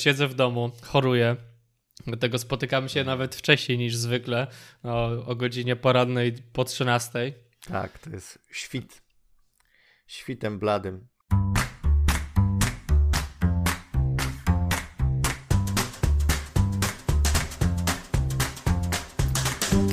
siedzę 0.00 0.28
w 0.28 0.34
domu, 0.34 0.70
choruję. 0.82 1.36
Dlatego 2.06 2.38
spotykamy 2.38 2.88
się 2.88 3.04
nawet 3.04 3.34
wcześniej 3.34 3.78
niż 3.78 3.96
zwykle, 3.96 4.46
o, 4.82 5.26
o 5.26 5.36
godzinie 5.36 5.76
porannej 5.76 6.32
po 6.52 6.64
13. 6.64 7.32
Tak, 7.66 7.98
to 7.98 8.10
jest 8.10 8.38
świt. 8.52 9.02
Świtem 10.06 10.58
bladym. 10.58 11.08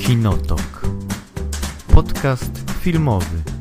Kinotok. 0.05 0.81
Podcast 1.93 2.51
filmowy. 2.81 3.56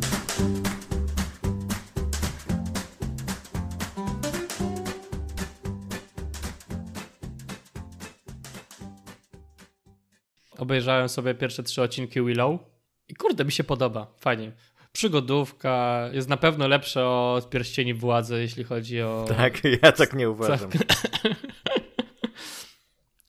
Obejrzałem 10.66 11.08
sobie 11.08 11.34
pierwsze 11.34 11.62
trzy 11.62 11.82
odcinki 11.82 12.22
Willow 12.22 12.60
i 13.08 13.14
kurde, 13.14 13.44
mi 13.44 13.52
się 13.52 13.64
podoba. 13.64 14.14
Fajnie. 14.18 14.52
Przygodówka 14.92 16.04
jest 16.12 16.28
na 16.28 16.36
pewno 16.36 16.68
lepsze 16.68 17.08
od 17.08 17.50
Pierścieni 17.50 17.94
Władzy, 17.94 18.40
jeśli 18.40 18.64
chodzi 18.64 19.02
o... 19.02 19.24
Tak, 19.28 19.64
ja 19.82 19.92
tak 19.92 20.14
nie 20.14 20.30
uważam. 20.30 20.70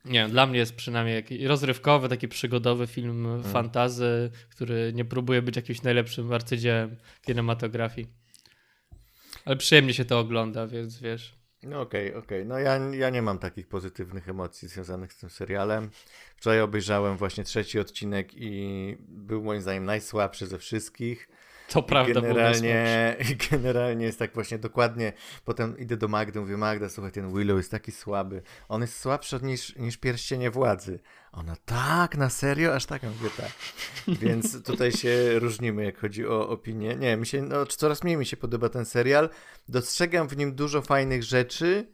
Nie 0.05 0.19
wiem, 0.19 0.31
dla 0.31 0.45
mnie 0.45 0.59
jest 0.59 0.75
przynajmniej 0.75 1.47
rozrywkowy, 1.47 2.09
taki 2.09 2.27
przygodowy 2.27 2.87
film 2.87 3.23
hmm. 3.23 3.43
fantazy, 3.43 4.31
który 4.49 4.91
nie 4.95 5.05
próbuje 5.05 5.41
być 5.41 5.55
jakimś 5.55 5.81
najlepszym 5.81 6.33
arcydziełem 6.33 6.97
kinematografii. 7.25 8.07
Ale 9.45 9.55
przyjemnie 9.55 9.93
się 9.93 10.05
to 10.05 10.19
ogląda, 10.19 10.67
więc 10.67 10.99
wiesz. 10.99 11.36
No 11.63 11.81
okej, 11.81 12.09
okay, 12.09 12.19
okej. 12.19 12.41
Okay. 12.41 12.45
No 12.45 12.59
ja, 12.59 12.77
ja 12.77 13.09
nie 13.09 13.21
mam 13.21 13.39
takich 13.39 13.67
pozytywnych 13.67 14.29
emocji 14.29 14.67
związanych 14.67 15.13
z 15.13 15.17
tym 15.17 15.29
serialem. 15.29 15.89
Wczoraj 16.35 16.61
obejrzałem 16.61 17.17
właśnie 17.17 17.43
trzeci 17.43 17.79
odcinek 17.79 18.33
i 18.33 18.97
był 18.99 19.43
moim 19.43 19.61
zdaniem 19.61 19.85
najsłabszy 19.85 20.47
ze 20.47 20.57
wszystkich. 20.57 21.29
To 21.67 21.83
prawda, 21.83 22.21
generalnie, 22.21 23.15
generalnie 23.51 24.05
jest 24.05 24.19
tak 24.19 24.33
właśnie 24.33 24.57
dokładnie. 24.57 25.13
Potem 25.45 25.77
idę 25.77 25.97
do 25.97 26.07
Magdy, 26.07 26.39
mówię, 26.39 26.57
Magda, 26.57 26.89
słuchaj, 26.89 27.11
ten 27.11 27.33
Willow 27.33 27.57
jest 27.57 27.71
taki 27.71 27.91
słaby. 27.91 28.41
On 28.69 28.81
jest 28.81 28.99
słabszy 28.99 29.39
niż, 29.41 29.75
niż 29.75 29.97
pierścienie 29.97 30.51
władzy. 30.51 30.99
Ona 31.31 31.55
tak, 31.65 32.17
na 32.17 32.29
serio? 32.29 32.75
Aż 32.75 32.85
tak, 32.85 33.03
ja 33.03 33.09
mówię 33.09 33.29
tak. 33.37 33.51
Więc 34.07 34.57
tutaj 34.63 34.91
się 34.91 35.39
różnimy, 35.39 35.83
jak 35.83 35.99
chodzi 35.99 36.27
o 36.27 36.49
opinię. 36.49 36.95
Nie, 36.95 37.17
mi 37.17 37.25
się, 37.25 37.41
no, 37.41 37.65
coraz 37.65 38.03
mniej 38.03 38.17
mi 38.17 38.25
się 38.25 38.37
podoba 38.37 38.69
ten 38.69 38.85
serial. 38.85 39.29
Dostrzegam 39.69 40.27
w 40.27 40.37
nim 40.37 40.55
dużo 40.55 40.81
fajnych 40.81 41.23
rzeczy 41.23 41.87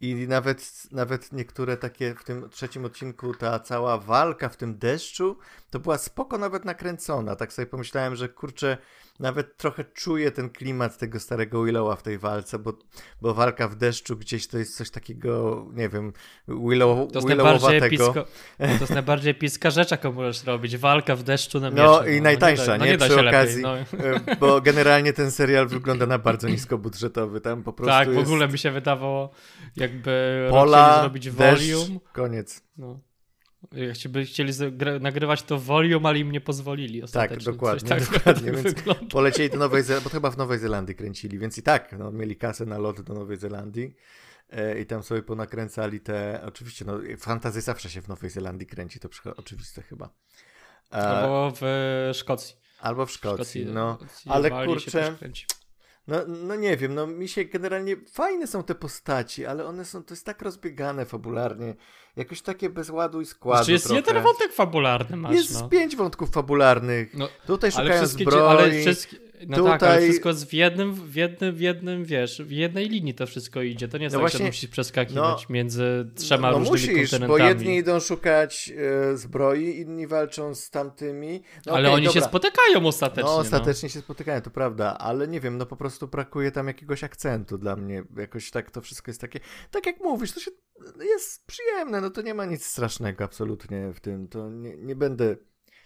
i 0.00 0.14
nawet, 0.28 0.92
nawet 0.92 1.32
niektóre 1.32 1.76
takie 1.76 2.14
w 2.14 2.24
tym 2.24 2.50
trzecim 2.50 2.84
odcinku, 2.84 3.34
ta 3.34 3.58
cała 3.60 3.98
walka 3.98 4.48
w 4.48 4.56
tym 4.56 4.78
deszczu, 4.78 5.38
to 5.70 5.80
była 5.80 5.98
spoko 5.98 6.38
nawet 6.38 6.64
nakręcona. 6.64 7.36
Tak 7.36 7.52
sobie 7.52 7.66
pomyślałem, 7.66 8.16
że 8.16 8.28
kurczę, 8.28 8.78
nawet 9.20 9.56
trochę 9.56 9.84
czuję 9.84 10.30
ten 10.30 10.50
klimat 10.50 10.98
tego 10.98 11.20
starego 11.20 11.64
Willowa 11.64 11.96
w 11.96 12.02
tej 12.02 12.18
walce, 12.18 12.58
bo, 12.58 12.72
bo 13.20 13.34
walka 13.34 13.68
w 13.68 13.76
deszczu 13.76 14.16
gdzieś 14.16 14.46
to 14.46 14.58
jest 14.58 14.76
coś 14.76 14.90
takiego, 14.90 15.66
nie 15.72 15.88
wiem, 15.88 16.12
Willow, 16.48 17.12
to 17.12 17.20
Willowowatego. 17.20 18.12
to 18.58 18.64
jest 18.64 18.90
najbardziej 18.90 19.30
epicka 19.30 19.70
rzecz, 19.70 19.90
jaką 19.90 20.12
możesz 20.12 20.44
robić. 20.44 20.76
Walka 20.76 21.16
w 21.16 21.22
deszczu 21.22 21.60
na 21.60 21.70
miecze. 21.70 21.82
No 21.82 22.06
i 22.06 22.16
no, 22.16 22.22
najtańsza, 22.22 22.78
no, 22.78 22.84
nie, 22.84 22.98
da, 22.98 23.08
no, 23.08 23.14
nie, 23.14 23.18
przy 23.18 23.28
okazji, 23.28 23.62
lepiej, 23.62 23.86
no. 24.28 24.36
bo 24.40 24.60
generalnie 24.60 25.12
ten 25.12 25.30
serial 25.30 25.68
wygląda 25.68 26.06
na 26.06 26.18
bardzo 26.18 26.48
niskobudżetowy. 26.48 27.40
Tam 27.40 27.62
po 27.62 27.72
prostu 27.72 27.98
Tak, 27.98 28.08
w 28.08 28.14
jest... 28.14 28.26
ogóle 28.26 28.48
mi 28.48 28.58
się 28.58 28.70
wydawało, 28.70 29.30
jakby 29.76 30.46
Pola, 30.50 31.00
zrobić 31.00 31.30
volume. 31.30 31.56
Deszcz, 31.56 31.90
koniec. 32.12 32.62
No. 32.76 33.07
Jak 33.72 33.96
chcieli 34.26 34.52
nagrywać 35.00 35.42
to 35.42 35.58
volume, 35.58 36.08
ale 36.08 36.18
im 36.18 36.32
nie 36.32 36.40
pozwolili 36.40 37.02
Tak, 37.12 37.36
dokładnie. 37.36 37.88
Tak, 37.88 38.10
dokładnie 38.12 38.52
więc 38.52 38.74
polecieli 39.10 39.50
do 39.50 39.56
Nowej 39.56 39.82
Zelandii, 39.82 40.04
bo 40.04 40.10
chyba 40.10 40.30
w 40.30 40.36
Nowej 40.36 40.58
Zelandii 40.58 40.94
kręcili, 40.94 41.38
więc 41.38 41.58
i 41.58 41.62
tak 41.62 41.98
no, 41.98 42.12
mieli 42.12 42.36
kasę 42.36 42.66
na 42.66 42.78
lot 42.78 43.00
do 43.00 43.14
Nowej 43.14 43.36
Zelandii 43.36 43.96
e, 44.50 44.80
i 44.80 44.86
tam 44.86 45.02
sobie 45.02 45.22
ponakręcali 45.22 46.00
te, 46.00 46.42
oczywiście, 46.46 46.84
no 46.84 46.98
fantazja 47.18 47.60
zawsze 47.60 47.90
się 47.90 48.02
w 48.02 48.08
Nowej 48.08 48.30
Zelandii 48.30 48.66
kręci, 48.66 49.00
to 49.00 49.08
oczywiste 49.36 49.82
chyba. 49.82 50.10
E, 50.92 50.96
albo 50.96 51.52
w 51.56 51.62
Szkocji. 52.12 52.56
Albo 52.80 53.06
w 53.06 53.10
Szkocji, 53.10 53.62
Szkocji 53.62 53.74
no. 53.74 53.98
Ale 54.26 54.66
kurczę, 54.66 55.16
no, 56.08 56.16
no 56.26 56.54
nie 56.54 56.76
wiem, 56.76 56.94
no 56.94 57.06
mi 57.06 57.28
się 57.28 57.44
generalnie 57.44 57.96
fajne 58.12 58.46
są 58.46 58.62
te 58.62 58.74
postaci, 58.74 59.46
ale 59.46 59.64
one 59.66 59.84
są, 59.84 60.02
to 60.02 60.14
jest 60.14 60.26
tak 60.26 60.42
rozbiegane 60.42 61.04
fabularnie, 61.04 61.74
jakoś 62.16 62.42
takie 62.42 62.70
bez 62.70 62.90
ładu 62.90 63.20
i 63.20 63.26
składu 63.26 63.56
Znaczy 63.58 63.72
jest 63.72 63.84
trochę. 63.86 64.00
jeden 64.00 64.22
wątek 64.22 64.52
fabularny 64.52 65.16
masz, 65.16 65.34
Jest 65.34 65.60
no. 65.60 65.68
pięć 65.68 65.96
wątków 65.96 66.30
fabularnych. 66.30 67.14
No, 67.14 67.28
Tutaj 67.46 67.72
szukają 67.72 68.06
zbroi. 68.06 68.40
Ale 68.42 68.70
wszystkie, 68.80 69.16
no 69.46 69.56
Tutaj... 69.56 69.78
tak, 69.78 69.90
ale 69.90 70.00
wszystko 70.00 70.28
jest 70.28 70.46
w 70.46 70.52
jednym, 70.52 70.94
w 70.94 71.14
jednym, 71.14 71.54
w 71.54 71.60
jednym, 71.60 72.04
wiesz, 72.04 72.42
w 72.42 72.50
jednej 72.50 72.88
linii 72.88 73.14
to 73.14 73.26
wszystko 73.26 73.62
idzie. 73.62 73.88
To 73.88 73.98
nie 73.98 74.04
jest 74.04 74.14
no 74.14 74.20
tak, 74.20 74.22
właśnie, 74.22 74.38
że 74.38 74.44
musisz 74.44 74.70
przeskakiwać 74.70 75.42
no, 75.48 75.54
między 75.54 76.10
trzema 76.14 76.50
no, 76.50 76.58
różnymi 76.58 76.72
musisz, 76.72 77.10
kontynentami. 77.10 77.28
bo 77.28 77.48
jedni 77.48 77.76
idą 77.76 78.00
szukać 78.00 78.72
e, 78.76 79.16
zbroi, 79.16 79.80
inni 79.80 80.06
walczą 80.06 80.54
z 80.54 80.70
tamtymi. 80.70 81.42
No, 81.66 81.72
ale 81.72 81.88
okay, 81.88 81.96
oni 81.96 82.06
dobra. 82.06 82.20
się 82.20 82.26
spotykają 82.26 82.86
ostatecznie. 82.86 83.30
No, 83.30 83.36
ostatecznie 83.36 83.88
się 83.88 84.00
spotykają, 84.00 84.40
to 84.40 84.50
prawda, 84.50 84.98
ale 84.98 85.28
nie 85.28 85.40
wiem, 85.40 85.58
no 85.58 85.66
po 85.66 85.76
prostu 85.76 86.08
brakuje 86.08 86.52
tam 86.52 86.66
jakiegoś 86.66 87.04
akcentu 87.04 87.58
dla 87.58 87.76
mnie. 87.76 88.02
Jakoś 88.16 88.50
tak 88.50 88.70
to 88.70 88.80
wszystko 88.80 89.10
jest 89.10 89.20
takie, 89.20 89.40
tak 89.70 89.86
jak 89.86 90.00
mówisz, 90.00 90.32
to 90.32 90.40
się 90.40 90.50
jest 91.00 91.46
przyjemne, 91.46 92.00
no 92.00 92.10
to 92.10 92.22
nie 92.22 92.34
ma 92.34 92.44
nic 92.44 92.66
strasznego 92.66 93.24
absolutnie 93.24 93.92
w 93.92 94.00
tym. 94.00 94.28
To 94.28 94.50
nie, 94.50 94.76
nie 94.76 94.96
będę 94.96 95.36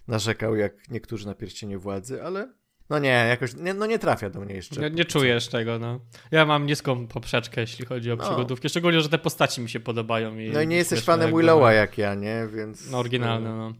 narzekał 0.08 0.56
jak 0.56 0.90
niektórzy 0.90 1.26
na 1.26 1.34
pierścienie 1.34 1.78
władzy, 1.78 2.22
ale 2.22 2.52
no 2.92 2.98
nie, 2.98 3.26
jakoś, 3.28 3.54
nie, 3.54 3.74
no 3.74 3.86
nie 3.86 3.98
trafia 3.98 4.30
do 4.30 4.40
mnie 4.40 4.54
jeszcze. 4.54 4.80
Nie, 4.80 4.90
nie 4.90 5.04
czujesz 5.04 5.48
tego, 5.48 5.78
no. 5.78 6.00
Ja 6.30 6.46
mam 6.46 6.66
niską 6.66 7.06
poprzeczkę, 7.06 7.60
jeśli 7.60 7.86
chodzi 7.86 8.12
o 8.12 8.16
no. 8.16 8.24
przygodówki, 8.24 8.68
szczególnie, 8.68 9.00
że 9.00 9.08
te 9.08 9.18
postaci 9.18 9.60
mi 9.60 9.70
się 9.70 9.80
podobają. 9.80 10.38
I 10.38 10.50
no 10.50 10.60
i 10.60 10.66
nie 10.66 10.76
jesteś 10.76 11.00
fanem 11.00 11.36
Willowa 11.36 11.72
jak 11.72 11.98
ja, 11.98 12.14
nie, 12.14 12.48
więc... 12.54 12.90
No 12.90 12.98
oryginalne, 12.98 13.56
no. 13.56 13.72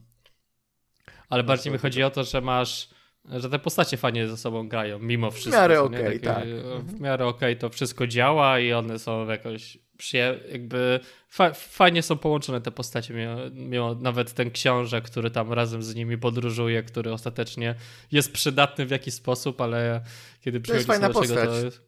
Ale 1.29 1.45
bardziej 1.45 1.73
mi 1.73 1.79
chodzi 1.79 2.03
o 2.03 2.11
to, 2.11 2.25
że 2.25 2.41
masz 2.41 2.89
że 3.25 3.51
te 3.51 3.59
postacie 3.59 3.97
fajnie 3.97 4.29
ze 4.29 4.37
sobą 4.37 4.69
grają, 4.69 4.99
mimo 4.99 5.31
wszystko. 5.31 5.51
W 5.51 5.61
miarę 5.61 5.83
okej, 5.83 6.07
okay, 6.07 6.21
tak. 6.21 6.45
W 6.85 7.01
miarę 7.01 7.27
okej 7.27 7.53
okay, 7.53 7.61
to 7.61 7.71
wszystko 7.71 8.07
działa 8.07 8.59
i 8.59 8.73
one 8.73 8.99
są 8.99 9.29
jakoś 9.29 9.79
przyje 10.03 10.41
jakby 10.53 11.01
fa 11.29 11.53
fajnie 11.53 12.03
są 12.03 12.19
połączone 12.19 12.61
te 12.61 12.71
postacie, 12.71 13.15
mimo, 13.15 13.37
mimo, 13.53 13.95
nawet 13.95 14.33
ten 14.33 14.51
książę, 14.51 15.03
który 15.03 15.31
tam 15.31 15.53
razem 15.53 15.83
z 15.83 15.95
nimi 15.95 16.19
podróżuje, 16.19 16.83
który 16.83 17.13
ostatecznie 17.13 17.75
jest 18.13 18.33
przydatny 18.33 18.87
w 18.87 18.91
jakiś 18.91 19.15
sposób, 19.15 19.61
ale 19.61 20.01
kiedy 20.41 20.61
przychodzi 20.61 20.79
jest 20.79 20.87
fajna 20.87 21.11
postać. 21.11 21.49
to 21.49 21.65
jest... 21.65 21.81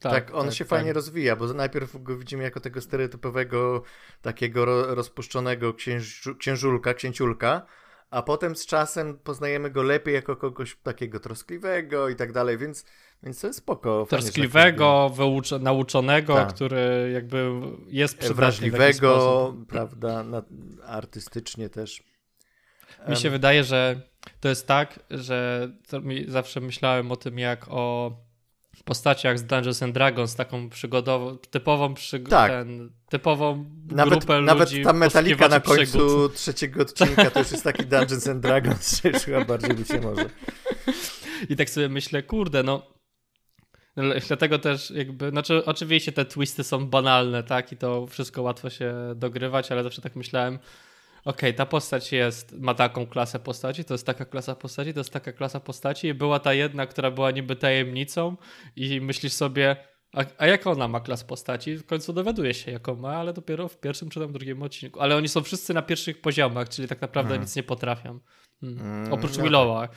Tak, 0.00 0.12
tak, 0.12 0.34
on 0.34 0.46
tak, 0.46 0.54
się 0.54 0.64
tak. 0.64 0.68
fajnie 0.68 0.92
rozwija, 0.92 1.36
bo 1.36 1.46
najpierw 1.46 2.02
go 2.02 2.16
widzimy 2.16 2.42
jako 2.42 2.60
tego 2.60 2.80
stereotypowego, 2.80 3.82
takiego 4.22 4.64
ro 4.64 4.94
rozpuszczonego 4.94 5.74
księż 5.74 6.28
księżulka, 6.38 6.94
księciulka, 6.94 7.66
a 8.10 8.22
potem 8.22 8.56
z 8.56 8.66
czasem 8.66 9.18
poznajemy 9.18 9.70
go 9.70 9.82
lepiej 9.82 10.14
jako 10.14 10.36
kogoś 10.36 10.76
takiego 10.82 11.20
troskliwego 11.20 12.08
i 12.08 12.16
tak 12.16 12.32
dalej, 12.32 12.58
więc, 12.58 12.84
więc 13.22 13.40
to 13.40 13.46
jest 13.46 13.58
spoko. 13.58 14.06
Troskliwego, 14.10 15.12
nauczonego, 15.60 16.34
tak. 16.34 16.54
który 16.54 17.10
jakby 17.14 17.50
jest 17.86 18.32
Wrażliwego, 18.32 19.54
prawda, 19.68 20.24
na, 20.24 20.42
artystycznie 20.86 21.68
też. 21.68 22.02
Mi 23.08 23.16
się 23.16 23.28
um. 23.28 23.32
wydaje, 23.32 23.64
że 23.64 24.00
to 24.40 24.48
jest 24.48 24.66
tak, 24.66 25.00
że 25.10 25.68
zawsze 26.28 26.60
myślałem 26.60 27.12
o 27.12 27.16
tym 27.16 27.38
jak 27.38 27.66
o 27.68 28.12
postaciach 28.82 29.38
z 29.38 29.44
Dungeons 29.44 29.82
and 29.82 29.94
Dragons, 29.94 30.34
taką 30.36 30.68
przygodową, 30.68 31.38
typową, 31.38 31.94
przyg 31.94 32.28
tak. 32.28 32.52
ten, 32.52 32.90
typową 33.08 33.64
nawet, 33.90 34.18
grupę 34.18 34.40
nawet 34.40 34.70
ludzi. 34.70 34.82
Nawet 34.82 34.92
ta 34.92 34.98
metalika 34.98 35.48
na 35.48 35.60
końcu 35.60 35.98
przygód. 35.98 36.34
trzeciego 36.40 36.82
odcinka 36.82 37.30
to 37.30 37.38
już 37.38 37.50
jest 37.50 37.64
taki 37.64 37.86
Dungeons 37.86 38.28
and 38.28 38.40
Dragons, 38.42 39.02
że 39.02 39.08
już 39.08 39.22
chyba 39.22 39.44
bardziej 39.44 39.74
by 39.74 39.84
się 39.84 40.00
może. 40.00 40.24
I 41.48 41.56
tak 41.56 41.70
sobie 41.70 41.88
myślę, 41.88 42.22
kurde, 42.22 42.62
no 42.62 42.98
Dlatego 44.26 44.58
też 44.58 44.90
jakby, 44.90 45.30
znaczy 45.30 45.64
oczywiście 45.64 46.12
te 46.12 46.24
twisty 46.24 46.64
są 46.64 46.86
banalne, 46.86 47.42
tak, 47.42 47.72
i 47.72 47.76
to 47.76 48.06
wszystko 48.06 48.42
łatwo 48.42 48.70
się 48.70 48.94
dogrywać, 49.16 49.72
ale 49.72 49.82
zawsze 49.82 50.02
tak 50.02 50.16
myślałem, 50.16 50.58
okay, 51.24 51.52
ta 51.52 51.66
postać 51.66 52.12
jest, 52.12 52.52
ma 52.58 52.74
taką 52.74 53.06
klasę 53.06 53.38
postaci, 53.38 53.84
to 53.84 53.94
jest 53.94 54.06
taka 54.06 54.24
klasa 54.24 54.54
postaci, 54.54 54.94
to 54.94 55.00
jest 55.00 55.12
taka 55.12 55.32
klasa 55.32 55.60
postaci 55.60 56.08
i 56.08 56.14
była 56.14 56.38
ta 56.40 56.54
jedna, 56.54 56.86
która 56.86 57.10
była 57.10 57.30
niby 57.30 57.56
tajemnicą 57.56 58.36
i 58.76 59.00
myślisz 59.00 59.32
sobie, 59.32 59.76
a, 60.12 60.24
a 60.38 60.46
jaką 60.46 60.70
ona 60.70 60.88
ma 60.88 61.00
klas 61.00 61.24
postaci? 61.24 61.76
W 61.76 61.86
końcu 61.86 62.12
dowiaduje 62.12 62.54
się, 62.54 62.70
jaką 62.70 62.94
ma, 62.94 63.16
ale 63.16 63.32
dopiero 63.32 63.68
w 63.68 63.80
pierwszym 63.80 64.08
czy 64.10 64.20
tam 64.20 64.32
drugim 64.32 64.62
odcinku. 64.62 65.00
Ale 65.00 65.16
oni 65.16 65.28
są 65.28 65.42
wszyscy 65.42 65.74
na 65.74 65.82
pierwszych 65.82 66.20
poziomach, 66.20 66.68
czyli 66.68 66.88
tak 66.88 67.00
naprawdę 67.00 67.28
hmm. 67.28 67.42
nic 67.42 67.56
nie 67.56 67.62
potrafią. 67.62 68.20
Hmm. 68.60 68.78
Hmm, 68.78 69.12
Oprócz 69.12 69.32
okay. 69.32 69.44
Willowa, 69.44 69.88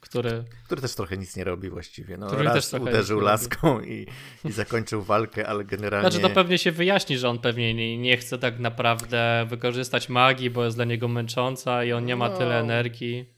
który... 0.00 0.44
Który 0.64 0.80
też 0.80 0.94
trochę 0.94 1.16
nic 1.16 1.36
nie 1.36 1.44
robi 1.44 1.70
właściwie. 1.70 2.16
No, 2.16 2.26
Który 2.26 2.44
raz 2.44 2.74
uderzył 2.74 3.20
laską 3.20 3.80
i, 3.80 4.06
i 4.44 4.52
zakończył 4.52 5.02
walkę, 5.02 5.46
ale 5.48 5.64
generalnie... 5.64 6.10
Znaczy 6.10 6.28
to 6.28 6.34
pewnie 6.34 6.58
się 6.58 6.72
wyjaśni, 6.72 7.18
że 7.18 7.28
on 7.28 7.38
pewnie 7.38 7.74
nie, 7.74 7.98
nie 7.98 8.16
chce 8.16 8.38
tak 8.38 8.58
naprawdę 8.58 9.46
wykorzystać 9.48 10.08
magii, 10.08 10.50
bo 10.50 10.64
jest 10.64 10.76
dla 10.76 10.84
niego 10.84 11.08
męcząca 11.08 11.84
i 11.84 11.92
on 11.92 12.04
nie 12.04 12.16
ma 12.16 12.28
No. 12.28 12.38
tyle 12.38 12.60
energii. 12.60 13.36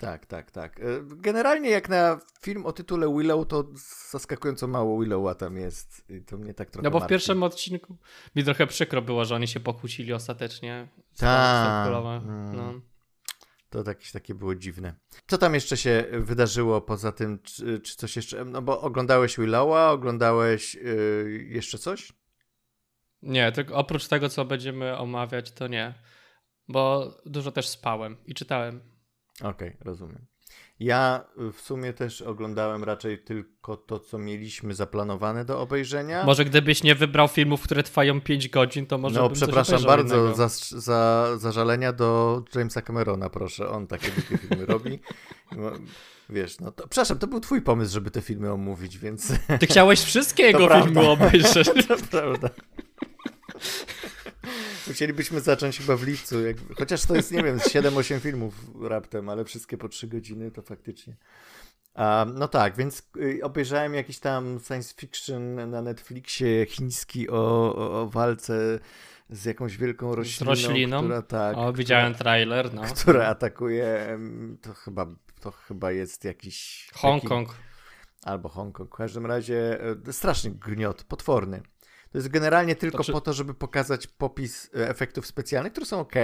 Tak, 0.00 0.26
tak, 0.26 0.50
tak. 0.50 0.80
E, 0.80 0.82
Generalnie 1.16 1.70
jak 1.70 1.88
na 1.88 2.20
film 2.42 2.66
o 2.66 2.72
tytule 2.72 3.14
Willow, 3.18 3.46
to 3.48 3.64
zaskakująco 4.10 4.66
mało 4.66 5.00
Willowa 5.00 5.34
tam 5.34 5.56
jest. 5.56 6.10
I 6.10 6.22
to 6.22 6.36
mnie 6.36 6.54
tak 6.54 6.70
trochę 6.70 6.84
No 6.84 6.90
bo 6.90 6.98
w 6.98 7.00
martwi. 7.00 7.12
pierwszym 7.14 7.42
odcinku 7.42 7.96
mi 8.36 8.44
trochę 8.44 8.66
przykro 8.66 9.02
było, 9.02 9.24
że 9.24 9.34
oni 9.34 9.48
się 9.48 9.60
pokłócili 9.60 10.12
ostatecznie. 10.12 10.88
Tak, 11.18 11.88
mm. 11.88 12.56
No. 12.56 12.80
To 13.70 13.82
jakieś 13.86 14.12
takie 14.12 14.34
było 14.34 14.54
dziwne. 14.54 14.94
Co 15.26 15.38
tam 15.38 15.54
jeszcze 15.54 15.76
się 15.76 16.04
wydarzyło 16.12 16.80
poza 16.80 17.12
tym, 17.12 17.38
czy, 17.42 17.80
czy 17.80 17.96
coś 17.96 18.16
jeszcze? 18.16 18.44
No 18.44 18.62
bo 18.62 18.80
oglądałeś 18.80 19.36
Willowa, 19.36 19.90
oglądałeś 19.90 20.74
yy, 20.74 21.46
jeszcze 21.48 21.78
coś? 21.78 22.12
Nie, 23.22 23.52
tylko 23.52 23.74
oprócz 23.74 24.08
tego, 24.08 24.28
co 24.28 24.44
będziemy 24.44 24.96
omawiać, 24.96 25.52
to 25.52 25.66
nie. 25.66 25.94
Bo 26.68 27.14
dużo 27.26 27.52
też 27.52 27.68
spałem 27.68 28.16
i 28.26 28.34
czytałem. 28.34 28.80
Okej, 29.42 29.76
rozumiem. 29.80 30.26
Ja 30.80 31.24
y, 31.48 31.52
w 31.52 31.60
sumie 31.60 31.92
też 31.92 32.22
oglądałem 32.22 32.84
raczej 32.84 33.18
tylko 33.18 33.76
to, 33.76 33.98
co 33.98 34.18
mieliśmy 34.18 34.74
zaplanowane 34.74 35.44
do 35.44 35.60
obejrzenia. 35.60 36.24
Może 36.24 36.44
gdybyś 36.44 36.82
nie 36.82 36.94
wybrał 36.94 37.28
filmów, 37.28 37.62
które 37.62 37.82
trwają 37.82 38.20
5 38.20 38.48
godzin, 38.48 38.86
to 38.86 38.98
może 38.98 39.20
no, 39.20 39.28
bym 39.28 39.36
przepraszam 39.36 39.82
bardzo 39.82 40.34
za, 40.34 40.48
za 40.80 41.28
zażalenia 41.38 41.92
do 41.92 42.42
Jamesa 42.54 42.82
Camerona, 42.82 43.30
proszę. 43.30 43.68
On 43.68 43.86
takie 43.86 44.10
głupie 44.10 44.38
filmy 44.38 44.66
robi. 44.66 44.98
No, 45.56 45.72
Wiesz, 46.30 46.60
no 46.60 46.72
to, 46.72 46.88
przepraszam, 46.88 47.18
to 47.18 47.26
był 47.26 47.40
twój 47.40 47.62
pomysł, 47.62 47.92
żeby 47.92 48.10
te 48.10 48.20
filmy 48.20 48.52
omówić, 48.52 48.98
więc 48.98 49.32
Ty 49.60 49.66
chciałeś 49.66 50.00
wszystkie 50.00 50.42
jego 50.52 50.82
filmy 50.82 51.08
obejrzeć. 51.08 51.68
to 51.88 51.96
prawda. 52.10 52.50
Musielibyśmy 54.88 55.40
zacząć 55.40 55.78
chyba 55.78 55.96
w 55.96 56.02
lipcu, 56.02 56.46
jak, 56.46 56.56
chociaż 56.76 57.06
to 57.06 57.14
jest, 57.14 57.32
nie 57.32 57.42
wiem, 57.42 57.60
z 57.60 57.62
7-8 57.62 58.20
filmów 58.20 58.54
raptem, 58.80 59.28
ale 59.28 59.44
wszystkie 59.44 59.78
po 59.78 59.88
3 59.88 60.06
godziny 60.06 60.50
to 60.50 60.62
faktycznie. 60.62 61.16
A, 61.94 62.26
no 62.34 62.48
tak, 62.48 62.76
więc 62.76 63.02
y, 63.16 63.40
obejrzałem 63.42 63.94
jakiś 63.94 64.18
tam 64.18 64.60
science 64.66 64.94
fiction 64.96 65.70
na 65.70 65.82
Netflixie 65.82 66.66
chiński 66.66 67.30
o, 67.30 67.74
o, 67.76 68.02
o 68.02 68.06
walce 68.06 68.78
z 69.30 69.44
jakąś 69.44 69.76
wielką 69.76 70.14
rośliną, 70.14 70.50
rośliną? 70.50 70.98
która 71.00 71.22
tak, 71.22 71.56
O, 71.56 71.72
widziałem 71.72 72.14
trailer, 72.14 72.74
no. 72.74 72.82
która, 72.82 72.94
która 72.94 73.26
atakuje, 73.26 74.18
to 74.62 74.74
chyba, 74.74 75.06
to 75.40 75.50
chyba 75.50 75.92
jest 75.92 76.24
jakiś... 76.24 76.88
Hongkong. 76.94 77.54
Albo 78.22 78.48
Hongkong. 78.48 78.90
W 78.90 78.96
każdym 78.96 79.26
razie 79.26 79.78
e, 80.08 80.12
straszny 80.12 80.50
gniot, 80.50 81.04
potworny. 81.04 81.62
To 82.12 82.18
jest 82.18 82.28
generalnie 82.28 82.76
tylko 82.76 82.96
Znaczy- 82.96 83.12
po 83.12 83.20
to, 83.20 83.32
żeby 83.32 83.54
pokazać 83.54 84.06
popis 84.06 84.70
e, 84.74 84.88
efektów 84.88 85.26
specjalnych, 85.26 85.72
które 85.72 85.86
są 85.86 86.00
ok, 86.00 86.14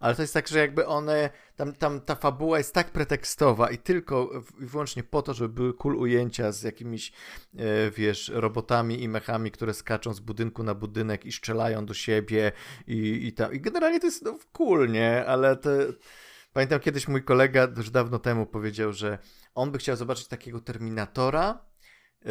ale 0.00 0.14
to 0.14 0.22
jest 0.22 0.34
tak, 0.34 0.48
że 0.48 0.58
jakby 0.58 0.86
one, 0.86 1.30
tam, 1.56 1.72
tam 1.72 2.00
ta 2.00 2.14
fabuła 2.14 2.58
jest 2.58 2.74
tak 2.74 2.90
pretekstowa 2.90 3.70
i 3.70 3.78
tylko 3.78 4.30
i 4.60 4.66
wyłącznie 4.66 5.02
po 5.02 5.22
to, 5.22 5.34
żeby 5.34 5.54
były 5.54 5.74
cool 5.74 5.96
ujęcia 5.96 6.52
z 6.52 6.62
jakimiś, 6.62 7.12
e, 7.56 7.90
wiesz, 7.90 8.28
robotami 8.34 9.02
i 9.02 9.08
mechami, 9.08 9.50
które 9.50 9.74
skaczą 9.74 10.14
z 10.14 10.20
budynku 10.20 10.62
na 10.62 10.74
budynek 10.74 11.24
i 11.24 11.32
strzelają 11.32 11.86
do 11.86 11.94
siebie 11.94 12.52
i, 12.86 13.26
i 13.26 13.32
tam. 13.32 13.54
I 13.54 13.60
generalnie 13.60 14.00
to 14.00 14.06
jest 14.06 14.24
no, 14.24 14.38
cool, 14.52 14.90
nie? 14.90 15.26
Ale 15.26 15.56
to... 15.56 15.70
Pamiętam 16.52 16.80
kiedyś 16.80 17.08
mój 17.08 17.22
kolega 17.22 17.68
już 17.76 17.90
dawno 17.90 18.18
temu 18.18 18.46
powiedział, 18.46 18.92
że 18.92 19.18
on 19.54 19.70
by 19.70 19.78
chciał 19.78 19.96
zobaczyć 19.96 20.28
takiego 20.28 20.60
Terminatora, 20.60 21.64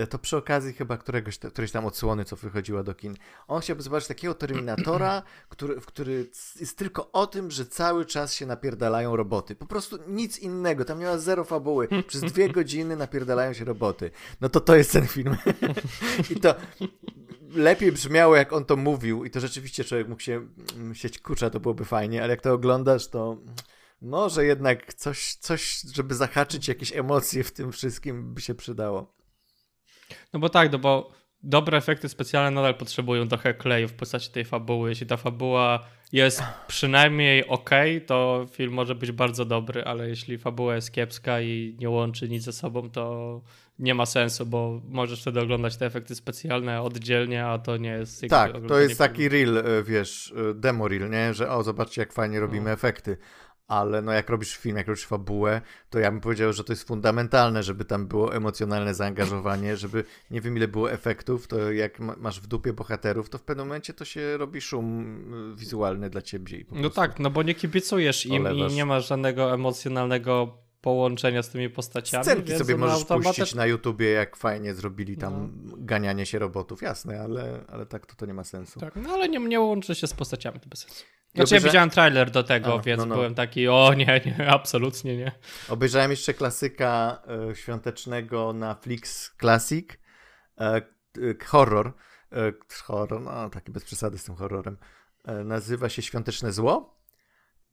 to 0.09 0.19
przy 0.19 0.38
okazji 0.38 0.74
chyba 0.74 0.97
któregoś, 0.97 1.38
którejś 1.38 1.71
tam 1.71 1.86
odsłony, 1.86 2.25
co 2.25 2.36
wychodziła 2.36 2.83
do 2.83 2.95
kin. 2.95 3.15
On 3.47 3.62
chciałby 3.62 3.81
zobaczyć 3.81 4.07
takiego 4.07 4.33
Terminatora, 4.33 5.24
który, 5.50 5.81
w 5.81 5.86
który 5.86 6.30
jest 6.59 6.77
tylko 6.77 7.12
o 7.12 7.27
tym, 7.27 7.51
że 7.51 7.65
cały 7.65 8.06
czas 8.06 8.33
się 8.33 8.45
napierdalają 8.45 9.15
roboty. 9.15 9.56
Po 9.56 9.65
prostu 9.65 9.97
nic 10.07 10.39
innego, 10.39 10.86
tam 10.86 11.00
nie 11.00 11.06
ma 11.06 11.18
zero 11.18 11.44
fabuły. 11.44 11.88
Przez 12.07 12.21
dwie 12.21 12.50
godziny 12.57 12.95
napierdalają 12.95 13.53
się 13.53 13.65
roboty. 13.65 14.12
No 14.42 14.50
to 14.50 14.59
to 14.59 14.75
jest 14.75 14.92
ten 14.92 15.07
film. 15.07 15.38
I 16.36 16.39
to 16.39 16.56
lepiej 17.56 17.91
brzmiało, 17.91 18.36
jak 18.36 18.53
on 18.53 18.65
to 18.65 18.75
mówił 18.75 19.25
i 19.25 19.30
to 19.30 19.39
rzeczywiście 19.39 19.83
człowiek 19.83 20.07
mógł 20.07 20.21
się 20.21 20.48
myśleć, 20.75 21.19
kurczę, 21.19 21.51
to 21.51 21.59
byłoby 21.59 21.86
fajnie, 21.86 22.24
ale 22.24 22.31
jak 22.31 22.41
to 22.41 22.53
oglądasz, 22.53 23.07
to 23.07 23.38
może 24.01 24.45
jednak 24.45 24.94
coś, 24.94 25.36
coś, 25.36 25.81
żeby 25.94 26.15
zahaczyć 26.15 26.68
jakieś 26.68 26.95
emocje 26.95 27.44
w 27.44 27.51
tym 27.51 27.71
wszystkim 27.71 28.33
by 28.33 28.41
się 28.41 28.56
przydało. 28.56 29.15
No 30.34 30.40
bo 30.40 30.50
tak, 30.50 30.72
no 30.72 30.80
bo 30.80 31.12
dobre 31.44 31.78
efekty 31.78 32.10
specjalne 32.10 32.52
nadal 32.52 32.75
potrzebują 32.75 33.28
trochę 33.28 33.54
kleju 33.54 33.88
w 33.88 33.94
postaci 33.94 34.31
tej 34.31 34.46
fabuły. 34.46 34.90
Jeśli 34.90 35.07
ta 35.07 35.18
fabuła 35.18 35.80
jest 36.12 36.44
przynajmniej 36.68 37.48
ok, 37.48 37.69
to 38.06 38.46
film 38.52 38.74
może 38.74 38.96
być 38.96 39.12
bardzo 39.12 39.46
dobry, 39.46 39.84
ale 39.84 40.10
jeśli 40.10 40.38
fabuła 40.38 40.75
jest 40.75 40.92
kiepska 40.92 41.42
i 41.42 41.75
nie 41.80 41.90
łączy 41.90 42.30
nic 42.30 42.44
ze 42.44 42.54
sobą, 42.54 42.90
to 42.90 43.42
nie 43.80 43.94
ma 43.96 44.06
sensu, 44.06 44.46
bo 44.46 44.81
możesz 44.90 45.22
wtedy 45.22 45.42
oglądać 45.42 45.78
te 45.78 45.86
efekty 45.86 46.16
specjalne 46.16 46.81
oddzielnie, 46.81 47.46
a 47.46 47.60
to 47.60 47.78
nie 47.78 47.90
jest... 47.90 48.25
Tak, 48.30 48.51
to 48.68 48.80
jest 48.80 48.98
taki 48.98 49.30
filmu. 49.30 49.54
reel, 49.54 49.58
e, 49.58 49.84
wiesz, 49.84 50.34
e, 50.50 50.54
demo 50.54 50.88
reel, 50.88 51.10
nie? 51.10 51.34
Że 51.34 51.50
o, 51.51 51.63
zobaczcie 51.63 52.01
jak 52.01 52.13
fajnie 52.13 52.40
robimy 52.40 52.66
No. 52.66 52.72
efekty. 52.72 53.18
Ale 53.67 54.01
no 54.01 54.12
jak 54.12 54.29
robisz 54.29 54.57
film, 54.57 54.77
jak 54.77 54.88
robisz 54.88 55.06
fabułę, 55.06 55.62
to 55.89 56.00
ja 56.00 56.12
bym 56.12 56.21
powiedział, 56.21 56.53
że 56.53 56.63
to 56.63 56.73
jest 56.73 56.88
fundamentalne, 56.88 57.63
żeby 57.63 57.85
tam 57.85 58.07
było 58.07 58.35
emocjonalne 58.35 58.94
zaangażowanie, 58.94 59.77
żeby 59.85 60.03
nie 60.31 60.41
wiem 60.41 60.57
ile 60.57 60.67
było 60.67 60.91
efektów, 60.91 61.47
to 61.47 61.71
jak 61.71 62.00
ma, 62.00 62.15
masz 62.17 62.41
w 62.41 62.47
dupie 62.47 62.73
bohaterów, 62.73 63.29
to 63.29 63.38
w 63.38 63.44
pewnym 63.44 63.67
momencie 63.67 63.94
to 63.94 64.06
się 64.06 64.38
robi 64.38 64.62
szum 64.62 65.53
y, 65.53 65.56
wizualny 65.56 66.09
dla 66.09 66.21
ciebie. 66.21 66.65
No 66.71 66.89
tak, 66.89 67.19
no 67.19 67.29
bo 67.29 67.44
nie 67.44 67.56
kibicujesz 67.56 68.25
im 68.25 68.45
Olewasz. 68.45 68.71
i 68.71 68.75
nie 68.75 68.85
masz 68.85 69.07
żadnego 69.07 69.53
emocjonalnego 69.53 70.64
połączenia 70.86 71.44
z 71.44 71.50
tymi 71.50 71.70
postaciami. 71.70 72.24
Scenki 72.24 72.50
więc 72.50 72.60
sobie 72.60 72.78
możesz 72.78 72.96
automatycznie- 72.96 73.44
puścić 73.44 73.56
na 73.56 73.66
YouTubie, 73.66 74.10
jak 74.12 74.36
fajnie 74.36 74.74
zrobili 74.74 75.18
tam 75.18 75.52
No. 75.64 75.76
ganianie 75.78 76.26
się 76.26 76.40
robotów, 76.40 76.82
jasne, 76.82 77.22
ale, 77.22 77.66
ale 77.68 77.86
tak 77.86 78.06
to, 78.06 78.16
to 78.16 78.26
nie 78.26 78.34
ma 78.34 78.44
sensu. 78.44 78.80
Tak, 78.80 78.96
no 78.96 79.10
ale 79.10 79.30
nie, 79.30 79.40
nie 79.40 79.60
łączy 79.60 79.96
się 79.96 80.08
z 80.08 80.14
postaciami, 80.14 80.60
to 80.60 80.70
bez 80.70 80.80
sensu. 80.80 81.04
Znaczy 81.36 81.56
ja 81.56 81.62
widziałem 81.62 81.90
trailer 81.90 82.32
do 82.32 82.44
tego, 82.44 82.74
A, 82.74 82.82
więc 82.82 83.00
no, 83.00 83.06
no. 83.06 83.16
byłem 83.16 83.36
taki, 83.36 83.68
o 83.68 83.94
nie, 83.94 84.22
nie, 84.26 84.48
absolutnie 84.50 85.18
nie. 85.18 85.32
Obejrzałem 85.70 86.12
jeszcze 86.12 86.34
klasyka 86.34 87.22
e, 87.52 87.56
świątecznego 87.56 88.54
na 88.54 88.76
Flix 88.76 89.32
Classic, 89.40 89.88
e, 90.60 90.76
e, 90.76 90.82
horror, 91.46 91.94
e, 92.32 92.54
horror, 92.84 93.22
no 93.22 93.50
taki 93.50 93.72
bez 93.72 93.84
przesady 93.84 94.18
z 94.18 94.24
tym 94.24 94.36
horrorem, 94.36 94.78
e, 95.26 95.44
nazywa 95.44 95.90
się 95.90 96.02
Świąteczne 96.02 96.52
Zło 96.54 96.96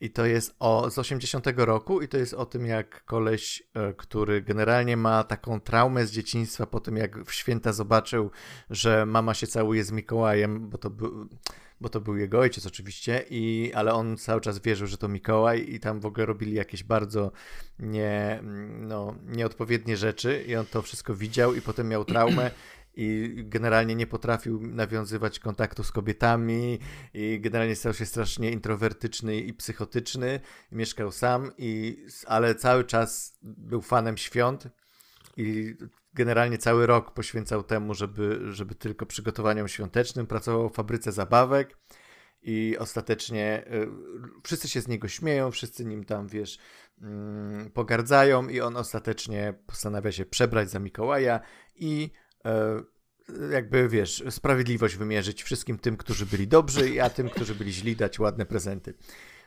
i 0.02 0.10
to 0.10 0.26
jest 0.26 0.54
o, 0.58 0.90
z 0.90 0.98
80 0.98 1.46
roku 1.56 2.00
i 2.00 2.08
to 2.08 2.16
jest 2.16 2.34
o 2.34 2.46
tym, 2.46 2.66
jak 2.66 3.04
koleś, 3.04 3.62
e, 3.74 3.94
który 3.94 4.42
generalnie 4.42 4.96
ma 4.96 5.24
taką 5.24 5.60
traumę 5.60 6.06
z 6.06 6.12
dzieciństwa 6.12 6.66
po 6.66 6.80
tym, 6.80 6.96
jak 6.96 7.24
w 7.24 7.32
święta 7.32 7.72
zobaczył, 7.72 8.30
że 8.70 9.06
mama 9.06 9.34
się 9.34 9.46
całuje 9.46 9.84
z 9.84 9.92
Mikołajem, 9.92 10.68
bo 10.68 10.78
to 10.78 10.90
był 10.90 11.28
bo 11.80 11.88
to 11.88 12.00
był 12.00 12.16
jego 12.16 12.38
ojciec 12.38 12.66
oczywiście, 12.66 13.24
i, 13.30 13.72
ale 13.74 13.94
on 13.94 14.16
cały 14.16 14.40
czas 14.40 14.58
wierzył, 14.58 14.86
że 14.86 14.98
to 14.98 15.08
Mikołaj 15.08 15.66
i 15.68 15.80
tam 15.80 16.00
w 16.00 16.06
ogóle 16.06 16.26
robili 16.26 16.54
jakieś 16.54 16.84
bardzo 16.84 17.32
nie, 17.78 18.40
no, 18.78 19.14
nieodpowiednie 19.26 19.96
rzeczy 19.96 20.44
i 20.46 20.56
on 20.56 20.66
to 20.66 20.82
wszystko 20.82 21.14
widział 21.14 21.54
i 21.54 21.60
potem 21.60 21.88
miał 21.88 22.04
traumę 22.04 22.50
i 22.94 23.34
generalnie 23.36 23.94
nie 23.94 24.06
potrafił 24.06 24.60
nawiązywać 24.66 25.38
kontaktu 25.38 25.84
z 25.84 25.92
kobietami 25.92 26.78
i 27.14 27.40
generalnie 27.40 27.76
stał 27.76 27.94
się 27.94 28.06
strasznie 28.06 28.50
introwertyczny 28.50 29.36
i 29.36 29.54
psychotyczny, 29.54 30.40
mieszkał 30.72 31.12
sam, 31.12 31.50
i, 31.58 32.04
ale 32.26 32.54
cały 32.54 32.84
czas 32.84 33.38
był 33.42 33.82
fanem 33.82 34.16
świąt 34.16 34.68
i 35.36 35.74
generalnie 36.14 36.58
cały 36.58 36.86
rok 36.86 37.14
poświęcał 37.14 37.62
temu, 37.62 37.94
żeby, 37.94 38.40
żeby 38.52 38.74
tylko 38.74 39.06
przygotowaniom 39.06 39.68
świątecznym, 39.68 40.26
pracował 40.26 40.68
w 40.68 40.74
fabryce 40.74 41.12
zabawek 41.12 41.76
i 42.42 42.76
ostatecznie 42.78 43.64
y, 43.72 43.88
wszyscy 44.44 44.68
się 44.68 44.80
z 44.80 44.88
niego 44.88 45.08
śmieją, 45.08 45.50
wszyscy 45.50 45.84
nim 45.84 46.04
tam, 46.04 46.28
wiesz, 46.28 46.58
mm, 47.02 47.70
pogardzają 47.70 48.48
i 48.48 48.60
on 48.60 48.76
ostatecznie 48.76 49.54
postanawia 49.66 50.12
się 50.12 50.26
przebrać 50.26 50.70
za 50.70 50.78
Mikołaja 50.78 51.40
i 51.74 52.10
jakby, 53.52 53.88
wiesz, 53.88 54.24
sprawiedliwość 54.30 54.96
wymierzyć 54.96 55.42
wszystkim 55.42 55.78
tym, 55.78 55.96
którzy 55.96 56.26
byli 56.26 56.48
dobrzy, 56.48 57.02
a 57.02 57.10
tym, 57.10 57.30
którzy 57.30 57.54
byli 57.54 57.72
źli, 57.72 57.96
dać 57.96 58.18
ładne 58.18 58.46
prezenty. 58.46 58.94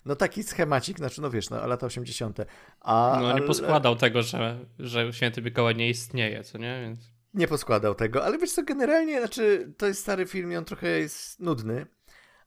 No 0.05 0.15
taki 0.15 0.43
schemacik, 0.43 0.97
znaczy, 0.97 1.21
no 1.21 1.29
wiesz, 1.29 1.49
no 1.49 1.67
lata 1.67 1.85
80. 1.85 2.37
A, 2.81 3.19
No 3.21 3.33
nie 3.33 3.41
poskładał 3.41 3.95
tego, 3.95 4.21
że, 4.21 4.65
że 4.79 5.13
święty 5.13 5.41
Mikołaj 5.41 5.75
nie 5.75 5.89
istnieje, 5.89 6.43
co 6.43 6.57
nie? 6.57 6.81
Więc... 6.81 6.99
Nie 7.33 7.47
poskładał 7.47 7.95
tego, 7.95 8.25
ale 8.25 8.37
wiesz 8.37 8.51
co, 8.51 8.63
generalnie, 8.63 9.19
znaczy, 9.19 9.73
to 9.77 9.87
jest 9.87 10.01
stary 10.01 10.25
film 10.25 10.51
i 10.51 10.55
on 10.55 10.65
trochę 10.65 10.87
jest 10.87 11.39
nudny, 11.39 11.85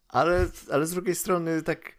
ale, 0.08 0.46
ale 0.70 0.86
z 0.86 0.90
drugiej 0.90 1.14
strony 1.14 1.62
tak 1.62 1.96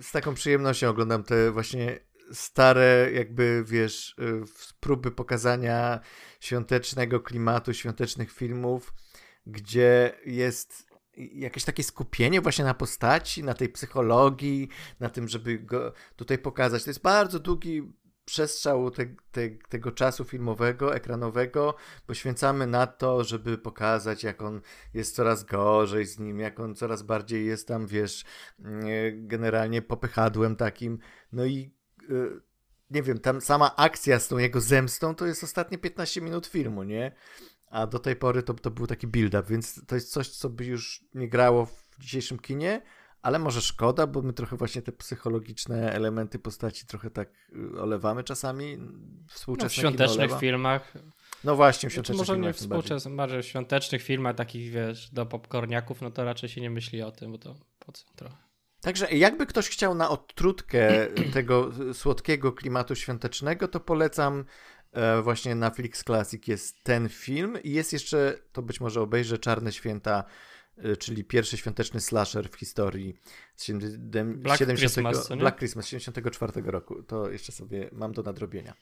z 0.00 0.12
taką 0.12 0.34
przyjemnością 0.34 0.88
oglądam 0.88 1.22
te 1.22 1.50
właśnie 1.50 1.98
stare, 2.32 3.10
jakby 3.12 3.64
wiesz, 3.66 4.14
y, 4.18 4.42
próby 4.80 5.10
pokazania 5.10 6.00
świątecznego 6.42 7.20
klimatu, 7.20 7.74
świątecznych 7.74 8.32
filmów, 8.32 8.94
gdzie 9.46 10.18
jest 10.26 10.86
jakieś 11.16 11.64
takie 11.64 11.82
skupienie 11.82 12.40
właśnie 12.40 12.64
na 12.64 12.74
postaci, 12.74 13.44
na 13.44 13.54
tej 13.54 13.68
psychologii, 13.68 14.68
na 15.00 15.10
tym, 15.10 15.28
żeby 15.28 15.58
go 15.58 15.92
tutaj 16.16 16.38
pokazać. 16.38 16.84
To 16.84 16.90
jest 16.90 17.02
bardzo 17.02 17.38
długi 17.38 17.92
przestrzał 18.24 18.90
te, 18.90 19.06
te, 19.32 19.50
tego 19.50 19.92
czasu 19.92 20.24
filmowego, 20.24 20.94
ekranowego 20.94 21.74
poświęcamy 22.06 22.66
na 22.66 22.86
to, 22.86 23.24
żeby 23.24 23.58
pokazać, 23.58 24.24
jak 24.24 24.42
on 24.42 24.60
jest 24.94 25.14
coraz 25.14 25.44
gorzej 25.44 26.06
z 26.06 26.18
nim, 26.18 26.40
jak 26.40 26.60
on 26.60 26.74
coraz 26.74 27.02
bardziej 27.02 27.46
jest 27.46 27.68
tam, 27.68 27.86
wiesz, 27.86 28.24
mm, 28.60 28.82
generalnie 29.26 29.82
popychadłem 29.82 30.56
takim. 30.56 30.98
No 31.32 31.44
i 31.44 31.74
y, 32.10 32.51
nie 32.94 33.02
wiem, 33.02 33.18
tam 33.18 33.40
sama 33.40 33.76
akcja 33.76 34.20
z 34.20 34.28
tą 34.28 34.38
jego 34.38 34.60
zemstą 34.60 35.14
to 35.14 35.26
jest 35.26 35.44
ostatnie 35.44 35.78
15 35.78 36.20
minut 36.20 36.46
filmu, 36.46 36.82
nie? 36.82 37.12
A 37.70 37.86
do 37.86 37.98
tej 37.98 38.16
pory 38.16 38.42
to, 38.42 38.54
to 38.54 38.70
był 38.70 38.86
taki 38.86 39.06
build-up, 39.06 39.42
więc 39.48 39.86
to 39.86 39.94
jest 39.94 40.12
coś, 40.12 40.28
co 40.28 40.50
by 40.50 40.64
już 40.64 41.04
nie 41.14 41.28
grało 41.28 41.66
w 41.66 41.96
dzisiejszym 42.00 42.38
kinie, 42.38 42.82
ale 43.22 43.38
może 43.38 43.60
szkoda, 43.60 44.06
bo 44.06 44.22
my 44.22 44.32
trochę 44.32 44.56
właśnie 44.56 44.82
te 44.82 44.92
psychologiczne 44.92 45.92
elementy 45.92 46.38
postaci 46.38 46.86
trochę 46.86 47.10
tak 47.10 47.28
y, 47.74 47.80
olewamy 47.80 48.24
czasami. 48.24 48.78
Współczesne 49.28 49.82
no, 49.82 49.90
w 49.90 49.94
świątecznych 49.94 50.40
filmach. 50.40 50.92
No 51.44 51.56
właśnie, 51.56 51.90
w 51.90 51.92
znaczy, 51.92 52.06
świątecznych 52.06 52.26
filmach. 52.26 52.38
Może 52.38 52.48
nie 52.48 52.52
współczesnych, 52.52 53.14
bardziej 53.14 53.42
w 53.42 53.46
świątecznych 53.46 54.02
filmach, 54.02 54.36
takich 54.36 54.70
wiesz, 54.70 55.10
do 55.10 55.26
popcorniaków, 55.26 56.00
no 56.00 56.10
to 56.10 56.24
raczej 56.24 56.48
się 56.48 56.60
nie 56.60 56.70
myśli 56.70 57.02
o 57.02 57.12
tym, 57.12 57.32
bo 57.32 57.38
to 57.38 57.54
po 57.78 57.92
co 57.92 58.04
trochę. 58.16 58.41
Także 58.82 59.10
jakby 59.12 59.46
ktoś 59.46 59.68
chciał 59.68 59.94
na 59.94 60.10
odtrutkę 60.10 61.06
tego 61.34 61.70
słodkiego 61.92 62.52
klimatu 62.52 62.94
świątecznego, 62.94 63.68
to 63.68 63.80
polecam 63.80 64.44
e, 64.92 65.22
właśnie 65.22 65.54
na 65.54 65.70
Flix 65.70 66.04
Classic 66.04 66.48
jest 66.48 66.82
ten 66.82 67.08
film 67.08 67.62
i 67.62 67.70
jest 67.70 67.92
jeszcze, 67.92 68.38
to 68.52 68.62
być 68.62 68.80
może 68.80 69.00
obejrzę, 69.00 69.38
Czarne 69.38 69.72
Święta 69.72 70.24
Y, 70.78 70.96
czyli 70.96 71.24
pierwszy 71.24 71.56
świąteczny 71.56 72.00
slasher 72.00 72.48
w 72.50 72.54
historii 72.54 73.14
z 73.56 73.64
70, 73.64 74.36
Black, 74.38 74.58
70, 74.58 74.92
Christmas, 74.92 75.38
Black 75.38 75.58
Christmas 75.58 75.86
74 75.86 76.62
roku. 76.62 77.02
To 77.02 77.30
jeszcze 77.30 77.52
sobie 77.52 77.88
mam 77.92 78.12
do 78.12 78.22
nadrobienia. 78.22 78.74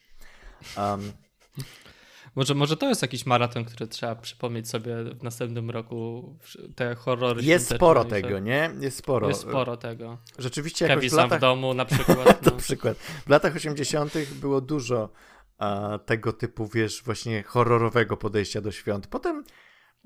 Um, 0.77 1.13
może, 2.37 2.55
może 2.55 2.77
to 2.77 2.89
jest 2.89 3.03
jakiś 3.03 3.27
maraton, 3.27 3.65
który 3.65 3.89
trzeba 3.89 4.15
przypomnieć 4.15 4.69
sobie 4.69 5.05
w 5.05 5.23
następnym 5.23 5.71
roku, 5.71 6.35
te 6.77 6.95
horrory 6.95 7.43
Jest 7.43 7.75
sporo 7.75 8.05
tego, 8.05 8.39
nie? 8.39 8.71
Jest 8.81 8.99
sporo. 8.99 9.29
Jest 9.29 9.41
sporo 9.41 9.77
tego. 9.77 10.19
Rzeczywiście 10.39 10.85
jakoś 10.85 10.97
Kevin 10.97 11.11
w 11.11 11.13
latach... 11.13 11.39
w 11.39 11.41
domu 11.41 11.75
na 11.75 11.85
przykład. 11.95 12.47
No. 12.47 12.53
na 12.53 12.59
przykład. 12.59 12.97
W 12.99 13.29
latach 13.29 13.57
80 13.57 14.13
było 14.41 14.61
dużo 14.61 15.09
a, 15.59 15.99
tego 16.07 16.33
typu, 16.33 16.67
wiesz, 16.67 17.03
właśnie 17.03 17.43
horrorowego 17.43 18.17
podejścia 18.17 18.61
do 18.61 18.73
świąt. 18.73 19.07
Potem 19.07 19.45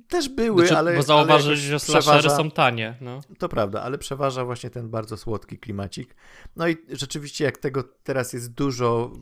też 0.08 0.28
były, 0.28 0.66
znaczy, 0.66 0.78
ale. 0.78 0.96
Bo 0.96 1.02
zauważysz, 1.02 1.58
że 1.58 1.80
slashery 1.80 2.30
są 2.30 2.50
tanie. 2.50 2.96
No. 3.00 3.20
To 3.38 3.48
prawda, 3.48 3.82
ale 3.82 3.98
przeważa 3.98 4.44
właśnie 4.44 4.70
ten 4.70 4.90
bardzo 4.90 5.16
słodki 5.16 5.58
klimacik. 5.58 6.16
No 6.56 6.68
i 6.68 6.76
rzeczywiście, 6.88 7.44
jak 7.44 7.58
tego 7.58 7.84
teraz 8.02 8.32
jest 8.32 8.52
dużo 8.52 9.12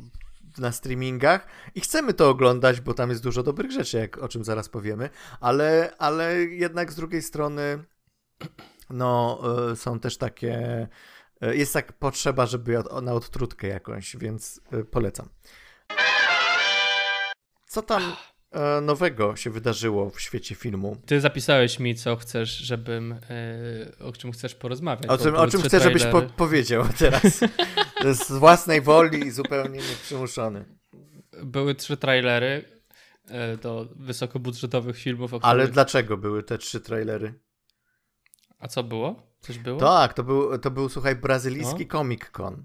na 0.58 0.72
streamingach 0.72 1.46
i 1.74 1.80
chcemy 1.80 2.14
to 2.14 2.28
oglądać, 2.30 2.80
bo 2.80 2.94
tam 2.94 3.10
jest 3.10 3.22
dużo 3.22 3.42
dobrych 3.42 3.72
rzeczy, 3.72 3.98
jak 3.98 4.18
o 4.18 4.28
czym 4.28 4.44
zaraz 4.44 4.68
powiemy, 4.68 5.10
ale, 5.40 5.94
ale 5.98 6.34
jednak 6.44 6.92
z 6.92 6.96
drugiej 6.96 7.22
strony 7.22 7.84
no, 8.90 9.42
e, 9.70 9.76
są 9.76 10.00
też 10.00 10.16
takie. 10.16 10.88
E, 11.40 11.56
jest 11.56 11.72
tak 11.72 11.92
potrzeba, 11.92 12.46
żeby 12.46 12.82
na 13.02 13.12
odtrutkę 13.12 13.66
jakąś, 13.66 14.16
więc 14.16 14.60
e, 14.72 14.84
polecam. 14.84 15.28
Co 17.66 17.82
tam 17.82 18.02
nowego 18.82 19.36
się 19.36 19.50
wydarzyło 19.50 20.10
w 20.10 20.20
świecie 20.20 20.54
filmu. 20.54 20.96
Ty 21.06 21.20
zapisałeś 21.20 21.78
mi, 21.78 21.94
co 21.94 22.16
chcesz, 22.16 22.50
żebym, 22.50 23.12
e, 23.12 24.04
o 24.04 24.12
czym 24.12 24.32
chcesz 24.32 24.54
porozmawiać. 24.54 25.06
O 25.06 25.18
czym, 25.18 25.34
o 25.34 25.46
czym 25.46 25.62
chcesz, 25.62 25.82
żebyś 25.82 26.04
po 26.04 26.22
powiedział 26.22 26.84
teraz. 26.98 27.40
Z 28.12 28.32
własnej 28.32 28.80
woli 28.80 29.26
i 29.26 29.30
zupełnie 29.30 29.78
nieprzymuszony. 29.78 30.64
Były 31.42 31.74
trzy 31.74 31.96
trailery 31.96 32.64
e, 33.28 33.56
do 33.56 33.88
wysokobudżetowych 33.96 34.98
filmów. 34.98 35.30
Których... 35.30 35.44
Ale 35.44 35.68
dlaczego 35.68 36.16
były 36.16 36.42
te 36.42 36.58
trzy 36.58 36.80
trailery? 36.80 37.34
A 38.58 38.68
co 38.68 38.82
było? 38.82 39.32
Coś 39.40 39.58
było? 39.58 39.80
Tak, 39.80 40.14
to 40.14 40.24
był, 40.24 40.58
to 40.58 40.70
był 40.70 40.88
słuchaj, 40.88 41.16
brazylijski 41.16 41.86
no? 41.86 41.98
Comic 41.98 42.30
Con. 42.30 42.64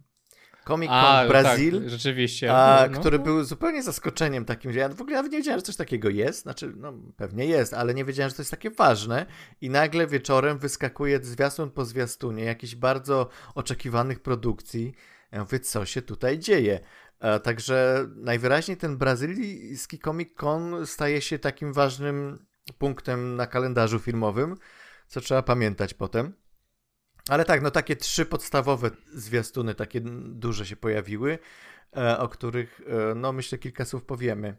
Comic 0.68 0.90
Con 0.90 0.98
a, 0.98 1.28
Brazil. 1.28 1.80
Tak, 1.82 1.90
rzeczywiście. 1.90 2.54
A, 2.56 2.88
no. 2.92 3.00
Który 3.00 3.20
był 3.20 3.44
zupełnie 3.44 3.84
zaskoczeniem 3.84 4.46
takim, 4.46 4.74
że 4.74 4.80
ja 4.80 4.90
w 4.90 5.02
ogóle 5.02 5.16
nawet 5.16 5.32
nie 5.32 5.38
wiedziałem, 5.38 5.60
że 5.60 5.66
coś 5.66 5.76
takiego 5.76 6.10
jest. 6.10 6.42
Znaczy, 6.42 6.74
no 6.78 6.94
pewnie 7.16 7.46
jest, 7.46 7.74
ale 7.74 7.94
nie 7.94 8.06
wiedziałem, 8.06 8.30
że 8.30 8.36
to 8.36 8.42
jest 8.42 8.52
takie 8.52 8.72
ważne. 8.72 9.26
I 9.62 9.70
nagle 9.70 10.08
wieczorem 10.08 10.58
wyskakuje 10.58 11.20
zwiastun 11.24 11.72
po 11.72 11.86
zwiastunie 11.86 12.44
jakichś 12.44 12.76
bardzo 12.76 13.30
oczekiwanych 13.56 14.20
produkcji. 14.20 14.94
Ja 15.32 15.40
mówię, 15.40 15.60
co 15.60 15.86
się 15.86 16.02
tutaj 16.02 16.40
dzieje? 16.40 16.80
A, 17.20 17.40
także 17.40 18.08
najwyraźniej 18.16 18.78
ten 18.78 18.98
brazylijski 18.98 20.00
Comic 20.00 20.30
Con 20.36 20.88
staje 20.88 21.22
się 21.22 21.40
takim 21.40 21.74
ważnym 21.74 22.46
punktem 22.78 23.36
na 23.36 23.48
kalendarzu 23.48 24.00
filmowym, 24.00 24.56
co 25.08 25.22
trzeba 25.22 25.44
pamiętać 25.44 25.94
potem. 25.94 26.34
Ale 27.28 27.46
tak, 27.46 27.62
no 27.62 27.72
takie 27.72 27.96
trzy 27.96 28.26
podstawowe 28.26 28.92
zwiastuny, 29.14 29.76
takie 29.76 30.02
duże 30.26 30.66
się 30.66 30.76
pojawiły, 30.76 31.40
e, 31.98 32.20
o 32.20 32.28
których, 32.30 32.82
e, 33.12 33.16
no 33.16 33.34
myślę, 33.34 33.58
kilka 33.58 33.86
słów 33.86 34.04
powiemy. 34.04 34.56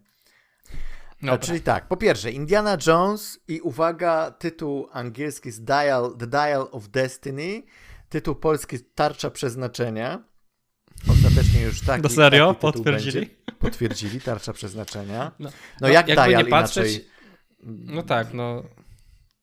No, 1.23 1.39
czyli 1.39 1.61
tak, 1.61 1.89
po 1.89 1.97
pierwsze, 1.97 2.31
Indiana 2.31 2.77
Jones 2.87 3.41
i 3.49 3.61
uwaga, 3.61 4.31
tytuł 4.31 4.89
angielski 4.93 5.49
jest 5.49 5.65
Dial, 5.65 6.17
The 6.19 6.27
Dial 6.27 6.69
of 6.71 6.89
Destiny, 6.89 7.63
tytuł 8.09 8.35
polski 8.35 8.81
Tarcza 8.95 9.31
Przeznaczenia. 9.31 10.25
Ostatecznie 11.09 11.61
już 11.63 11.81
taki. 11.81 12.03
No 12.03 12.09
serio? 12.09 12.55
Taki 12.55 12.61
Potwierdzili? 12.61 13.27
Będzie. 13.27 13.53
Potwierdzili, 13.59 14.21
Tarcza 14.21 14.53
Przeznaczenia. 14.53 15.33
No, 15.39 15.51
no, 15.51 15.57
no 15.81 15.89
jak 15.89 16.07
Dial 16.07 16.47
patrzeć, 16.47 16.93
inaczej? 16.93 17.11
No 17.63 18.03
tak, 18.03 18.35
no 18.35 18.63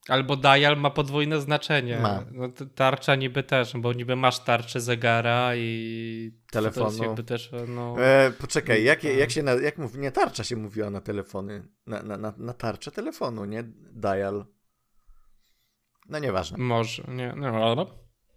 Albo 0.10 0.36
dial 0.36 0.78
ma 0.78 0.90
podwójne 0.90 1.42
znaczenie. 1.42 2.00
Ma. 2.00 2.26
No, 2.32 2.50
tarcza 2.76 3.16
niby 3.16 3.44
też, 3.44 3.74
bo 3.78 3.94
niby 3.94 4.16
masz 4.16 4.40
tarczę 4.40 4.82
zegara 4.82 5.56
i 5.56 6.32
telefonu. 6.52 7.04
jakby 7.04 7.24
też, 7.24 7.52
no... 7.68 7.96
E, 8.00 8.32
poczekaj, 8.32 8.84
jak, 8.84 9.04
jak 9.04 9.32
się, 9.32 9.44
na, 9.44 9.52
jak 9.52 9.78
mówi, 9.78 10.00
nie 10.00 10.12
tarcza 10.12 10.44
się 10.44 10.56
mówiła 10.56 10.90
na 10.90 11.02
telefony, 11.02 11.68
na, 11.88 12.04
na, 12.04 12.18
na, 12.18 12.34
na 12.38 12.54
tarczę 12.54 12.92
telefonu, 12.92 13.46
nie 13.46 13.64
dial. 13.92 14.46
No 16.10 16.20
nieważne. 16.20 16.58
Może, 16.58 17.04
nie, 17.08 17.34
no, 17.36 17.88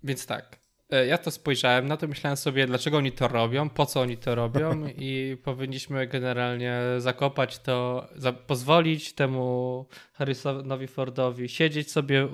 więc 0.02 0.26
tak. 0.26 0.67
E, 0.90 1.06
ja 1.06 1.18
to 1.18 1.30
spojrzałem 1.30 1.86
na 1.86 1.96
to, 1.96 2.08
myślałem 2.08 2.36
sobie, 2.36 2.66
dlaczego 2.66 2.96
oni 2.96 3.12
to 3.12 3.28
robią, 3.28 3.68
po 3.68 3.86
co 3.86 4.00
oni 4.00 4.16
to 4.16 4.34
robią 4.34 4.86
i 4.96 5.36
powinniśmy 5.44 6.06
generalnie 6.06 6.80
zakopać 6.98 7.58
to, 7.58 8.08
pozwolić 8.46 9.12
temu 9.12 9.86
Harrisonowi 10.12 10.86
Fordowi 10.86 11.48
siedzieć 11.48 11.90
sobie 11.90 12.28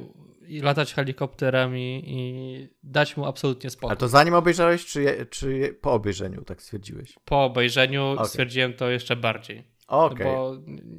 i 0.49 0.61
latać 0.61 0.95
helikopterami 0.95 2.03
i 2.07 2.69
dać 2.83 3.17
mu 3.17 3.27
absolutnie 3.27 3.71
spokój. 3.71 3.93
A 3.93 3.97
to 3.97 4.09
zanim 4.09 4.35
obejrzałeś, 4.35 4.87
czy, 4.87 5.27
czy 5.31 5.79
po 5.81 5.93
obejrzeniu 5.93 6.43
tak 6.43 6.63
stwierdziłeś? 6.63 7.19
Po 7.25 7.45
obejrzeniu 7.45 8.07
okay. 8.07 8.27
stwierdziłem 8.27 8.73
to 8.73 8.91
jeszcze 8.91 9.17
bardziej. 9.17 9.65
Okay. 9.87 10.27
Bo 10.27 10.57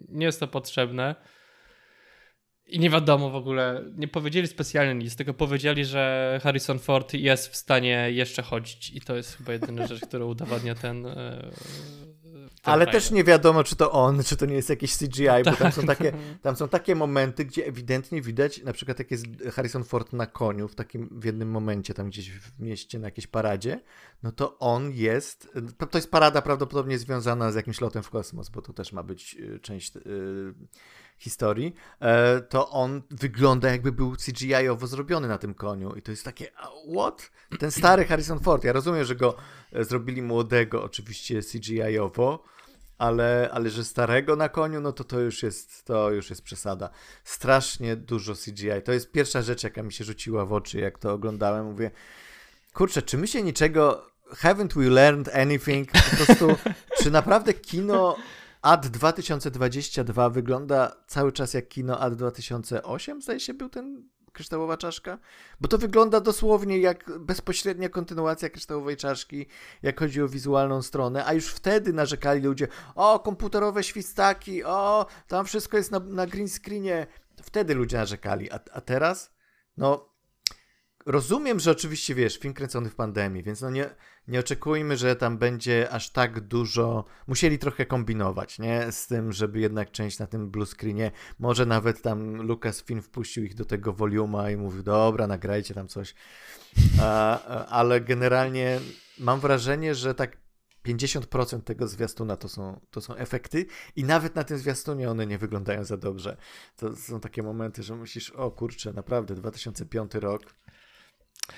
nie 0.09 0.25
jest 0.25 0.39
to 0.39 0.47
potrzebne. 0.47 1.15
I 2.67 2.79
nie 2.79 2.89
wiadomo 2.89 3.29
w 3.29 3.35
ogóle, 3.35 3.83
nie 3.97 4.07
powiedzieli 4.07 4.47
specjalnie 4.47 5.03
nic, 5.03 5.15
tylko 5.15 5.33
powiedzieli, 5.33 5.85
że 5.85 6.39
Harrison 6.43 6.79
Ford 6.79 7.13
jest 7.13 7.47
w 7.47 7.55
stanie 7.55 8.11
jeszcze 8.11 8.41
chodzić 8.41 8.89
i 8.89 9.01
to 9.01 9.15
jest 9.15 9.37
chyba 9.37 9.53
jedyna 9.53 9.87
rzecz, 9.87 10.01
która 10.01 10.25
udowadnia 10.25 10.75
ten. 10.75 11.05
E, 11.05 11.51
ten 12.65 12.73
Ale 12.73 12.87
też 12.87 13.11
nie 13.11 13.23
wiadomo, 13.23 13.63
czy 13.63 13.75
to 13.75 13.91
on, 13.91 14.23
czy 14.23 14.37
to 14.37 14.45
nie 14.45 14.55
jest 14.55 14.69
jakiś 14.69 14.97
CGI, 14.97 15.43
bo 15.45 15.51
tam 15.51 15.71
są, 15.71 15.83
takie, 15.85 16.13
tam 16.41 16.55
są 16.55 16.67
takie 16.67 16.95
momenty, 16.95 17.45
gdzie 17.45 17.65
ewidentnie 17.65 18.21
widać, 18.21 18.63
na 18.63 18.73
przykład 18.73 18.99
jak 18.99 19.11
jest 19.11 19.25
Harrison 19.53 19.83
Ford 19.83 20.13
na 20.13 20.25
koniu 20.25 20.67
w 20.67 20.75
takim 20.75 21.09
w 21.11 21.25
jednym 21.25 21.51
momencie, 21.51 21.93
tam 21.93 22.09
gdzieś 22.09 22.31
w 22.31 22.59
mieście 22.59 22.99
na 22.99 23.07
jakiejś 23.07 23.27
paradzie, 23.27 23.79
no 24.23 24.31
to 24.31 24.59
on 24.59 24.91
jest. 24.91 25.49
To 25.91 25.97
jest 25.97 26.11
parada 26.11 26.41
prawdopodobnie 26.41 26.97
związana 26.97 27.51
z 27.51 27.55
jakimś 27.55 27.81
lotem 27.81 28.03
w 28.03 28.09
kosmos, 28.09 28.49
bo 28.49 28.61
to 28.61 28.73
też 28.73 28.93
ma 28.93 29.03
być 29.03 29.37
e, 29.55 29.59
część. 29.59 29.95
Yy, 29.95 30.55
historii, 31.17 31.75
e, 31.99 32.41
to 32.41 32.69
on 32.69 33.01
wygląda 33.11 33.69
jakby 33.71 33.91
był 33.91 34.15
CGI-owo 34.15 34.87
zrobiony 34.87 35.27
na 35.27 35.37
tym 35.37 35.53
koniu 35.53 35.95
i 35.95 36.01
to 36.01 36.11
jest 36.11 36.25
takie, 36.25 36.51
what? 36.95 37.31
Ten 37.59 37.71
stary 37.71 38.05
Harrison 38.05 38.39
Ford, 38.39 38.63
ja 38.63 38.73
rozumiem, 38.73 39.05
że 39.05 39.15
go 39.15 39.35
e, 39.71 39.83
zrobili 39.83 40.21
młodego 40.21 40.83
oczywiście 40.83 41.41
CGI-owo, 41.41 42.43
ale, 42.97 43.49
ale 43.53 43.69
że 43.69 43.83
starego 43.83 44.35
na 44.35 44.49
koniu, 44.49 44.81
no 44.81 44.91
to 44.91 45.03
to 45.03 45.19
już 45.19 45.43
jest, 45.43 45.85
to 45.85 46.11
już 46.11 46.29
jest 46.29 46.41
przesada. 46.41 46.89
Strasznie 47.23 47.95
dużo 47.95 48.33
CGI. 48.33 48.81
To 48.85 48.91
jest 48.91 49.11
pierwsza 49.11 49.41
rzecz, 49.41 49.63
jaka 49.63 49.83
mi 49.83 49.93
się 49.93 50.03
rzuciła 50.03 50.45
w 50.45 50.53
oczy, 50.53 50.79
jak 50.79 50.99
to 50.99 51.13
oglądałem. 51.13 51.65
Mówię, 51.65 51.91
kurczę, 52.73 53.01
czy 53.01 53.17
my 53.17 53.27
się 53.27 53.41
niczego 53.41 54.05
haven't 54.33 54.73
we 54.75 54.89
learned 54.89 55.35
anything? 55.35 55.91
Po 55.91 56.25
prostu, 56.25 56.55
czy 57.03 57.11
naprawdę 57.11 57.53
kino 57.53 58.15
AD 58.65 58.87
2022 58.87 60.29
wygląda 60.29 60.95
cały 61.07 61.31
czas 61.31 61.53
jak 61.53 61.67
kino 61.67 61.99
AD 61.99 62.15
2008? 62.15 63.21
Zdaje 63.21 63.39
się, 63.39 63.53
był 63.53 63.69
ten 63.69 64.09
kryształowa 64.31 64.77
czaszka? 64.77 65.17
Bo 65.61 65.67
to 65.67 65.77
wygląda 65.77 66.19
dosłownie 66.19 66.79
jak 66.79 67.19
bezpośrednia 67.19 67.89
kontynuacja 67.89 68.49
kryształowej 68.49 68.97
czaszki, 68.97 69.45
jak 69.83 69.99
chodzi 69.99 70.21
o 70.21 70.27
wizualną 70.27 70.81
stronę, 70.81 71.25
a 71.25 71.33
już 71.33 71.47
wtedy 71.47 71.93
narzekali 71.93 72.41
ludzie, 72.41 72.67
o, 72.95 73.19
komputerowe 73.19 73.83
świstaki, 73.83 74.63
o, 74.63 75.05
tam 75.27 75.45
wszystko 75.45 75.77
jest 75.77 75.91
na, 75.91 75.99
na 75.99 76.27
green 76.27 76.49
screenie. 76.49 77.07
Wtedy 77.43 77.75
ludzie 77.75 77.97
narzekali, 77.97 78.51
a, 78.51 78.59
a 78.71 78.81
teraz? 78.81 79.33
No, 79.77 80.14
rozumiem, 81.05 81.59
że 81.59 81.71
oczywiście, 81.71 82.15
wiesz, 82.15 82.39
film 82.39 82.53
kręcony 82.53 82.89
w 82.89 82.95
pandemii, 82.95 83.43
więc 83.43 83.61
no 83.61 83.69
nie, 83.69 83.89
nie 84.27 84.39
oczekujmy, 84.39 84.97
że 84.97 85.15
tam 85.15 85.37
będzie 85.37 85.89
aż 85.91 86.09
tak 86.09 86.39
dużo. 86.39 87.05
Musieli 87.27 87.59
trochę 87.59 87.85
kombinować, 87.85 88.59
nie? 88.59 88.91
Z 88.91 89.07
tym, 89.07 89.31
żeby 89.31 89.59
jednak 89.59 89.91
część 89.91 90.19
na 90.19 90.27
tym 90.27 90.51
blue 90.51 90.65
screenie. 90.65 91.11
Może 91.39 91.65
nawet 91.65 92.01
tam 92.01 92.41
Lucasfilm 92.41 93.01
wpuścił 93.01 93.43
ich 93.43 93.55
do 93.55 93.65
tego 93.65 93.93
voluma 93.93 94.51
i 94.51 94.57
mówił, 94.57 94.83
dobra, 94.83 95.27
nagrajcie 95.27 95.73
tam 95.73 95.87
coś. 95.87 96.15
A, 97.01 97.39
ale 97.65 98.01
generalnie 98.01 98.79
mam 99.19 99.39
wrażenie, 99.39 99.95
że 99.95 100.15
tak 100.15 100.37
50% 100.85 101.61
tego 101.61 101.87
zwiastuna 101.87 102.37
to 102.37 102.49
są, 102.49 102.79
to 102.91 103.01
są 103.01 103.15
efekty 103.15 103.65
i 103.95 104.03
nawet 104.03 104.35
na 104.35 104.43
tym 104.43 104.57
zwiastunie 104.57 105.09
one 105.09 105.27
nie 105.27 105.37
wyglądają 105.37 105.83
za 105.83 105.97
dobrze. 105.97 106.37
To 106.75 106.95
są 106.95 107.19
takie 107.19 107.43
momenty, 107.43 107.83
że 107.83 107.95
myślisz, 107.95 108.29
o 108.29 108.51
kurczę, 108.51 108.93
naprawdę 108.93 109.35
2005 109.35 110.15
rok. 110.15 110.41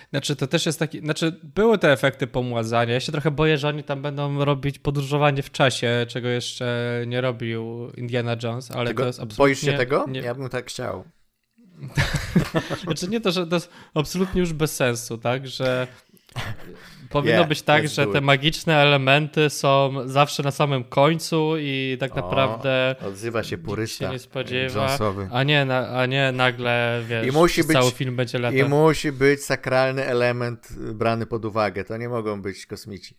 Znaczy, 0.10 0.36
to 0.36 0.48
też 0.48 0.66
jest 0.66 0.80
taki. 0.80 1.00
Znaczy, 1.00 1.40
były 1.44 1.78
te 1.78 1.92
efekty 1.92 2.28
pomładzania. 2.28 2.94
Ja 2.94 3.00
się 3.00 3.12
trochę 3.12 3.32
boję, 3.32 3.58
że 3.58 3.68
oni 3.68 3.84
tam 3.84 4.02
będą 4.02 4.46
robić 4.46 4.80
podróżowanie 4.80 5.44
w 5.44 5.52
czasie, 5.52 6.06
czego 6.10 6.28
jeszcze 6.28 7.04
nie 7.08 7.22
robił 7.22 7.92
Indiana 7.98 8.36
Jones, 8.44 8.72
ale 8.72 8.88
tego, 8.88 9.04
to 9.04 9.08
jest 9.08 9.20
absolutnie. 9.20 9.44
Boisz 9.44 9.62
się 9.62 9.74
tego? 9.74 10.06
Nie... 10.08 10.20
Ja 10.20 10.36
bym 10.36 10.50
tak 10.50 10.66
chciał. 10.66 11.04
znaczy, 12.84 13.08
nie 13.08 13.22
to, 13.22 13.32
że 13.32 13.48
to 13.48 13.56
jest 13.56 13.70
absolutnie 13.94 14.42
już 14.42 14.54
bez 14.54 14.76
sensu, 14.76 15.18
tak? 15.18 15.48
Że 15.48 15.88
Powinno 17.10 17.38
yeah, 17.38 17.50
być 17.50 17.62
tak, 17.62 17.88
że 17.88 18.08
te 18.08 18.22
magiczne 18.22 18.76
elementy 18.76 19.50
są 19.50 19.94
zawsze 20.06 20.44
na 20.44 20.52
samym 20.52 20.84
końcu 20.84 21.54
i 21.58 21.98
tak 22.00 22.12
o, 22.12 22.16
naprawdę. 22.16 22.96
Odzywa 23.08 23.44
się 23.44 23.58
purysta. 23.58 24.06
się 24.06 24.12
nie 24.12 24.20
spodziewa. 24.20 24.98
A 25.32 25.44
nie, 25.44 25.62
a 25.76 26.06
nie 26.06 26.32
nagle 26.32 27.04
wiesz, 27.08 27.28
I 27.28 27.32
musi 27.32 27.64
być, 27.64 27.74
cały 27.74 27.92
film 27.92 28.16
będzie 28.16 28.40
latał. 28.40 28.60
I 28.60 28.64
musi 28.64 29.12
być 29.12 29.44
sakralny 29.44 30.06
element 30.06 30.74
brany 30.94 31.26
pod 31.26 31.46
uwagę. 31.46 31.84
To 31.84 31.98
nie 31.98 32.10
mogą 32.10 32.42
być 32.42 32.66
kosmici. 32.66 33.16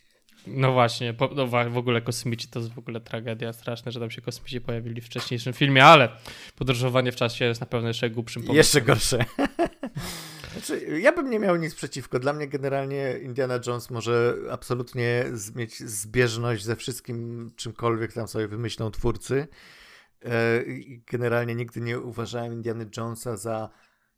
No 0.46 0.72
właśnie, 0.72 1.14
po, 1.14 1.30
no 1.34 1.46
w 1.46 1.76
ogóle 1.76 2.00
kosmici 2.00 2.48
to 2.48 2.58
jest 2.58 2.72
w 2.72 2.78
ogóle 2.78 3.00
tragedia 3.00 3.52
straszna, 3.52 3.92
że 3.92 4.00
tam 4.00 4.10
się 4.10 4.22
kosmici 4.22 4.60
pojawili 4.60 5.00
w 5.00 5.06
wcześniejszym 5.06 5.52
filmie, 5.52 5.84
ale 5.84 6.08
podróżowanie 6.56 7.12
w 7.12 7.16
czasie 7.16 7.44
jest 7.44 7.60
na 7.60 7.66
pewno 7.66 7.88
jeszcze 7.88 8.10
głupszym 8.10 8.42
pomysłem. 8.42 8.56
Jeszcze 8.56 8.80
gorsze. 8.80 9.24
Znaczy, 10.52 11.00
ja 11.00 11.12
bym 11.12 11.30
nie 11.30 11.38
miał 11.38 11.56
nic 11.56 11.74
przeciwko. 11.74 12.18
Dla 12.18 12.32
mnie 12.32 12.48
generalnie 12.48 13.18
Indiana 13.22 13.60
Jones 13.66 13.90
może 13.90 14.36
absolutnie 14.50 15.24
mieć 15.54 15.78
zbieżność 15.78 16.64
ze 16.64 16.76
wszystkim, 16.76 17.50
czymkolwiek 17.56 18.12
tam 18.12 18.28
sobie 18.28 18.48
wymyślą 18.48 18.90
twórcy. 18.90 19.48
E, 20.24 20.64
generalnie 21.06 21.54
nigdy 21.54 21.80
nie 21.80 22.00
uważałem 22.00 22.52
Indiana 22.52 22.84
Jonesa 22.96 23.36
za 23.36 23.70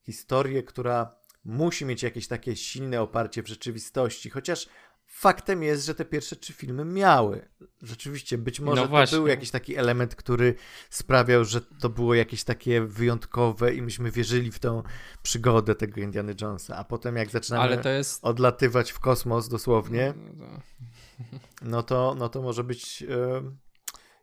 historię, 0.03 0.63
która 0.63 1.21
musi 1.45 1.85
mieć 1.85 2.03
jakieś 2.03 2.29
takie 2.29 2.57
silne 2.57 3.01
oparcie 3.01 3.43
w 3.43 3.49
rzeczywistości, 3.49 4.31
chociaż 4.31 4.69
faktem 5.11 5.63
jest, 5.63 5.87
że 5.87 5.95
te 5.95 6.05
pierwsze 6.05 6.37
trzy 6.37 6.53
filmy 6.53 6.85
miały. 6.85 7.49
Rzeczywiście, 7.83 8.39
być 8.39 8.61
może 8.61 8.89
no 8.89 9.07
to 9.07 9.17
był 9.17 9.27
jakiś 9.27 9.51
taki 9.51 9.77
element, 9.77 10.15
który 10.15 10.55
sprawiał, 10.91 11.45
że 11.45 11.61
to 11.61 11.89
było 11.89 12.15
jakieś 12.15 12.45
takie 12.45 12.81
wyjątkowe 12.81 13.75
i 13.75 13.83
myśmy 13.83 14.11
wierzyli 14.11 14.51
w 14.53 14.59
tą 14.59 14.83
przygodę 15.23 15.75
tego 15.75 16.01
Indiana 16.01 16.33
Jonesa. 16.41 16.77
A 16.77 16.85
potem 16.85 17.17
jak 17.17 17.31
zaczynamy 17.31 17.83
jest... 17.85 18.25
odlatywać 18.25 18.93
w 18.93 19.01
kosmos 19.01 19.49
dosłownie, 19.49 20.15
no, 20.37 20.47
no, 20.47 21.39
no 21.63 21.83
to, 21.83 22.15
no 22.19 22.29
to 22.29 22.43
może 22.43 22.65
być 22.65 23.03
e, 23.03 23.43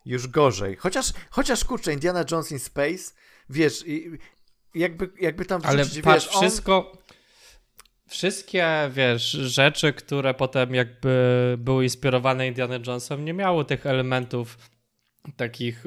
już 0.04 0.28
gorzej. 0.28 0.76
Chociaż, 0.76 1.12
chociaż 1.30 1.64
kurczę, 1.64 1.92
Indiana 1.92 2.24
Jones 2.30 2.52
in 2.52 2.58
Space, 2.58 3.12
wiesz, 3.50 3.84
jakby, 4.74 5.10
jakby 5.20 5.44
tam 5.44 5.60
wrzucić, 5.60 5.92
Ale 5.94 6.02
patrz, 6.02 6.26
wiesz, 6.26 6.34
on... 6.34 6.42
wszystko 6.42 6.92
wszystkie, 8.08 8.66
wiesz, 8.90 9.30
rzeczy, 9.30 9.92
które 9.92 10.34
potem 10.34 10.74
jakby 10.74 11.54
były 11.58 11.84
inspirowane 11.84 12.48
Indiana 12.48 12.74
Jonesem, 12.86 13.24
nie 13.24 13.32
miały 13.32 13.64
tych 13.64 13.86
elementów 13.86 14.58
takich 15.36 15.84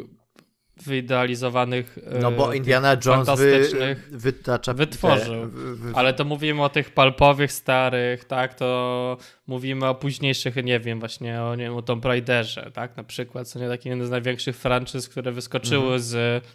wyidealizowanych. 0.81 1.99
No 2.21 2.31
bo 2.31 2.53
e, 2.53 2.57
Indiana 2.57 2.97
Jones 3.05 3.29
wy, 3.39 3.95
wytacza 4.11 4.73
wytworzył. 4.73 5.51
Ale 5.93 6.13
to 6.13 6.25
mówimy 6.25 6.63
o 6.63 6.69
tych 6.69 6.93
palpowych 6.93 7.51
starych, 7.51 8.25
tak? 8.25 8.53
To 8.53 9.17
mówimy 9.47 9.87
o 9.87 9.95
późniejszych, 9.95 10.55
nie 10.55 10.79
wiem, 10.79 10.99
właśnie 10.99 11.41
o, 11.41 11.55
nie 11.55 11.63
wiem, 11.63 11.75
o 11.75 11.81
Tomb 11.81 12.05
Raiderze, 12.05 12.71
tak? 12.73 12.97
Na 12.97 13.03
przykład, 13.03 13.47
co 13.47 13.59
nie 13.59 13.67
taki 13.67 13.89
jeden 13.89 14.07
z 14.07 14.09
największych 14.09 14.57
franczyz, 14.57 15.09
które 15.09 15.31
wyskoczyły 15.31 15.83
mhm. 15.83 15.99
z, 15.99 16.45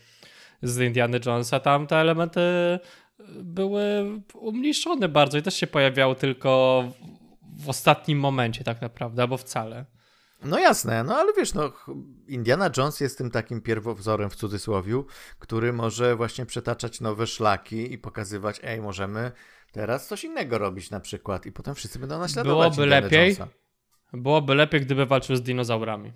z 0.62 0.80
Indiana 0.80 1.18
Jonesa. 1.26 1.60
Tam 1.60 1.86
te 1.86 1.96
elementy 1.96 2.40
były 3.42 4.04
umniejszone 4.34 5.08
bardzo 5.08 5.38
i 5.38 5.42
też 5.42 5.54
się 5.54 5.66
pojawiały 5.66 6.14
tylko 6.14 6.84
w 7.58 7.68
ostatnim 7.68 8.18
momencie 8.18 8.64
tak 8.64 8.80
naprawdę, 8.80 9.22
albo 9.22 9.36
wcale. 9.36 9.86
No 10.44 10.58
jasne, 10.58 11.04
no 11.04 11.16
ale 11.16 11.32
wiesz, 11.32 11.54
no 11.54 11.72
Indiana 12.28 12.70
Jones 12.76 13.00
jest 13.00 13.18
tym 13.18 13.30
takim 13.30 13.60
pierwowzorem 13.60 14.30
w 14.30 14.36
cudzysłowiu, 14.36 15.06
który 15.38 15.72
może 15.72 16.16
właśnie 16.16 16.46
przetaczać 16.46 17.00
nowe 17.00 17.26
szlaki 17.26 17.92
i 17.92 17.98
pokazywać, 17.98 18.60
ej, 18.62 18.80
możemy 18.80 19.32
teraz 19.72 20.08
coś 20.08 20.24
innego 20.24 20.58
robić 20.58 20.90
na 20.90 21.00
przykład 21.00 21.46
i 21.46 21.52
potem 21.52 21.74
wszyscy 21.74 21.98
będą 21.98 22.18
naśladować 22.18 22.76
Byłoby 22.76 22.82
Indiana 22.82 23.06
lepiej, 23.06 23.20
Jonesa. 23.20 23.48
byłoby 24.12 24.54
lepiej, 24.54 24.80
gdyby 24.80 25.06
walczył 25.06 25.36
z 25.36 25.42
dinozaurami. 25.42 26.12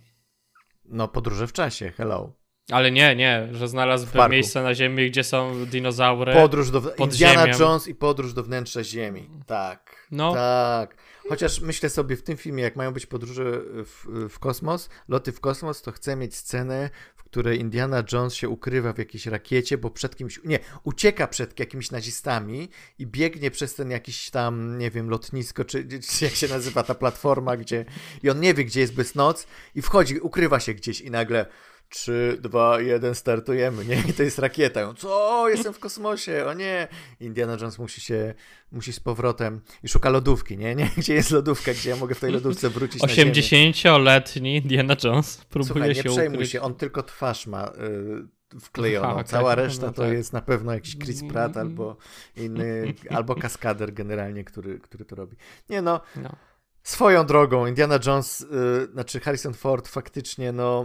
No 0.85 1.09
podróże 1.09 1.47
w 1.47 1.53
czasie, 1.53 1.91
hello. 1.91 2.33
Ale 2.71 2.91
nie, 2.91 3.17
nie, 3.17 3.49
że 3.53 3.69
znalazłby 3.69 4.29
miejsce 4.29 4.63
na 4.63 4.75
Ziemi, 4.75 5.11
gdzie 5.11 5.25
są 5.25 5.67
dinozaury. 5.67 6.33
Podróż 6.33 6.71
do 6.71 6.83
pod 6.83 7.13
Indiana 7.13 7.47
ziemią. 7.47 7.59
Jones 7.59 7.89
i 7.89 7.95
podróż 7.95 8.33
do 8.33 8.43
wnętrza 8.43 8.85
Ziemi. 8.85 9.31
Tak. 9.47 10.07
No. 10.11 10.35
Tak. 10.35 10.97
Chociaż 11.29 11.61
myślę 11.61 11.91
sobie 11.91 12.17
w 12.17 12.23
tym 12.23 12.37
filmie, 12.37 12.63
jak 12.63 12.77
mają 12.77 12.93
być 12.93 13.07
podróże 13.07 13.45
w, 13.85 14.29
w 14.29 14.39
kosmos, 14.39 14.89
loty 15.09 15.33
w 15.33 15.41
kosmos, 15.41 15.83
to 15.83 15.93
chcę 15.93 16.17
mieć 16.17 16.37
scenę, 16.37 16.91
w 17.17 17.25
której 17.25 17.61
Indiana 17.61 18.05
Jones 18.13 18.35
się 18.35 18.49
ukrywa 18.49 18.93
w 18.93 18.99
jakiejś 18.99 19.27
rakiecie, 19.27 19.79
bo 19.79 19.91
przed 19.91 20.17
kimś, 20.17 20.41
nie, 20.45 20.59
ucieka 20.85 21.27
przed 21.27 21.61
jakimiś 21.61 21.91
nazistami 21.91 22.69
i 22.99 23.07
biegnie 23.07 23.51
przez 23.51 23.75
ten 23.75 23.91
jakiś 23.91 24.31
tam, 24.31 24.79
nie 24.79 24.91
wiem, 24.91 25.11
lotnisko, 25.11 25.65
czy, 25.65 25.89
czy 26.09 26.25
jak 26.25 26.35
się 26.35 26.49
nazywa 26.49 26.83
ta 26.83 26.95
platforma, 26.95 27.57
gdzie 27.57 27.85
i 28.23 28.31
on 28.31 28.41
nie 28.41 28.55
wie, 28.55 28.65
gdzie 28.65 28.81
jest 28.81 28.95
bez 28.95 29.15
noc 29.15 29.47
i 29.75 29.83
wchodzi, 29.83 30.21
ukrywa 30.21 30.61
się 30.61 30.75
gdzieś 30.75 31.01
i 31.01 31.11
nagle 31.11 31.47
3, 31.91 32.39
2, 32.41 32.81
1, 32.81 33.15
startujemy, 33.15 33.85
nie? 33.85 34.03
I 34.09 34.13
to 34.13 34.23
jest 34.23 34.39
rakieta. 34.39 34.95
Co? 34.95 35.49
Jestem 35.49 35.73
w 35.73 35.79
kosmosie, 35.79 36.47
o 36.47 36.55
nie! 36.55 36.89
Indiana 37.21 37.57
Jones 37.61 37.79
musi 37.79 38.01
się, 38.01 38.35
musi 38.73 38.93
z 38.93 39.01
powrotem 39.01 39.61
i 39.83 39.89
szuka 39.89 40.11
lodówki, 40.11 40.59
nie? 40.59 40.75
nie? 40.75 40.91
Gdzie 40.97 41.15
jest 41.15 41.31
lodówka, 41.31 41.73
gdzie 41.73 41.91
ja 41.91 41.97
mogę 41.97 42.15
w 42.15 42.21
tej 42.21 42.33
lodówce 42.33 42.71
wrócić 42.71 43.03
80-letni 43.03 44.57
Indiana 44.57 44.97
Jones 45.05 45.45
próbuje 45.51 45.73
Słuchaj, 45.73 45.95
się 45.95 46.03
nie 46.09 46.15
przejmuj 46.15 46.37
ukryć. 46.37 46.51
się, 46.51 46.61
on 46.61 46.75
tylko 46.75 47.03
twarz 47.03 47.47
ma 47.47 47.69
y, 47.69 48.61
wklejoną. 48.61 49.09
Aha, 49.09 49.25
Cała 49.25 49.57
tak, 49.57 49.65
reszta 49.65 49.87
no, 49.87 49.93
to 49.93 50.03
tak. 50.03 50.13
jest 50.13 50.33
na 50.33 50.41
pewno 50.43 50.73
jakiś 50.73 50.99
Chris 50.99 51.25
Pratt 51.25 51.57
albo 51.57 51.97
inny, 52.37 52.95
albo 53.11 53.35
kaskader 53.35 53.93
generalnie, 53.93 54.45
który, 54.45 54.79
który 54.79 55.05
to 55.05 55.17
robi. 55.17 55.37
Nie 55.69 55.83
no, 55.83 56.01
no. 56.17 56.37
Swoją 56.83 57.27
drogą, 57.27 57.67
Indiana 57.67 57.99
Jones, 58.07 58.41
y, 58.41 58.47
znaczy 58.93 59.21
Harrison 59.21 59.55
Ford 59.55 59.89
faktycznie, 59.89 60.53
no 60.53 60.85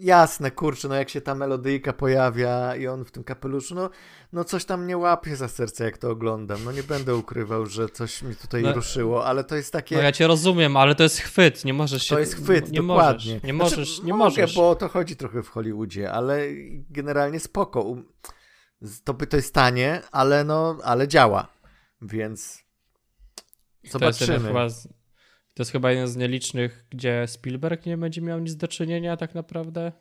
jasne, 0.00 0.50
kurczę, 0.50 0.88
no 0.88 0.94
jak 0.94 1.10
się 1.10 1.20
ta 1.20 1.34
melodyjka 1.34 1.92
pojawia 1.92 2.76
i 2.76 2.86
on 2.86 3.04
w 3.04 3.10
tym 3.10 3.24
kapeluszu, 3.24 3.74
no, 3.74 3.90
no 4.32 4.44
coś 4.44 4.64
tam 4.64 4.86
nie 4.86 4.98
łapie 4.98 5.36
za 5.36 5.48
serce, 5.48 5.84
jak 5.84 5.98
to 5.98 6.10
oglądam. 6.10 6.64
No 6.64 6.72
nie 6.72 6.82
będę 6.82 7.16
ukrywał, 7.16 7.66
że 7.66 7.88
coś 7.88 8.22
mi 8.22 8.36
tutaj 8.36 8.62
no, 8.62 8.72
ruszyło, 8.72 9.26
ale 9.26 9.44
to 9.44 9.56
jest 9.56 9.72
takie... 9.72 9.96
No 9.96 10.02
ja 10.02 10.12
cię 10.12 10.26
rozumiem, 10.26 10.76
ale 10.76 10.94
to 10.94 11.02
jest 11.02 11.18
chwyt, 11.18 11.64
nie 11.64 11.74
możesz 11.74 12.02
się... 12.02 12.14
To 12.14 12.20
jest 12.20 12.34
chwyt, 12.34 12.70
nie 12.70 12.80
dokładnie. 12.82 13.32
Możesz, 13.32 13.42
nie 13.44 13.52
możesz, 13.52 13.88
znaczy, 13.88 14.06
nie 14.06 14.14
mogę, 14.14 14.42
możesz. 14.42 14.56
bo 14.56 14.70
o 14.70 14.74
to 14.74 14.88
chodzi 14.88 15.16
trochę 15.16 15.42
w 15.42 15.48
Hollywoodzie, 15.48 16.12
ale 16.12 16.40
generalnie 16.90 17.40
spoko. 17.40 17.96
To 19.04 19.14
by 19.14 19.26
to 19.26 19.36
jest 19.36 19.54
tanie, 19.54 20.02
ale 20.12 20.44
no, 20.44 20.78
ale 20.84 21.08
działa, 21.08 21.48
więc 22.02 22.64
zobaczymy. 23.90 24.26
To 24.50 24.62
jest 24.62 24.82
chyba 24.82 24.99
to 25.60 25.62
jest 25.62 25.72
chyba 25.72 25.90
jeden 25.90 26.08
z 26.08 26.16
nielicznych, 26.16 26.84
gdzie 26.90 27.26
Spielberg 27.26 27.86
nie 27.86 27.96
będzie 27.96 28.20
miał 28.22 28.38
nic 28.38 28.56
do 28.56 28.68
czynienia 28.68 29.16
tak 29.16 29.34
naprawdę. 29.34 29.92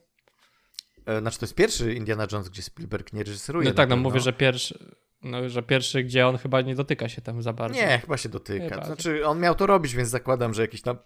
E, 1.06 1.20
znaczy 1.20 1.40
to 1.40 1.46
jest 1.46 1.56
pierwszy 1.56 1.94
Indiana 1.94 2.28
Jones, 2.32 2.50
gdzie 2.50 2.62
Spielberg 2.62 3.14
nie 3.14 3.24
reżyseruje. 3.24 3.70
No 3.70 3.76
tak, 3.76 3.90
no 3.90 3.98
mówię, 3.98 4.20
że 4.20 4.34
pierwszy... 4.34 4.96
No, 5.24 5.50
że 5.50 5.64
pierwszy, 5.64 6.04
gdzie 6.04 6.28
on 6.28 6.38
chyba 6.38 6.62
nie 6.62 6.76
dotyka 6.76 7.10
się 7.10 7.22
tam 7.22 7.42
za 7.42 7.54
bardzo. 7.54 7.80
Nie, 7.80 8.00
chyba 8.00 8.18
się 8.18 8.30
dotyka. 8.30 8.70
Chyba. 8.70 8.86
Znaczy, 8.86 9.26
on 9.26 9.40
miał 9.40 9.56
to 9.56 9.66
robić, 9.66 9.96
więc 9.96 10.10
zakładam, 10.10 10.54
że 10.54 10.62
jakiś 10.62 10.82
tam 10.82 10.98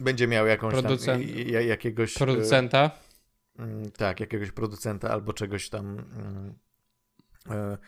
będzie 0.00 0.26
miał 0.28 0.46
jakąś 0.46 0.74
Producent- 0.74 1.06
tam, 1.06 1.22
jakiegoś... 1.68 2.16
e, 2.16 2.18
Producenta. 2.18 2.90
Mm, 3.58 3.90
Tak, 3.90 4.20
jakiegoś 4.20 4.50
producenta 4.50 5.10
albo 5.10 5.32
czegoś 5.32 5.68
tam 5.68 5.98
mm, 5.98 6.54
e, 7.50 7.78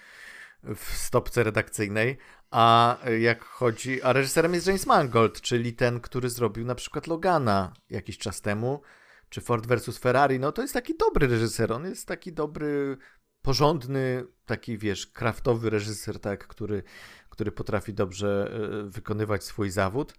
w 0.77 0.85
stopce 0.85 1.45
redakcyjnej. 1.45 2.19
A 2.51 2.99
jak 3.19 3.45
chodzi. 3.45 4.03
A 4.03 4.13
reżyserem 4.13 4.55
jest 4.55 4.67
James 4.67 4.87
Mangold, 4.87 5.41
czyli 5.41 5.73
ten, 5.73 6.01
który 6.01 6.31
zrobił 6.31 6.65
na 6.65 6.75
przykład 6.75 7.07
Logana 7.07 7.73
jakiś 7.91 8.19
czas 8.19 8.41
temu, 8.41 8.83
czy 9.29 9.41
Ford 9.41 9.67
vs 9.67 9.99
Ferrari. 9.99 10.41
No 10.41 10.53
to 10.53 10.63
jest 10.63 10.75
taki 10.75 10.97
dobry 10.97 11.27
reżyser. 11.27 11.73
On 11.73 11.85
jest 11.85 12.09
taki 12.09 12.33
dobry, 12.33 12.97
porządny, 13.43 14.27
taki 14.47 14.79
wiesz, 14.79 15.07
kraftowy 15.07 15.71
reżyser, 15.71 16.21
tak, 16.21 16.47
który, 16.47 16.83
który 17.29 17.53
potrafi 17.53 17.95
dobrze 17.95 18.51
e, 18.53 18.91
wykonywać 18.91 19.45
swój 19.45 19.71
zawód. 19.71 20.15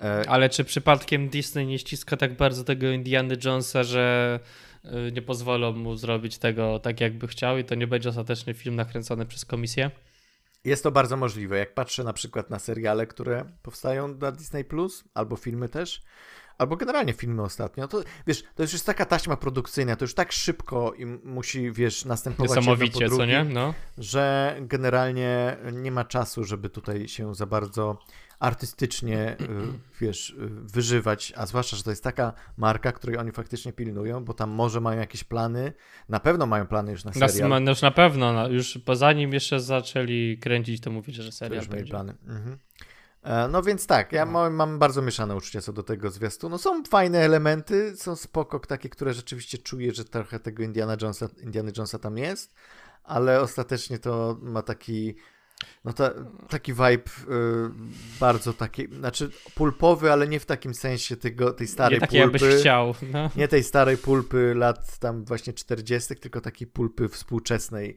E, 0.00 0.28
Ale 0.28 0.48
czy 0.48 0.64
przypadkiem 0.64 1.28
Disney 1.28 1.66
nie 1.66 1.78
ściska 1.78 2.16
tak 2.16 2.36
bardzo 2.36 2.64
tego 2.64 2.90
Indiana 2.90 3.34
Jonesa, 3.44 3.82
że 3.82 4.40
y, 4.84 5.12
nie 5.12 5.22
pozwolą 5.22 5.72
mu 5.72 5.96
zrobić 5.96 6.38
tego 6.38 6.78
tak, 6.78 7.00
jakby 7.00 7.28
chciał 7.28 7.58
i 7.58 7.64
to 7.64 7.74
nie 7.74 7.86
będzie 7.86 8.08
ostateczny 8.08 8.54
film 8.54 8.76
nakręcony 8.76 9.26
przez 9.26 9.44
komisję? 9.44 9.90
Jest 10.64 10.82
to 10.82 10.90
bardzo 10.90 11.16
możliwe. 11.16 11.58
Jak 11.58 11.74
patrzę 11.74 12.04
na 12.04 12.12
przykład 12.12 12.50
na 12.50 12.58
seriale, 12.58 13.06
które 13.06 13.44
powstają 13.62 14.08
na 14.08 14.32
Disney 14.32 14.64
Plus, 14.64 15.04
albo 15.14 15.36
filmy 15.36 15.68
też, 15.68 16.02
albo 16.58 16.76
generalnie 16.76 17.12
filmy 17.12 17.42
ostatnio, 17.42 17.88
to 17.88 18.02
wiesz, 18.26 18.44
to 18.54 18.62
już 18.62 18.72
jest 18.72 18.86
taka 18.86 19.04
taśma 19.04 19.36
produkcyjna, 19.36 19.96
to 19.96 20.04
już 20.04 20.14
tak 20.14 20.32
szybko 20.32 20.92
i 20.94 21.06
musi, 21.06 21.72
wiesz, 21.72 22.04
następować 22.04 22.50
jedno 22.50 22.62
po 22.62 22.70
Niesamowicie, 22.84 23.08
co 23.10 23.24
nie? 23.26 23.44
No. 23.44 23.74
że 23.98 24.56
generalnie 24.60 25.56
nie 25.72 25.90
ma 25.92 26.04
czasu, 26.04 26.44
żeby 26.44 26.68
tutaj 26.70 27.08
się 27.08 27.34
za 27.34 27.46
bardzo 27.46 27.98
artystycznie, 28.40 29.36
y, 29.40 29.46
wiesz, 30.00 30.30
y, 30.30 30.36
wyżywać, 30.50 31.32
a 31.36 31.46
zwłaszcza, 31.46 31.76
że 31.76 31.82
to 31.82 31.90
jest 31.90 32.04
taka 32.04 32.32
marka, 32.56 32.92
której 32.92 33.18
oni 33.18 33.32
faktycznie 33.32 33.72
pilnują, 33.72 34.24
bo 34.24 34.34
tam 34.34 34.50
może 34.50 34.80
mają 34.80 35.00
jakieś 35.00 35.24
plany, 35.24 35.72
na 36.08 36.20
pewno 36.20 36.46
mają 36.46 36.66
plany 36.66 36.92
już 36.92 37.04
na 37.04 37.12
Na, 37.16 37.28
serial. 37.28 37.62
no 37.62 37.70
już 37.70 37.82
na 37.82 37.90
pewno, 37.90 38.32
no, 38.32 38.48
już 38.48 38.78
po 38.84 38.96
zanim 38.96 39.32
jeszcze 39.32 39.60
zaczęli 39.60 40.38
kręcić, 40.38 40.80
to 40.82 40.90
mówili, 40.90 41.22
że 41.22 41.24
To 41.30 41.32
serial 41.32 41.56
już 41.58 41.68
mieli 41.68 41.76
będzie. 41.78 41.90
plany. 41.90 42.14
Mhm. 42.26 42.58
E, 43.26 43.48
No 43.48 43.62
więc 43.62 43.86
tak, 43.86 44.12
ja 44.12 44.24
No. 44.24 44.32
mam, 44.32 44.54
mam 44.54 44.78
bardzo 44.78 45.02
mieszane 45.02 45.36
uczucia 45.36 45.60
co 45.60 45.72
do 45.72 45.82
tego 45.82 46.10
zwiastu. 46.10 46.48
No 46.48 46.58
są 46.58 46.84
fajne 46.84 47.18
elementy, 47.18 47.96
są 47.96 48.16
spoko, 48.16 48.58
takie, 48.60 48.88
które 48.88 49.14
rzeczywiście 49.14 49.58
czuję, 49.58 49.92
że 49.94 50.04
trochę 50.04 50.40
tego 50.40 50.62
Indiana 50.62 50.96
Jonesa, 51.02 51.28
Indiana 51.42 51.70
Jonesa 51.76 51.98
tam 51.98 52.18
jest, 52.18 52.54
ale 53.04 53.40
ostatecznie 53.40 53.98
to 53.98 54.36
ma 54.42 54.62
taki 54.62 55.14
no 55.84 55.92
ta, 55.92 56.10
taki 56.48 56.72
vibe 56.72 56.86
y, 56.92 57.00
bardzo 58.20 58.52
taki, 58.52 58.86
znaczy 58.94 59.30
pulpowy, 59.54 60.12
ale 60.12 60.28
nie 60.28 60.40
w 60.40 60.46
takim 60.46 60.74
sensie 60.74 61.16
tego, 61.16 61.52
tej 61.52 61.66
starej 61.66 61.98
Nie 62.00 62.06
pulpy. 62.06 62.16
jakbyś 62.16 62.42
chciał. 62.60 62.94
No. 63.12 63.30
Nie 63.36 63.48
tej 63.48 63.64
starej 63.64 63.96
pulpy 63.96 64.54
lat 64.54 64.98
tam 64.98 65.24
właśnie 65.24 65.52
40., 65.52 66.14
tylko 66.16 66.40
takiej 66.40 66.66
pulpy 66.66 67.08
współczesnej, 67.08 67.96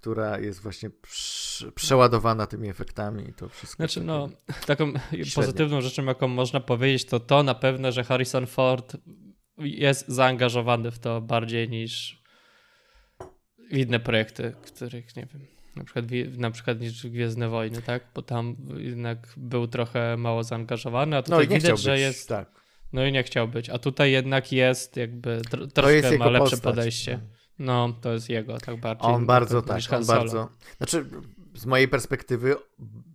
która 0.00 0.38
jest 0.38 0.62
właśnie 0.62 0.90
prze- 0.90 1.72
przeładowana 1.72 2.46
tymi 2.46 2.68
efektami 2.68 3.28
i 3.28 3.32
to 3.32 3.48
wszystko. 3.48 3.76
Znaczy, 3.76 4.00
no, 4.04 4.28
taką 4.66 4.92
pozytywną 5.34 5.80
rzeczą, 5.80 6.04
jaką 6.04 6.28
można 6.28 6.60
powiedzieć, 6.60 7.04
to 7.04 7.20
to 7.20 7.42
na 7.42 7.54
pewno, 7.54 7.92
że 7.92 8.04
Harrison 8.04 8.46
Ford 8.46 8.96
jest 9.58 10.08
zaangażowany 10.08 10.90
w 10.90 10.98
to 10.98 11.20
bardziej 11.20 11.68
niż 11.68 12.22
inne 13.70 14.00
projekty, 14.00 14.52
których 14.66 15.16
nie 15.16 15.26
wiem. 15.32 15.46
Na 15.76 15.84
przykład, 15.84 16.04
na 16.38 16.50
przykład 16.50 16.80
niż 16.80 17.06
Gwiezdne 17.06 17.48
Wojny, 17.48 17.82
tak? 17.82 18.06
Bo 18.14 18.22
tam 18.22 18.56
jednak 18.76 19.34
był 19.36 19.66
trochę 19.66 20.16
mało 20.16 20.44
zaangażowany, 20.44 21.16
a 21.16 21.18
No 21.18 21.22
tutaj 21.22 21.46
i 21.46 21.48
nie 21.48 21.58
chciał 21.58 21.76
widać, 21.76 21.80
że 21.84 21.90
być, 21.92 22.00
jest. 22.00 22.28
tak. 22.28 22.50
No 22.92 23.06
i 23.06 23.12
nie 23.12 23.22
chciał 23.22 23.48
być. 23.48 23.70
A 23.70 23.78
tutaj 23.78 24.12
jednak 24.12 24.52
jest 24.52 24.96
jakby 24.96 25.38
tr- 25.40 25.58
To 25.60 25.66
troszkę 25.66 26.18
ma 26.18 26.30
lepsze 26.30 26.56
podejście. 26.56 27.20
No, 27.58 27.92
to 28.00 28.12
jest 28.12 28.28
jego 28.28 28.58
tak 28.58 28.80
bardziej. 28.80 29.10
On 29.10 29.26
bardzo 29.26 29.62
tak, 29.62 29.82
on 29.92 30.06
bardzo. 30.06 30.48
Znaczy, 30.76 31.06
z 31.54 31.66
mojej 31.66 31.88
perspektywy 31.88 32.56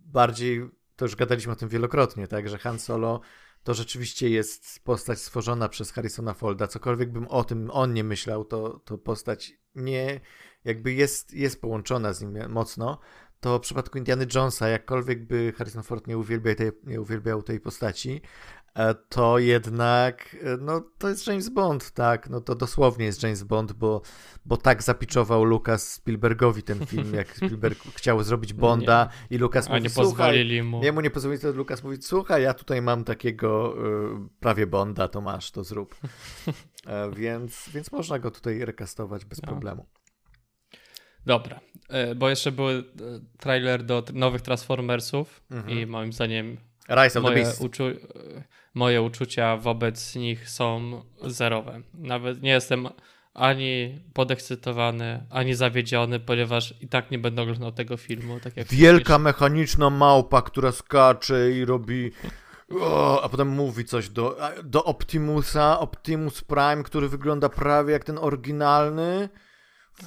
bardziej, 0.06 0.70
to 0.96 1.04
już 1.04 1.16
gadaliśmy 1.16 1.52
o 1.52 1.56
tym 1.56 1.68
wielokrotnie, 1.68 2.28
tak, 2.28 2.48
że 2.48 2.58
Han 2.58 2.78
Solo 2.78 3.20
to 3.64 3.74
rzeczywiście 3.74 4.30
jest 4.30 4.84
postać 4.84 5.18
stworzona 5.18 5.68
przez 5.68 5.92
Harrisona 5.92 6.34
Folda. 6.34 6.66
Cokolwiek 6.66 7.12
bym 7.12 7.28
o 7.28 7.44
tym 7.44 7.70
on 7.70 7.92
nie 7.92 8.04
myślał, 8.04 8.44
to, 8.44 8.80
to 8.84 8.98
postać 8.98 9.52
nie, 9.74 10.20
jakby 10.64 10.92
jest, 10.92 11.34
jest 11.34 11.60
połączona 11.60 12.12
z 12.12 12.22
nim 12.22 12.38
mocno. 12.48 12.98
To 13.40 13.58
w 13.58 13.60
przypadku 13.60 13.98
Indiana 13.98 14.24
Jonesa, 14.34 14.68
jakkolwiek 14.68 15.26
by 15.26 15.52
Harrison 15.56 15.82
Ford 15.82 16.06
nie 16.06 16.18
uwielbiał 16.18 16.54
tej, 16.54 16.70
nie 16.84 17.00
uwielbiał 17.00 17.42
tej 17.42 17.60
postaci, 17.60 18.20
to 19.08 19.38
jednak, 19.38 20.36
e, 20.42 20.56
no 20.60 20.80
to 20.98 21.08
jest 21.08 21.26
James 21.26 21.48
Bond, 21.48 21.90
tak, 21.90 22.30
no 22.30 22.40
to 22.40 22.54
dosłownie 22.54 23.04
jest 23.04 23.22
James 23.22 23.42
Bond, 23.42 23.72
bo, 23.72 24.02
bo 24.44 24.56
tak 24.56 24.82
zapiczował 24.82 25.44
Lucas 25.44 25.92
Spielbergowi 25.92 26.62
ten 26.62 26.86
film, 26.86 27.14
jak 27.14 27.28
Spielberg 27.36 27.78
chciał 27.94 28.22
zrobić 28.22 28.52
Bonda 28.52 29.08
i 29.30 29.38
Lucas 29.38 29.66
A 29.66 29.70
mówi, 29.70 29.82
nie 29.82 29.90
słuchaj, 29.90 30.08
pozwolili 30.10 30.62
mu. 30.62 30.84
Jemu 30.84 31.00
nie 31.00 31.10
pozwolili, 31.10 31.42
to 31.42 31.52
Lukas 31.52 31.84
mówi, 31.84 31.96
słuchaj, 32.00 32.42
ja 32.42 32.54
tutaj 32.54 32.82
mam 32.82 33.04
takiego 33.04 33.74
y, 33.78 34.28
prawie 34.40 34.66
Bonda, 34.66 35.08
to 35.08 35.20
masz, 35.20 35.50
to 35.50 35.64
zrób. 35.64 35.94
E, 36.86 37.10
więc, 37.10 37.68
więc 37.74 37.92
można 37.92 38.18
go 38.18 38.30
tutaj 38.30 38.64
rekastować 38.64 39.24
bez 39.24 39.42
No. 39.42 39.48
problemu. 39.48 39.86
Dobra, 41.26 41.60
e, 41.88 42.14
bo 42.14 42.30
jeszcze 42.30 42.52
był 42.52 42.68
e, 42.68 42.82
trailer 43.38 43.84
do 43.84 44.04
nowych 44.14 44.42
Transformersów 44.42 45.42
Mhm. 45.50 45.78
i 45.78 45.86
moim 45.86 46.12
zdaniem 46.12 46.56
Rise 46.88 47.06
of 47.06 47.12
the 47.12 47.20
moje, 47.20 47.34
Beast. 47.34 47.60
uczu- 47.60 47.96
moje 48.74 49.02
uczucia 49.02 49.56
wobec 49.56 50.14
nich 50.14 50.50
są 50.50 51.02
zerowe. 51.22 51.80
Nawet 51.94 52.42
nie 52.42 52.50
jestem 52.50 52.88
ani 53.34 54.02
podekscytowany, 54.12 55.26
ani 55.30 55.54
zawiedziony, 55.54 56.20
ponieważ 56.20 56.74
i 56.80 56.88
tak 56.88 57.10
nie 57.10 57.18
będę 57.18 57.42
oglądał 57.42 57.72
tego 57.72 57.96
filmu. 57.96 58.40
Tak 58.40 58.56
jak 58.56 58.68
Wielka 58.68 59.18
mechaniczna 59.18 59.90
małpa, 59.90 60.42
która 60.42 60.72
skacze 60.72 61.50
i 61.50 61.64
robi... 61.64 62.10
O, 62.80 63.22
a 63.22 63.28
potem 63.28 63.48
mówi 63.48 63.84
coś 63.84 64.08
do, 64.08 64.38
do 64.64 64.84
Optimusa, 64.84 65.80
Optimus 65.80 66.44
Prime, 66.44 66.82
który 66.82 67.08
wygląda 67.08 67.48
prawie 67.48 67.92
jak 67.92 68.04
ten 68.04 68.18
oryginalny. 68.18 69.28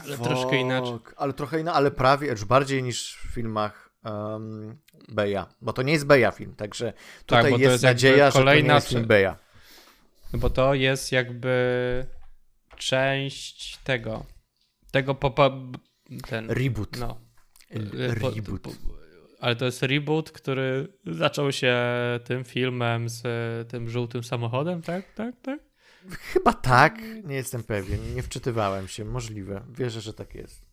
Ale 0.03 0.17
troszkę 0.17 0.57
inaczej. 0.57 0.97
Ale 1.17 1.33
trochę 1.33 1.59
inaczej, 1.59 1.77
ale 1.77 1.91
prawie, 1.91 2.27
już 2.27 2.45
bardziej 2.45 2.83
niż 2.83 3.15
w 3.15 3.33
filmach 3.33 3.87
um, 4.11 4.77
Beja. 5.09 5.47
Bo 5.61 5.73
to 5.73 5.81
nie 5.81 5.93
jest 5.93 6.05
Beja 6.05 6.31
film, 6.31 6.55
także 6.55 6.93
tutaj 7.25 7.43
Tak, 7.43 7.51
bo 7.51 7.57
to 7.57 7.61
jest, 7.63 7.71
jest 7.71 7.83
nadzieja, 7.83 8.31
że 8.31 8.43
to 8.43 8.53
jest 8.53 8.87
film 8.89 9.05
Beja. 9.05 9.37
No 10.33 10.39
bo 10.39 10.49
to 10.49 10.73
jest 10.73 11.11
jakby 11.11 12.05
część 12.77 13.77
tego. 13.77 14.25
Tego 14.91 15.15
popa. 15.15 15.51
Ten. 16.29 16.51
Reboot. 16.51 16.97
No. 16.99 17.21
Y, 17.75 18.19
po- 18.21 18.29
Reboot. 18.29 18.61
po- 18.61 18.71
Ale 19.39 19.55
to 19.55 19.65
jest 19.65 19.83
reboot, 19.83 20.31
który 20.31 20.87
zaczął 21.05 21.51
się 21.51 21.75
tym 22.25 22.43
filmem 22.43 23.09
z 23.09 23.21
tym 23.69 23.89
żółtym 23.89 24.23
samochodem, 24.23 24.81
tak? 24.81 25.13
Tak, 25.13 25.35
tak? 25.41 25.59
Chyba 26.33 26.53
tak, 26.53 27.01
nie 27.23 27.35
jestem 27.35 27.63
pewien, 27.63 28.15
nie 28.15 28.23
wczytywałem 28.23 28.87
się, 28.87 29.05
możliwe. 29.05 29.61
Wierzę, 29.69 30.01
że 30.01 30.13
tak 30.13 30.35
jest. 30.35 30.66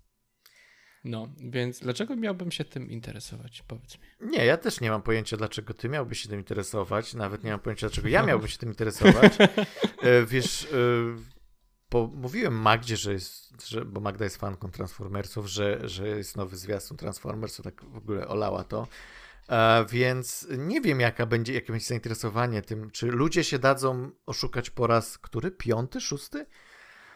No, 1.04 1.28
więc 1.40 1.80
dlaczego 1.80 2.16
miałbym 2.16 2.50
się 2.50 2.64
tym 2.64 2.90
interesować? 2.90 3.62
Powiedz 3.62 3.98
mi. 3.98 4.30
Nie, 4.30 4.44
ja 4.44 4.56
też 4.56 4.80
nie 4.80 4.90
mam 4.90 5.02
pojęcia, 5.02 5.36
dlaczego 5.36 5.74
ty 5.74 5.88
miałbyś 5.88 6.22
się 6.22 6.28
tym 6.28 6.38
interesować. 6.38 7.14
Nawet 7.14 7.44
nie 7.44 7.50
mam 7.50 7.60
pojęcia, 7.60 7.86
dlaczego 7.86 8.08
ja 8.08 8.22
miałbym 8.22 8.48
się 8.48 8.58
tym 8.58 8.68
interesować. 8.68 9.32
E, 10.02 10.26
Wiesz, 10.26 10.64
e, 10.64 10.76
bo 11.90 12.06
mówiłem 12.06 12.54
Magdzie, 12.60 12.96
że 12.96 13.12
jest, 13.12 13.68
że, 13.68 13.84
bo 13.84 14.00
Magda 14.00 14.24
jest 14.24 14.36
fanką 14.36 14.70
Transformersów, 14.70 15.46
że, 15.46 15.88
że 15.88 16.08
jest 16.08 16.36
nowy 16.36 16.56
zwiastun 16.56 16.96
Transformersów, 16.96 17.64
tak 17.64 17.84
w 17.84 17.96
ogóle 17.96 18.28
olała 18.28 18.64
to. 18.64 18.86
E, 19.48 19.84
więc 19.88 20.46
nie 20.58 20.80
wiem, 20.80 21.00
jaka 21.00 21.26
będzie, 21.26 21.54
jakie 21.54 21.72
będzie 21.72 21.86
zainteresowanie 21.86 22.62
tym, 22.62 22.90
czy 22.90 23.06
ludzie 23.06 23.44
się 23.44 23.58
dadzą 23.58 24.10
oszukać 24.26 24.70
po 24.70 24.86
raz, 24.86 25.18
który? 25.18 25.50
Piąty, 25.50 26.00
szósty? 26.00 26.46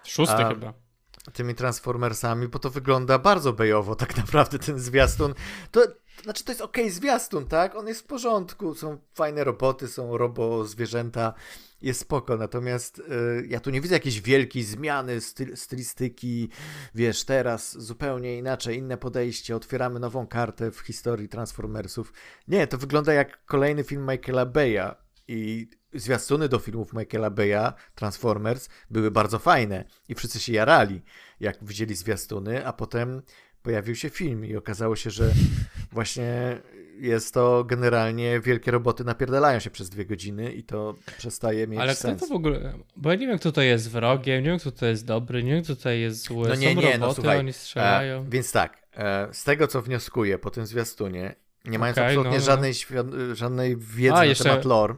Szósty 0.04 0.34
A- 0.34 0.48
chyba. 0.48 0.87
Tymi 1.32 1.54
Transformersami, 1.54 2.48
bo 2.48 2.58
to 2.58 2.70
wygląda 2.70 3.18
bardzo 3.18 3.52
bejowo 3.52 3.94
tak 3.94 4.16
naprawdę 4.16 4.58
ten 4.58 4.78
zwiastun. 4.78 5.34
To 5.70 5.80
znaczy 6.22 6.44
to 6.44 6.52
jest 6.52 6.62
okej 6.62 6.90
zwiastun, 6.90 7.46
tak? 7.46 7.76
On 7.76 7.88
jest 7.88 8.00
w 8.00 8.04
porządku, 8.04 8.74
są 8.74 8.98
fajne 9.14 9.44
roboty, 9.44 9.88
są 9.88 10.16
robo 10.16 10.64
zwierzęta, 10.64 11.34
jest 11.82 12.00
spoko, 12.00 12.36
natomiast 12.36 12.98
y, 12.98 13.46
ja 13.48 13.60
tu 13.60 13.70
nie 13.70 13.80
widzę 13.80 13.94
jakiejś 13.94 14.20
wielkiej 14.20 14.62
zmiany 14.62 15.20
styl, 15.20 15.56
stylistyki, 15.56 16.48
wiesz, 16.94 17.24
teraz 17.24 17.78
zupełnie 17.78 18.38
inaczej, 18.38 18.78
inne 18.78 18.96
podejście, 18.96 19.56
otwieramy 19.56 20.00
nową 20.00 20.26
kartę 20.26 20.70
w 20.70 20.80
historii 20.80 21.28
Transformersów. 21.28 22.12
Nie, 22.48 22.66
to 22.66 22.78
wygląda 22.78 23.12
jak 23.12 23.44
kolejny 23.44 23.84
film 23.84 24.06
Michaela 24.10 24.46
Beya 24.46 24.94
i 25.28 25.70
zwiastuny 25.94 26.48
do 26.48 26.58
filmów 26.58 26.92
Michaela 26.92 27.30
Beya, 27.30 27.72
Transformers, 27.94 28.68
były 28.90 29.10
bardzo 29.10 29.38
fajne 29.38 29.84
i 30.08 30.14
wszyscy 30.14 30.40
się 30.40 30.52
jarali, 30.52 31.02
jak 31.40 31.64
widzieli 31.64 31.94
zwiastuny, 31.94 32.66
a 32.66 32.72
potem 32.72 33.22
pojawił 33.62 33.94
się 33.94 34.10
film 34.10 34.44
i 34.44 34.56
okazało 34.56 34.96
się, 34.96 35.10
że 35.10 35.30
właśnie 35.92 36.58
jest 37.00 37.34
to 37.34 37.64
generalnie 37.64 38.40
wielkie 38.40 38.70
roboty 38.70 39.04
napierdalają 39.04 39.60
się 39.60 39.70
przez 39.70 39.90
dwie 39.90 40.06
godziny 40.06 40.52
i 40.52 40.62
to 40.64 40.94
przestaje 41.18 41.66
mieć 41.66 41.80
Ale 41.80 41.94
sens. 41.94 42.16
kto 42.16 42.26
to 42.26 42.32
w 42.32 42.36
ogóle... 42.36 42.74
Bo 42.96 43.10
ja 43.10 43.16
nie 43.16 43.26
wiem, 43.26 43.38
kto 43.38 43.52
to 43.52 43.62
jest 43.62 43.90
wrogiem, 43.90 44.42
nie 44.44 44.50
wiem, 44.50 44.58
kto 44.58 44.72
to 44.72 44.86
jest 44.86 45.06
dobry, 45.06 45.44
nie 45.44 45.52
wiem, 45.54 45.64
kto 45.64 45.76
to 45.76 45.90
jest 45.90 46.22
zły. 46.22 46.48
No 46.48 46.54
nie, 46.54 46.68
Są 46.68 46.74
nie, 46.74 46.82
roboty, 46.82 46.98
no 46.98 47.14
słuchaj. 47.14 47.38
oni 47.38 47.52
strzelają. 47.52 48.20
E, 48.20 48.24
więc 48.28 48.52
tak, 48.52 48.82
e, 48.96 49.28
z 49.32 49.44
tego 49.44 49.66
co 49.66 49.82
wnioskuję 49.82 50.38
po 50.38 50.50
tym 50.50 50.66
zwiastunie, 50.66 51.34
nie 51.64 51.78
mając 51.78 51.98
Okej, 51.98 52.06
absolutnie 52.06 52.30
no, 52.38 52.38
no. 52.38 52.44
Żadnej, 52.44 52.72
żadnej 53.32 53.76
wiedzy 53.76 54.12
A, 54.14 54.16
na 54.16 54.24
jeszcze- 54.24 54.44
temat 54.44 54.64
lore, 54.64 54.94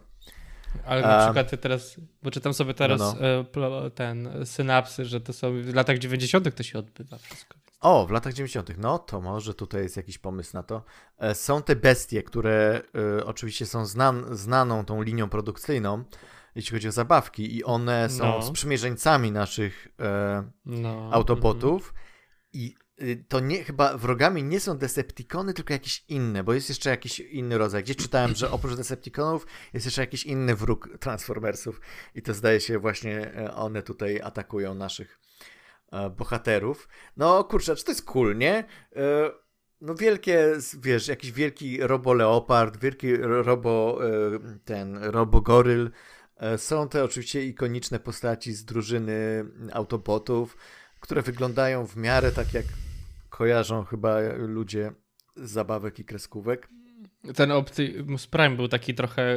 Ale 0.87 1.03
na 1.03 1.25
przykład 1.25 1.51
ty 1.51 1.59
teraz, 1.59 1.97
bo 2.23 2.31
czytam 2.31 2.55
sobie 2.55 2.75
teraz 2.75 3.01
No, 3.01 3.15
e, 3.21 3.45
pl- 3.45 3.91
ten 3.95 4.29
synapsy, 4.47 5.05
że 5.05 5.21
to 5.21 5.33
są 5.33 5.63
w 5.63 5.75
latach 5.75 5.99
90. 5.99 6.55
to 6.57 6.63
się 6.63 6.79
odbywa 6.79 7.19
wszystko. 7.19 7.59
O, 7.81 8.07
w 8.07 8.11
latach 8.11 8.33
90. 8.33 8.79
No 8.79 8.99
to 8.99 9.21
może 9.21 9.55
tutaj 9.55 9.83
jest 9.83 9.97
jakiś 9.97 10.19
pomysł 10.19 10.51
na 10.55 10.63
to. 10.63 10.83
E, 11.19 11.35
Są 11.35 11.63
te 11.63 11.77
bestie, 11.77 12.23
które 12.23 12.81
e, 13.19 13.25
oczywiście 13.25 13.67
są 13.67 13.87
znan 13.87 14.25
znaną 14.31 14.85
tą 14.85 15.03
linią 15.03 15.29
produkcyjną, 15.29 16.05
jeśli 16.55 16.73
chodzi 16.73 16.89
o 16.89 16.93
zabawki, 16.93 17.57
i 17.57 17.65
one 17.65 18.11
są 18.11 18.25
No. 18.25 18.43
sprzymierzeńcami 18.43 19.33
naszych 19.33 19.89
e, 20.01 20.51
No. 20.67 21.09
autobotów. 21.13 21.95
I 22.53 22.75
y, 22.75 22.80
to 23.29 23.41
nie, 23.41 23.65
chyba 23.65 23.97
wrogami 23.99 24.43
nie 24.45 24.61
są 24.61 24.79
Decepticony, 24.79 25.55
tylko 25.55 25.73
jakieś 25.73 26.05
inne, 26.09 26.45
bo 26.45 26.53
jest 26.53 26.69
jeszcze 26.69 26.91
jakiś 26.91 27.21
inny 27.21 27.59
rodzaj. 27.59 27.83
Gdzieś 27.83 27.97
czytałem, 27.97 28.35
że 28.35 28.51
oprócz 28.51 28.77
Decepticonów 28.77 29.47
jest 29.75 29.87
jeszcze 29.87 30.01
jakiś 30.01 30.25
inny 30.25 30.55
wróg 30.57 30.89
Transformersów 31.01 31.81
i 32.15 32.23
to 32.23 32.35
zdaje 32.35 32.61
się 32.61 32.79
właśnie 32.79 33.35
e, 33.35 33.55
one 33.55 33.83
tutaj 33.83 34.21
atakują 34.21 34.75
naszych 34.75 35.19
e, 35.93 36.11
bohaterów. 36.11 36.89
No 37.17 37.45
kurczę, 37.45 37.77
czy 37.77 37.85
to 37.85 37.91
jest 37.91 38.05
cool, 38.05 38.37
nie? 38.37 38.65
E, 38.97 39.31
No 39.81 39.95
wielkie, 39.95 40.47
wiesz, 40.81 41.09
jakiś 41.09 41.33
wielki 41.33 41.79
robo-leopard, 41.81 42.77
wielki 42.81 43.17
ro- 43.17 43.43
robo, 43.43 43.99
ten 44.65 44.97
robo-goryl. 45.05 45.91
E, 46.37 46.59
Są 46.59 46.89
te 46.89 47.05
oczywiście 47.05 47.45
ikoniczne 47.45 48.01
postaci 48.01 48.53
z 48.53 48.65
drużyny 48.65 49.45
autobotów, 49.73 50.57
które 51.01 51.23
wyglądają 51.23 51.87
w 51.87 51.97
miarę 51.97 52.33
tak 52.33 52.55
jak 52.55 52.65
kojarzą 53.41 53.85
chyba 53.85 54.19
ludzie 54.37 54.93
z 55.37 55.51
zabawek 55.51 55.99
i 55.99 56.05
kreskówek. 56.05 56.69
Ten 57.35 57.53
Optimus 57.53 58.27
Prime 58.27 58.57
był 58.57 58.69
taki 58.69 58.95
trochę 58.95 59.37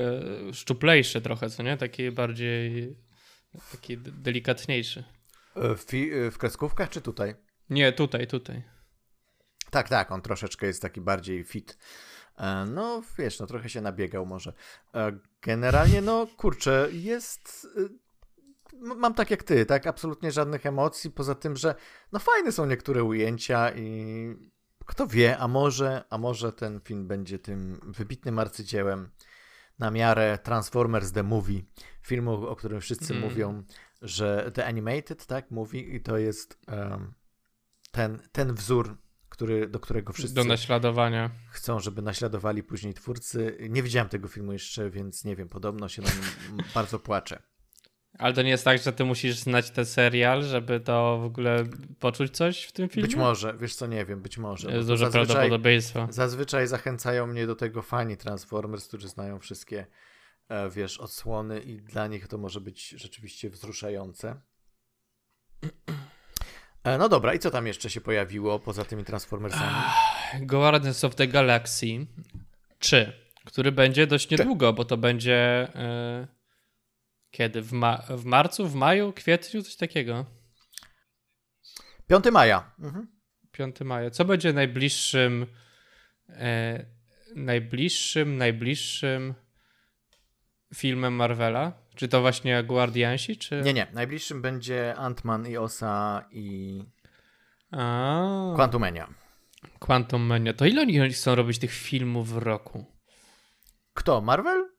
szczuplejszy 0.53 1.21
trochę, 1.21 1.49
co 1.49 1.63
nie? 1.63 1.77
Taki 1.77 2.11
bardziej 2.11 2.95
taki 3.71 3.97
delikatniejszy. 3.97 5.03
E, 5.55 5.75
W, 5.75 5.85
e, 5.93 6.31
w 6.31 6.37
kreskówkach 6.37 6.89
czy 6.89 7.01
tutaj? 7.01 7.35
Nie, 7.69 7.93
tutaj, 7.93 8.27
tutaj. 8.27 8.63
Tak, 9.69 9.89
tak, 9.89 10.11
on 10.11 10.21
troszeczkę 10.21 10.67
jest 10.67 10.81
taki 10.81 11.01
bardziej 11.01 11.43
fit. 11.43 11.77
E, 12.37 12.65
No, 12.65 13.01
wiesz, 13.17 13.39
no 13.39 13.47
trochę 13.47 13.69
się 13.69 13.81
nabiegał 13.81 14.25
może. 14.25 14.53
Generalnie, 15.41 16.01
no 16.01 16.27
kurczę, 16.37 16.89
jest... 16.91 17.67
Mam 18.81 19.13
tak 19.13 19.31
jak 19.31 19.43
ty, 19.43 19.65
tak? 19.65 19.87
Absolutnie 19.87 20.31
żadnych 20.31 20.65
emocji, 20.65 21.11
poza 21.11 21.35
tym, 21.35 21.55
że 21.57 21.75
no 22.11 22.19
fajne 22.19 22.51
są 22.51 22.65
niektóre 22.65 23.03
ujęcia 23.03 23.71
i 23.75 24.35
kto 24.85 25.07
wie, 25.07 25.37
a 25.37 25.47
może, 25.47 26.03
a 26.09 26.17
może 26.17 26.53
ten 26.53 26.79
film 26.79 27.07
będzie 27.07 27.39
tym 27.39 27.79
wybitnym 27.83 28.39
arcydziełem 28.39 29.09
na 29.79 29.91
miarę 29.91 30.39
Transformers 30.43 31.11
The 31.11 31.23
Movie, 31.23 31.61
filmu, 32.01 32.47
o 32.47 32.55
którym 32.55 32.81
wszyscy 32.81 33.13
Mm. 33.13 33.29
mówią, 33.29 33.63
że 34.01 34.51
The 34.53 34.65
Animated, 34.65 35.25
tak, 35.25 35.51
mówi 35.51 35.95
i 35.95 36.01
to 36.01 36.17
jest 36.17 36.59
em, 36.67 37.13
ten, 37.91 38.19
ten 38.31 38.53
wzór, 38.53 38.97
który, 39.29 39.67
do 39.67 39.79
którego 39.79 40.13
wszyscy 40.13 40.35
Do 40.35 40.43
naśladowania. 40.43 41.29
chcą, 41.49 41.79
żeby 41.79 42.01
naśladowali 42.01 42.63
później 42.63 42.93
twórcy. 42.93 43.57
Nie 43.69 43.83
widziałem 43.83 44.09
tego 44.09 44.27
filmu 44.27 44.53
jeszcze, 44.53 44.89
więc 44.89 45.23
nie 45.25 45.35
wiem, 45.35 45.49
podobno 45.49 45.89
się 45.89 46.01
na 46.01 46.09
nim 46.09 46.57
bardzo 46.75 46.99
płacze. 46.99 47.41
Ale 48.19 48.33
to 48.33 48.41
nie 48.41 48.49
jest 48.49 48.65
tak, 48.65 48.81
że 48.81 48.93
ty 48.93 49.05
musisz 49.05 49.35
znać 49.35 49.71
ten 49.71 49.85
serial, 49.85 50.43
żeby 50.43 50.79
to 50.79 51.17
w 51.21 51.23
ogóle 51.23 51.63
poczuć 51.99 52.31
coś 52.37 52.63
w 52.63 52.71
tym 52.71 52.89
filmie? 52.89 53.07
Być 53.07 53.15
może, 53.15 53.57
wiesz 53.57 53.75
co, 53.75 53.87
nie 53.87 54.05
wiem, 54.05 54.21
być 54.21 54.37
może. 54.37 54.71
Jest 54.71 54.87
duże 54.87 55.05
zazwyczaj, 55.05 55.25
prawdopodobieństwo. 55.25 56.07
zazwyczaj 56.09 56.67
zachęcają 56.67 57.27
mnie 57.27 57.47
do 57.47 57.55
tego 57.55 57.81
fani 57.81 58.17
Transformers, 58.17 58.87
którzy 58.87 59.07
znają 59.07 59.39
wszystkie, 59.39 59.85
e, 60.49 60.69
wiesz, 60.69 60.97
odsłony 60.99 61.59
i 61.59 61.81
dla 61.81 62.07
nich 62.07 62.27
to 62.27 62.37
może 62.37 62.61
być 62.61 62.89
rzeczywiście 62.89 63.49
wzruszające. 63.49 64.35
E, 66.83 66.97
No 66.97 67.09
dobra, 67.09 67.33
i 67.33 67.39
co 67.39 67.51
tam 67.51 67.67
jeszcze 67.67 67.89
się 67.89 68.01
pojawiło 68.01 68.59
poza 68.59 68.85
tymi 68.85 69.03
Transformersami? 69.03 69.75
Guardians 70.41 71.03
of 71.03 71.15
the 71.15 71.27
Galaxy 71.27 71.87
3, 72.79 73.13
który 73.45 73.71
będzie 73.71 74.07
dość 74.07 74.29
niedługo, 74.29 74.73
bo 74.73 74.85
to 74.85 74.97
będzie 74.97 75.35
e, 75.75 76.27
kiedy? 77.33 77.61
W, 77.61 77.71
ma- 77.71 78.03
w 78.09 78.25
marcu, 78.25 78.67
w 78.67 78.75
maju, 78.75 79.13
kwietniu, 79.13 79.61
coś 79.61 79.75
takiego. 79.75 80.25
5 82.07 82.25
maja. 82.31 82.71
Mhm. 82.79 83.07
5 83.51 83.81
maja. 83.81 84.09
Co 84.09 84.25
będzie 84.25 84.53
najbliższym 84.53 85.45
e, 86.29 86.85
najbliższym, 87.35 88.37
najbliższym 88.37 89.33
filmem 90.75 91.13
Marvela? 91.13 91.73
Czy 91.95 92.07
to 92.07 92.21
właśnie 92.21 92.63
Guardiansi, 92.63 93.37
czy... 93.37 93.61
Nie, 93.61 93.73
nie, 93.73 93.87
najbliższym 93.93 94.41
będzie 94.41 94.95
Ant-Man 94.97 95.49
i 95.49 95.57
Osa 95.57 96.25
i 96.31 96.79
A, 97.71 98.53
Quantumania. 98.55 99.13
Quantum 99.79 100.21
Mania. 100.21 100.53
To 100.53 100.65
ile 100.65 100.81
oni 100.81 101.09
chcą 101.09 101.35
robić 101.35 101.59
tych 101.59 101.71
filmów 101.71 102.29
w 102.29 102.37
roku? 102.37 102.85
Kto? 103.93 104.21
Marvel? 104.21 104.69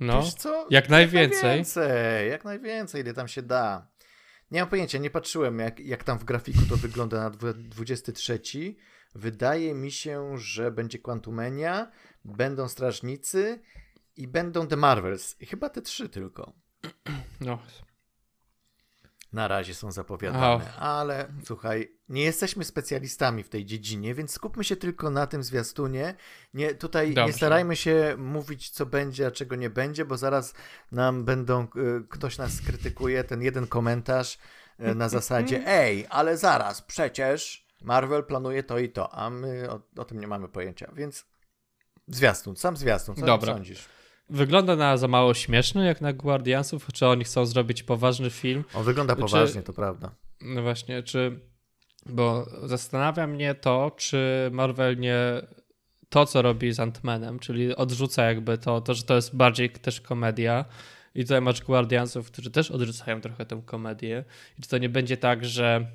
No, 0.00 0.22
Wiesz 0.22 0.34
co? 0.34 0.66
jak 0.70 0.88
najwięcej. 0.88 1.42
najwięcej. 1.42 2.30
Jak 2.30 2.44
najwięcej, 2.44 3.00
ile 3.02 3.14
tam 3.14 3.28
się 3.28 3.42
da. 3.42 3.88
Nie 4.50 4.60
mam 4.60 4.68
pojęcia, 4.68 4.98
nie 4.98 5.10
patrzyłem 5.10 5.58
jak, 5.58 5.80
jak 5.80 6.04
tam 6.04 6.18
w 6.18 6.24
grafiku 6.24 6.58
to 6.68 6.76
wygląda 6.76 7.20
na 7.20 7.30
dwu- 7.30 7.52
23. 7.54 8.40
Wydaje 9.14 9.74
mi 9.74 9.90
się, 9.92 10.38
że 10.38 10.70
będzie 10.70 10.98
Quantumania, 10.98 11.90
będą 12.24 12.68
Strażnicy 12.68 13.60
i 14.16 14.28
będą 14.28 14.66
The 14.66 14.76
Marvels. 14.76 15.36
I 15.40 15.46
chyba 15.46 15.68
te 15.70 15.82
trzy 15.82 16.08
tylko. 16.08 16.52
No, 17.40 17.58
Na 19.36 19.48
razie 19.48 19.74
są 19.74 19.92
zapowiadane, 19.92 20.54
Och. 20.54 20.62
ale 20.78 21.28
słuchaj, 21.44 21.92
nie 22.08 22.22
jesteśmy 22.22 22.64
specjalistami 22.64 23.42
w 23.42 23.48
tej 23.48 23.64
dziedzinie, 23.64 24.14
więc 24.14 24.30
skupmy 24.30 24.64
się 24.64 24.76
tylko 24.76 25.10
na 25.10 25.26
tym 25.26 25.42
zwiastunie. 25.42 26.14
Nie, 26.54 26.74
tutaj 26.74 27.08
nie 27.08 27.14
Dobrze. 27.14 27.32
starajmy 27.32 27.76
się 27.76 28.14
mówić, 28.18 28.70
co 28.70 28.86
będzie, 28.86 29.26
a 29.26 29.30
czego 29.30 29.56
nie 29.56 29.70
będzie, 29.70 30.04
bo 30.04 30.16
zaraz 30.16 30.54
nam 30.92 31.24
będą, 31.24 31.64
y, 31.64 31.68
ktoś 32.08 32.38
nas 32.38 32.60
krytykuje, 32.60 33.24
ten 33.24 33.42
jeden 33.42 33.66
komentarz 33.66 34.38
y, 34.80 34.94
na 34.94 35.08
zasadzie, 35.08 35.62
ej, 35.82 36.06
ale 36.10 36.36
zaraz, 36.36 36.82
przecież 36.82 37.66
Marvel 37.82 38.24
planuje 38.24 38.62
to 38.62 38.78
i 38.78 38.88
to, 38.88 39.14
a 39.14 39.30
my 39.30 39.70
o, 39.70 39.80
o 39.96 40.04
tym 40.04 40.20
nie 40.20 40.26
mamy 40.26 40.48
pojęcia, 40.48 40.92
więc 40.94 41.26
zwiastun, 42.08 42.56
sam 42.56 42.76
zwiastun, 42.76 43.16
co 43.16 43.26
Dobra. 43.26 43.52
sądzisz? 43.54 43.88
Wygląda 44.30 44.76
na 44.76 44.96
za 44.96 45.08
mało 45.08 45.34
śmieszny 45.34 45.86
jak 45.86 46.00
na 46.00 46.12
Guardiansów, 46.12 46.88
czy 46.92 47.06
oni 47.06 47.24
chcą 47.24 47.46
zrobić 47.46 47.82
poważny 47.82 48.30
film? 48.30 48.64
On 48.74 48.84
wygląda 48.84 49.14
Czy- 49.14 49.20
poważnie, 49.20 49.62
to 49.62 49.72
prawda. 49.72 50.10
No 50.40 50.62
właśnie, 50.62 51.02
czy. 51.02 51.40
Bo 52.06 52.46
zastanawia 52.64 53.26
mnie 53.26 53.54
to, 53.54 53.92
czy 53.96 54.48
Marvel 54.52 54.98
nie. 54.98 55.16
To, 56.08 56.26
co 56.26 56.42
robi 56.42 56.72
z 56.72 56.78
Ant-Manem, 56.78 57.38
czyli 57.38 57.76
odrzuca 57.76 58.24
jakby 58.24 58.58
to, 58.58 58.80
to, 58.80 58.94
że 58.94 59.02
to 59.02 59.14
jest 59.14 59.36
bardziej 59.36 59.70
też 59.70 60.00
komedia. 60.00 60.64
I 61.14 61.22
tutaj 61.22 61.40
masz 61.40 61.62
Guardiansów, 61.62 62.30
którzy 62.30 62.50
też 62.50 62.70
odrzucają 62.70 63.20
trochę 63.20 63.46
tę 63.46 63.62
komedię. 63.66 64.24
I 64.58 64.62
czy 64.62 64.68
to 64.68 64.78
nie 64.78 64.88
będzie 64.88 65.16
tak, 65.16 65.44
że 65.44 65.86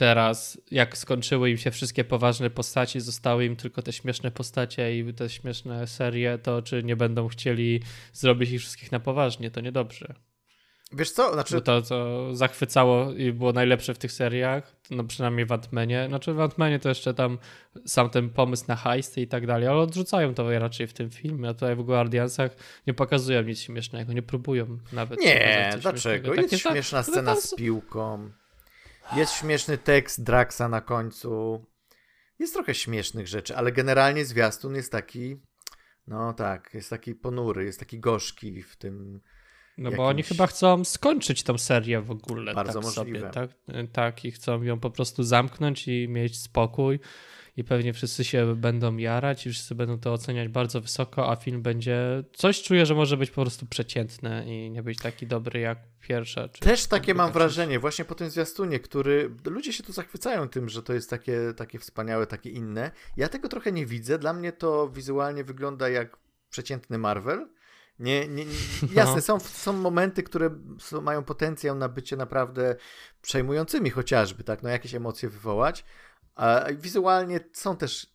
teraz, 0.00 0.60
jak 0.70 0.98
skończyły 0.98 1.50
im 1.50 1.58
się 1.58 1.70
wszystkie 1.70 2.04
poważne 2.04 2.50
postaci, 2.50 3.00
zostały 3.00 3.44
im 3.44 3.56
tylko 3.56 3.82
te 3.82 3.92
śmieszne 3.92 4.30
postacie 4.30 4.98
i 4.98 5.14
te 5.14 5.28
śmieszne 5.28 5.86
serie, 5.86 6.38
to 6.38 6.62
czy 6.62 6.82
nie 6.82 6.96
będą 6.96 7.28
chcieli 7.28 7.82
zrobić 8.12 8.50
ich 8.50 8.60
wszystkich 8.60 8.92
na 8.92 9.00
poważnie? 9.00 9.50
To 9.50 9.60
niedobrze. 9.60 10.14
Wiesz 10.92 11.10
co, 11.10 11.32
znaczy 11.32 11.54
Bo 11.54 11.60
to, 11.60 11.82
co 11.82 12.26
zachwycało 12.36 13.12
i 13.12 13.32
było 13.32 13.52
najlepsze 13.52 13.94
w 13.94 13.98
tych 13.98 14.12
seriach, 14.12 14.76
no 14.90 15.04
przynajmniej 15.04 15.46
w 15.46 15.52
Ant-Manie, 15.52 16.08
znaczy 16.08 16.34
w 16.34 16.36
Ant-Manie 16.36 16.78
to 16.78 16.88
jeszcze 16.88 17.14
tam 17.14 17.38
sam 17.86 18.10
ten 18.10 18.30
pomysł 18.30 18.64
na 18.68 18.76
heisty 18.76 19.20
i 19.20 19.26
tak 19.26 19.46
dalej, 19.46 19.68
ale 19.68 19.78
odrzucają 19.78 20.34
to 20.34 20.58
raczej 20.58 20.86
w 20.86 20.92
tym 20.92 21.10
filmie, 21.10 21.48
a 21.48 21.54
tutaj 21.54 21.76
w 21.76 21.82
Guardiansach 21.82 22.56
nie 22.86 22.94
pokazują 22.94 23.42
nic 23.42 23.60
śmiesznego, 23.60 24.12
nie 24.12 24.22
próbują 24.22 24.78
nawet. 24.92 25.20
Nie, 25.20 25.70
dlaczego? 25.80 25.90
śmiesznego. 25.90 26.34
Jest 26.34 26.64
tak, 26.64 26.72
śmieszna 26.72 27.02
to 27.02 27.12
scena 27.12 27.36
z 27.36 27.54
piłką. 27.54 28.30
Jest 29.16 29.32
śmieszny 29.32 29.78
tekst 29.78 30.22
Draxa 30.22 30.68
na 30.68 30.80
końcu. 30.80 31.64
Jest 32.38 32.54
trochę 32.54 32.74
śmiesznych 32.74 33.28
rzeczy, 33.28 33.56
ale 33.56 33.72
generalnie 33.72 34.24
zwiastun 34.24 34.74
jest 34.74 34.92
taki. 34.92 35.36
No 36.06 36.32
tak, 36.32 36.74
jest 36.74 36.90
taki 36.90 37.14
ponury, 37.14 37.64
jest 37.64 37.80
taki 37.80 38.00
gorzki 38.00 38.62
w 38.62 38.76
tym. 38.76 39.20
No 39.78 39.90
bo 39.90 40.06
oni 40.06 40.22
chyba 40.22 40.46
chcą 40.46 40.84
skończyć 40.84 41.42
tą 41.42 41.58
serię 41.58 42.00
w 42.00 42.10
ogóle. 42.10 42.54
Bardzo 42.54 42.80
tak 42.80 42.82
możliwe. 42.82 43.20
Sobie, 43.20 43.30
tak? 43.30 43.50
tak, 43.92 44.24
i 44.24 44.30
chcą 44.30 44.62
ją 44.62 44.80
po 44.80 44.90
prostu 44.90 45.22
zamknąć 45.22 45.88
i 45.88 46.08
mieć 46.08 46.40
spokój. 46.40 47.00
I 47.56 47.64
pewnie 47.64 47.92
wszyscy 47.92 48.24
się 48.24 48.56
będą 48.56 48.96
jarać 48.96 49.46
i 49.46 49.50
wszyscy 49.50 49.74
będą 49.74 49.98
to 49.98 50.12
oceniać 50.12 50.48
bardzo 50.48 50.80
wysoko, 50.80 51.30
a 51.30 51.36
film 51.36 51.62
będzie. 51.62 52.24
Coś 52.32 52.62
czuję, 52.62 52.86
że 52.86 52.94
może 52.94 53.16
być 53.16 53.30
po 53.30 53.42
prostu 53.42 53.66
przeciętny 53.66 54.44
i 54.46 54.70
nie 54.70 54.82
być 54.82 54.98
taki 54.98 55.26
dobry 55.26 55.60
jak 55.60 55.78
pierwsza. 56.00 56.48
Też 56.48 56.86
takie 56.86 57.14
mam 57.14 57.26
druga 57.26 57.38
wrażenie, 57.40 57.78
właśnie 57.78 58.04
po 58.04 58.14
tym 58.14 58.30
zwiastunie, 58.30 58.80
który. 58.80 59.30
Ludzie 59.44 59.72
się 59.72 59.82
tu 59.82 59.92
zachwycają 59.92 60.48
tym, 60.48 60.68
że 60.68 60.82
to 60.82 60.92
jest 60.92 61.10
takie, 61.10 61.38
takie 61.56 61.78
wspaniałe, 61.78 62.26
takie 62.26 62.50
inne. 62.50 62.90
Ja 63.16 63.28
tego 63.28 63.48
trochę 63.48 63.72
nie 63.72 63.86
widzę. 63.86 64.18
Dla 64.18 64.32
mnie 64.32 64.52
to 64.52 64.88
wizualnie 64.88 65.44
wygląda 65.44 65.88
jak 65.88 66.16
przeciętny 66.50 66.98
Marvel. 66.98 67.48
Nie, 67.98 68.28
nie, 68.28 68.44
nie, 68.44 68.52
jasne, 68.94 69.14
No. 69.14 69.20
są, 69.20 69.40
są 69.40 69.72
momenty, 69.72 70.22
które 70.22 70.50
są, 70.78 71.00
mają 71.00 71.24
potencjał 71.24 71.76
na 71.76 71.88
bycie 71.88 72.16
naprawdę 72.16 72.76
przejmującymi 73.22 73.90
chociażby, 73.90 74.44
tak, 74.44 74.62
no 74.62 74.68
jakieś 74.68 74.94
emocje 74.94 75.28
wywołać. 75.28 75.84
A 76.34 76.64
wizualnie 76.72 77.40
są 77.52 77.76
też 77.76 78.06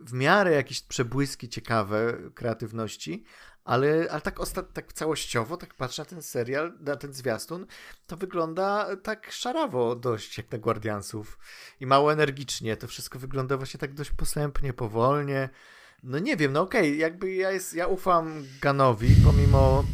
w 0.00 0.12
miarę 0.12 0.52
jakieś 0.52 0.82
przebłyski 0.82 1.48
ciekawe 1.48 2.18
kreatywności, 2.34 3.24
ale, 3.64 4.06
ale 4.10 4.20
tak, 4.20 4.38
osta- 4.40 4.72
tak 4.72 4.92
całościowo, 4.92 5.56
tak 5.56 5.74
patrzę 5.74 6.02
na 6.02 6.06
ten 6.06 6.22
serial, 6.22 6.78
na 6.80 6.96
ten 6.96 7.12
zwiastun, 7.12 7.66
to 8.06 8.16
wygląda 8.16 8.96
tak 8.96 9.32
szarawo 9.32 9.96
dość 9.96 10.38
jak 10.38 10.52
na 10.52 10.58
Guardiansów 10.58 11.38
i 11.80 11.86
mało 11.86 12.12
energicznie. 12.12 12.76
To 12.76 12.88
wszystko 12.88 13.18
wygląda 13.18 13.56
właśnie 13.56 13.80
tak 13.80 13.94
dość 13.94 14.10
posępnie, 14.10 14.72
powolnie. 14.72 15.48
No 16.02 16.18
nie 16.18 16.36
wiem, 16.36 16.52
no 16.52 16.60
okej, 16.60 16.98
jakby 16.98 17.34
ja, 17.34 17.50
jest, 17.50 17.74
ja 17.74 17.86
ufam 17.86 18.44
Ganowi, 18.60 19.08
pomimo, 19.24 19.84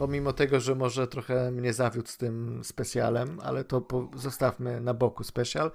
pomimo 0.00 0.32
tego, 0.32 0.60
że 0.60 0.74
może 0.74 1.06
trochę 1.06 1.50
mnie 1.50 1.72
zawiódł 1.72 2.08
z 2.08 2.16
tym 2.16 2.60
specjalem, 2.64 3.38
ale 3.42 3.64
to 3.64 3.86
zostawmy 4.16 4.80
na 4.80 4.94
boku 4.94 5.24
special. 5.24 5.70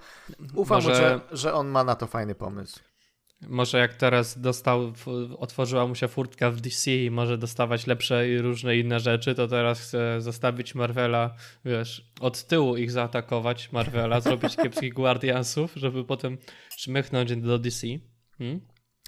Ufam 0.54 0.76
Może- 0.76 0.88
mu, 0.88 0.96
że, 0.96 1.20
że 1.36 1.54
on 1.54 1.68
ma 1.68 1.84
na 1.84 1.94
to 1.94 2.06
fajny 2.06 2.34
pomysł. 2.34 2.80
Może 3.48 3.78
jak 3.78 3.94
teraz 3.94 4.40
dostał, 4.40 4.92
otworzyła 5.38 5.86
mu 5.86 5.94
się 5.94 6.08
furtka 6.08 6.50
w 6.50 6.60
DC 6.60 6.90
i 6.90 7.10
może 7.10 7.38
dostawać 7.38 7.86
lepsze 7.86 8.28
i 8.28 8.38
różne 8.38 8.76
inne 8.76 9.00
rzeczy, 9.00 9.34
to 9.34 9.48
teraz 9.48 9.80
chce 9.80 10.20
zostawić 10.20 10.74
Marvela, 10.74 11.34
wiesz, 11.64 12.12
od 12.20 12.44
tyłu 12.44 12.76
ich 12.76 12.90
zaatakować, 12.90 13.72
Marvela, 13.72 14.20
zrobić 14.26 14.56
kiepskich 14.56 14.94
Guardiansów, 14.94 15.72
żeby 15.74 16.04
potem 16.04 16.38
szmychnąć 16.76 17.36
do 17.36 17.58
DC. 17.58 17.86
Hmm? 18.38 18.60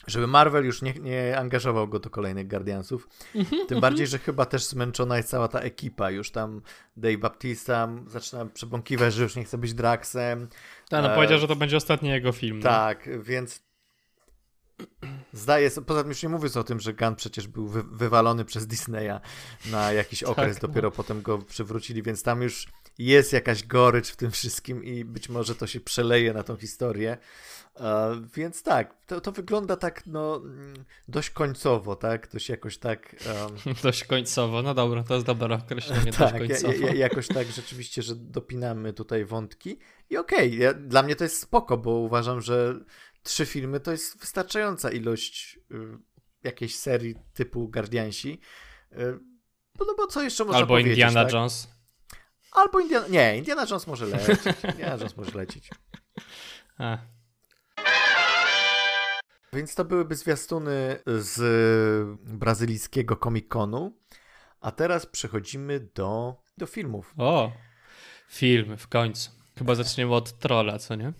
Żeby 0.07 0.27
Marvel 0.27 0.65
już 0.65 0.83
nie, 0.83 0.93
nie 0.95 1.39
angażował 1.39 1.89
go 1.89 1.99
do 1.99 2.11
kolejnych 2.11 2.49
Guardiansów. 2.49 3.09
Tym 3.69 3.81
bardziej, 3.81 4.07
że 4.07 4.19
chyba 4.19 4.45
też 4.47 4.65
zmęczona 4.65 5.17
jest 5.17 5.29
cała 5.29 5.49
ta 5.49 5.61
ekipa. 5.61 6.11
Już 6.11 6.31
tam 6.31 6.63
Dave 6.97 7.17
Bautista 7.19 7.89
zaczyna 8.07 8.47
przebąkiwać, 8.47 9.15
że 9.15 9.23
już 9.23 9.37
nie 9.37 9.45
chce 9.45 9.59
być 9.59 9.75
Draxem. 9.75 10.49
Tak, 10.89 11.03
no 11.03 11.13
E, 11.13 11.15
powiedział, 11.15 11.39
że 11.39 11.49
to 11.49 11.57
będzie 11.57 11.77
ostatni 11.77 12.09
jego 12.09 12.33
film. 12.33 12.59
no. 12.59 12.63
Tak, 12.65 13.09
więc 13.23 13.68
zdaje 15.39 15.71
sobie, 15.71 15.85
poza 15.85 16.03
tym 16.03 16.09
już 16.09 16.23
nie 16.23 16.29
mówiąc 16.29 16.57
o 16.57 16.65
tym, 16.65 16.81
że 16.81 16.95
Gunn 16.95 17.17
przecież 17.17 17.49
był 17.49 17.69
wy, 17.69 17.83
wywalony 17.83 18.45
przez 18.45 18.67
Disneya 18.67 19.21
na 19.71 19.93
jakiś 19.93 20.23
okres, 20.33 20.63
no. 20.63 20.69
dopiero 20.69 20.91
potem 20.91 21.23
go 21.23 21.39
przywrócili, 21.39 22.03
więc 22.03 22.23
tam 22.23 22.43
już 22.43 22.69
jest 22.99 23.33
jakaś 23.33 23.67
gorycz 23.67 24.11
w 24.11 24.17
tym 24.17 24.31
wszystkim 24.31 24.85
i 24.85 25.05
być 25.05 25.29
może 25.29 25.55
to 25.55 25.67
się 25.67 25.81
przeleje 25.81 26.33
na 26.33 26.43
tą 26.43 26.57
historię. 26.57 27.19
E, 27.81 28.21
więc 28.35 28.63
tak, 28.63 28.95
to, 29.07 29.21
to 29.21 29.33
wygląda 29.33 29.77
tak 29.77 30.07
no 30.07 30.37
mm, 30.37 30.85
dość 31.09 31.31
końcowo, 31.31 31.97
tak? 31.97 32.29
Dość 32.33 32.49
jakoś 32.49 32.79
tak... 32.79 33.17
em, 33.27 33.75
Dość 33.83 34.05
końcowo, 34.05 34.63
no 34.63 34.75
dobra, 34.75 35.03
to 35.03 35.15
jest 35.15 35.27
dobre 35.27 35.55
określenie, 35.55 36.05
dość 36.19 36.19
tak, 36.19 36.33
ja, 36.33 36.39
końcowo. 36.49 36.87
ja, 36.87 36.95
jakoś 36.95 37.29
tak 37.29 37.47
rzeczywiście, 37.47 38.03
że 38.03 38.17
dopinamy 38.17 38.93
tutaj 38.93 39.25
wątki. 39.25 39.79
I 40.11 40.17
okej, 40.17 40.59
ja, 40.59 40.75
dla 40.75 41.03
mnie 41.03 41.17
to 41.17 41.25
jest 41.25 41.41
spoko, 41.41 41.77
bo 41.77 41.91
uważam, 41.91 42.41
że 42.41 42.81
trzy 43.23 43.47
filmy 43.47 43.81
to 43.81 43.93
jest 43.93 44.21
wystarczająca 44.21 44.91
ilość 44.91 45.59
y, 45.71 45.99
jakiejś 46.43 46.77
serii 46.77 47.15
typu 47.35 47.69
Guardiansi. 47.69 48.41
Y, 48.93 48.97
no, 49.79 49.87
no 49.87 49.95
bo 49.97 50.07
co 50.07 50.23
jeszcze 50.23 50.45
można 50.45 50.59
Albo 50.59 50.75
powiedzieć? 50.75 50.93
Indiana 50.93 51.25
tak? 51.25 51.33
Jones. 51.33 51.69
Albo 52.53 52.81
Indiana... 52.81 53.09
Nie, 53.09 53.37
Indiana 53.37 53.67
Jones 53.71 53.87
może 53.87 54.07
lecieć. 54.07 54.39
Indiana 54.71 54.97
Jones 54.97 55.17
może 55.17 55.31
lecieć. 55.39 55.71
A, 56.79 56.99
Więc 59.53 59.75
to 59.75 59.85
byłyby 59.85 60.17
zwiastuny 60.17 60.99
z 61.07 61.39
brazylijskiego 62.19 63.17
Comic-Conu. 63.17 63.91
A 64.61 64.71
teraz 64.71 65.07
przechodzimy 65.07 65.89
do, 65.95 66.37
do 66.59 66.67
filmów. 66.67 67.15
O, 67.17 67.53
film 68.29 68.77
w 68.77 68.89
końcu. 68.89 69.31
Chyba 69.59 69.75
zaczniemy 69.75 70.15
od 70.15 70.39
Trolla, 70.39 70.79
co 70.79 70.95
nie? 70.95 71.13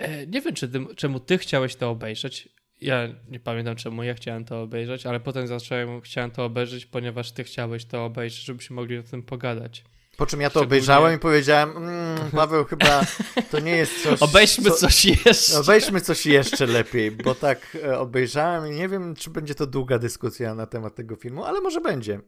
E, 0.00 0.26
nie 0.26 0.40
wiem, 0.40 0.54
czy 0.54 0.68
ty, 0.68 0.86
czemu 0.96 1.20
ty 1.20 1.38
chciałeś 1.38 1.76
to 1.76 1.90
obejrzeć. 1.90 2.48
Ja 2.80 3.08
nie 3.28 3.40
pamiętam, 3.40 3.76
czemu 3.76 4.02
ja 4.02 4.14
chciałem 4.14 4.44
to 4.44 4.62
obejrzeć, 4.62 5.06
ale 5.06 5.20
potem 5.20 5.46
zacząłem, 5.46 6.00
chciałem 6.00 6.30
to 6.30 6.44
obejrzeć, 6.44 6.86
ponieważ 6.86 7.32
ty 7.32 7.44
chciałeś 7.44 7.84
to 7.84 8.04
obejrzeć, 8.04 8.44
żebyśmy 8.44 8.76
mogli 8.76 8.98
o 8.98 9.02
tym 9.02 9.22
pogadać. 9.22 9.84
Po 10.16 10.26
czym 10.26 10.40
ja 10.40 10.50
to 10.50 10.52
Szczególnie- 10.52 10.66
obejrzałem 10.66 11.16
i 11.16 11.18
powiedziałem, 11.18 11.70
mmm, 11.70 12.30
Paweł, 12.30 12.64
chyba 12.64 13.06
to 13.50 13.60
nie 13.60 13.76
jest 13.76 14.02
coś... 14.02 14.22
Obejrzmy 14.30 14.70
co... 14.70 14.76
coś 14.76 15.04
jeszcze. 15.04 15.58
Obejrzmy 15.58 16.00
coś 16.00 16.26
jeszcze 16.26 16.66
lepiej, 16.66 17.10
bo 17.10 17.34
tak 17.34 17.76
e, 17.84 17.98
obejrzałem 17.98 18.72
i 18.72 18.76
nie 18.76 18.88
wiem, 18.88 19.14
czy 19.14 19.30
będzie 19.30 19.54
to 19.54 19.66
długa 19.66 19.98
dyskusja 19.98 20.54
na 20.54 20.66
temat 20.66 20.94
tego 20.94 21.16
filmu, 21.16 21.44
ale 21.44 21.60
może 21.60 21.80
będzie. 21.80 22.20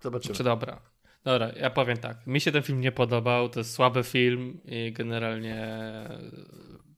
Zobaczymy. 0.00 0.34
Czy 0.34 0.44
dobra. 0.44 0.80
Dobra, 1.24 1.52
ja 1.56 1.70
powiem 1.70 1.96
tak. 1.96 2.26
Mi 2.26 2.40
się 2.40 2.52
ten 2.52 2.62
film 2.62 2.80
nie 2.80 2.92
podobał, 2.92 3.48
to 3.48 3.60
jest 3.60 3.72
słaby 3.72 4.02
film 4.04 4.60
i 4.64 4.92
generalnie 4.92 5.78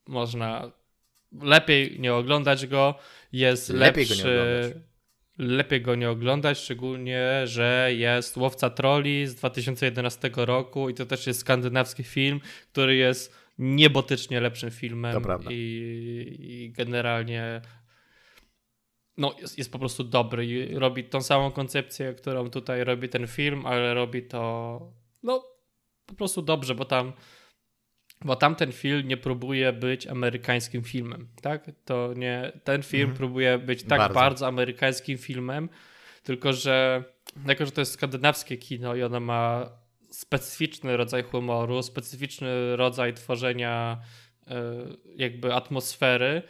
można 0.06 0.72
lepiej 1.40 2.00
nie 2.00 2.14
oglądać 2.14 2.66
go. 2.66 2.94
Jest 3.32 3.68
Lepiej 3.68 4.06
go 4.06 4.14
lepszy. 4.14 4.26
nie 4.26 4.40
oglądać. 4.40 4.82
Lepiej 5.38 5.82
go 5.82 5.94
nie 5.94 6.10
oglądać, 6.10 6.58
szczególnie, 6.58 7.42
że 7.44 7.90
jest 7.96 8.36
Łowca 8.36 8.70
Troli 8.70 9.26
z 9.26 9.34
2011 9.34 10.30
roku 10.36 10.88
i 10.88 10.94
to 10.94 11.06
też 11.06 11.26
jest 11.26 11.40
skandynawski 11.40 12.02
film, 12.02 12.40
który 12.72 12.96
jest 12.96 13.36
niebotycznie 13.58 14.40
lepszym 14.40 14.70
filmem 14.70 15.22
i, 15.50 16.36
i 16.38 16.72
generalnie 16.72 17.60
no, 19.16 19.36
jest, 19.40 19.58
jest 19.58 19.72
po 19.72 19.78
prostu 19.78 20.04
dobry 20.04 20.46
i 20.46 20.74
robi 20.74 21.04
tą 21.04 21.22
samą 21.22 21.50
koncepcję, 21.50 22.14
którą 22.14 22.50
tutaj 22.50 22.84
robi 22.84 23.08
ten 23.08 23.26
film, 23.26 23.66
ale 23.66 23.94
robi 23.94 24.22
to 24.22 24.80
no 25.22 25.44
po 26.06 26.14
prostu 26.14 26.42
dobrze, 26.42 26.74
bo 26.74 26.84
tam 26.84 27.12
bo 28.24 28.36
tamten 28.36 28.72
film 28.72 29.08
nie 29.08 29.16
próbuje 29.16 29.72
być 29.72 30.06
amerykańskim 30.06 30.82
filmem, 30.84 31.28
tak? 31.42 31.70
To 31.84 32.14
nie, 32.16 32.52
ten 32.64 32.82
film 32.82 33.02
Mhm. 33.02 33.16
próbuje 33.18 33.58
być 33.58 33.82
tak 33.82 33.98
Bardzo. 33.98 34.14
bardzo. 34.14 34.46
amerykańskim 34.46 35.18
filmem, 35.18 35.68
tylko 36.22 36.52
że 36.52 37.04
jako, 37.46 37.66
że 37.66 37.72
to 37.72 37.80
jest 37.80 37.92
skandynawskie 37.92 38.56
kino 38.56 38.94
i 38.94 39.02
ono 39.02 39.20
ma 39.20 39.70
specyficzny 40.10 40.96
rodzaj 40.96 41.22
humoru, 41.22 41.82
specyficzny 41.82 42.76
rodzaj 42.76 43.14
tworzenia 43.14 44.00
e, 44.46 44.54
jakby 45.16 45.54
atmosfery, 45.54 46.42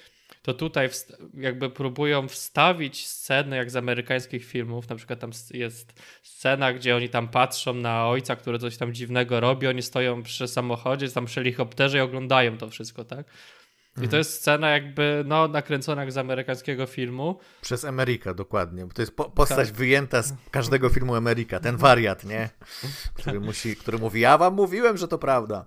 to 0.42 0.55
tutaj 0.55 0.88
jakby 1.35 1.70
próbują 1.70 2.28
wstawić 2.28 3.07
scenę 3.07 3.57
jak 3.57 3.70
z 3.70 3.76
amerykańskich 3.76 4.44
filmów, 4.44 4.88
na 4.88 4.96
przykład 4.96 5.20
tam 5.20 5.31
jest 5.50 5.92
scena, 6.22 6.72
gdzie 6.72 6.96
oni 6.96 7.09
tam 7.09 7.28
patrzą 7.28 7.74
na 7.74 8.07
ojca, 8.07 8.37
który 8.37 8.59
coś 8.59 8.76
tam 8.76 8.94
dziwnego 8.94 9.40
robi, 9.40 9.66
oni 9.66 9.83
stoją 9.83 10.22
przy 10.22 10.48
samochodzie, 10.48 11.09
tam 11.09 11.26
przy 11.26 11.35
helikopterze 11.35 11.98
i 11.98 12.00
oglądają 12.00 12.59
to 12.59 12.70
wszystko, 12.70 13.05
tak? 13.05 13.26
I 14.02 14.09
to 14.09 14.16
jest 14.16 14.33
scena 14.35 14.70
jakby, 14.70 15.24
no, 15.26 15.48
nakręcona 15.48 16.02
jak 16.02 16.12
z 16.12 16.18
amerykańskiego 16.18 16.87
filmu. 16.87 17.38
Przez 17.61 17.85
Ameryka, 17.85 18.35
dokładnie. 18.35 18.87
Bo 18.87 18.92
to 18.92 19.02
jest 19.02 19.16
po 19.16 19.31
postać 19.31 19.68
Tak. 19.68 19.76
wyjęta 19.76 20.22
z 20.22 20.35
każdego 20.50 20.88
filmu 20.88 21.14
Ameryka. 21.14 21.61
Ten 21.61 21.76
wariat, 21.76 22.24
nie? 22.24 22.50
Który, 23.14 23.40
musi, 23.40 23.76
który 23.76 23.98
mówi, 23.98 24.20
ja 24.20 24.38
wam 24.38 24.55
mówiłem, 24.55 24.96
że 24.96 25.09
to 25.09 25.18
prawda. 25.18 25.66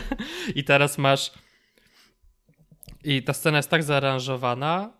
I 0.54 0.64
teraz 0.64 0.98
masz. 0.98 1.32
I 3.06 3.22
ta 3.22 3.32
scena 3.32 3.56
jest 3.56 3.70
tak 3.70 3.82
zaaranżowana, 3.82 4.92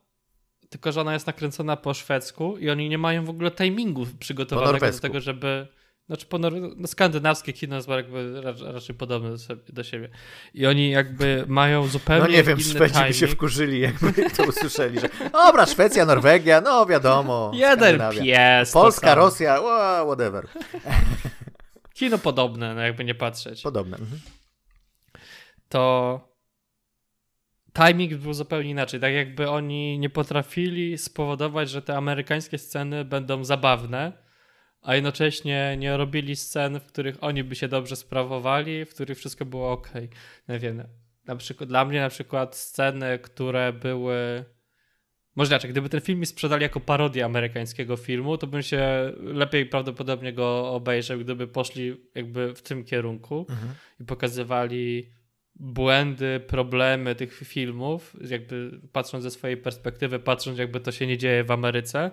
tylko 0.68 0.92
że 0.92 1.00
ona 1.00 1.12
jest 1.12 1.26
nakręcona 1.26 1.76
po 1.76 1.94
szwedzku 1.94 2.58
i 2.58 2.70
oni 2.70 2.88
nie 2.88 2.98
mają 2.98 3.24
w 3.24 3.30
ogóle 3.30 3.50
timingu 3.50 4.06
przygotowanego 4.18 4.92
do 4.92 4.98
tego, 5.00 5.20
żeby. 5.20 5.66
Znaczy, 6.06 6.26
po 6.26 6.38
no, 6.38 6.50
skandynawskie 6.86 7.52
kino 7.52 7.76
jest 7.76 7.88
jakby 7.88 8.40
ra- 8.40 8.72
raczej 8.72 8.94
podobne 8.96 9.30
do, 9.30 9.38
sobie, 9.38 9.62
do 9.68 9.82
siebie. 9.84 10.08
I 10.54 10.66
oni 10.66 10.90
jakby 10.90 11.44
mają 11.46 11.86
zupełnie 11.86 12.24
No 12.24 12.32
nie 12.32 12.42
wiem, 12.42 12.60
Szwedzi 12.60 12.78
by 12.78 12.90
timing. 12.90 13.14
się 13.14 13.26
wkurzyli, 13.26 13.80
jakby 13.80 14.12
to 14.36 14.44
usłyszeli, 14.44 15.00
że 15.00 15.08
dobra, 15.32 15.66
Szwecja, 15.66 16.04
Norwegia, 16.04 16.60
no 16.60 16.86
wiadomo. 16.86 17.50
Jeden 17.54 18.00
pies. 18.10 18.72
Polska. 18.72 19.14
Rosja, 19.14 19.60
whatever. 20.04 20.48
Kino 21.94 22.18
podobne, 22.18 22.74
no 22.74 22.80
jakby 22.80 23.04
nie 23.04 23.14
patrzeć. 23.14 23.62
Podobne. 23.62 23.96
Mhm. 23.96 24.20
to 25.68 26.35
timing 27.76 28.14
był 28.14 28.32
zupełnie 28.32 28.70
inaczej. 28.70 29.00
Tak 29.00 29.12
jakby 29.12 29.50
oni 29.50 29.98
nie 29.98 30.10
potrafili 30.10 30.98
spowodować, 30.98 31.70
że 31.70 31.82
te 31.82 31.96
amerykańskie 31.96 32.58
sceny 32.58 33.04
będą 33.04 33.44
zabawne, 33.44 34.12
a 34.82 34.94
jednocześnie 34.94 35.76
nie 35.78 35.96
robili 35.96 36.36
scen, 36.36 36.80
w 36.80 36.86
których 36.86 37.16
oni 37.20 37.44
by 37.44 37.54
się 37.54 37.68
dobrze 37.68 37.96
sprawowali, 37.96 38.84
w 38.84 38.94
których 38.94 39.18
wszystko 39.18 39.44
było 39.44 39.72
ok. 39.72 39.90
Nie 40.48 40.58
wiem, 40.58 40.82
na 41.26 41.36
przykład, 41.36 41.68
dla 41.68 41.84
mnie 41.84 42.00
na 42.00 42.08
przykład 42.08 42.56
sceny, 42.56 43.18
które 43.18 43.72
były 43.72 44.44
może 45.36 45.52
inaczej, 45.52 45.70
gdyby 45.70 45.88
ten 45.88 46.00
film 46.00 46.20
mi 46.20 46.26
sprzedali 46.26 46.62
jako 46.62 46.80
parodię 46.80 47.24
amerykańskiego 47.24 47.96
filmu, 47.96 48.38
to 48.38 48.46
bym 48.46 48.62
się 48.62 49.12
lepiej 49.18 49.66
prawdopodobnie 49.66 50.32
go 50.32 50.72
obejrzał, 50.72 51.18
gdyby 51.18 51.46
poszli 51.46 51.96
jakby 52.14 52.54
w 52.54 52.62
tym 52.62 52.84
kierunku 52.84 53.46
mhm. 53.50 53.72
i 54.00 54.04
pokazywali 54.04 55.10
błędy, 55.60 56.40
problemy 56.46 57.14
tych 57.14 57.34
filmów, 57.34 58.16
jakby 58.30 58.80
patrząc 58.92 59.22
ze 59.22 59.30
swojej 59.30 59.56
perspektywy, 59.56 60.18
patrząc 60.18 60.58
jakby 60.58 60.80
to 60.80 60.92
się 60.92 61.06
nie 61.06 61.18
dzieje 61.18 61.44
w 61.44 61.50
Ameryce, 61.50 62.10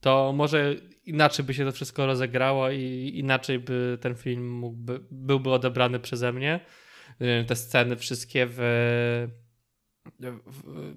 to 0.00 0.32
może 0.32 0.74
inaczej 1.04 1.44
by 1.44 1.54
się 1.54 1.64
to 1.64 1.72
wszystko 1.72 2.06
rozegrało 2.06 2.70
i 2.70 3.12
inaczej 3.14 3.58
by 3.58 3.98
ten 4.00 4.14
film 4.14 4.50
mógłby, 4.50 5.00
byłby 5.10 5.50
odebrany 5.50 6.00
przeze 6.00 6.32
mnie. 6.32 6.60
Te 7.46 7.56
sceny 7.56 7.96
wszystkie 7.96 8.46
w 8.50 8.58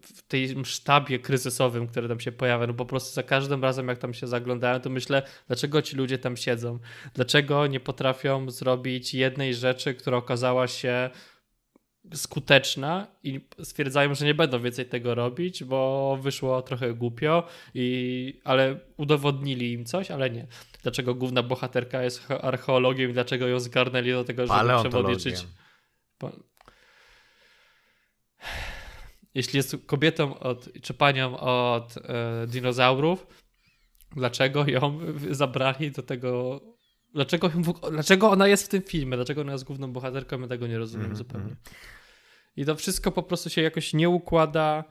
w 0.02 0.22
tej 0.28 0.66
sztabie 0.66 1.20
kryzysowym, 1.20 1.88
który 1.88 2.08
tam 2.08 2.20
się 2.20 2.32
pojawia, 2.32 2.68
no 2.68 2.74
po 2.74 2.86
prostu 2.86 3.14
za 3.14 3.24
każdym 3.24 3.64
razem 3.64 3.88
jak 3.88 3.98
tam 3.98 4.14
się 4.14 4.28
zaglądałem, 4.28 4.82
to 4.82 4.90
myślę, 4.90 5.24
dlaczego 5.48 5.82
ci 5.82 5.96
ludzie 5.96 6.18
tam 6.18 6.38
siedzą? 6.38 6.80
Dlaczego 7.14 7.68
nie 7.68 7.80
potrafią 7.80 8.50
zrobić 8.50 9.14
jednej 9.14 9.54
rzeczy, 9.54 9.94
która 9.94 10.18
okazała 10.18 10.68
się 10.68 11.10
skuteczna 12.14 13.08
i 13.24 13.48
stwierdzają, 13.64 14.16
że 14.16 14.26
nie 14.26 14.34
będą 14.34 14.62
więcej 14.62 14.86
tego 14.86 15.16
robić, 15.16 15.64
bo 15.64 16.18
wyszło 16.22 16.62
trochę 16.62 16.94
głupio, 16.94 17.48
i, 17.74 18.42
ale 18.44 18.80
udowodnili 18.98 19.74
im 19.74 19.86
coś, 19.86 20.12
ale 20.12 20.30
nie. 20.30 20.48
Dlaczego 20.84 21.16
główna 21.16 21.44
bohaterka 21.44 22.04
jest 22.04 22.32
archeologiem 22.32 23.10
i 23.10 23.14
dlaczego 23.14 23.48
ją 23.48 23.60
zgarnęli 23.60 24.12
do 24.12 24.24
tego, 24.24 24.48
żeby 24.48 24.70
przewodniczyć? 24.80 25.46
jeśli 29.34 29.58
jest 29.58 29.76
kobietą 29.86 30.40
od, 30.40 30.70
czy 30.82 30.94
panią 30.94 31.40
od 31.40 31.98
e, 31.98 32.48
dinozaurów, 32.48 33.28
dlaczego 34.16 34.66
ją 34.68 35.00
zabrali 35.32 35.92
do 35.92 36.04
tego. 36.04 36.62
Dlaczego, 37.14 37.52
dlaczego 37.92 38.32
ona 38.32 38.48
jest 38.48 38.66
w 38.66 38.68
tym 38.68 38.82
filmie? 38.82 39.16
Dlaczego 39.16 39.42
ona 39.42 39.52
jest 39.52 39.64
główną 39.64 39.92
bohaterką? 39.92 40.42
Ja 40.42 40.48
tego 40.48 40.68
nie 40.68 40.78
rozumiem 40.78 41.06
mm 41.06 41.16
-hmm. 41.16 41.18
zupełnie. 41.18 41.56
I 42.58 42.66
to 42.66 42.76
wszystko 42.76 43.12
po 43.12 43.24
prostu 43.24 43.50
się 43.50 43.62
jakoś 43.62 43.94
nie 43.94 44.10
układa. 44.10 44.84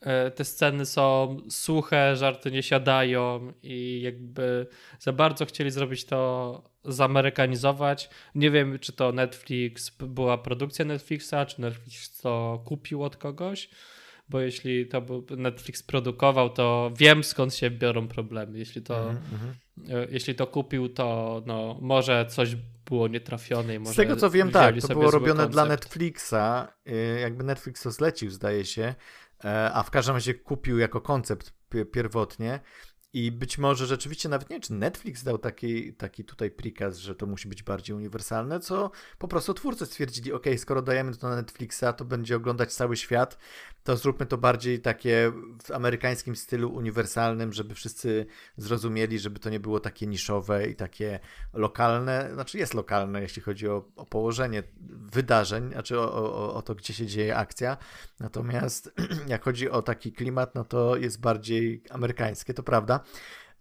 E, 0.00 0.30
te 0.30 0.44
sceny 0.44 0.86
są 0.86 1.36
suche, 1.50 2.16
żarty 2.16 2.50
nie 2.50 2.62
siadają 2.62 3.52
i 3.62 4.00
jakby 4.00 4.66
za 4.98 5.12
bardzo 5.12 5.46
chcieli 5.46 5.70
zrobić 5.70 6.04
to 6.04 6.62
zamerykanizować. 6.84 8.10
Nie 8.34 8.50
wiem, 8.50 8.78
czy 8.78 8.92
to 8.92 9.12
Netflix 9.12 9.90
była 9.98 10.38
produkcja 10.38 10.84
Netflixa, 10.84 11.34
czy 11.46 11.60
Netflix 11.60 12.20
to 12.20 12.62
kupił 12.64 13.04
od 13.04 13.16
kogoś, 13.16 13.68
bo 14.28 14.40
jeśli 14.40 14.86
to 14.86 15.02
Netflix 15.36 15.82
produkował, 15.82 16.50
to 16.50 16.92
wiem 16.98 17.24
skąd 17.24 17.54
się 17.54 17.70
biorą 17.70 18.08
problemy. 18.08 18.58
Jeśli 18.58 18.82
to, 18.82 19.10
mm 19.10 19.16
-hmm. 19.16 19.65
Jeśli 20.10 20.34
to 20.34 20.46
kupił, 20.46 20.88
to 20.88 21.42
no, 21.46 21.78
może 21.80 22.26
coś 22.26 22.56
było 22.90 23.08
nietrafione. 23.08 23.74
I 23.74 23.78
może 23.78 23.92
Z 23.92 23.96
tego 23.96 24.16
co 24.16 24.30
wiem, 24.30 24.50
tak, 24.50 24.80
to 24.80 24.88
było 24.88 25.10
robione 25.10 25.34
koncept. 25.34 25.52
dla 25.52 25.64
Netflixa. 25.64 26.34
Y, 26.88 27.20
jakby 27.20 27.44
Netflix 27.44 27.82
to 27.82 27.90
zlecił, 27.90 28.30
zdaje 28.30 28.64
się 28.64 28.94
E, 29.44 29.72
a 29.72 29.82
w 29.82 29.90
każdym 29.90 30.14
razie 30.14 30.34
kupił 30.34 30.78
jako 30.78 31.00
koncept 31.00 31.52
pierwotnie. 31.92 32.60
I 33.12 33.32
być 33.32 33.58
może 33.58 33.86
rzeczywiście 33.86 34.28
nawet 34.28 34.50
nie 34.50 34.60
czy 34.60 34.72
Netflix 34.72 35.24
dał 35.24 35.38
taki, 35.38 35.94
taki 35.94 36.24
tutaj 36.24 36.50
prikaz, 36.50 36.96
że 36.96 37.14
to 37.14 37.26
musi 37.26 37.48
być 37.48 37.62
bardziej 37.62 37.96
uniwersalne, 37.96 38.60
co 38.60 38.90
po 39.18 39.28
prostu 39.28 39.54
twórcy 39.54 39.86
stwierdzili, 39.86 40.32
ok, 40.32 40.46
skoro 40.56 40.82
dajemy 40.82 41.16
to 41.16 41.28
na 41.28 41.36
Netflixa, 41.36 41.84
to 41.96 42.04
będzie 42.04 42.36
oglądać 42.36 42.74
cały 42.74 42.96
świat, 42.96 43.38
to 43.86 43.96
zróbmy 43.96 44.26
to 44.26 44.38
bardziej 44.38 44.80
takie 44.80 45.32
w 45.64 45.70
amerykańskim 45.70 46.36
stylu 46.36 46.74
uniwersalnym, 46.74 47.52
żeby 47.52 47.74
wszyscy 47.74 48.26
zrozumieli, 48.56 49.18
żeby 49.18 49.38
to 49.38 49.50
nie 49.50 49.60
było 49.60 49.80
takie 49.80 50.06
niszowe 50.06 50.68
i 50.68 50.74
takie 50.74 51.20
lokalne. 51.52 52.30
Znaczy 52.32 52.58
jest 52.58 52.74
lokalne, 52.74 53.22
jeśli 53.22 53.42
chodzi 53.42 53.68
o, 53.68 53.84
o 53.96 54.06
położenie 54.06 54.62
wydarzeń, 55.12 55.72
znaczy 55.72 56.00
o, 56.00 56.12
o, 56.14 56.54
o 56.54 56.62
to, 56.62 56.74
gdzie 56.74 56.94
się 56.94 57.06
dzieje 57.06 57.36
akcja. 57.36 57.76
Natomiast 58.20 58.92
jak 59.28 59.44
chodzi 59.44 59.70
o 59.70 59.82
taki 59.82 60.12
klimat, 60.12 60.54
no 60.54 60.64
to 60.64 60.96
jest 60.96 61.20
bardziej 61.20 61.82
amerykańskie, 61.90 62.54
to 62.54 62.62
prawda. 62.62 63.00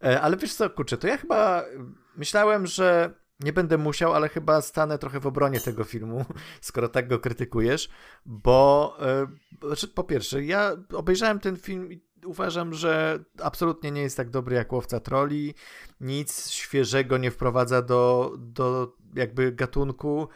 E, 0.04 0.22
ale 0.22 0.38
wiesz 0.38 0.54
co, 0.54 0.70
kurczę, 0.70 0.98
to 0.98 1.08
ja 1.08 1.18
chyba 1.18 1.64
myślałem, 2.16 2.68
że 2.68 3.14
nie 3.40 3.54
będę 3.54 3.78
musiał, 3.78 4.14
ale 4.14 4.30
chyba 4.30 4.62
stanę 4.62 4.98
trochę 4.98 5.20
w 5.20 5.28
obronie 5.28 5.60
tego 5.60 5.84
filmu, 5.84 6.26
skoro 6.62 6.88
tak 6.88 7.08
go 7.08 7.20
krytykujesz, 7.20 7.90
bo 8.26 8.98
e, 9.02 9.28
znaczy, 9.68 9.88
po 9.88 10.04
pierwsze, 10.04 10.44
ja 10.44 10.72
obejrzałem 10.94 11.40
ten 11.40 11.58
film 11.58 11.92
i 11.92 12.02
uważam, 12.26 12.74
że 12.74 13.20
absolutnie 13.42 13.92
nie 13.92 14.02
jest 14.02 14.18
tak 14.18 14.30
dobry 14.30 14.56
jak 14.56 14.74
Łowca 14.74 15.00
Troli, 15.00 15.54
nic 16.02 16.50
świeżego 16.50 17.18
nie 17.18 17.32
wprowadza 17.32 17.82
do, 17.82 18.34
do 18.38 18.96
jakby 19.16 19.52
gatunku, 19.52 20.28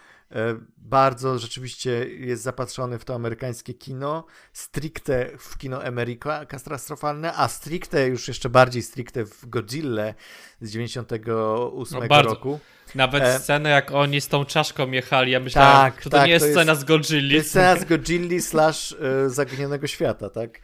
bardzo 0.77 1.39
rzeczywiście 1.39 2.09
jest 2.09 2.43
zapatrzony 2.43 2.99
w 2.99 3.05
to 3.05 3.15
amerykańskie 3.15 3.73
kino, 3.73 4.25
stricte 4.53 5.29
w 5.37 5.57
kino 5.57 5.83
Ameryka 5.83 6.45
katastrofalne, 6.45 7.33
a 7.33 7.47
stricte, 7.47 8.07
już 8.07 8.27
jeszcze 8.27 8.49
bardziej 8.49 8.81
stricte 8.81 9.25
w 9.25 9.49
Godzilla 9.49 10.13
z 10.61 10.71
98 10.71 11.99
no 12.09 12.21
roku. 12.21 12.59
Nawet 12.95 13.23
e... 13.23 13.39
scenę, 13.39 13.69
jak 13.69 13.91
oni 13.91 14.21
z 14.21 14.27
tą 14.27 14.45
czaszką 14.45 14.91
jechali, 14.91 15.31
ja 15.31 15.39
myślałem, 15.39 15.91
tak, 15.91 16.03
że 16.03 16.09
to 16.09 16.17
tak, 16.17 16.25
nie 16.25 16.31
jest 16.31 16.45
to 16.45 16.51
scena 16.51 16.71
jest, 16.71 16.81
z 16.81 16.85
Godzilli. 16.85 17.29
To 17.29 17.35
jest 17.35 17.49
scena 17.49 17.75
z 17.75 17.85
Godzilli 17.85 18.41
slash 18.41 18.95
e, 19.01 19.29
Zaginionego 19.29 19.87
Świata, 19.87 20.29
tak? 20.29 20.59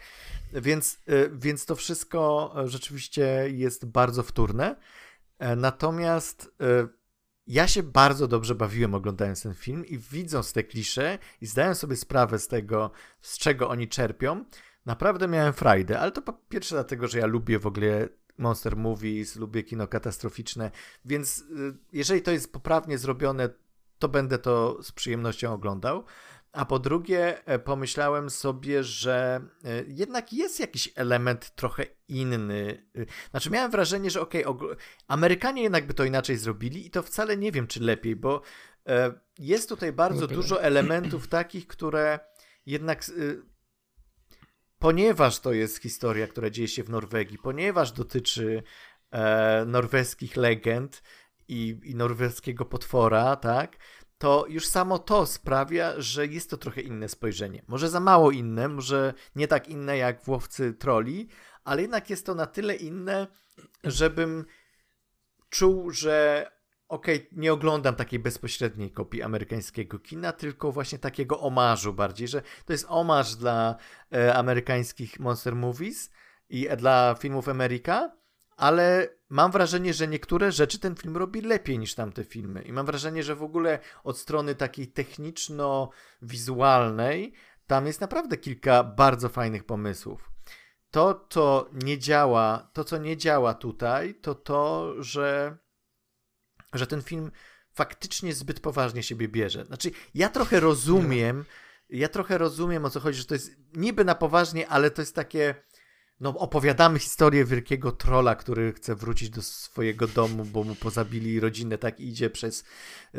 Więc, 0.54 1.00
e, 1.08 1.30
więc 1.30 1.66
to 1.66 1.76
wszystko 1.76 2.54
rzeczywiście 2.66 3.46
jest 3.50 3.86
bardzo 3.86 4.24
wtórne. 4.24 4.76
Natomiast 5.56 6.52
ja 7.48 7.68
się 7.68 7.84
bardzo 7.84 8.28
dobrze 8.28 8.56
bawiłem 8.56 8.94
oglądając 8.94 9.44
ten 9.44 9.54
film 9.54 9.86
i 9.86 9.98
widząc 9.98 10.54
te 10.54 10.64
klisze 10.64 11.20
i 11.42 11.46
zdając 11.46 11.78
sobie 11.78 11.96
sprawę 11.96 12.40
z 12.40 12.48
tego, 12.48 12.92
z 13.22 13.38
czego 13.38 13.70
oni 13.70 13.88
czerpią, 13.88 14.46
naprawdę 14.86 15.28
miałem 15.28 15.54
frajdę, 15.54 16.00
ale 16.00 16.12
to 16.12 16.22
po 16.22 16.34
pierwsze 16.34 16.76
dlatego, 16.76 17.08
że 17.08 17.20
ja 17.20 17.26
lubię 17.26 17.60
w 17.60 17.68
ogóle 17.68 18.10
monster 18.38 18.78
movies, 18.78 19.36
lubię 19.36 19.64
kino 19.64 19.88
katastroficzne, 19.88 20.72
więc 21.06 21.40
y, 21.40 21.78
jeżeli 21.94 22.22
to 22.22 22.32
jest 22.32 22.54
poprawnie 22.54 22.98
zrobione, 22.98 23.50
to 24.00 24.10
będę 24.10 24.38
to 24.38 24.84
z 24.84 24.92
przyjemnością 24.92 25.54
oglądał. 25.54 26.04
A 26.56 26.66
po 26.66 26.80
drugie, 26.80 27.46
e, 27.46 27.60
pomyślałem 27.60 28.30
sobie, 28.30 28.84
że 28.84 29.42
e, 29.64 29.84
jednak 29.88 30.34
jest 30.34 30.60
jakiś 30.60 30.90
element 30.96 31.56
trochę 31.56 31.86
inny. 32.08 32.86
E, 32.96 33.06
znaczy, 33.32 33.50
miałem 33.50 33.72
wrażenie, 33.72 34.10
że 34.10 34.22
okej, 34.22 34.46
okay, 34.46 34.76
Amerykanie 35.08 35.64
jednak 35.64 35.88
by 35.88 35.94
to 35.94 36.04
inaczej 36.04 36.38
zrobili 36.38 36.88
i 36.88 36.92
to 36.92 37.04
wcale 37.04 37.38
nie 37.38 37.52
wiem, 37.52 37.68
czy 37.68 37.80
lepiej, 37.84 38.16
bo 38.16 38.42
jest 39.40 39.70
tutaj 39.70 39.94
bardzo 39.94 40.28
dużo 40.28 40.64
elementów 40.64 41.28
takich, 41.40 41.68
które 41.68 42.20
jednak. 42.66 43.04
Ponieważ 44.80 45.40
to 45.40 45.54
jest 45.54 45.82
historia, 45.82 46.28
która 46.28 46.50
dzieje 46.50 46.68
się 46.68 46.84
w 46.84 46.90
Norwegii, 46.90 47.38
ponieważ 47.38 47.92
dotyczy 47.92 48.64
norweskich 49.66 50.36
legend 50.36 51.02
i, 51.48 51.80
i 51.84 51.96
norweskiego 51.96 52.66
potwora, 52.66 53.36
tak? 53.36 53.78
To 54.18 54.46
już 54.50 54.68
samo 54.68 55.00
to 55.00 55.26
sprawia, 55.26 55.94
że 55.98 56.28
jest 56.28 56.50
to 56.50 56.58
trochę 56.58 56.82
inne 56.82 57.10
spojrzenie. 57.10 57.62
Może 57.68 57.90
za 57.90 58.00
mało 58.00 58.32
inne, 58.32 58.68
może 58.68 59.14
nie 59.36 59.48
tak 59.48 59.68
inne 59.68 59.98
jak 59.98 60.22
w 60.22 60.30
Łowcy 60.30 60.74
Troli, 60.74 61.28
ale 61.64 61.82
jednak 61.82 62.10
jest 62.10 62.26
to 62.26 62.36
na 62.36 62.46
tyle 62.46 62.76
inne, 62.76 63.28
żebym 63.84 64.46
czuł, 65.50 65.92
że 65.92 66.48
okej, 66.88 67.16
okay, 67.16 67.28
nie 67.32 67.54
oglądam 67.54 67.96
takiej 67.96 68.20
bezpośredniej 68.20 68.92
kopii 68.92 69.22
amerykańskiego 69.22 70.00
kina, 70.00 70.32
tylko 70.32 70.72
właśnie 70.72 71.00
takiego 71.00 71.40
omarzu 71.40 71.94
bardziej, 71.94 72.28
że 72.28 72.42
to 72.66 72.74
jest 72.74 72.86
omarz 72.90 73.36
dla 73.36 73.76
e, 74.14 74.36
amerykańskich 74.36 75.20
monster 75.20 75.56
movies 75.56 76.10
i 76.50 76.68
e, 76.68 76.78
dla 76.78 77.16
filmów 77.20 77.50
Ameryka, 77.50 78.12
ale 78.56 79.10
mam 79.30 79.52
wrażenie, 79.52 79.94
że 79.94 80.08
niektóre 80.08 80.52
rzeczy 80.52 80.80
ten 80.80 80.96
film 80.96 81.18
robi 81.18 81.42
lepiej 81.42 81.80
niż 81.80 81.96
tamte 81.96 82.24
filmy. 82.24 82.62
I 82.62 82.74
mam 82.74 82.86
wrażenie, 82.86 83.24
że 83.24 83.36
w 83.36 83.44
ogóle 83.44 83.80
od 84.04 84.18
strony 84.18 84.56
takiej 84.56 84.88
techniczno-wizualnej 84.88 87.34
tam 87.68 87.88
jest 87.88 88.02
naprawdę 88.02 88.38
kilka 88.38 88.84
bardzo 88.84 89.30
fajnych 89.30 89.64
pomysłów. 89.64 90.32
To, 90.92 91.28
co 91.30 91.70
nie 91.74 92.00
działa, 92.00 92.70
to, 92.74 92.84
co 92.84 92.98
nie 92.98 93.18
działa 93.18 93.54
tutaj, 93.54 94.16
to 94.16 94.36
to, 94.36 94.94
że, 95.04 95.58
że 96.74 96.88
ten 96.88 97.02
film 97.02 97.32
faktycznie 97.74 98.34
zbyt 98.34 98.60
poważnie 98.60 99.04
siebie 99.04 99.28
bierze. 99.28 99.66
Znaczy, 99.66 99.92
ja 100.14 100.30
trochę 100.30 100.60
rozumiem, 100.60 101.46
ja 101.90 102.10
trochę 102.10 102.38
rozumiem 102.38 102.86
o 102.86 102.90
co 102.90 103.00
chodzi, 103.00 103.20
że 103.20 103.26
to 103.26 103.34
jest 103.34 103.52
niby 103.74 104.06
na 104.06 104.16
poważnie, 104.16 104.68
ale 104.68 104.92
to 104.92 105.02
jest 105.02 105.16
takie 105.16 105.56
no, 106.20 106.38
opowiadamy 106.38 107.00
historię 107.00 107.46
wielkiego 107.46 107.92
trola, 107.92 108.36
który 108.36 108.74
chce 108.74 108.96
wrócić 108.96 109.30
do 109.30 109.42
swojego 109.42 110.08
domu, 110.08 110.46
bo 110.46 110.64
mu 110.64 110.76
pozabili 110.76 111.40
rodzinę, 111.40 111.78
tak 111.78 112.00
idzie 112.00 112.30
przez 112.30 112.64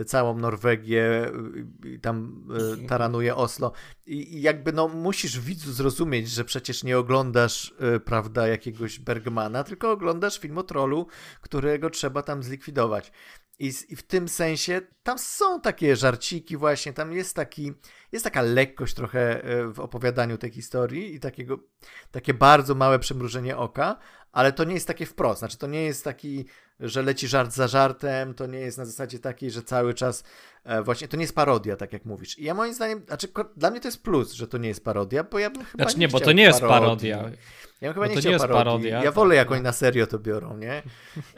całą 0.07 0.39
Norwegię 0.39 1.33
i 1.85 2.01
tam 2.01 2.49
e, 2.83 2.87
taranuje 2.87 3.37
Oslo. 3.37 3.73
I, 4.07 4.43
jakby 4.43 4.73
no 4.73 4.89
musisz 4.89 5.41
widzu 5.41 5.73
zrozumieć, 5.73 6.31
że 6.31 6.45
przecież 6.45 6.85
nie 6.85 6.99
oglądasz, 6.99 7.75
e, 7.81 8.01
prawda, 8.01 8.49
jakiegoś 8.49 8.99
Bergmana, 8.99 9.65
tylko 9.65 9.91
oglądasz 9.91 10.39
film 10.39 10.59
o 10.59 10.63
trollu, 10.63 11.07
którego 11.41 11.91
trzeba 11.91 12.23
tam 12.23 12.43
zlikwidować. 12.43 13.13
I, 13.59 13.73
I, 13.89 13.97
w 13.97 14.03
tym 14.03 14.29
sensie 14.29 14.81
tam 15.03 15.19
są 15.19 15.61
takie 15.61 15.97
żarciki 15.97 16.57
właśnie, 16.57 16.93
tam 16.93 17.13
jest 17.13 17.37
taki, 17.37 17.73
jest 18.13 18.25
taka 18.25 18.43
lekkość 18.43 18.95
trochę 18.95 19.45
e, 19.45 19.69
w 19.73 19.81
opowiadaniu 19.81 20.39
tej 20.39 20.51
historii 20.51 21.15
i 21.15 21.21
takiego, 21.21 21.59
takie 22.11 22.35
bardzo 22.35 22.75
małe 22.75 22.99
przymrużenie 22.99 23.57
oka, 23.57 23.99
ale 24.37 24.53
to 24.53 24.64
nie 24.64 24.74
jest 24.74 24.87
takie 24.87 25.07
wprost, 25.07 25.39
znaczy 25.39 25.59
to 25.59 25.66
nie 25.66 25.82
jest 25.82 26.05
taki, 26.05 26.45
że 26.80 27.03
leci 27.03 27.28
żart 27.28 27.53
za 27.53 27.68
żartem, 27.68 28.34
to 28.34 28.47
nie 28.47 28.59
jest 28.59 28.78
na 28.78 28.84
zasadzie 28.84 29.18
takiej, 29.18 29.51
że 29.51 29.62
cały 29.62 29.95
czas 29.95 30.24
e, 30.64 30.82
właśnie, 30.82 31.09
to 31.09 31.16
nie 31.16 31.22
jest 31.22 31.34
parodia, 31.34 31.76
tak 31.76 31.93
jak 31.93 32.05
mówisz. 32.05 32.39
I 32.39 32.45
ja 32.45 32.55
moim 32.55 32.74
zdaniem, 32.74 33.03
znaczy 33.07 33.28
dla 33.57 33.70
mnie 33.70 33.80
to 33.80 33.89
jest 33.89 34.03
plus, 34.03 34.32
że 34.32 34.49
to 34.49 34.59
nie 34.59 34.68
jest 34.68 34.84
parodia, 34.84 35.24
bo 35.24 35.39
ja 35.39 35.51
bym 35.51 35.64
chyba 35.64 35.84
znaczy, 35.84 35.99
nie, 35.99 36.07
nie 36.07 36.12
bo 36.12 36.20
to 36.20 36.32
nie 36.32 36.43
jest 36.43 36.61
parodii. 36.61 37.11
parodia. 37.12 37.37
Ja 37.80 37.89
bym 37.89 37.95
chyba 37.95 38.07
nie 38.07 38.16
chciał 38.16 38.32
nie 38.32 38.39
parodii. 38.39 38.64
Parodia, 38.64 39.05
ja 39.05 39.12
wolę, 39.12 39.34
jak 39.34 39.51
oni 39.51 39.62
na 39.62 39.72
serio 39.72 40.07
to 40.07 40.18
biorą, 40.18 40.57
nie? 40.57 40.82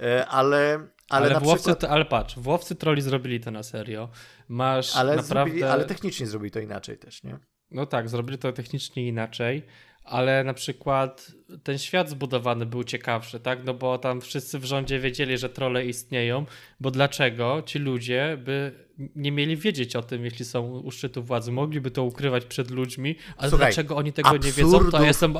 E, 0.02 0.26
ale 0.26 0.88
ale, 1.08 1.26
ale, 1.26 1.34
na 1.34 1.40
Włowcy, 1.40 1.64
przykład... 1.64 1.92
ale 1.92 2.04
patrz, 2.04 2.38
Włowcy 2.38 2.74
Trolli 2.74 3.02
zrobili 3.02 3.40
to 3.40 3.50
na 3.50 3.62
serio. 3.62 4.08
Masz 4.48 4.96
ale 4.96 5.16
naprawdę... 5.16 5.34
Zrobili, 5.50 5.62
ale 5.62 5.84
technicznie 5.84 6.26
zrobili 6.26 6.50
to 6.50 6.60
inaczej 6.60 6.98
też, 6.98 7.22
nie? 7.22 7.38
No 7.70 7.86
tak, 7.86 8.08
zrobili 8.08 8.38
to 8.38 8.52
technicznie 8.52 9.08
inaczej, 9.08 9.66
ale 10.10 10.44
na 10.44 10.54
przykład 10.54 11.32
ten 11.62 11.78
świat 11.78 12.10
zbudowany 12.10 12.66
był 12.66 12.84
ciekawszy, 12.84 13.40
tak? 13.40 13.64
No 13.64 13.74
bo 13.74 13.98
tam 13.98 14.20
wszyscy 14.20 14.58
w 14.58 14.64
rządzie 14.64 14.98
wiedzieli, 14.98 15.38
że 15.38 15.48
trole 15.48 15.86
istnieją, 15.86 16.46
bo 16.80 16.90
dlaczego 16.90 17.62
ci 17.66 17.78
ludzie 17.78 18.38
by 18.44 18.72
nie 19.16 19.32
mieli 19.32 19.56
wiedzieć 19.56 19.96
o 19.96 20.02
tym, 20.02 20.24
jeśli 20.24 20.44
są 20.44 20.70
u 20.70 20.90
szczytu 20.90 21.22
władzy? 21.22 21.52
Mogliby 21.52 21.90
to 21.90 22.02
ukrywać 22.04 22.44
przed 22.44 22.70
ludźmi, 22.70 23.16
ale 23.36 23.50
Słuchaj, 23.50 23.66
dlaczego 23.66 23.96
oni 23.96 24.12
tego 24.12 24.36
nie 24.36 24.52
wiedzą, 24.52 24.90
to 24.90 25.04
jestem 25.04 25.34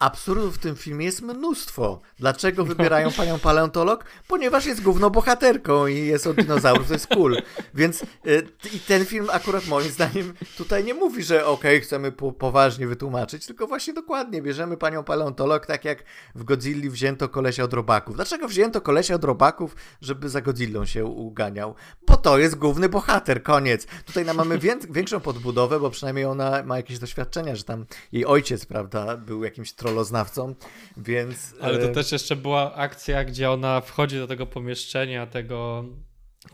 Absurdów 0.00 0.56
w 0.56 0.58
tym 0.58 0.76
filmie 0.76 1.06
jest 1.06 1.22
mnóstwo. 1.22 2.00
Dlaczego 2.18 2.64
wybierają 2.64 3.12
panią 3.12 3.38
paleontolog? 3.38 4.04
Ponieważ 4.28 4.66
jest 4.66 4.82
główną 4.82 5.10
bohaterką 5.10 5.86
i 5.86 5.96
jest 5.96 6.26
od 6.26 6.36
dinozaurów, 6.36 6.86
to 6.86 6.92
jest 6.92 7.06
cool. 7.06 7.36
Więc 7.74 8.02
y, 8.02 8.48
i 8.74 8.78
ten 8.78 9.04
film 9.04 9.28
akurat 9.32 9.66
moim 9.66 9.90
zdaniem 9.90 10.34
tutaj 10.56 10.84
nie 10.84 10.94
mówi, 10.94 11.22
że 11.22 11.46
okej, 11.46 11.76
okay, 11.76 11.80
chcemy 11.80 12.12
po, 12.12 12.32
poważnie 12.32 12.86
wytłumaczyć, 12.86 13.46
tylko 13.46 13.66
właśnie 13.66 13.94
dokładnie 13.94 14.42
bierzemy 14.42 14.76
panią 14.76 15.04
paleontolog, 15.04 15.66
tak 15.66 15.84
jak 15.84 16.04
w 16.34 16.44
Godzilli 16.44 16.90
wzięto 16.90 17.28
kolesia 17.28 17.64
od 17.64 17.72
robaków. 17.72 18.16
Dlaczego 18.16 18.48
wzięto 18.48 18.80
kolesia 18.80 19.14
od 19.14 19.24
robaków, 19.24 19.76
żeby 20.00 20.28
za 20.28 20.40
Godzillą 20.40 20.84
się 20.84 21.04
uganiał? 21.04 21.74
To 22.22 22.38
jest 22.38 22.56
główny 22.56 22.88
bohater, 22.88 23.42
koniec. 23.42 23.86
Tutaj 24.06 24.24
mamy 24.24 24.58
większą 24.90 25.20
podbudowę, 25.20 25.80
bo 25.80 25.90
przynajmniej 25.90 26.24
ona 26.24 26.62
ma 26.62 26.76
jakieś 26.76 26.98
doświadczenia, 26.98 27.56
że 27.56 27.64
tam 27.64 27.86
jej 28.12 28.26
ojciec, 28.26 28.66
prawda, 28.66 29.16
był 29.16 29.44
jakimś 29.44 29.72
tro 29.72 29.90
trolloznawcą, 29.90 30.54
więc... 30.96 31.54
Ale 31.60 31.78
to 31.78 31.84
e, 31.84 31.92
też 31.92 32.12
jeszcze 32.12 32.36
była 32.36 32.74
akcja, 32.74 33.24
gdzie 33.24 33.50
ona 33.50 33.80
wchodzi 33.80 34.16
do 34.18 34.26
tego 34.26 34.46
pomieszczenia, 34.46 35.26
tego 35.26 35.84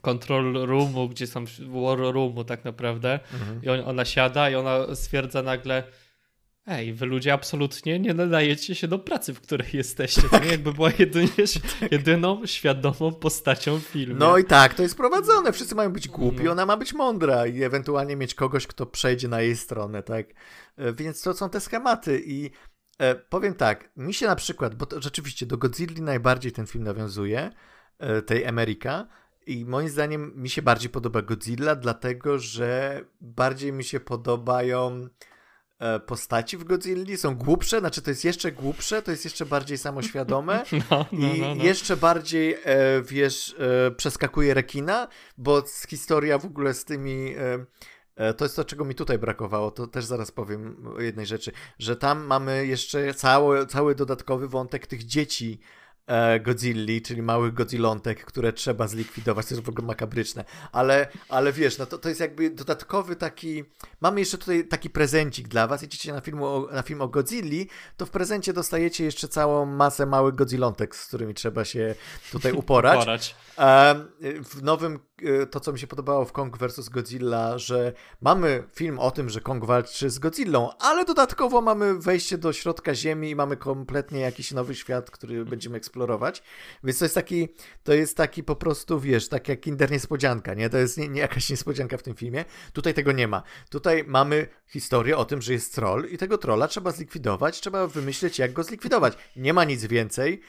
control 0.03 0.53
roomu, 0.67 1.09
gdzie 1.09 1.27
są 1.27 1.45
war 1.61 1.99
roomu 1.99 2.45
tak 2.45 2.65
naprawdę 2.65 3.21
mhm. 3.33 3.63
i 3.63 3.69
on, 3.69 3.81
ona 3.81 4.05
siada 4.05 4.51
i 4.51 4.55
ona 4.55 4.95
stwierdza 4.95 5.43
nagle 5.43 5.83
Ej, 6.67 6.95
wy 6.95 7.07
ludzie 7.07 7.33
absolutnie 7.33 7.99
nie 7.99 8.15
nadajecie 8.15 8.75
się 8.75 8.89
do 8.89 8.99
pracy, 8.99 9.35
w 9.35 9.41
której 9.41 9.69
jesteście. 9.73 10.23
To 10.23 10.39
nie 10.39 10.51
jakby 10.51 10.73
była 10.73 10.91
jedynie, 10.99 11.31
jedyną 11.91 12.47
świadomą 12.47 13.13
postacią 13.21 13.79
w 13.79 13.83
filmie. 13.83 14.15
No 14.15 14.39
i 14.39 14.45
tak, 14.45 14.75
to 14.75 14.83
jest 14.83 14.97
prowadzone. 14.97 15.53
Wszyscy 15.53 15.75
mają 15.75 15.93
być 15.93 16.09
głupi, 16.09 16.45
no. 16.45 16.53
ona 16.53 16.67
ma 16.67 16.77
być 16.77 16.95
mądra 16.95 17.47
i 17.47 17.63
ewentualnie 17.63 18.17
mieć 18.17 18.35
kogoś, 18.35 18.67
kto 18.67 18.87
przejdzie 18.87 19.29
na 19.29 19.41
jej 19.41 19.57
stronę, 19.57 20.03
tak? 20.03 20.27
E, 20.77 20.93
więc 20.93 21.23
to 21.23 21.35
są 21.35 21.51
te 21.51 21.61
schematy 21.61 22.23
i 22.27 22.51
E, 22.99 23.15
powiem 23.15 23.55
tak, 23.55 23.91
mi 23.97 24.15
się 24.15 24.27
na 24.27 24.37
przykład, 24.37 24.75
bo 24.75 24.87
to 24.87 25.03
rzeczywiście 25.03 25.47
do 25.47 25.59
Godzilli 25.59 26.03
najbardziej 26.03 26.53
ten 26.53 26.67
film 26.67 26.85
nawiązuje, 26.85 27.51
e, 27.99 28.23
tej 28.23 28.47
Ameryka, 28.47 29.07
i 29.47 29.65
moim 29.65 29.89
zdaniem 29.89 30.33
mi 30.37 30.51
się 30.51 30.63
bardziej 30.63 30.91
podoba 30.91 31.23
Godzilla, 31.23 31.77
dlatego 31.77 32.39
że 32.39 33.01
bardziej 33.21 33.73
mi 33.73 33.85
się 33.85 34.01
podobają 34.01 35.09
postaci 36.07 36.57
w 36.57 36.65
Godzilli, 36.65 37.17
są 37.17 37.35
głupsze, 37.35 37.81
znaczy 37.81 38.03
to 38.03 38.11
jest 38.11 38.25
jeszcze 38.25 38.53
głupsze, 38.53 39.03
to 39.03 39.11
jest 39.11 39.25
jeszcze 39.25 39.47
bardziej 39.47 39.79
samoświadome 39.79 40.65
no, 40.91 41.07
no, 41.13 41.35
i 41.35 41.41
no, 41.41 41.55
no. 41.55 41.65
jeszcze 41.65 41.97
bardziej, 41.97 42.55
e, 42.65 43.03
wiesz, 43.03 43.57
e, 43.87 43.91
przeskakuje 43.91 44.55
rekina, 44.55 45.09
bo 45.39 45.63
historia 45.89 46.39
w 46.39 46.45
ogóle 46.45 46.75
z 46.75 46.85
tymi 46.85 47.35
e, 47.39 47.67
E, 48.17 48.35
to 48.35 48.45
jest 48.45 48.57
to, 48.57 48.65
czego 48.65 48.85
mi 48.85 48.95
tutaj 48.95 49.19
brakowało. 49.19 49.71
To 49.71 49.87
też 49.87 50.05
zaraz 50.05 50.31
powiem 50.31 50.87
o 50.97 51.01
jednej 51.01 51.27
rzeczy, 51.27 51.53
że 51.79 51.97
tam 51.97 52.25
mamy 52.27 52.67
jeszcze 52.67 53.15
cały, 53.15 53.67
cały 53.67 53.95
dodatkowy 53.95 54.49
wątek 54.49 54.87
tych 54.87 55.05
dzieci, 55.05 55.61
e, 55.61 55.86
Godzilli, 56.41 57.03
czyli 57.03 57.23
małych 57.23 57.55
Godzilątek, 57.55 58.25
które 58.25 58.53
trzeba 58.53 58.89
zlikwidować, 58.89 59.47
to 59.47 59.55
jest 59.55 59.67
w 59.67 59.69
ogóle 59.69 59.87
makabryczne, 59.87 60.45
ale, 60.73 61.09
ale 61.29 61.53
wiesz, 61.53 61.79
no 61.79 61.87
to, 61.87 61.99
to 61.99 62.09
jest 62.09 62.21
jakby 62.21 62.51
dodatkowy 62.51 63.17
taki, 63.17 63.65
mamy 64.01 64.21
jeszcze 64.21 64.39
tutaj 64.39 64.69
taki 64.69 64.91
prezencik 64.91 65.49
dla 65.49 65.67
was, 65.67 65.83
jedziecie 65.83 66.13
na, 66.13 66.21
filmu 66.21 66.47
o, 66.47 66.69
na 66.73 66.83
film 66.83 67.03
o 67.03 67.09
Godzilli, 67.09 67.69
to 67.97 68.07
w 68.07 68.11
prezencie 68.11 68.53
dostajecie 68.53 69.05
jeszcze 69.05 69.29
całą 69.29 69.67
masę 69.67 70.07
małych 70.07 70.35
Godzilątek, 70.35 70.97
z 70.97 71.07
którymi 71.07 71.35
trzeba 71.35 71.65
się 71.65 71.95
tutaj 72.33 72.53
uporać. 72.53 72.97
uporać. 73.03 73.37
w 74.45 74.63
nowym, 74.63 74.95
e, 74.95 75.16
to 75.51 75.61
co 75.61 75.73
mi 75.73 75.79
się 75.79 75.87
podobało 75.87 76.25
w 76.25 76.33
Kong 76.33 76.59
vs. 76.59 76.89
Godzilla, 76.89 77.59
że 77.59 77.93
mamy 78.21 78.65
film 78.75 78.99
o 78.99 79.11
tym, 79.11 79.31
że 79.31 79.41
Kong 79.41 79.65
walczy 79.65 80.11
z 80.11 80.19
Godzillą, 80.19 80.71
ale 80.79 81.05
dodatkowo 81.05 81.61
mamy 81.61 81.95
wejście 81.95 82.39
do 82.39 82.53
środka 82.53 82.95
ziemi 82.95 83.31
i 83.31 83.37
mamy 83.37 83.57
kompletnie 83.57 84.21
jakiś 84.21 84.53
nowy 84.53 84.75
świat, 84.75 85.11
który 85.11 85.45
będziemy 85.45 85.77
eksplorować. 85.77 86.43
Więc 86.85 86.99
to 86.99 87.05
jest 87.05 87.15
taki, 87.15 87.49
to 87.85 87.93
jest 87.93 88.17
taki 88.17 88.45
po 88.45 88.57
prostu, 88.57 89.01
wiesz, 89.01 89.29
tak 89.29 89.49
jak 89.49 89.61
Kinder 89.61 89.91
Niespodzianka, 89.91 90.55
nie? 90.55 90.71
To 90.71 90.79
jest 90.79 90.99
nie, 90.99 91.09
nie 91.09 91.21
jakaś 91.21 91.51
niespodzianka 91.51 91.97
w 91.97 92.03
tym 92.03 92.15
filmie. 92.15 92.45
Tutaj 92.73 92.95
tego 92.95 93.13
nie 93.13 93.29
ma. 93.29 93.43
Tutaj 93.71 94.05
mamy 94.07 94.49
historię 94.67 95.17
o 95.17 95.25
tym, 95.25 95.43
że 95.43 95.53
jest 95.53 95.75
troll 95.75 96.09
i 96.11 96.19
tego 96.19 96.39
trolla 96.39 96.69
trzeba 96.69 96.91
zlikwidować, 96.91 97.61
trzeba 97.61 97.87
wymyśleć, 97.87 98.39
jak 98.39 98.53
go 98.53 98.63
zlikwidować. 98.63 99.19
Nie 99.37 99.55
ma 99.55 99.65
nic 99.65 99.85
więcej. 99.85 100.41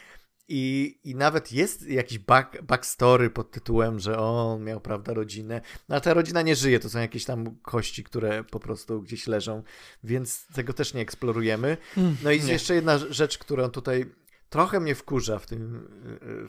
I, 0.47 0.99
I 1.03 1.15
nawet 1.15 1.51
jest 1.51 1.89
jakiś 1.89 2.19
back, 2.19 2.61
backstory 2.61 3.29
pod 3.29 3.51
tytułem, 3.51 3.99
że 3.99 4.19
on 4.19 4.63
miał, 4.63 4.81
prawda, 4.81 5.13
rodzinę. 5.13 5.61
No 5.89 5.95
ale 5.95 6.01
ta 6.01 6.13
rodzina 6.13 6.41
nie 6.41 6.55
żyje, 6.55 6.79
to 6.79 6.89
są 6.89 6.99
jakieś 6.99 7.25
tam 7.25 7.55
kości, 7.61 8.03
które 8.03 8.43
po 8.43 8.59
prostu 8.59 9.01
gdzieś 9.01 9.27
leżą, 9.27 9.63
więc 10.03 10.47
tego 10.47 10.73
też 10.73 10.93
nie 10.93 11.01
eksplorujemy. 11.01 11.77
Hmm, 11.95 12.17
no 12.23 12.31
i 12.31 12.41
nie. 12.41 12.53
jeszcze 12.53 12.75
jedna 12.75 12.97
rzecz, 12.97 13.37
którą 13.37 13.69
tutaj 13.69 14.05
trochę 14.49 14.79
mnie 14.79 14.95
wkurza 14.95 15.39
w, 15.39 15.45
tym, 15.45 15.87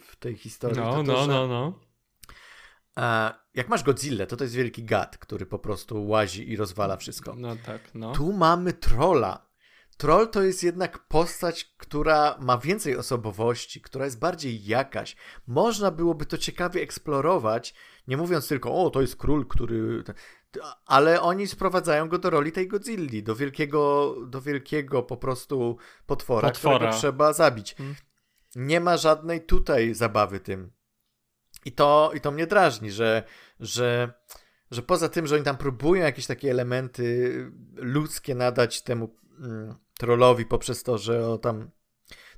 w 0.00 0.16
tej 0.16 0.36
historii. 0.36 0.80
No, 0.80 0.92
to 0.92 1.02
no, 1.02 1.14
to, 1.14 1.26
no, 1.26 1.46
no. 1.46 1.88
Jak 3.54 3.68
masz 3.68 3.82
Godzilla, 3.82 4.26
to 4.26 4.36
to 4.36 4.44
jest 4.44 4.54
wielki 4.54 4.84
gad, 4.84 5.18
który 5.18 5.46
po 5.46 5.58
prostu 5.58 6.06
łazi 6.06 6.50
i 6.50 6.56
rozwala 6.56 6.96
wszystko. 6.96 7.34
No 7.36 7.56
tak, 7.66 7.94
no. 7.94 8.12
Tu 8.12 8.32
mamy 8.32 8.72
trolla, 8.72 9.47
Troll 9.98 10.28
to 10.28 10.42
jest 10.42 10.62
jednak 10.62 10.98
postać, 10.98 11.74
która 11.76 12.36
ma 12.40 12.58
więcej 12.58 12.96
osobowości, 12.96 13.80
która 13.80 14.04
jest 14.04 14.18
bardziej 14.18 14.64
jakaś. 14.64 15.16
Można 15.46 15.90
byłoby 15.90 16.26
to 16.26 16.38
ciekawie 16.38 16.82
eksplorować, 16.82 17.74
nie 18.06 18.16
mówiąc 18.16 18.48
tylko, 18.48 18.74
o, 18.74 18.90
to 18.90 19.00
jest 19.00 19.16
król, 19.16 19.46
który. 19.46 20.04
Ale 20.86 21.20
oni 21.20 21.46
sprowadzają 21.46 22.08
go 22.08 22.18
do 22.18 22.30
roli 22.30 22.52
tej 22.52 22.68
Godzilli, 22.68 23.22
do 23.22 23.36
wielkiego, 23.36 24.14
do 24.26 24.40
wielkiego 24.40 25.02
po 25.02 25.16
prostu 25.16 25.76
potwora, 26.06 26.48
potwora. 26.48 26.76
którego 26.76 26.96
trzeba 26.96 27.32
zabić. 27.32 27.74
Hmm. 27.74 27.94
Nie 28.56 28.80
ma 28.80 28.96
żadnej 28.96 29.46
tutaj 29.46 29.94
zabawy 29.94 30.40
tym. 30.40 30.72
I 31.64 31.72
to, 31.72 32.10
i 32.14 32.20
to 32.20 32.30
mnie 32.30 32.46
drażni, 32.46 32.90
że, 32.90 33.22
że, 33.60 34.12
że 34.70 34.82
poza 34.82 35.08
tym, 35.08 35.26
że 35.26 35.34
oni 35.34 35.44
tam 35.44 35.56
próbują 35.56 36.02
jakieś 36.02 36.26
takie 36.26 36.50
elementy 36.50 37.32
ludzkie 37.76 38.34
nadać 38.34 38.82
temu 38.82 39.16
trollowi 39.98 40.46
poprzez 40.46 40.82
to, 40.82 40.98
że 40.98 41.28
o 41.28 41.38
tam 41.38 41.70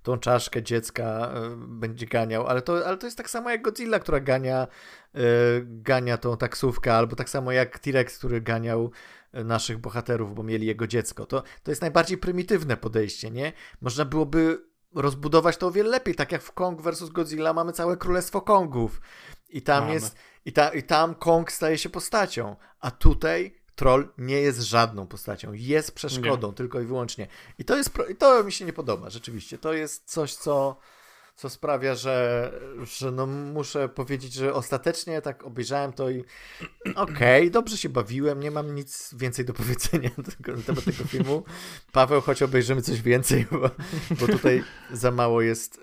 tą 0.03 0.19
czaszkę 0.19 0.63
dziecka 0.63 1.33
y, 1.53 1.57
będzie 1.57 2.07
ganiał, 2.07 2.47
ale 2.47 2.63
to, 2.63 2.87
ale 2.87 2.97
to 2.97 3.07
jest 3.07 3.17
tak 3.17 3.31
samo 3.31 3.51
jak 3.51 3.63
Godzilla, 3.63 3.99
która 3.99 4.21
gania, 4.21 4.67
y, 5.17 5.21
gania 5.67 6.19
tą 6.19 6.37
taksówkę, 6.37 6.95
albo 6.95 7.17
tak 7.17 7.31
samo 7.31 7.53
jak 7.53 7.79
T-Rex, 7.79 8.19
który 8.19 8.41
ganiał 8.41 8.91
e, 9.33 9.45
naszych 9.45 9.79
bohaterów, 9.79 10.35
bo 10.35 10.43
mieli 10.43 10.67
jego 10.67 10.87
dziecko. 10.87 11.27
To, 11.27 11.43
to 11.63 11.71
jest 11.71 11.81
najbardziej 11.81 12.19
prymitywne 12.19 12.77
podejście, 12.77 13.31
nie? 13.31 13.53
Można 13.81 14.05
byłoby 14.05 14.71
rozbudować 14.95 15.57
to 15.57 15.67
o 15.67 15.71
wiele 15.71 15.91
lepiej, 15.91 16.15
tak 16.15 16.33
jak 16.33 16.43
w 16.43 16.53
Kong 16.53 16.83
vs. 16.83 17.09
Godzilla 17.09 17.53
mamy 17.53 17.73
całe 17.73 17.97
królestwo 17.97 18.41
Kongów 18.41 19.01
i 19.49 19.63
tam 19.63 19.81
mamy. 19.81 19.95
jest 19.95 20.17
i, 20.45 20.53
ta, 20.53 20.69
i 20.69 20.83
tam 20.83 21.15
Kong 21.15 21.53
staje 21.53 21.79
się 21.79 21.89
postacią, 21.89 22.57
a 22.81 22.91
tutaj 22.91 23.60
troll 23.81 24.09
nie 24.19 24.41
jest 24.41 24.61
żadną 24.61 25.07
postacią, 25.07 25.53
jest 25.53 25.93
przeszkodą 25.93 26.49
nie. 26.49 26.55
tylko 26.55 26.81
i 26.81 26.85
wyłącznie. 26.85 27.27
I 27.59 27.65
to 27.65 27.77
jest, 27.77 27.91
i 28.11 28.17
to 28.17 28.45
mi 28.45 28.53
się 28.53 28.65
nie 28.65 28.73
podoba, 28.73 29.11
rzeczywiście. 29.11 29.59
To 29.59 29.73
jest 29.73 30.11
coś, 30.11 30.35
co, 30.35 30.77
co 31.37 31.51
sprawia, 31.51 31.95
że, 31.95 32.53
że 32.83 33.13
no 33.13 33.27
muszę 33.27 33.89
powiedzieć, 33.89 34.33
że 34.33 34.55
ostatecznie 34.55 35.23
tak 35.23 35.45
obejrzałem 35.45 35.93
to 35.93 36.11
i 36.11 36.19
okej, 36.97 37.41
okay, 37.41 37.51
dobrze 37.51 37.77
się 37.77 37.89
bawiłem, 37.89 38.41
nie 38.41 38.51
mam 38.51 38.75
nic 38.75 39.15
więcej 39.15 39.45
do 39.45 39.53
powiedzenia 39.53 40.11
na 40.17 40.63
temat 40.67 40.85
tego 40.85 41.05
filmu. 41.05 41.45
Paweł, 41.93 42.21
choć 42.21 42.43
obejrzymy 42.43 42.83
coś 42.83 43.03
więcej, 43.03 43.47
bo, 43.51 43.71
bo 44.21 44.27
tutaj 44.27 44.65
za 44.93 45.11
mało 45.11 45.43
jest 45.43 45.81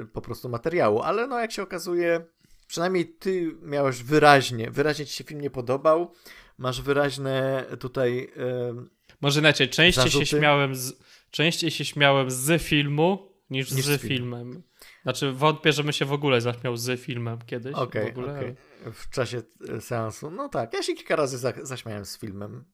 e, 0.00 0.04
po 0.06 0.20
prostu 0.20 0.48
materiału, 0.48 1.02
ale 1.02 1.26
no 1.26 1.40
jak 1.40 1.52
się 1.52 1.62
okazuje, 1.62 2.24
przynajmniej 2.66 3.08
ty 3.08 3.56
miałeś 3.62 4.02
wyraźnie, 4.02 4.70
wyraźnie 4.70 5.06
ci 5.06 5.14
się 5.14 5.24
film 5.24 5.40
nie 5.40 5.50
podobał, 5.50 6.12
masz 6.60 6.82
wyraźne 6.82 7.66
tutaj 7.80 8.32
e, 8.36 8.74
Może 9.20 9.40
inaczej, 9.40 9.68
częściej 9.68 10.04
zarzuty. 10.04 10.26
się 10.26 10.38
śmiałem 10.38 10.74
z, 10.74 10.92
częściej 11.30 11.70
się 11.70 11.84
śmiałem 11.84 12.30
z 12.30 12.62
filmu 12.62 13.32
niż, 13.50 13.72
niż 13.72 13.84
z, 13.84 14.00
z 14.00 14.02
filmem. 14.02 14.62
Znaczy 15.02 15.32
wątpię, 15.32 15.72
żebym 15.72 15.92
się 15.92 16.04
w 16.04 16.12
ogóle 16.12 16.40
zaśmiał 16.40 16.76
z 16.76 17.00
filmem 17.00 17.38
kiedyś. 17.46 17.74
Okej, 17.74 18.12
okay, 18.12 18.24
okay. 18.24 18.56
W 18.92 19.10
czasie 19.10 19.42
e, 19.68 19.80
seansu. 19.80 20.30
No 20.30 20.48
tak, 20.48 20.74
ja 20.74 20.82
się 20.82 20.94
kilka 20.94 21.16
razy 21.16 21.38
za, 21.38 21.52
zaśmiałem 21.62 22.04
z 22.04 22.18
filmem. 22.18 22.64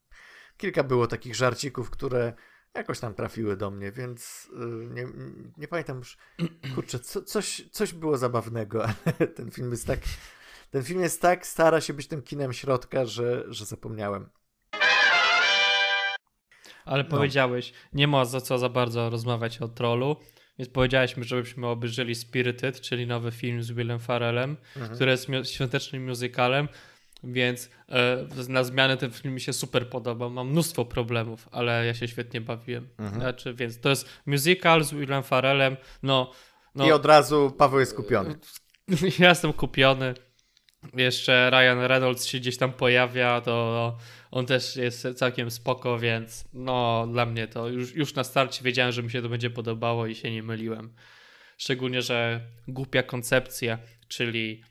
Kilka 0.57 0.84
było 0.84 1.07
takich 1.07 1.34
żarcików, 1.34 1.91
które 1.91 2.32
jakoś 2.74 3.01
tam 3.01 3.14
trafiły 3.14 3.57
do 3.57 3.70
mnie, 3.70 3.93
więc 3.93 4.51
e, 4.53 4.95
nie, 4.95 5.07
nie 5.57 5.68
pamiętam 5.68 5.99
już. 5.99 6.18
Kurczę, 6.74 6.99
co, 6.99 7.22
coś, 7.22 7.68
coś 7.72 7.93
było 7.93 8.18
zabawnego, 8.18 8.84
ale 9.05 9.28
ten 9.28 9.51
film 9.51 9.70
jest 9.70 9.87
tak. 9.87 10.01
Ten 10.77 10.85
film 10.85 11.01
jest 11.01 11.22
tak, 11.22 11.47
stara 11.47 11.81
się 11.81 11.95
być 11.95 12.07
tym 12.07 12.22
kinem 12.22 12.53
środka, 12.53 13.07
że, 13.07 13.45
że 13.49 13.64
zapomniałem. 13.64 14.29
Ale 16.85 17.03
no. 17.03 17.11
powiedziałeś, 17.11 17.72
nie 17.93 18.09
ma 18.09 18.24
za 18.24 18.41
co 18.41 18.59
za 18.59 18.68
bardzo 18.68 19.11
rozmawiać 19.11 19.62
o 19.62 19.68
trollu. 19.68 20.16
Więc 20.59 20.70
powiedzieliśmy, 20.72 21.24
żebyśmy 21.24 21.66
obejrzeli 21.66 22.14
Spirited, 22.14 22.81
czyli 22.81 23.07
nowy 23.07 23.33
film 23.33 23.62
z 23.62 23.72
Willem 23.72 23.99
Farrellem, 23.99 24.57
mhm. 24.77 24.95
który 24.95 25.11
jest 25.11 25.29
świątecznym 25.53 26.09
musicalem, 26.09 26.68
więc 27.24 27.70
e, 27.89 28.27
na 28.49 28.64
zmianę 28.64 28.97
ten 28.97 29.11
film 29.11 29.35
mi 29.35 29.41
się 29.41 29.53
super 29.53 29.91
podoba. 29.91 30.29
Mam 30.29 30.49
mnóstwo 30.49 30.85
problemów, 30.85 31.49
ale 31.53 31.87
ja 31.87 31.95
się 31.95 32.09
świetnie 32.09 32.41
bawiłem. 32.41 32.89
Mhm. 32.99 33.20
Znaczy, 33.20 33.55
więc 33.55 33.81
to 33.81 33.89
jest 33.89 34.09
musical 34.27 34.85
z 34.85 34.95
Willem 34.95 35.22
Farrellem. 35.22 35.77
No, 36.03 36.33
no, 36.74 36.87
I 36.87 36.93
od 36.93 37.07
razu 37.07 37.55
Paweł 37.59 37.81
jest 37.81 37.95
kupiony. 37.95 38.39
Ja 39.18 39.29
jestem 39.29 39.53
kupiony. 39.53 40.14
Jeszcze 40.95 41.51
Ryan 41.51 41.78
Reynolds 41.80 42.26
się 42.26 42.39
gdzieś 42.39 42.57
tam 42.57 42.72
pojawia, 42.72 43.41
to 43.41 43.97
on 44.30 44.47
też 44.47 44.76
jest 44.76 45.07
całkiem 45.16 45.51
spoko, 45.51 45.99
więc 45.99 46.45
no 46.53 47.07
dla 47.12 47.26
mnie 47.26 47.49
to 47.49 47.68
już, 47.68 47.95
już 47.95 48.14
na 48.14 48.24
starcie 48.24 48.64
wiedziałem, 48.64 48.93
że 48.93 49.03
mi 49.03 49.11
się 49.11 49.22
to 49.22 49.28
będzie 49.28 49.51
podobało 49.51 50.07
i 50.07 50.14
się 50.14 50.30
nie 50.30 50.43
myliłem. 50.43 50.95
Szczególnie, 51.59 52.03
że 52.03 52.41
głupia 52.68 53.03
koncepcja, 53.03 53.78
czyli 54.09 54.62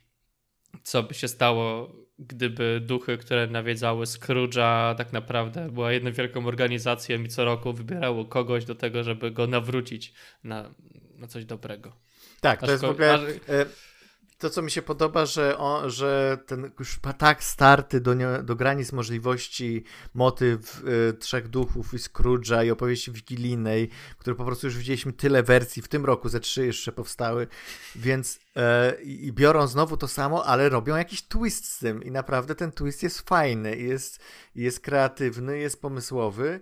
co 0.82 1.02
by 1.02 1.14
się 1.14 1.28
stało, 1.28 1.96
gdyby 2.18 2.80
duchy, 2.84 3.18
które 3.18 3.46
nawiedzały 3.46 4.04
Scrooge'a 4.04 4.94
tak 4.94 5.12
naprawdę 5.12 5.70
była 5.70 5.92
jedną 5.92 6.12
wielką 6.12 6.46
organizacją 6.46 7.22
i 7.22 7.28
co 7.28 7.44
roku 7.44 7.72
wybierało 7.72 8.24
kogoś 8.24 8.64
do 8.64 8.74
tego, 8.74 9.02
żeby 9.02 9.30
go 9.30 9.46
nawrócić 9.46 10.14
na, 10.44 10.74
na 11.14 11.26
coś 11.26 11.44
dobrego. 11.44 11.96
Tak, 12.40 12.60
to 12.60 12.70
jest 12.70 12.84
w 12.84 12.88
ogóle... 12.88 13.14
Aż 13.14 13.20
to, 14.38 14.50
co 14.50 14.62
mi 14.62 14.70
się 14.70 14.82
podoba, 14.82 15.26
że, 15.26 15.56
że 15.86 16.38
ten 16.46 16.70
już 16.78 17.00
tak 17.18 17.44
starty 17.44 18.00
do, 18.00 18.14
nie, 18.14 18.26
do 18.42 18.56
granic 18.56 18.92
możliwości 18.92 19.84
motyw 20.14 20.82
y, 20.84 21.12
Trzech 21.12 21.48
Duchów 21.48 21.94
i 21.94 21.96
Scrooge'a 21.96 22.66
i 22.66 22.70
opowieści 22.70 23.12
wigilijnej, 23.12 23.90
który 24.18 24.36
po 24.36 24.44
prostu 24.44 24.66
już 24.66 24.78
widzieliśmy 24.78 25.12
tyle 25.12 25.42
wersji, 25.42 25.82
w 25.82 25.88
tym 25.88 26.04
roku 26.04 26.28
ze 26.28 26.40
trzy 26.40 26.66
jeszcze 26.66 26.92
powstały, 26.92 27.46
więc 27.96 28.36
y, 28.36 29.02
i 29.02 29.32
biorą 29.32 29.66
znowu 29.66 29.96
to 29.96 30.08
samo, 30.08 30.44
ale 30.44 30.68
robią 30.68 30.96
jakiś 30.96 31.22
twist 31.22 31.72
z 31.72 31.78
tym 31.78 32.02
i 32.04 32.10
naprawdę 32.10 32.54
ten 32.54 32.72
twist 32.72 33.02
jest 33.02 33.20
fajny, 33.20 33.76
jest, 33.76 34.20
jest 34.54 34.80
kreatywny, 34.80 35.58
jest 35.58 35.82
pomysłowy, 35.82 36.60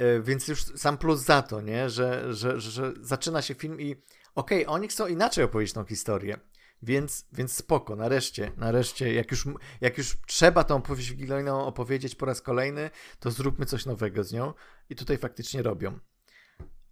y, 0.00 0.22
więc 0.22 0.48
już 0.48 0.64
sam 0.64 0.98
plus 0.98 1.20
za 1.20 1.42
to, 1.42 1.60
nie? 1.60 1.90
Że, 1.90 2.34
że, 2.34 2.60
że 2.60 2.92
zaczyna 3.00 3.42
się 3.42 3.54
film 3.54 3.80
i 3.80 3.96
okej, 4.34 4.66
okay, 4.66 4.74
oni 4.74 4.88
chcą 4.88 5.06
inaczej 5.06 5.44
opowiedzieć 5.44 5.74
tą 5.74 5.84
historię 5.84 6.51
więc, 6.82 7.26
więc 7.32 7.54
spoko, 7.54 7.96
nareszcie, 7.96 8.52
nareszcie, 8.56 9.14
jak 9.14 9.30
już, 9.30 9.44
jak 9.80 9.98
już 9.98 10.18
trzeba 10.26 10.64
tą 10.64 10.76
opowieść 10.76 11.10
wigilijną 11.10 11.66
opowiedzieć 11.66 12.14
po 12.14 12.26
raz 12.26 12.42
kolejny, 12.42 12.90
to 13.20 13.30
zróbmy 13.30 13.66
coś 13.66 13.86
nowego 13.86 14.24
z 14.24 14.32
nią 14.32 14.52
i 14.90 14.96
tutaj 14.96 15.18
faktycznie 15.18 15.62
robią. 15.62 15.98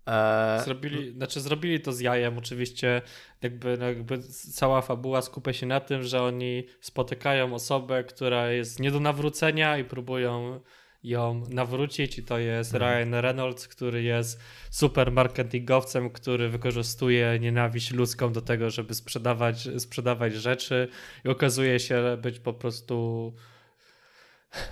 Eee... 0.07 0.65
Zrobili, 0.65 1.13
znaczy 1.13 1.41
zrobili 1.41 1.81
to 1.81 1.93
z 1.93 2.01
jajem, 2.01 2.39
oczywiście 2.39 3.03
jakby, 3.43 3.77
no 3.79 3.87
jakby 3.87 4.19
cała 4.55 4.83
fabuła 4.83 5.23
skupia 5.23 5.53
się 5.53 5.67
na 5.67 5.81
tym, 5.81 6.03
że 6.03 6.23
oni 6.23 6.67
spotykają 6.81 7.55
osobę, 7.55 8.05
która 8.05 8.51
jest 8.51 8.81
nie 8.81 8.91
do 8.91 9.01
nawrócenia 9.01 9.79
i 9.79 9.85
próbują 9.85 10.61
ją 11.03 11.43
nawrócić 11.49 12.19
i 12.19 12.23
to 12.23 12.39
jest 12.39 12.75
mhm. 12.75 12.93
Ryan 12.93 13.15
Reynolds, 13.15 13.69
który 13.69 14.03
jest 14.03 14.41
super 14.71 15.13
marketingowcem, 15.13 16.11
który 16.11 16.49
wykorzystuje 16.49 17.39
nienawiść 17.41 17.93
ludzką 17.93 18.33
do 18.33 18.41
tego, 18.41 18.71
żeby 18.71 18.95
sprzedawać, 18.95 19.69
sprzedawać 19.79 20.35
rzeczy 20.35 20.89
i 21.25 21.29
okazuje 21.29 21.81
się 21.81 22.19
być 22.23 22.39
po 22.39 22.53
prostu 22.53 23.35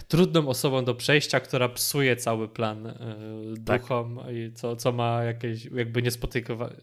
trudną 0.09 0.49
osobą 0.49 0.85
do 0.85 0.95
przejścia, 0.95 1.41
która 1.41 1.69
psuje 1.69 2.17
cały 2.17 2.49
plan 2.49 2.85
yy, 2.85 3.65
tak. 3.65 3.83
duchom 3.83 4.21
i 4.33 4.53
co, 4.53 4.77
co 4.77 4.93
ma 4.93 5.25
jakieś 5.25 5.65
jakby 5.65 6.03
niespotykowane, 6.03 6.77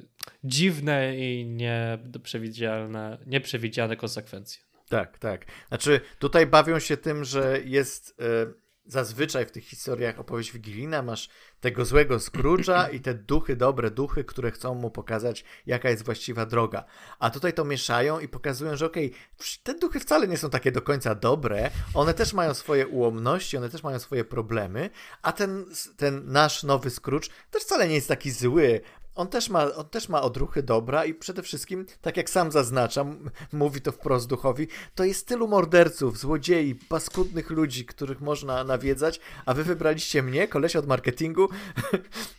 dziwne 0.43 1.17
i 1.17 1.45
nieprzewidziane, 1.45 3.17
nieprzewidziane 3.25 3.95
konsekwencje. 3.95 4.61
Tak, 4.89 5.17
tak. 5.17 5.45
Znaczy 5.67 6.01
tutaj 6.19 6.47
bawią 6.47 6.79
się 6.79 6.97
tym, 6.97 7.23
że 7.23 7.59
jest... 7.65 8.15
Yy 8.19 8.64
zazwyczaj 8.87 9.45
w 9.45 9.51
tych 9.51 9.63
historiach 9.63 10.19
opowieść 10.19 10.51
wigilijna 10.51 11.01
masz 11.01 11.29
tego 11.61 11.85
złego 11.85 12.17
Scrooge'a 12.17 12.93
i 12.93 12.99
te 12.99 13.13
duchy, 13.13 13.55
dobre 13.55 13.91
duchy, 13.91 14.23
które 14.23 14.51
chcą 14.51 14.75
mu 14.75 14.91
pokazać, 14.91 15.43
jaka 15.65 15.89
jest 15.89 16.05
właściwa 16.05 16.45
droga. 16.45 16.85
A 17.19 17.29
tutaj 17.29 17.53
to 17.53 17.65
mieszają 17.65 18.19
i 18.19 18.27
pokazują, 18.27 18.75
że 18.75 18.85
okej, 18.85 19.05
okay, 19.05 19.47
te 19.63 19.73
duchy 19.73 19.99
wcale 19.99 20.27
nie 20.27 20.37
są 20.37 20.49
takie 20.49 20.71
do 20.71 20.81
końca 20.81 21.15
dobre, 21.15 21.71
one 21.93 22.13
też 22.13 22.33
mają 22.33 22.53
swoje 22.53 22.87
ułomności, 22.87 23.57
one 23.57 23.69
też 23.69 23.83
mają 23.83 23.99
swoje 23.99 24.25
problemy, 24.25 24.89
a 25.21 25.31
ten, 25.31 25.65
ten 25.97 26.31
nasz 26.31 26.63
nowy 26.63 26.89
Scrooge 26.89 27.29
też 27.51 27.63
wcale 27.63 27.87
nie 27.87 27.95
jest 27.95 28.07
taki 28.07 28.31
zły, 28.31 28.81
on 29.15 29.27
też, 29.27 29.49
ma, 29.49 29.75
on 29.75 29.89
też 29.89 30.09
ma 30.09 30.21
odruchy 30.21 30.63
dobra 30.63 31.05
i 31.05 31.13
przede 31.13 31.41
wszystkim, 31.41 31.85
tak 32.01 32.17
jak 32.17 32.29
sam 32.29 32.51
zaznaczam, 32.51 33.29
mówi 33.53 33.81
to 33.81 33.91
wprost 33.91 34.27
duchowi, 34.27 34.67
to 34.95 35.03
jest 35.03 35.27
tylu 35.27 35.47
morderców, 35.47 36.17
złodziei, 36.17 36.75
paskudnych 36.75 37.49
ludzi, 37.49 37.85
których 37.85 38.21
można 38.21 38.63
nawiedzać, 38.63 39.19
a 39.45 39.53
wy 39.53 39.63
wybraliście 39.63 40.23
mnie, 40.23 40.47
kolesia 40.47 40.79
od 40.79 40.87
marketingu, 40.87 41.49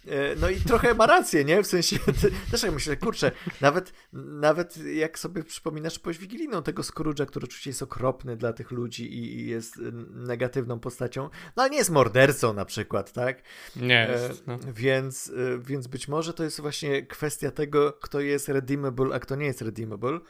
e, 0.07 0.37
no 0.41 0.51
i 0.51 0.57
trochę 0.57 0.95
ma 0.95 1.07
rację, 1.07 1.45
nie? 1.45 1.63
W 1.63 1.67
sensie, 1.67 1.99
też 2.51 2.63
jak 2.63 2.73
myślę, 2.73 2.97
kurczę, 2.97 3.33
nawet, 3.61 3.93
nawet 4.13 4.77
jak 4.77 5.19
sobie 5.19 5.45
przypominasz 5.45 6.01
wigilijną 6.21 6.63
tego 6.63 6.83
Scrooge'a, 6.83 7.27
który 7.27 7.45
oczywiście 7.45 7.71
jest 7.71 7.83
okropny 7.83 8.37
dla 8.37 8.53
tych 8.53 8.71
ludzi 8.71 9.15
i, 9.15 9.41
i 9.41 9.47
jest 9.47 9.81
negatywną 10.11 10.81
postacią, 10.81 11.31
no 11.57 11.63
ale 11.63 11.71
nie 11.71 11.79
jest 11.79 11.91
mordercą 11.91 12.53
na 12.53 12.65
przykład, 12.65 13.13
tak? 13.13 13.43
Nie 13.77 14.09
e, 14.09 14.13
jest, 14.13 14.47
no. 14.47 14.59
Więc, 14.75 15.33
e, 15.55 15.59
więc 15.59 15.87
być 15.87 16.09
może 16.09 16.35
to 16.35 16.45
jest 16.45 16.61
właśnie 16.67 17.07
kwestia 17.07 17.51
tego, 17.51 17.93
kto 17.93 18.21
jest 18.21 18.49
redeemable, 18.49 19.15
a 19.15 19.19
kto 19.19 19.37
nie 19.37 19.47
jest 19.47 19.63
redeemable. 19.63 20.21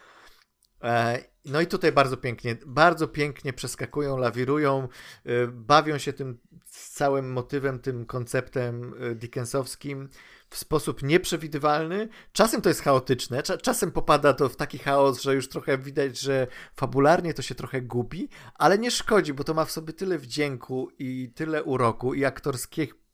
E, 0.82 1.24
no 1.44 1.60
i 1.60 1.66
tutaj 1.66 1.92
bardzo 1.92 2.16
pięknie, 2.16 2.56
bardzo 2.66 3.08
pięknie 3.08 3.52
przeskakują, 3.52 4.16
lawirują, 4.16 4.88
e, 5.24 5.46
bawią 5.46 5.98
się 5.98 6.12
tym 6.12 6.38
całym 6.64 7.32
motywem, 7.32 7.78
tym 7.78 8.06
konceptem 8.06 8.94
e, 9.00 9.14
Dickensowskim 9.14 10.08
w 10.50 10.56
sposób 10.56 11.02
nieprzewidywalny. 11.02 12.08
Czasem 12.32 12.62
to 12.62 12.68
jest 12.68 12.82
chaotyczne, 12.82 13.42
czasem 13.42 13.92
popada 13.92 14.34
to 14.34 14.48
w 14.48 14.56
taki 14.56 14.78
chaos, 14.78 15.22
że 15.22 15.34
już 15.34 15.48
trochę 15.48 15.78
widać, 15.78 16.18
że 16.18 16.46
fabularnie 16.74 17.34
to 17.34 17.42
się 17.42 17.54
trochę 17.54 17.82
gubi, 17.82 18.28
ale 18.54 18.78
nie 18.78 18.90
szkodzi, 18.90 19.34
bo 19.34 19.44
to 19.44 19.54
ma 19.54 19.64
w 19.64 19.70
sobie 19.70 19.92
tyle 19.92 20.18
wdzięku 20.18 20.88
i 20.98 21.32
tyle 21.34 21.64
uroku 21.64 22.14
i 22.14 22.24
aktorskich 22.24 23.05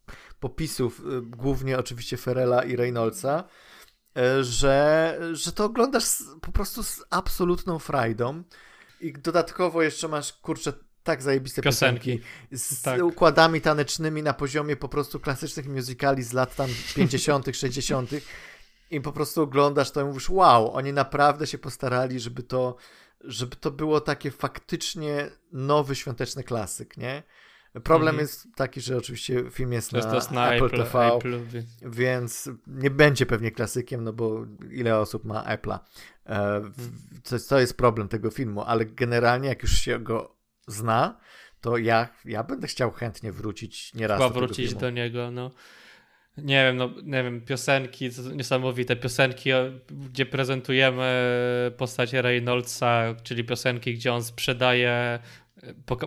popisów, 0.43 1.01
y, 1.01 1.22
głównie 1.22 1.78
oczywiście 1.78 2.16
Ferela 2.16 2.64
i 2.64 2.76
Reynoldsa, 2.76 3.45
y, 4.18 4.45
że, 4.45 5.18
że 5.32 5.53
to 5.53 5.64
oglądasz 5.64 6.05
po 6.40 6.53
prostu 6.53 6.82
z 6.82 7.05
absolutną 7.11 7.78
frajdą. 7.78 8.43
I 9.01 9.12
dodatkowo 9.12 9.82
jeszcze 9.82 10.09
masz, 10.09 10.32
kurczę, 10.32 10.72
tak 11.03 11.22
zajebiste 11.22 11.62
piosenki, 11.62 12.18
piosenki 12.18 12.26
z 12.53 12.82
tak. 12.82 13.03
układami 13.03 13.61
tanecznymi 13.61 14.22
na 14.22 14.34
poziomie 14.34 14.76
po 14.76 14.88
prostu 14.88 15.20
klasycznych 15.20 15.68
musicali 15.68 16.22
z 16.22 16.32
lat 16.32 16.57
tam 16.57 16.70
50., 16.97 17.57
60. 17.57 18.11
I 18.90 19.01
po 19.01 19.12
prostu 19.12 19.43
oglądasz 19.43 19.90
to 19.90 20.01
i 20.01 20.05
mówisz, 20.05 20.30
wow, 20.30 20.72
oni 20.72 20.93
naprawdę 20.93 21.47
się 21.47 21.59
postarali, 21.59 22.20
żeby 22.20 22.43
to, 22.43 22.76
żeby 23.20 23.57
to 23.57 23.70
było 23.70 24.01
takie 24.01 24.30
faktycznie 24.30 25.30
nowy 25.53 25.95
świąteczny 25.95 26.45
klasyk, 26.45 26.97
nie? 26.97 27.22
Problem 27.72 28.08
Mhm. 28.08 28.18
jest 28.20 28.46
taki, 28.56 28.80
że 28.80 28.96
oczywiście 28.96 29.44
film 29.50 29.72
jest 29.72 29.92
na, 29.92 30.14
jest 30.14 30.30
na 30.30 30.52
Apple, 30.52 30.64
Apple, 30.64 30.76
TV, 30.76 31.06
Apple, 31.16 31.40
więc- 31.82 32.50
nie 32.66 32.90
będzie 32.90 33.26
pewnie 33.26 33.50
klasykiem, 33.50 34.04
no 34.04 34.12
bo 34.12 34.46
ile 34.70 34.98
osób 34.98 35.24
ma 35.24 35.44
Apple'a. 35.56 35.78
E, 36.26 36.60
w- 36.60 37.20
to, 37.30 37.36
to 37.48 37.60
jest 37.60 37.76
problem 37.76 38.08
tego 38.08 38.30
filmu, 38.30 38.62
ale 38.62 38.84
generalnie 38.84 39.48
jak 39.48 39.62
już 39.62 39.72
się 39.78 39.98
go 39.98 40.36
zna, 40.66 41.18
to 41.60 41.76
ja, 41.76 42.08
ja 42.24 42.44
będę 42.44 42.66
chciał 42.66 42.90
chętnie 42.90 43.32
wrócić 43.32 43.94
nieraz 43.94 44.18
Chyba 44.18 44.30
do 44.30 44.34
wrócić 44.40 44.74
do 44.74 44.90
niego, 44.90 45.30
no. 45.30 45.50
Nie 46.36 46.64
wiem, 46.64 46.76
no, 46.76 46.90
nie 47.04 47.22
wiem, 47.22 47.40
piosenki, 47.40 48.10
niesamowite 48.34 48.96
piosenki, 48.96 49.50
gdzie 49.90 50.26
prezentujemy 50.26 51.12
postać 51.76 52.12
Reynoldsa, 52.12 53.14
czyli 53.22 53.44
piosenki, 53.44 53.94
gdzie 53.94 54.12
on 54.14 54.24
sprzedaje, 54.24 55.18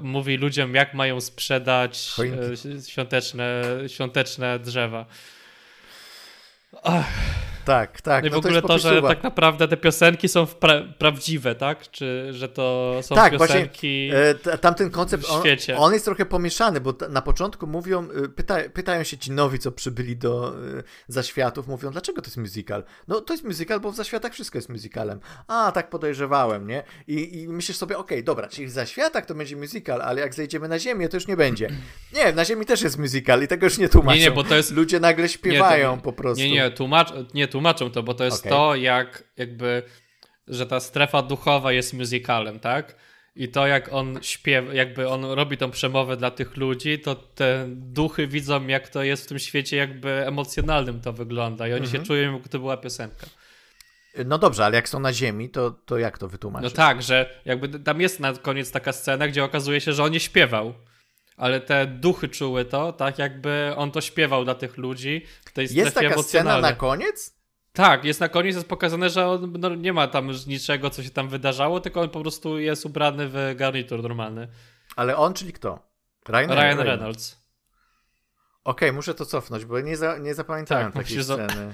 mówi 0.02 0.38
ludziom, 0.38 0.76
jak 0.76 0.94
mają 0.94 1.22
sprzedać 1.22 2.12
Choinki. 2.16 2.68
e, 2.78 2.82
świąteczne, 2.82 3.64
świąteczne 3.88 4.60
drzewa. 4.60 5.06
Ach, 6.84 7.10
Tak, 7.66 8.02
tak. 8.02 8.24
no 8.24 8.28
i 8.28 8.30
w 8.30 8.34
no 8.34 8.40
ogóle 8.40 8.62
to, 8.62 8.80
że 8.80 9.02
tak 9.02 9.24
naprawdę 9.24 9.68
te 9.68 9.78
piosenki 9.78 10.30
są 10.30 10.44
pra- 10.44 10.94
prawdziwe, 10.98 11.56
tak? 11.56 11.92
Czy 11.92 12.28
że 12.32 12.50
to 12.50 12.96
są 13.02 13.16
Tak, 13.16 13.38
właśnie, 13.38 13.56
piosenki... 13.56 14.10
E, 14.14 14.36
t- 14.36 14.58
Tamten 14.58 14.92
koncept, 14.92 15.26
w 15.26 15.32
on, 15.32 15.40
świecie. 15.40 15.78
on 15.78 15.94
jest 15.94 16.06
trochę 16.06 16.26
pomieszany, 16.26 16.82
bo 16.82 16.94
na 17.10 17.22
początku 17.22 17.68
mówią, 17.68 18.08
y, 18.26 18.30
pyta, 18.30 18.58
pytają 18.74 19.04
się 19.04 19.18
ci 19.18 19.32
nowi, 19.32 19.60
co 19.60 19.72
przybyli 19.72 20.18
do 20.18 20.54
y, 20.80 20.84
zaświatów, 21.08 21.68
mówią, 21.68 21.92
dlaczego 21.92 22.22
to 22.22 22.28
jest 22.28 22.38
musical? 22.38 22.84
No 23.08 23.22
to 23.22 23.34
jest 23.34 23.44
musical, 23.44 23.80
bo 23.80 23.92
w 23.92 23.96
zaświatach 23.96 24.34
wszystko 24.34 24.58
jest 24.58 24.70
musicalem. 24.70 25.20
A, 25.48 25.72
tak 25.72 25.90
podejrzewałem, 25.90 26.68
nie? 26.68 26.84
I, 27.08 27.42
i 27.42 27.48
myślisz 27.48 27.78
sobie, 27.78 27.98
okej, 27.98 28.24
dobra, 28.24 28.48
czyli 28.48 28.68
w 28.68 28.72
zaświatach 28.72 29.26
to 29.26 29.36
będzie 29.36 29.56
musical, 29.56 30.02
ale 30.02 30.22
jak 30.22 30.34
zejdziemy 30.34 30.68
na 30.68 30.80
ziemię, 30.80 31.10
to 31.10 31.18
już 31.18 31.28
nie 31.28 31.38
będzie. 31.38 31.70
Nie, 32.14 32.34
na 32.34 32.46
ziemi 32.46 32.66
też 32.66 32.82
jest 32.82 33.00
musical 33.00 33.44
i 33.44 33.48
tego 33.48 33.66
już 33.66 33.78
nie 33.78 33.90
tłumaczą. 33.90 34.18
Nie, 34.18 34.24
nie, 34.24 34.32
bo 34.32 34.44
to 34.44 34.56
jest- 34.56 34.72
Ludzie 34.72 35.00
nagle 35.00 35.30
śpiewają 35.30 35.92
Nie, 35.92 35.98
to- 35.98 36.04
po 36.04 36.14
prostu. 36.14 36.44
Nie, 36.44 36.52
nie, 36.52 36.72
tłumacz, 36.72 37.14
nie 37.34 37.48
tłumaczą 37.56 37.92
to, 37.92 38.04
bo 38.04 38.14
to 38.14 38.24
jest 38.26 38.40
Okej. 38.40 38.50
to, 38.52 38.76
jak 38.76 39.24
jakby, 39.38 39.84
że 40.48 40.66
ta 40.66 40.80
strefa 40.80 41.22
duchowa 41.22 41.72
jest 41.72 41.94
musicalem, 41.94 42.60
tak? 42.60 42.96
I 43.36 43.50
to, 43.50 43.68
jak 43.68 43.94
on 43.94 44.20
śpiewa, 44.22 44.74
jakby 44.74 45.10
on 45.10 45.26
robi 45.26 45.58
tą 45.58 45.72
przemowę 45.72 46.18
dla 46.18 46.32
tych 46.32 46.58
ludzi, 46.58 47.00
to 47.00 47.16
te 47.16 47.66
duchy 47.70 48.28
widzą, 48.28 48.68
jak 48.68 48.90
to 48.90 49.04
jest 49.04 49.24
w 49.26 49.28
tym 49.28 49.40
świecie 49.40 49.78
jakby 49.78 50.10
emocjonalnym 50.28 51.02
to 51.02 51.14
wygląda 51.14 51.68
i 51.68 51.74
oni 51.74 51.84
Mhm. 51.86 52.02
się 52.04 52.08
czują, 52.08 52.34
jakby 52.34 52.50
to 52.50 52.60
była 52.60 52.78
piosenka. 52.78 53.28
No 54.26 54.38
dobrze, 54.38 54.66
ale 54.66 54.76
jak 54.76 54.90
są 54.90 55.00
na 55.00 55.14
ziemi, 55.14 55.50
to, 55.50 55.72
to 55.72 55.98
jak 55.98 56.18
to 56.18 56.26
No 56.26 56.30
wytłumaczyć? 56.30 56.74
tak, 56.74 57.02
że 57.04 57.40
jakby 57.46 57.80
tam 57.80 58.02
jest 58.02 58.20
na 58.20 58.34
koniec 58.34 58.72
taka 58.72 58.94
scena, 58.94 59.28
gdzie 59.28 59.44
okazuje 59.44 59.82
się, 59.82 59.94
że 59.94 60.04
on 60.04 60.12
nie 60.12 60.20
śpiewał. 60.20 60.74
Ale 61.38 61.62
te 61.62 61.86
duchy 61.88 62.28
czuły 62.30 62.66
to, 62.66 62.94
tak 62.94 63.20
jakby 63.20 63.74
on 63.76 63.92
to 63.92 64.02
śpiewał 64.02 64.44
dla 64.44 64.56
tych 64.56 64.78
ludzi 64.78 65.22
w 65.46 65.52
tej 65.54 65.68
Jest 65.72 65.96
taka 65.96 66.24
scena 66.24 66.62
na 66.62 66.74
koniec? 66.74 67.36
Tak, 67.76 68.06
jest 68.06 68.20
na 68.20 68.30
koniec 68.30 68.56
jest 68.56 68.68
pokazane, 68.68 69.10
że 69.10 69.28
on 69.28 69.54
no, 69.60 69.76
nie 69.76 69.94
ma 69.94 70.08
tam 70.08 70.32
niczego, 70.48 70.90
co 70.90 71.04
się 71.04 71.10
tam 71.10 71.30
wydarzało, 71.30 71.80
tylko 71.80 72.02
on 72.02 72.10
po 72.10 72.22
prostu 72.22 72.60
jest 72.60 72.86
ubrany 72.86 73.28
w 73.30 73.54
garnitur 73.56 74.02
normalny. 74.04 74.48
Ale 74.96 75.18
on, 75.18 75.34
czyli 75.34 75.54
kto? 75.54 75.80
Ryan, 76.30 76.52
Ryan 76.52 76.80
Reynolds. 76.80 77.46
Okej, 78.64 78.94
muszę 78.94 79.14
to 79.14 79.26
cofnąć, 79.26 79.66
bo 79.66 79.80
nie, 79.80 79.98
za, 79.98 80.18
nie 80.18 80.34
zapamiętałem 80.36 80.92
Tak, 80.92 81.04
takiej 81.04 81.24
za- 81.24 81.34
sceny. 81.34 81.62
E, 81.62 81.74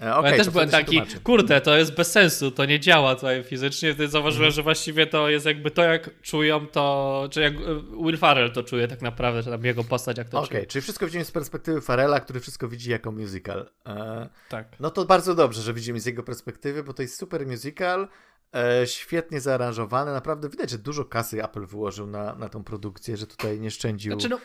Okay, 0.00 0.14
Okej, 0.16 0.30
ja 0.30 0.36
też 0.38 0.50
byłem 0.50 0.70
taki, 0.70 0.96
tłumaczy. 0.96 1.20
kurde, 1.20 1.60
to 1.60 1.76
jest 1.76 1.94
bez 1.94 2.12
sensu, 2.12 2.50
to 2.50 2.64
nie 2.64 2.80
działa 2.80 3.14
tutaj 3.14 3.42
fizycznie. 3.44 3.88
Wtedy 3.88 4.04
Mhm. 4.04 4.10
zauważyłem, 4.10 4.50
że 4.50 4.62
właściwie 4.62 5.06
to 5.06 5.28
jest 5.28 5.46
jakby 5.46 5.70
to, 5.70 5.82
jak 5.82 6.22
czują 6.22 6.66
to, 6.66 7.28
czy 7.30 7.40
jak 7.40 7.54
e, 7.54 7.58
Will 8.04 8.16
Farrell 8.18 8.52
to 8.52 8.62
czuje 8.62 8.88
tak 8.88 9.02
naprawdę, 9.02 9.42
czy 9.42 9.50
tam 9.50 9.64
jego 9.64 9.84
postać, 9.84 10.18
jak 10.18 10.28
to 10.28 10.38
Okej, 10.38 10.48
czuje. 10.48 10.66
czyli 10.66 10.82
wszystko 10.82 11.06
widzimy 11.06 11.24
z 11.24 11.30
perspektywy 11.30 11.80
Farela, 11.80 12.20
który 12.20 12.40
wszystko 12.40 12.68
widzi 12.68 12.90
jako 12.90 13.12
musical. 13.12 13.70
E, 13.86 14.28
Tak. 14.48 14.68
no 14.80 14.90
to 14.90 15.04
bardzo 15.04 15.34
dobrze, 15.34 15.62
że 15.62 15.74
widzimy 15.74 16.00
z 16.00 16.06
jego 16.06 16.22
perspektywy, 16.22 16.84
bo 16.84 16.92
to 16.92 17.02
jest 17.02 17.18
super 17.18 17.46
musical, 17.46 18.08
e, 18.54 18.86
świetnie 18.86 19.40
zaaranżowany, 19.40 20.12
naprawdę 20.12 20.48
widać, 20.48 20.70
że 20.70 20.78
dużo 20.78 21.04
kasy 21.04 21.44
Apple 21.44 21.66
wyłożył 21.66 22.06
na, 22.06 22.34
na 22.34 22.48
tą 22.48 22.64
produkcję, 22.64 23.16
że 23.16 23.26
tutaj 23.26 23.60
nie 23.60 23.70
szczędził 23.70 24.12
Znaczy, 24.12 24.28
no, 24.28 24.38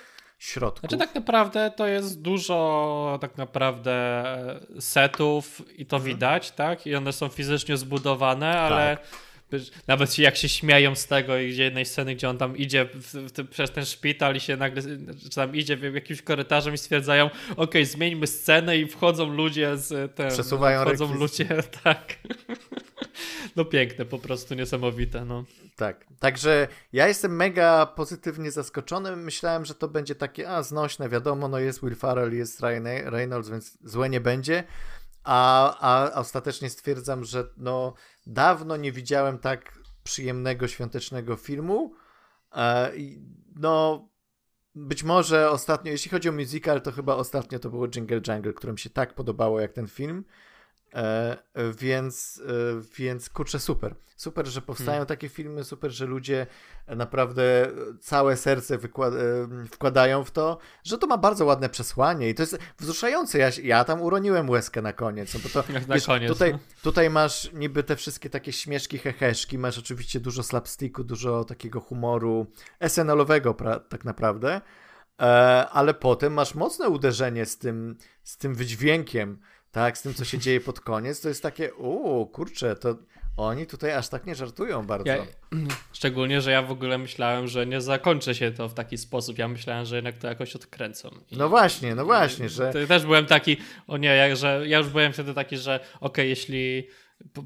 środków. 0.44 0.80
Znaczy 0.80 0.98
tak 0.98 1.16
naprawdę 1.16 1.72
to 1.76 1.88
jest 1.88 2.22
dużo 2.22 3.18
tak 3.22 3.38
naprawdę 3.38 4.24
setów 4.80 5.62
i 5.80 5.86
to 5.86 5.98
Mhm. 5.98 6.14
widać, 6.16 6.52
tak? 6.52 6.88
I 6.88 6.96
one 6.96 7.14
są 7.14 7.28
fizycznie 7.30 7.78
zbudowane, 7.78 8.60
ale 8.60 8.98
Tak. 8.98 9.08
wiesz, 9.52 9.72
nawet 9.88 10.18
jak 10.20 10.38
się 10.38 10.50
śmieją 10.50 10.96
z 10.96 11.08
tego 11.08 11.38
i 11.38 11.50
gdzie 11.52 11.64
jednej 11.64 11.86
sceny, 11.86 12.16
gdzie 12.16 12.30
on 12.30 12.38
tam 12.38 12.58
idzie 12.58 12.86
w, 12.86 13.14
w, 13.14 13.50
przez 13.50 13.72
ten 13.72 13.86
szpital 13.86 14.36
i 14.36 14.40
się 14.40 14.58
nagle, 14.58 14.82
czy 15.24 15.30
tam 15.36 15.56
idzie 15.56 15.78
jakimś 15.94 16.22
korytarzem 16.22 16.74
i 16.74 16.78
stwierdzają, 16.78 17.30
okej, 17.58 17.86
zmieńmy 17.86 18.28
scenę 18.28 18.78
i 18.78 18.88
wchodzą 18.88 19.26
ludzie 19.34 19.78
z 19.78 20.16
ten, 20.16 20.30
Przesuwają 20.32 20.82
wchodzą 20.82 21.14
ludzie, 21.14 21.48
tak. 21.84 22.14
No 23.56 23.66
piękne, 23.66 24.06
po 24.06 24.20
prostu 24.20 24.56
niesamowite, 24.56 25.26
no. 25.26 25.44
Tak, 25.76 26.06
także 26.20 26.68
ja 26.94 27.08
jestem 27.08 27.36
mega 27.36 27.86
pozytywnie 27.86 28.52
zaskoczony. 28.52 29.16
Myślałem, 29.16 29.66
że 29.66 29.76
to 29.76 29.88
będzie 29.88 30.16
takie, 30.16 30.50
a 30.50 30.64
znośne, 30.64 31.10
wiadomo, 31.10 31.48
no 31.48 31.60
jest 31.60 31.84
Will 31.84 31.96
Farrell, 31.96 32.34
jest 32.34 32.62
Ryan 32.62 32.88
Reynolds, 33.06 33.50
więc 33.50 33.78
złe 33.84 34.10
nie 34.10 34.22
będzie. 34.22 34.64
A, 35.24 35.78
a 35.80 36.20
ostatecznie 36.20 36.70
stwierdzam, 36.70 37.24
że 37.24 37.48
no 37.58 37.94
dawno 38.28 38.78
nie 38.78 38.92
widziałem 38.92 39.40
tak 39.40 39.80
przyjemnego, 40.04 40.68
świątecznego 40.68 41.36
filmu. 41.36 41.94
E, 42.56 42.92
no 43.56 44.08
być 44.76 45.04
może 45.04 45.50
ostatnio, 45.50 45.92
jeśli 45.92 46.12
chodzi 46.12 46.30
o 46.30 46.32
musical, 46.32 46.82
to 46.82 46.92
chyba 46.92 47.16
ostatnio 47.16 47.60
to 47.60 47.70
było 47.70 47.88
Jingle 47.88 48.22
Jangle, 48.28 48.54
które 48.54 48.74
mi 48.74 48.80
się 48.80 48.90
tak 48.90 49.14
podobało 49.14 49.60
jak 49.60 49.74
ten 49.74 49.88
film. 49.88 50.26
E, 50.94 51.38
więc, 51.78 52.42
e, 52.48 52.82
więc 52.98 53.30
kurczę, 53.30 53.60
super. 53.60 53.96
Super, 54.16 54.48
że 54.48 54.62
powstają 54.62 54.90
Hmm. 54.90 55.06
takie 55.08 55.30
filmy, 55.30 55.64
super, 55.64 55.92
że 55.92 56.06
ludzie 56.06 56.48
naprawdę 56.88 57.68
całe 58.02 58.38
serce 58.38 58.78
wykład- 58.78 59.14
e, 59.14 59.48
wkładają 59.72 60.24
w 60.24 60.32
to, 60.32 60.58
że 60.84 60.98
to 60.98 61.08
ma 61.08 61.18
bardzo 61.18 61.46
ładne 61.46 61.70
przesłanie 61.70 62.30
i 62.30 62.36
to 62.36 62.44
jest 62.44 62.58
wzruszające. 62.80 63.38
Ja, 63.38 63.50
ja 63.64 63.84
tam 63.84 64.02
uroniłem 64.02 64.50
łezkę 64.50 64.82
na 64.82 64.94
koniec, 64.94 65.34
no 65.34 65.40
bo 65.44 65.50
to 65.50 65.64
na 65.88 65.96
wiesz, 65.96 66.06
koniec. 66.06 66.32
tutaj, 66.32 66.52
no. 66.52 66.60
tutaj 66.84 67.10
masz 67.10 67.54
niby 67.54 67.84
te 67.84 67.96
wszystkie 67.96 68.30
takie 68.30 68.52
śmieszki, 68.54 68.98
heheszki, 68.98 69.58
masz 69.58 69.78
oczywiście 69.78 70.20
dużo 70.20 70.44
slapsticku, 70.44 71.04
dużo 71.04 71.44
takiego 71.46 71.80
humoru 71.80 72.48
SNL-owego 72.80 73.52
pra- 73.54 73.80
tak 73.90 74.06
naprawdę, 74.06 74.62
e, 75.22 75.26
ale 75.70 75.94
potem 75.94 76.34
masz 76.34 76.56
mocne 76.56 76.90
uderzenie 76.90 77.46
z 77.46 77.58
tym, 77.58 77.98
z 78.24 78.38
tym 78.38 78.56
wydźwiękiem, 78.56 79.40
tak, 79.74 79.98
z 79.98 80.02
tym, 80.02 80.14
co 80.14 80.26
się 80.26 80.38
dzieje 80.40 80.62
pod 80.62 80.80
koniec, 80.80 81.22
to 81.22 81.30
jest 81.30 81.44
takie, 81.44 81.74
uuu, 81.74 82.26
kurczę, 82.26 82.76
to 82.76 82.96
oni 83.38 83.66
tutaj 83.68 83.92
aż 83.94 84.10
tak 84.10 84.26
nie 84.26 84.36
żartują 84.36 84.86
bardzo. 84.86 85.08
Ja, 85.08 85.18
szczególnie, 85.94 86.42
że 86.42 86.52
ja 86.52 86.62
w 86.62 86.72
ogóle 86.72 86.98
myślałem, 86.98 87.48
że 87.48 87.66
nie 87.66 87.82
zakończy 87.82 88.36
się 88.36 88.52
to 88.52 88.70
w 88.70 88.74
taki 88.74 88.98
sposób. 88.98 89.38
Ja 89.38 89.48
myślałem, 89.48 89.86
że 89.86 89.96
jednak 89.96 90.18
to 90.18 90.28
jakoś 90.28 90.56
odkręcą. 90.56 91.10
I- 91.32 91.38
No 91.38 91.50
właśnie, 91.50 91.96
no 91.96 92.06
właśnie, 92.06 92.50
że... 92.50 92.74
To 92.74 92.88
też 92.88 93.04
byłem 93.06 93.26
taki, 93.26 93.58
o 93.88 93.98
nie, 93.98 94.08
jak, 94.16 94.36
że 94.36 94.64
ja 94.68 94.78
już 94.78 94.88
byłem 94.90 95.14
wtedy 95.14 95.34
taki, 95.34 95.58
że 95.58 95.80
okej, 96.02 96.30
jeśli 96.30 96.84
po- 96.84 96.94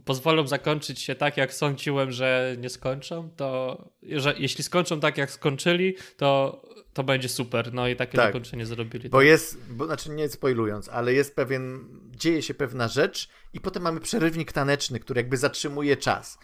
pozwolą 0.06 0.48
zakończyć 0.48 1.02
się 1.02 1.16
tak, 1.16 1.38
jak 1.38 1.54
sądziłem, 1.54 2.12
że 2.12 2.56
nie 2.60 2.70
skończą, 2.70 3.30
to 3.36 3.78
że 4.04 4.36
jeśli 4.38 4.64
skończą 4.64 5.00
tak, 5.00 5.18
jak 5.18 5.32
skończyli, 5.32 5.96
to, 6.18 6.62
to 6.94 7.04
będzie 7.04 7.30
super. 7.30 7.74
No 7.74 7.88
i 7.88 7.96
takie 7.96 8.18
Tak. 8.18 8.28
zakończenie 8.28 8.66
zrobili. 8.66 9.10
Bo 9.10 9.22
jest, 9.22 9.74
bo, 9.74 9.86
znaczy 9.86 10.10
nie 10.10 10.30
spoilując, 10.30 10.90
ale 10.90 11.14
jest 11.14 11.36
pewien, 11.36 11.88
dzieje 12.12 12.42
się 12.42 12.54
pewna 12.54 12.88
rzecz 12.88 13.30
i 13.54 13.60
potem 13.60 13.84
mamy 13.84 14.00
przerywnik 14.00 14.52
taneczny, 14.52 15.00
który 15.00 15.20
jakby 15.20 15.38
zatrzymuje 15.38 15.98
czas. 15.98 16.38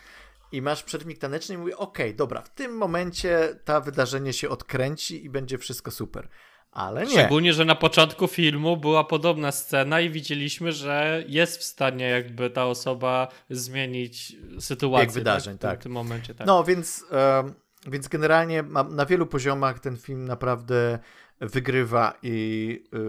I 0.51 0.61
masz 0.61 0.83
przerywnik 0.83 1.17
taneczny 1.17 1.55
i 1.55 1.57
mówi, 1.57 1.73
okej, 1.73 2.15
dobra, 2.15 2.41
w 2.41 2.49
tym 2.49 2.77
momencie 2.77 3.59
ta 3.65 3.79
wydarzenie 3.81 4.33
się 4.33 4.49
odkręci 4.49 5.25
i 5.25 5.29
będzie 5.29 5.57
wszystko 5.57 5.91
super. 5.91 6.27
Ale 6.73 7.05
nie. 7.05 7.11
Szczególnie, 7.11 7.53
że 7.53 7.65
na 7.65 7.75
początku 7.75 8.27
filmu 8.27 8.77
była 8.77 9.03
podobna 9.03 9.51
scena 9.51 10.01
i 10.01 10.09
widzieliśmy, 10.09 10.71
że 10.71 11.23
jest 11.27 11.59
w 11.59 11.63
stanie 11.63 12.05
jakby 12.09 12.49
ta 12.49 12.65
osoba 12.65 13.27
zmienić 13.49 14.35
sytuację. 14.59 15.05
Bieg 15.05 15.13
wydarzeń, 15.13 15.55
W 15.55 15.59
tym, 15.59 15.69
tak. 15.69 15.79
w 15.79 15.83
tym 15.83 15.91
momencie, 15.91 16.35
tak. 16.35 16.47
No, 16.47 16.63
więc, 16.63 17.05
więc 17.87 18.07
generalnie 18.07 18.63
na 18.89 19.05
wielu 19.05 19.25
poziomach 19.25 19.79
ten 19.79 19.97
film 19.97 20.25
naprawdę 20.25 20.99
wygrywa 21.39 22.13
i 22.23 22.79
y, 22.93 22.99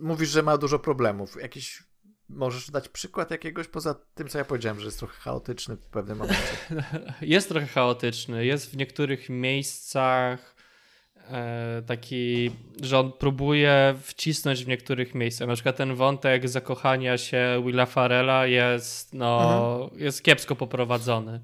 mówisz, 0.00 0.28
że 0.28 0.42
ma 0.42 0.58
dużo 0.58 0.78
problemów. 0.78 1.36
Jakiś, 1.42 1.82
możesz 2.28 2.70
dać 2.70 2.88
przykład 2.88 3.30
jakiegoś 3.30 3.68
poza 3.68 3.94
tym, 4.14 4.28
co 4.28 4.38
ja 4.38 4.44
powiedziałem, 4.44 4.80
że 4.80 4.86
jest 4.86 4.98
trochę 4.98 5.14
chaotyczny 5.20 5.76
w 5.76 5.86
pewnym 5.86 6.18
momencie. 6.18 6.42
Jest 7.20 7.48
trochę 7.48 7.66
chaotyczny. 7.66 8.46
Jest 8.46 8.70
w 8.70 8.76
niektórych 8.76 9.28
miejscach 9.30 10.55
taki, 11.86 12.50
że 12.82 12.98
on 12.98 13.12
próbuje 13.12 13.94
wcisnąć 14.02 14.64
w 14.64 14.68
niektórych 14.68 15.14
miejscach. 15.14 15.48
Na 15.48 15.54
przykład 15.54 15.76
ten 15.76 15.94
wątek 15.94 16.48
zakochania 16.48 17.18
się 17.18 17.62
Willa 17.66 17.86
Farella 17.86 18.46
jest, 18.46 19.14
no, 19.14 19.90
jest 19.96 20.22
kiepsko 20.22 20.56
poprowadzony. 20.56 21.40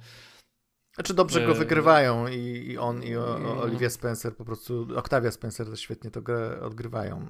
Znaczy 0.95 1.15
dobrze 1.15 1.41
go 1.41 1.53
Yy. 1.53 1.59
wygrywają 1.59 2.29
i, 2.29 2.37
i 2.69 2.79
on 2.79 3.03
i 3.03 3.11
No. 3.11 3.63
Olivia 3.63 3.91
Spencer 3.91 4.37
po 4.37 4.45
prostu, 4.45 4.89
Octavia 4.97 5.31
Spencer 5.31 5.67
też 5.71 5.81
świetnie 5.81 6.11
to 6.11 6.23
grę 6.23 6.61
odgrywają. 6.63 7.27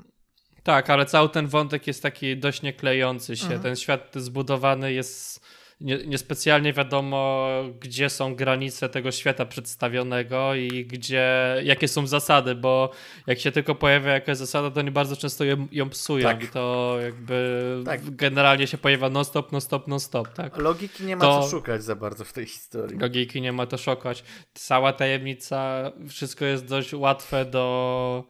Tak, 0.62 0.90
ale 0.90 1.07
cały 1.07 1.28
ten 1.28 1.46
wątek 1.46 1.86
jest 1.86 2.03
taki 2.03 2.36
dość 2.36 2.62
nieklejący 2.62 3.36
się. 3.36 3.44
Mhm. 3.44 3.62
Ten 3.62 3.76
świat 3.76 4.12
zbudowany 4.16 4.92
jest 4.92 5.46
nie- 5.83 6.07
niespecjalnie 6.07 6.72
wiadomo, 6.72 7.49
gdzie 7.80 8.11
są 8.11 8.35
granice 8.35 8.89
tego 8.89 9.11
świata 9.12 9.47
przedstawionego 9.47 10.55
i 10.55 10.85
gdzie, 10.87 11.57
jakie 11.64 11.89
są 11.89 12.07
zasady, 12.07 12.55
bo 12.55 12.91
jak 13.26 13.39
się 13.39 13.53
tylko 13.53 13.74
pojawia 13.74 14.12
jakaś 14.12 14.37
zasada, 14.39 14.70
to 14.70 14.80
oni 14.80 14.91
bardzo 14.91 15.16
często 15.16 15.45
ją, 15.45 15.66
ją 15.72 15.91
psują 15.91 16.28
Tak. 16.28 16.45
i 16.45 16.49
to 16.49 16.97
jakby 17.03 17.62
Tak. 17.85 18.11
generalnie 18.16 18.66
się 18.66 18.78
pojawia 18.78 19.11
non-stop, 19.11 19.53
non-stop, 19.53 19.89
non-stop, 19.89 20.28
tak? 20.28 20.57
Logiki 20.59 21.05
nie 21.05 21.16
ma 21.16 21.22
To- 21.24 21.43
co 21.43 21.49
szukać 21.51 21.85
za 21.85 21.97
bardzo 21.97 22.24
w 22.24 22.33
tej 22.33 22.47
historii. 22.47 22.99
Logiki 22.99 23.41
nie 23.41 23.53
ma 23.53 23.66
to 23.66 23.78
szokać. 23.78 24.24
Cała 24.55 24.93
tajemnica, 24.93 25.93
wszystko 26.09 26.45
jest 26.45 26.64
dość 26.66 26.95
łatwe 26.95 27.45
do. 27.45 28.24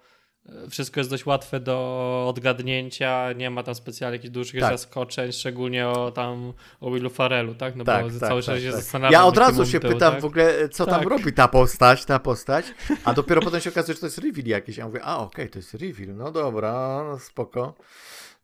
Wszystko 0.71 1.01
jest 1.01 1.11
dość 1.11 1.27
łatwe 1.27 1.61
do 1.61 2.25
odgadnięcia, 2.29 3.33
nie 3.33 3.51
ma 3.51 3.63
tam 3.63 3.75
specjalnie 3.75 4.17
jakichś 4.17 4.33
dużych 4.33 4.61
Tak. 4.61 4.73
zaskoczeń, 4.73 5.33
szczególnie 5.33 5.89
o 5.89 6.11
tam 6.11 6.53
o 6.81 6.91
Willu 6.91 7.11
Farelu, 7.11 7.55
tak? 7.55 7.77
No 7.77 7.85
Tak, 7.85 8.05
bo 8.05 8.11
tak, 8.21 8.29
cały 8.29 8.43
czas 8.43 8.55
tak, 8.55 8.63
się 8.65 8.71
tak. 8.71 8.81
zastanawiam. 8.81 9.13
Ja 9.13 9.25
od 9.25 9.37
razu 9.37 9.67
się 9.67 9.81
pytam 9.81 10.13
tak? 10.13 10.21
w 10.21 10.25
ogóle, 10.25 10.69
co 10.69 10.87
tam 10.87 11.01
Tak. 11.01 11.09
robi 11.09 11.33
ta 11.33 11.49
postać, 11.49 12.05
ta 12.05 12.19
postać, 12.19 12.67
a 13.05 13.15
dopiero 13.15 13.41
potem 13.41 13.61
się 13.61 13.71
okazuje, 13.71 13.95
że 13.95 14.01
to 14.01 14.07
jest 14.07 14.19
reveal 14.19 14.47
jakiś. 14.47 14.77
Ja 14.77 14.87
mówię, 14.87 15.03
a 15.03 15.19
okej, 15.19 15.51
to 15.51 15.59
jest 15.59 15.75
reveal, 15.75 16.17
no 16.17 16.31
dobra, 16.33 17.05
no 17.11 17.19
spoko. 17.19 17.75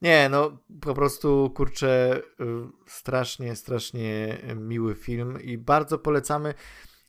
Nie, 0.03 0.29
no 0.29 0.59
po 0.81 0.95
prostu, 0.95 1.51
kurczę, 1.55 2.21
y, 2.41 2.45
strasznie, 2.87 3.57
strasznie 3.57 4.39
miły 4.57 4.95
film 4.95 5.43
i 5.43 5.59
bardzo 5.59 5.99
polecamy, 5.99 6.55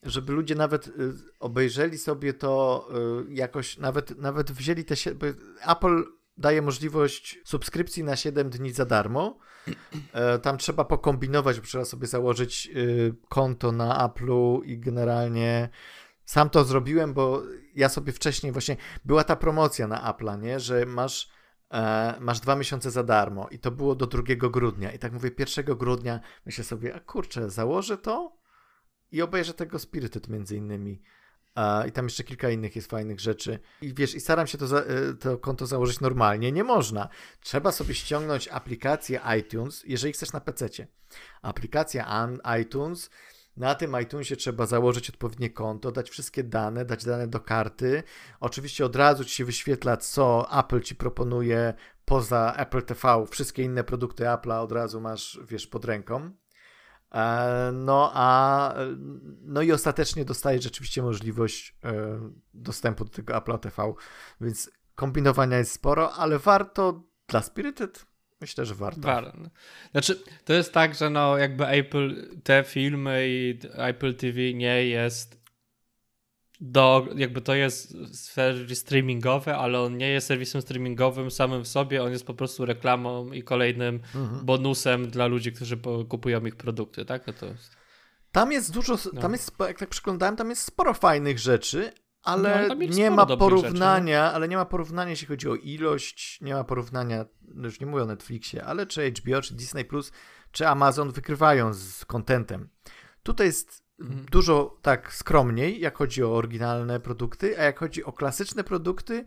żeby 0.03 0.33
ludzie 0.33 0.55
nawet 0.55 0.87
y, 0.87 0.91
obejrzeli 1.39 1.97
sobie 1.97 2.33
to 2.33 2.87
y, 3.29 3.33
jakoś, 3.33 3.77
nawet, 3.77 4.17
nawet 4.17 4.51
wzięli 4.51 4.85
te... 4.85 4.95
Apple 5.67 6.03
daje 6.39 6.61
możliwość 6.61 7.39
subskrypcji 7.45 8.03
na 8.03 8.15
7 8.15 8.49
dni 8.49 8.71
za 8.71 8.85
darmo. 8.85 9.37
E, 10.13 10.39
Tam 10.39 10.57
trzeba 10.57 10.85
pokombinować, 10.85 11.59
bo 11.59 11.65
trzeba 11.65 11.85
sobie 11.85 12.07
założyć 12.07 12.69
y, 12.75 13.15
konto 13.29 13.71
na 13.71 14.07
Apple'u 14.07 14.63
i 14.65 14.79
generalnie 14.79 15.69
sam 16.25 16.49
to 16.49 16.63
zrobiłem, 16.63 17.13
bo 17.13 17.43
ja 17.75 17.89
sobie 17.89 18.13
wcześniej 18.13 18.51
właśnie 18.51 18.77
była 19.05 19.23
ta 19.23 19.35
promocja 19.35 19.87
na 19.87 20.13
Apple'a, 20.13 20.41
nie, 20.41 20.59
że 20.59 20.85
masz 20.85 21.29
e, 21.71 22.15
masz 22.19 22.39
dwa 22.39 22.55
miesiące 22.55 22.91
za 22.91 23.03
darmo 23.03 23.47
i 23.51 23.59
to 23.59 23.71
było 23.71 23.95
do 23.95 24.07
2 24.07 24.23
grudnia. 24.49 24.91
I 24.91 24.99
tak 24.99 25.13
mówię 25.13 25.31
1 25.39 25.77
grudnia 25.77 26.19
myślę 26.45 26.63
sobie, 26.63 26.95
a 26.95 26.99
kurczę, 26.99 27.49
założę 27.49 27.97
to 27.97 28.38
i 29.11 29.21
obejrzę 29.21 29.53
tego 29.53 29.79
Spirited 29.79 30.27
między 30.27 30.55
innymi. 30.55 31.01
I 31.87 31.91
tam 31.91 32.05
jeszcze 32.05 32.23
kilka 32.23 32.49
innych 32.49 32.75
jest 32.75 32.89
fajnych 32.89 33.19
rzeczy. 33.19 33.59
I 33.81 33.93
wiesz, 33.93 34.15
i 34.15 34.19
staram 34.19 34.47
się 34.47 34.57
to, 34.57 34.67
za, 34.67 34.79
e, 34.79 35.13
to 35.13 35.37
konto 35.37 35.65
założyć 35.65 35.99
normalnie. 35.99 36.51
Nie 36.51 36.63
można. 36.63 37.09
Trzeba 37.41 37.71
sobie 37.71 37.95
ściągnąć 37.95 38.47
aplikację 38.47 39.19
iTunes, 39.39 39.83
jeżeli 39.87 40.13
chcesz 40.13 40.33
na 40.33 40.39
PC. 40.39 40.69
Aplikacja 41.41 42.27
iTunes. 42.61 43.09
Na 43.57 43.75
tym 43.75 43.95
iTunesie 44.01 44.35
trzeba 44.35 44.65
założyć 44.65 45.09
odpowiednie 45.09 45.49
konto, 45.49 45.91
dać 45.91 46.09
wszystkie 46.09 46.43
dane, 46.43 46.85
dać 46.85 47.05
dane 47.05 47.27
do 47.27 47.39
karty. 47.39 48.03
Oczywiście 48.39 48.85
od 48.85 48.95
razu 48.95 49.25
ci 49.25 49.35
się 49.35 49.45
wyświetla, 49.45 49.97
co 49.97 50.47
Apple 50.59 50.81
ci 50.81 50.95
proponuje 50.95 51.73
poza 52.05 52.53
Apple 52.57 52.81
TV. 52.81 53.25
Wszystkie 53.29 53.63
inne 53.63 53.83
produkty 53.83 54.23
Apple'a 54.23 54.61
od 54.61 54.71
razu 54.71 55.01
masz, 55.01 55.39
wiesz, 55.47 55.67
pod 55.67 55.85
ręką. 55.85 56.31
E, 57.15 57.71
No 57.73 58.11
a 58.13 58.73
no 59.41 59.61
i 59.61 59.71
ostatecznie 59.71 60.25
dostajesz 60.25 60.63
rzeczywiście 60.63 61.01
możliwość 61.01 61.75
e, 61.83 62.19
dostępu 62.53 63.05
do 63.05 63.11
tego 63.11 63.37
Apple 63.37 63.59
TV, 63.59 63.93
więc 64.41 64.71
kombinowania 64.95 65.57
jest 65.57 65.71
sporo, 65.71 66.13
ale 66.13 66.39
warto 66.39 67.03
dla 67.27 67.41
Spirited 67.41 68.05
myślę, 68.41 68.65
że 68.65 68.75
warto. 68.75 69.01
War- 69.01 69.49
Znaczy, 69.91 70.23
to 70.45 70.53
jest 70.53 70.73
tak, 70.73 70.95
że 70.95 71.09
no 71.09 71.37
jakby 71.37 71.67
Apple, 71.67 72.27
te 72.43 72.63
filmy 72.63 73.25
i 73.27 73.59
Apple 73.73 74.15
TV 74.15 74.53
nie 74.53 74.85
jest 74.85 75.38
do, 76.61 77.07
jakby 77.15 77.41
to 77.41 77.55
jest 77.55 77.93
serwis 78.15 78.79
streamingowy, 78.79 79.55
ale 79.55 79.81
on 79.81 79.97
nie 79.97 80.09
jest 80.09 80.27
serwisem 80.27 80.61
streamingowym 80.61 81.31
samym 81.31 81.63
w 81.63 81.67
sobie, 81.67 82.03
on 82.03 82.11
jest 82.11 82.25
po 82.25 82.33
prostu 82.33 82.65
reklamą 82.65 83.31
i 83.31 83.43
kolejnym 83.43 83.95
Mhm. 84.15 84.45
bonusem 84.45 85.09
dla 85.09 85.27
ludzi, 85.27 85.51
którzy 85.53 85.77
kupują 86.09 86.45
ich 86.45 86.55
produkty, 86.55 87.05
tak? 87.05 87.27
No 87.27 87.33
to 87.33 87.45
jest... 87.45 87.71
Tam 88.31 88.51
jest 88.51 88.73
dużo, 88.73 88.97
No. 89.13 89.21
tam 89.21 89.31
jest, 89.31 89.51
jak 89.59 89.79
tak 89.79 89.89
przeglądałem, 89.89 90.35
tam 90.35 90.49
jest 90.49 90.61
sporo 90.61 90.93
fajnych 90.93 91.39
rzeczy, 91.39 91.91
ale 92.23 92.67
No, 92.67 92.75
nie 92.75 93.11
ma 93.11 93.25
porównania, 93.25 94.33
ale 94.33 94.47
nie 94.47 94.57
ma 94.57 94.65
porównania, 94.65 95.09
jeśli 95.09 95.27
chodzi 95.27 95.49
o 95.49 95.55
ilość, 95.55 96.41
nie 96.41 96.53
ma 96.53 96.63
porównania, 96.63 97.25
no 97.41 97.65
już 97.65 97.79
nie 97.79 97.85
mówię 97.87 98.03
o 98.03 98.05
Netflixie, 98.05 98.65
ale 98.65 98.85
czy 98.87 99.11
HBO, 99.11 99.41
czy 99.41 99.53
Disney+, 99.55 99.85
czy 100.51 100.67
Amazon 100.67 101.11
wykrywają 101.11 101.73
z 101.73 102.05
contentem. 102.05 102.69
Tutaj 103.23 103.47
jest. 103.47 103.88
Dużo 104.31 104.77
tak 104.81 105.13
skromniej, 105.13 105.79
jak 105.79 105.97
chodzi 105.97 106.23
o 106.23 106.35
oryginalne 106.35 106.99
produkty, 106.99 107.59
a 107.59 107.63
jak 107.63 107.79
chodzi 107.79 108.03
o 108.03 108.11
klasyczne 108.11 108.63
produkty, 108.63 109.25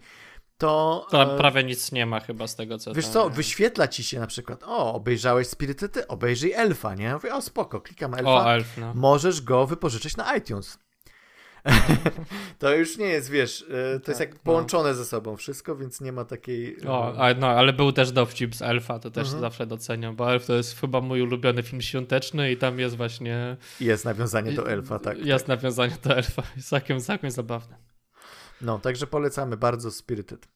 to... 0.59 1.07
Tam 1.11 1.31
e, 1.31 1.37
prawie 1.37 1.65
nic 1.65 1.93
nie 1.93 2.07
ma 2.07 2.21
chyba 2.21 2.47
z 2.47 2.57
tego, 2.57 2.79
co 2.79 2.95
Wiesz 2.95 3.05
tam 3.05 3.13
co, 3.13 3.25
jest. 3.25 3.37
wyświetla 3.37 3.89
ci 3.89 4.05
się 4.05 4.21
na 4.21 4.27
przykład, 4.27 4.63
o, 4.67 4.95
obejrzałeś 4.95 5.49
Spirited, 5.49 6.05
obejrzyj 6.09 6.53
Elfa, 6.53 6.95
nie? 6.95 7.15
Mówię, 7.15 7.35
o 7.35 7.43
spoko, 7.43 7.81
klikam 7.81 8.15
Elfa, 8.15 8.31
O, 8.31 8.55
Elf, 8.55 8.77
no. 8.79 8.95
możesz 8.95 9.43
go 9.43 9.67
wypożyczyć 9.67 10.17
na 10.17 10.37
iTunes. 10.37 10.79
to 12.59 12.75
już 12.75 12.99
nie 12.99 13.07
jest, 13.07 13.31
wiesz, 13.31 13.63
e, 13.63 14.01
to 14.01 14.11
jest 14.11 14.19
Tak, 14.21 14.29
jak 14.29 14.35
no. 14.35 14.41
połączone 14.45 14.95
ze 14.95 15.05
sobą 15.05 15.37
wszystko, 15.37 15.77
więc 15.77 16.01
nie 16.01 16.13
ma 16.13 16.25
takiej... 16.25 16.77
e, 16.85 16.91
O, 16.91 17.15
a, 17.19 17.35
no, 17.35 17.47
ale 17.47 17.73
był 17.73 17.93
też 17.93 18.13
dowcip 18.13 18.55
z 18.55 18.63
Elfa, 18.63 18.99
to 18.99 19.11
też 19.11 19.25
Mhm. 19.25 19.41
zawsze 19.41 19.67
doceniam, 19.67 20.17
bo 20.17 20.33
Elf 20.33 20.47
to 20.47 20.55
jest 20.55 20.81
chyba 20.81 21.01
mój 21.01 21.23
ulubiony 21.23 21.63
film 21.63 21.83
świąteczny 21.83 22.53
i 22.53 22.57
tam 22.57 22.79
jest 22.79 22.97
właśnie... 22.97 23.57
Jest 23.81 24.05
nawiązanie 24.05 24.53
do 24.53 24.71
Elfa, 24.71 24.99
tak. 24.99 25.19
Jest 25.27 25.49
nawiązanie 25.49 25.97
do 26.05 26.17
Elfa, 26.17 26.43
jest 26.57 26.69
całkiem, 26.69 27.01
całkiem 27.01 27.31
zabawne. 27.31 27.77
No, 28.61 28.79
także 28.79 29.07
polecamy 29.07 29.57
bardzo 29.57 29.91
Spirited. 29.91 30.49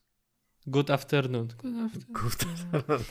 Good 0.67 0.91
afternoon. 0.91 1.47
Good 1.47 1.73
afternoon. 1.85 2.13
Kurde. 2.13 2.45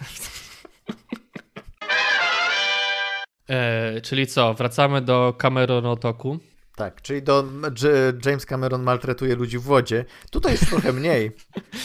E, 3.49 4.01
czyli 4.01 4.27
co, 4.27 4.55
wracamy 4.55 5.01
do 5.03 5.35
Cameronotoku. 5.39 6.39
Tak, 6.77 7.03
czyli 7.03 7.23
do, 7.23 7.45
James 8.27 8.47
Cameron 8.47 8.83
maltretuje 8.83 9.35
ludzi 9.35 9.59
w 9.59 9.63
wodzie. 9.63 10.05
Tutaj 10.31 10.53
już 10.53 10.61
trochę 10.61 10.93
mniej, 10.93 11.37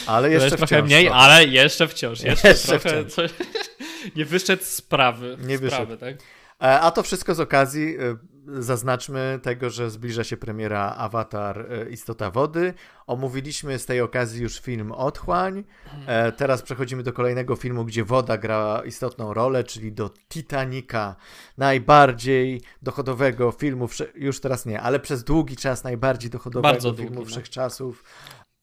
ale 0.06 0.30
jeszcze 0.30 0.44
jest 0.44 0.56
trochę 0.56 0.76
wciąż, 0.76 0.86
mniej, 0.86 1.06
no. 1.06 1.14
ale 1.14 1.44
jeszcze 1.44 1.88
wciąż. 1.88 2.20
Jeszcze, 2.20 2.48
Jeszcze 2.48 2.68
trochę 2.68 2.90
wciąż. 2.90 3.12
Coś, 3.12 3.30
nie 4.16 4.24
wyszedł 4.24 4.62
z 4.62 4.66
sprawy. 4.66 5.36
Nie 5.40 5.58
sprawy, 5.58 5.96
tak? 5.96 6.14
E, 6.62 6.80
A 6.80 6.90
to 6.90 7.02
wszystko 7.02 7.34
z 7.34 7.40
okazji, 7.40 7.96
e, 7.96 8.16
zaznaczmy 8.46 9.40
tego, 9.42 9.70
że 9.70 9.90
zbliża 9.90 10.24
się 10.24 10.36
premiera 10.36 10.94
Avatar 10.98 11.66
e, 11.72 11.90
Istota 11.90 12.30
Wody. 12.30 12.74
Omówiliśmy 13.06 13.78
z 13.78 13.86
tej 13.86 14.00
okazji 14.00 14.42
już 14.42 14.60
film 14.60 14.92
Otchłań. 14.92 15.64
E, 16.06 16.32
Teraz 16.32 16.62
przechodzimy 16.62 17.02
do 17.02 17.12
kolejnego 17.12 17.56
filmu, 17.56 17.84
gdzie 17.84 18.04
woda 18.04 18.38
gra 18.38 18.82
istotną 18.86 19.34
rolę, 19.34 19.64
czyli 19.64 19.92
do 19.92 20.10
Titanica, 20.28 21.16
najbardziej 21.58 22.62
dochodowego 22.82 23.50
filmu, 23.50 23.88
już 24.14 24.40
teraz 24.40 24.66
nie, 24.66 24.80
ale 24.80 25.00
przez 25.00 25.24
długi 25.24 25.56
czas 25.56 25.84
najbardziej 25.84 26.30
dochodowego 26.30 26.72
Bardzo 26.72 26.94
filmu 26.94 27.10
długi, 27.10 27.18
no. 27.18 27.24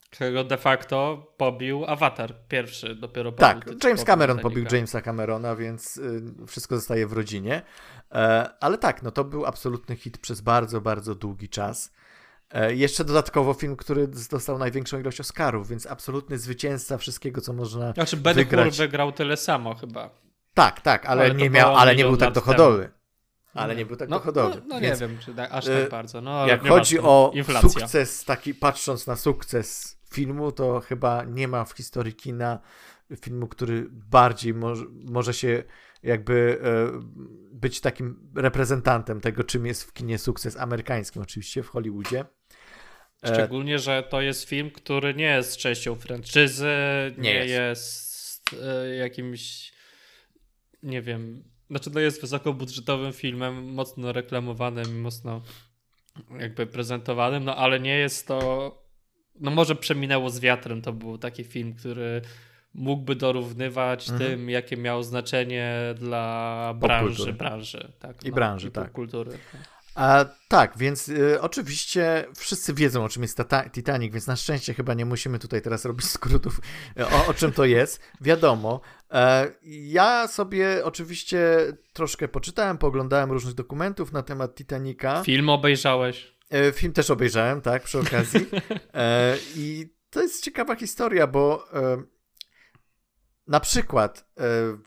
Którego 0.10 0.44
de 0.44 0.58
facto 0.58 1.28
pobił 1.38 1.86
Avatar 1.86 2.36
pierwszy, 2.48 2.96
dopiero 2.96 3.32
pobił 3.32 3.62
Tak, 3.62 3.84
James 3.84 4.04
Cameron 4.04 4.38
Titanica. 4.38 4.50
pobił 4.62 4.78
Jamesa 4.78 5.02
Camerona, 5.02 5.56
więc 5.56 5.98
y, 5.98 6.22
wszystko 6.48 6.76
zostaje 6.76 7.08
w 7.08 7.14
rodzinie. 7.14 7.62
E, 8.12 8.50
ale 8.60 8.78
tak, 8.78 9.04
no 9.04 9.12
to 9.12 9.24
był 9.24 9.46
absolutny 9.46 9.96
hit 9.96 10.18
przez 10.18 10.42
bardzo, 10.42 10.82
bardzo 10.82 11.16
długi 11.16 11.50
czas. 11.50 11.92
E, 12.52 12.76
jeszcze 12.76 13.06
dodatkowo 13.06 13.54
film, 13.54 13.76
który 13.76 14.08
dostał 14.08 14.58
największą 14.58 15.00
ilość 15.00 15.20
Oscarów, 15.20 15.70
więc 15.70 15.88
absolutny 15.88 16.38
zwycięzca 16.38 16.98
wszystkiego, 16.98 17.42
co 17.42 17.54
można. 17.54 17.94
Znaczy 17.94 18.18
Ben 18.18 18.36
wygrać. 18.36 18.66
Hur 18.66 18.78
wygrał 18.78 19.12
tyle 19.12 19.38
samo 19.38 19.76
chyba. 19.76 20.10
Tak, 20.54 20.82
tak, 20.82 21.06
ale, 21.06 21.22
Ale 21.22 21.36
nie, 21.36 21.50
miał, 21.50 21.76
ale 21.76 21.96
nie 21.96 22.04
był 22.04 22.18
tak 22.18 22.34
dochodowy. 22.34 22.90
Ale 23.54 23.76
nie 23.76 23.86
był 23.86 23.96
tak 23.96 24.10
no, 24.10 24.18
dochodowy. 24.18 24.56
No, 24.56 24.76
no 24.76 24.82
Więc 24.82 25.02
nie 25.02 25.08
wiem, 25.08 25.18
czy 25.26 25.34
tak, 25.34 25.52
aż 25.52 25.68
y, 25.68 25.82
tak 25.82 25.90
bardzo. 25.90 26.22
No, 26.22 26.48
Jak 26.48 26.68
chodzi 26.68 27.00
o 27.00 27.32
Inflacja. 27.36 27.70
sukces, 27.70 28.26
taki 28.26 28.54
patrząc 28.56 29.08
na 29.08 29.16
sukces 29.16 29.98
filmu, 30.14 30.52
to 30.52 30.80
chyba 30.80 31.24
nie 31.24 31.48
ma 31.48 31.66
w 31.66 31.72
historii 31.72 32.14
kina 32.14 32.60
filmu, 33.22 33.48
który 33.48 33.88
bardziej 33.92 34.54
może, 34.54 34.86
może 34.92 35.34
się 35.34 35.64
jakby 36.04 36.60
e, 36.64 37.00
być 37.52 37.82
takim 37.82 38.32
reprezentantem 38.36 39.22
tego, 39.22 39.44
czym 39.44 39.66
jest 39.66 39.84
w 39.84 39.94
kinie 39.94 40.18
sukces 40.18 40.58
amerykańskim, 40.58 41.22
oczywiście 41.22 41.64
w 41.64 41.70
Hollywoodzie. 41.70 42.26
E, 43.24 43.34
Szczególnie, 43.34 43.80
że 43.80 44.04
to 44.10 44.22
jest 44.22 44.44
film, 44.44 44.72
który 44.72 45.14
nie 45.14 45.26
jest 45.26 45.58
częścią 45.58 45.96
franczyzy, 45.96 46.68
nie, 47.18 47.24
Nie 47.24 47.46
jest. 47.46 47.52
jest, 47.52 48.64
e, 48.64 48.96
jakimś, 48.96 49.74
nie 50.84 51.02
wiem, 51.02 51.44
znaczy 51.70 51.92
to 51.92 52.00
jest 52.00 52.22
wysokobudżetowym 52.22 53.14
filmem, 53.14 53.74
mocno 53.74 54.12
reklamowanym, 54.12 55.02
mocno 55.02 55.42
jakby 56.40 56.66
prezentowanym, 56.66 57.44
no 57.44 57.56
ale 57.56 57.80
nie 57.80 57.98
jest 57.98 58.28
to, 58.28 58.72
no 59.40 59.52
może 59.52 59.76
przeminęło 59.76 60.30
z 60.30 60.40
wiatrem, 60.40 60.82
to 60.82 60.94
był 60.94 61.18
taki 61.18 61.44
film, 61.44 61.74
który 61.74 62.22
mógłby 62.74 63.16
dorównywać 63.16 64.10
mhm. 64.10 64.32
tym, 64.32 64.50
jakie 64.50 64.78
miało 64.78 65.04
znaczenie 65.04 65.76
dla 65.98 66.74
branży, 66.80 67.34
branży. 67.34 67.94
Tak, 68.00 68.24
I 68.24 68.30
no, 68.30 68.36
branży, 68.36 68.68
i 68.68 68.72
tak. 68.72 68.92
kultury. 68.92 69.32
A, 69.96 70.26
tak, 70.48 70.78
więc 70.78 71.10
y, 71.10 71.42
oczywiście 71.42 72.26
wszyscy 72.36 72.74
wiedzą, 72.74 73.04
o 73.04 73.10
czym 73.10 73.22
jest 73.22 73.42
Titanic, 73.74 74.14
więc 74.14 74.28
na 74.28 74.36
szczęście 74.36 74.74
chyba 74.74 74.94
nie 74.94 75.06
musimy 75.06 75.40
tutaj 75.40 75.62
teraz 75.62 75.86
robić 75.86 76.06
skrótów, 76.06 76.62
y, 77.00 77.08
o, 77.08 77.28
o 77.28 77.34
czym 77.34 77.52
to 77.52 77.66
jest. 77.66 78.02
Wiadomo. 78.22 78.82
E, 79.12 79.52
ja 79.64 80.28
sobie 80.28 80.86
oczywiście 80.86 81.48
troszkę 81.94 82.28
poczytałem, 82.28 82.78
poglądałem 82.78 83.32
różnych 83.32 83.54
dokumentów 83.54 84.12
na 84.12 84.24
temat 84.24 84.56
Titanica. 84.56 85.24
Film 85.24 85.50
obejrzałeś? 85.50 86.34
E, 86.50 86.72
film 86.72 86.94
też 86.94 87.12
obejrzałem, 87.12 87.62
tak, 87.62 87.84
przy 87.84 88.00
okazji. 88.00 88.46
E, 88.94 89.38
I 89.56 89.94
to 90.10 90.22
jest 90.22 90.44
ciekawa 90.44 90.76
historia, 90.76 91.28
bo 91.28 91.68
na 93.48 93.60
przykład 93.60 94.30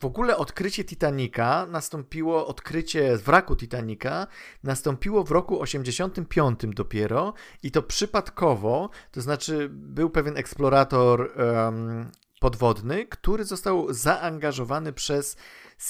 w 0.01 0.05
ogóle 0.05 0.37
odkrycie 0.37 0.85
Titanica 0.85 1.66
nastąpiło, 1.66 2.47
odkrycie 2.47 3.16
wraku 3.16 3.57
Titanica 3.57 4.27
nastąpiło 4.62 5.25
w 5.25 5.31
roku 5.31 5.61
85 5.61 6.61
dopiero 6.64 7.35
i 7.62 7.70
to 7.70 7.83
przypadkowo, 7.83 8.91
to 9.11 9.20
znaczy 9.20 9.68
był 9.73 10.11
pewien 10.11 10.37
eksplorator 10.37 11.33
um, 11.37 12.11
podwodny, 12.43 13.07
który 13.07 13.45
został 13.45 13.93
zaangażowany 13.93 14.93
przez 14.93 15.36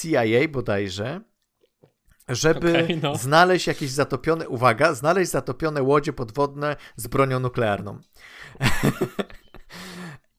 CIA 0.00 0.48
bodajże, 0.48 1.20
żeby 2.28 2.84
okay, 2.84 3.00
no. 3.02 3.16
znaleźć 3.16 3.66
jakieś 3.66 3.90
zatopione, 3.90 4.48
uwaga, 4.48 4.94
znaleźć 4.94 5.30
zatopione 5.30 5.82
łodzie 5.82 6.12
podwodne 6.12 6.76
z 6.96 7.06
bronią 7.06 7.40
nuklearną. 7.40 8.00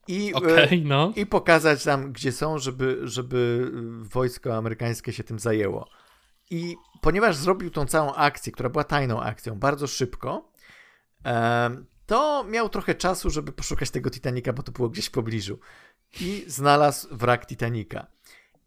I, 0.07 0.33
okay, 0.33 0.81
no. 0.85 1.13
I 1.15 1.25
pokazać 1.25 1.83
tam, 1.83 2.11
gdzie 2.11 2.31
są, 2.31 2.57
żeby, 2.57 2.99
żeby 3.03 3.71
wojsko 4.01 4.57
amerykańskie 4.57 5.13
się 5.13 5.23
tym 5.23 5.39
zajęło. 5.39 5.89
I 6.49 6.75
ponieważ 7.01 7.35
zrobił 7.35 7.69
tą 7.69 7.85
całą 7.85 8.13
akcję, 8.13 8.51
która 8.51 8.69
była 8.69 8.83
tajną 8.83 9.21
akcją, 9.21 9.59
bardzo 9.59 9.87
szybko, 9.87 10.51
to 12.05 12.43
miał 12.43 12.69
trochę 12.69 12.95
czasu, 12.95 13.29
żeby 13.29 13.51
poszukać 13.51 13.91
tego 13.91 14.09
Titanica, 14.09 14.53
bo 14.53 14.63
to 14.63 14.71
było 14.71 14.89
gdzieś 14.89 15.05
w 15.05 15.11
pobliżu. 15.11 15.59
I 16.21 16.45
znalazł 16.47 17.07
wrak 17.11 17.45
Titanica. 17.45 18.07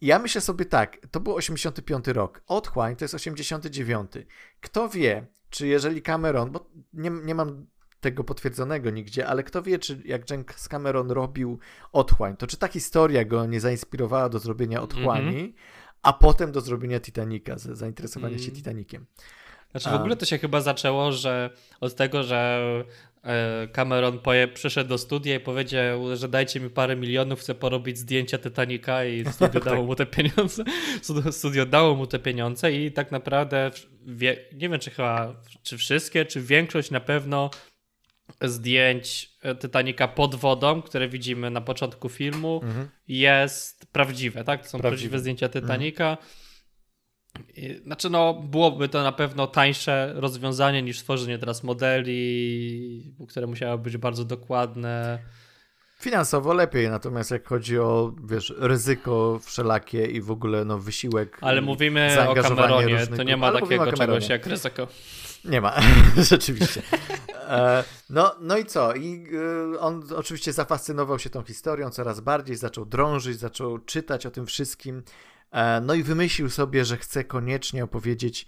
Ja 0.01 0.18
myślę 0.18 0.40
sobie 0.40 0.64
tak, 0.64 0.99
to 1.11 1.20
był 1.20 1.34
85 1.34 2.07
rok, 2.07 2.42
Otchłań 2.47 2.97
to 2.97 3.05
jest 3.05 3.14
89. 3.14 4.12
Kto 4.61 4.88
wie, 4.88 5.26
czy 5.51 5.66
jeżeli 5.66 6.03
Cameron, 6.03 6.51
bo 6.51 6.70
nie, 6.92 7.11
nie 7.11 7.34
mam 7.34 7.66
tego 8.01 8.24
potwierdzonego 8.24 8.90
nigdzie, 8.90 9.26
ale 9.26 9.42
kto 9.42 9.62
wie, 9.62 9.78
czy 9.78 10.03
jak 10.05 10.30
James 10.30 10.68
Cameron 10.68 11.11
robił 11.11 11.59
Otchłań, 11.92 12.36
to 12.36 12.47
czy 12.47 12.57
ta 12.57 12.68
historia 12.68 13.24
go 13.24 13.47
nie 13.47 13.61
zainspirowała 13.61 14.28
do 14.28 14.38
zrobienia 14.38 14.82
Otchłani, 14.82 15.38
mm 15.38 15.51
-hmm. 15.51 15.53
a 16.03 16.12
potem 16.12 16.53
do 16.53 16.61
zrobienia 16.61 17.01
Titanica, 17.01 17.55
zainteresowania 17.59 18.36
mm. 18.36 18.47
się 18.47 18.53
Titanikiem. 18.53 19.07
Znaczy 19.70 19.90
w 19.90 20.01
ogóle 20.01 20.16
to 20.16 20.26
się 20.26 20.38
chyba 20.38 20.61
zaczęło, 20.61 21.12
że 21.12 21.51
od 21.80 21.94
tego, 21.97 22.22
że 22.22 22.61
Cameron 23.72 24.18
poje, 24.18 24.49
przyszedł 24.49 24.89
do 24.89 24.99
studia 24.99 25.35
i 25.35 25.41
powiedział, 25.41 26.16
że 26.16 26.29
dajcie 26.29 26.61
mi 26.61 26.70
parę 26.70 26.97
milionów, 26.97 27.41
chcę 27.41 27.55
porobić 27.55 27.99
zdjęcia 27.99 28.39
Titanica 28.39 29.05
i 29.05 29.24
studio 29.33 29.61
dało 29.61 29.85
mu 29.85 29.95
te 29.95 30.07
pieniądze. 30.07 30.64
Studio 31.31 31.66
dało 31.66 31.95
mu 31.95 32.07
te 32.07 32.18
pieniądze 32.18 32.72
i 32.72 32.93
tak 32.93 33.12
naprawdę 33.12 33.70
wie, 34.07 34.37
nie 34.53 34.68
wiem 34.68 34.81
czy 34.81 34.91
chyba, 34.91 35.43
czy 35.62 35.79
wszystkie, 35.79 36.24
czy 36.24 36.41
większość 36.41 36.91
na 36.91 37.01
pewno 37.01 37.51
zdjęć 38.43 39.31
e, 39.43 39.55
Titanica 39.55 40.09
pod 40.09 40.35
wodą, 40.35 40.83
które 40.83 41.09
widzimy 41.09 41.51
na 41.51 41.61
początku 41.61 42.09
filmu, 42.09 42.61
mhm. 42.64 42.89
jest 43.09 43.87
prawdziwe, 43.93 44.45
tak? 44.45 44.62
To 44.62 44.68
są 44.68 44.79
prawdziwe, 44.79 44.91
prawdziwe 44.91 45.18
zdjęcia 45.18 45.47
mhm. 45.47 45.64
Titanica. 45.64 46.11
Mhm. 46.11 46.45
Znaczy, 47.84 48.11
no, 48.11 48.34
byłoby 48.34 48.89
to 48.89 49.03
na 49.03 49.12
pewno 49.12 49.47
tańsze 49.47 50.12
rozwiązanie 50.16 50.82
niż 50.82 50.99
stworzenie 50.99 51.39
teraz 51.39 51.64
modeli, 51.64 53.14
które 53.28 53.47
musiały 53.47 53.78
być 53.78 53.97
bardzo 53.97 54.24
dokładne. 54.24 55.18
Finansowo 55.99 56.55
lepiej, 56.55 56.91
natomiast 56.91 57.30
jak 57.30 57.49
chodzi 57.49 57.78
o, 57.78 58.12
wiesz, 58.24 58.55
ryzyko 58.59 59.41
wszelakie 59.43 60.07
i 60.07 60.20
w 60.20 60.30
ogóle, 60.30 60.64
no, 60.64 60.78
wysiłek. 60.78 61.39
Ale 61.41 61.61
mówimy 61.61 62.28
o 62.28 62.34
Cameronie, 62.34 63.07
to 63.07 63.22
nie 63.22 63.37
ma 63.37 63.53
takiego 63.53 63.93
czegoś 63.93 64.28
jak 64.28 64.47
ryzyko. 64.47 64.89
Nie 65.45 65.61
ma, 65.61 65.74
rzeczywiście. 66.30 66.82
E, 67.49 67.84
no, 68.11 68.34
no 68.41 68.59
i 68.59 68.64
co? 68.64 68.95
I 68.95 69.26
e, 69.74 69.80
on 69.80 70.03
oczywiście 70.16 70.53
zafascynował 70.53 71.18
się 71.18 71.30
tą 71.30 71.43
historią 71.43 71.91
coraz 71.91 72.20
bardziej, 72.20 72.57
zaczął 72.57 72.87
drążyć, 72.87 73.39
zaczął 73.39 73.78
czytać 73.78 74.26
o 74.26 74.30
tym 74.30 74.47
wszystkim. 74.47 75.03
E, 75.51 75.80
no 75.80 75.94
i 75.94 76.03
wymyślił 76.03 76.51
sobie, 76.51 76.84
że 76.84 76.97
chce 76.97 77.24
koniecznie 77.24 77.84
opowiedzieć 77.84 78.47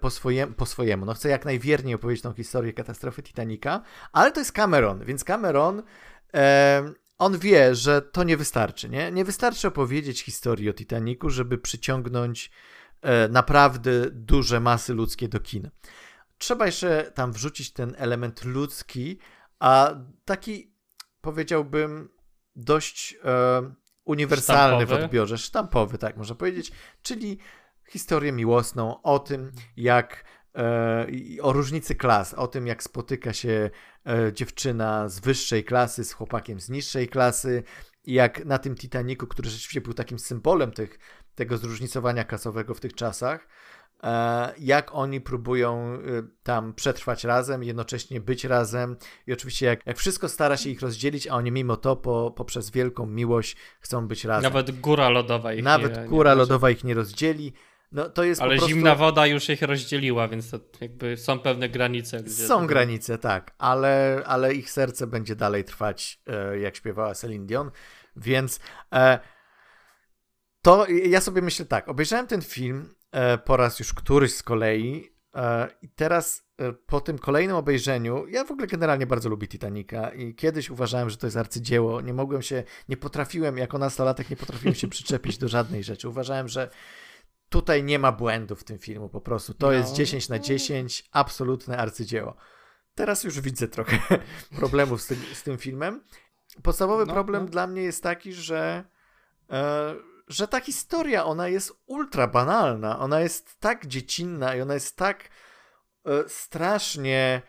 po, 0.00 0.10
swoje, 0.10 0.46
po 0.46 0.66
swojemu. 0.66 1.06
No 1.06 1.14
chce 1.14 1.28
jak 1.28 1.44
najwierniej 1.44 1.94
opowiedzieć 1.94 2.22
tą 2.22 2.34
historię 2.34 2.72
katastrofy 2.72 3.22
Titanica, 3.22 3.82
ale 4.12 4.32
to 4.32 4.40
jest 4.40 4.52
Cameron, 4.52 5.04
więc 5.04 5.24
Cameron 5.24 5.82
on 7.18 7.38
wie, 7.38 7.74
że 7.74 8.02
to 8.02 8.24
nie 8.24 8.36
wystarczy, 8.36 8.88
nie? 8.88 9.12
Nie 9.12 9.24
wystarczy 9.24 9.68
opowiedzieć 9.68 10.22
historii 10.22 10.70
o 10.70 10.72
Titanicu, 10.72 11.30
żeby 11.30 11.58
przyciągnąć 11.58 12.50
naprawdę 13.30 14.10
duże 14.10 14.60
masy 14.60 14.94
ludzkie 14.94 15.28
do 15.28 15.40
kin 15.40 15.70
trzeba 16.42 16.66
jeszcze 16.66 17.12
tam 17.14 17.32
wrzucić 17.32 17.72
ten 17.72 17.94
element 17.98 18.44
ludzki, 18.44 19.18
a 19.58 19.94
taki 20.24 20.74
powiedziałbym 21.20 22.08
dość 22.56 23.16
e, 23.24 23.74
uniwersalny 24.04 24.76
sztampowy. 24.76 25.02
w 25.02 25.04
odbiorze, 25.04 25.38
sztampowy, 25.38 25.98
tak 25.98 26.16
można 26.16 26.34
powiedzieć, 26.34 26.72
czyli 27.02 27.38
historię 27.88 28.32
miłosną 28.32 29.02
o 29.02 29.18
tym, 29.18 29.52
jak 29.76 30.24
e, 30.56 31.06
o 31.42 31.52
różnicy 31.52 31.94
klas, 31.94 32.34
o 32.34 32.46
tym, 32.46 32.66
jak 32.66 32.82
spotyka 32.82 33.32
się 33.32 33.70
e, 34.06 34.32
dziewczyna 34.32 35.08
z 35.08 35.20
wyższej 35.20 35.64
klasy 35.64 36.04
z 36.04 36.12
chłopakiem 36.12 36.60
z 36.60 36.68
niższej 36.68 37.08
klasy, 37.08 37.62
jak 38.04 38.44
na 38.44 38.58
tym 38.58 38.74
Titaniku, 38.74 39.26
który 39.26 39.50
rzeczywiście 39.50 39.80
był 39.80 39.94
takim 39.94 40.18
symbolem 40.18 40.72
tych, 40.72 40.98
tego 41.34 41.56
zróżnicowania 41.56 42.24
klasowego 42.24 42.74
w 42.74 42.80
tych 42.80 42.94
czasach, 42.94 43.48
jak 44.58 44.94
oni 44.94 45.20
próbują 45.20 45.94
y, 45.94 46.22
tam 46.42 46.74
przetrwać 46.74 47.24
razem, 47.24 47.62
jednocześnie 47.62 48.20
być 48.20 48.44
razem 48.44 48.96
i 49.26 49.32
oczywiście 49.32 49.66
jak, 49.66 49.86
jak 49.86 49.98
wszystko 49.98 50.28
stara 50.28 50.56
się 50.56 50.70
ich 50.70 50.80
rozdzielić, 50.80 51.26
a 51.26 51.34
oni 51.34 51.52
mimo 51.52 51.76
to 51.76 51.96
po, 51.96 52.30
poprzez 52.30 52.70
wielką 52.70 53.06
miłość 53.06 53.56
chcą 53.80 54.08
być 54.08 54.24
razem. 54.24 54.42
Nawet 54.42 54.80
góra 54.80 55.08
lodowa 55.08 55.52
ich 55.54 55.64
Nawet 55.64 55.96
nie, 55.96 56.04
góra 56.04 56.30
nie 56.30 56.36
lodowa 56.36 56.70
ich 56.70 56.84
nie 56.84 56.94
rozdzieli. 56.94 57.52
No, 57.92 58.08
to 58.08 58.24
jest 58.24 58.42
Ale 58.42 58.56
prostu... 58.56 58.68
zimna 58.68 58.94
woda 58.94 59.26
już 59.26 59.48
ich 59.48 59.62
rozdzieliła, 59.62 60.28
więc 60.28 60.50
to 60.50 60.58
jakby 60.80 61.16
są 61.16 61.38
pewne 61.38 61.68
granice. 61.68 62.28
są 62.28 62.60
to... 62.60 62.66
granice, 62.66 63.18
tak, 63.18 63.54
ale, 63.58 64.22
ale 64.26 64.54
ich 64.54 64.70
serce 64.70 65.06
będzie 65.06 65.36
dalej 65.36 65.64
trwać, 65.64 66.20
e, 66.26 66.58
jak 66.58 66.76
śpiewała 66.76 67.14
Celine 67.14 67.46
Dion, 67.46 67.70
więc 68.16 68.60
e, 68.94 69.18
to 70.62 70.86
ja 70.88 71.20
sobie 71.20 71.42
myślę 71.42 71.66
tak, 71.66 71.88
obejrzałem 71.88 72.26
ten 72.26 72.42
film 72.42 72.88
E, 72.88 73.01
po 73.44 73.56
raz 73.56 73.78
już 73.78 73.94
któryś 73.94 74.34
z 74.34 74.42
kolei. 74.42 75.12
E, 75.34 75.68
I 75.82 75.88
teraz 75.88 76.44
e, 76.58 76.72
po 76.72 77.00
tym 77.00 77.18
kolejnym 77.18 77.56
obejrzeniu, 77.56 78.26
ja 78.26 78.44
w 78.44 78.50
ogóle 78.50 78.66
generalnie 78.66 79.06
bardzo 79.06 79.28
lubię 79.28 79.48
Titanica 79.48 80.10
i 80.10 80.34
kiedyś 80.34 80.70
uważałem, 80.70 81.10
że 81.10 81.16
to 81.16 81.26
jest 81.26 81.36
arcydzieło. 81.36 82.00
Nie 82.00 82.14
mogłem 82.14 82.42
się, 82.42 82.64
nie 82.88 82.96
potrafiłem, 82.96 83.58
jako 83.58 83.78
nastolatek 83.78 84.30
nie 84.30 84.36
potrafiłem 84.36 84.74
się 84.74 84.88
przyczepić 84.88 85.38
do 85.38 85.48
żadnej 85.48 85.84
rzeczy. 85.84 86.08
Uważałem, 86.08 86.48
że 86.48 86.70
tutaj 87.48 87.84
nie 87.84 87.98
ma 87.98 88.12
błędów 88.12 88.60
w 88.60 88.64
tym 88.64 88.78
filmu 88.78 89.08
po 89.08 89.20
prostu. 89.20 89.54
To 89.54 89.66
no. 89.66 89.72
jest 89.72 89.94
10 89.94 90.28
na 90.28 90.38
10, 90.38 91.08
absolutne 91.12 91.76
arcydzieło. 91.76 92.36
Teraz 92.94 93.24
już 93.24 93.40
widzę 93.40 93.68
trochę 93.68 93.98
problemów 94.60 95.02
z 95.02 95.06
tym, 95.06 95.18
z 95.34 95.42
tym 95.42 95.58
filmem. 95.58 96.04
Podstawowy 96.62 97.06
no, 97.06 97.12
problem 97.12 97.44
no. 97.44 97.50
dla 97.50 97.66
mnie 97.66 97.82
jest 97.82 98.02
taki, 98.02 98.32
że 98.32 98.84
e, 99.50 99.94
że 100.28 100.48
ta 100.48 100.60
historia, 100.60 101.24
ona 101.24 101.48
jest 101.48 101.72
ultra 101.86 102.26
banalna, 102.26 102.98
ona 102.98 103.20
jest 103.20 103.60
tak 103.60 103.86
dziecinna 103.86 104.56
i 104.56 104.60
ona 104.60 104.74
jest 104.74 104.96
tak 104.96 105.28
e, 106.06 106.28
strasznie 106.28 107.42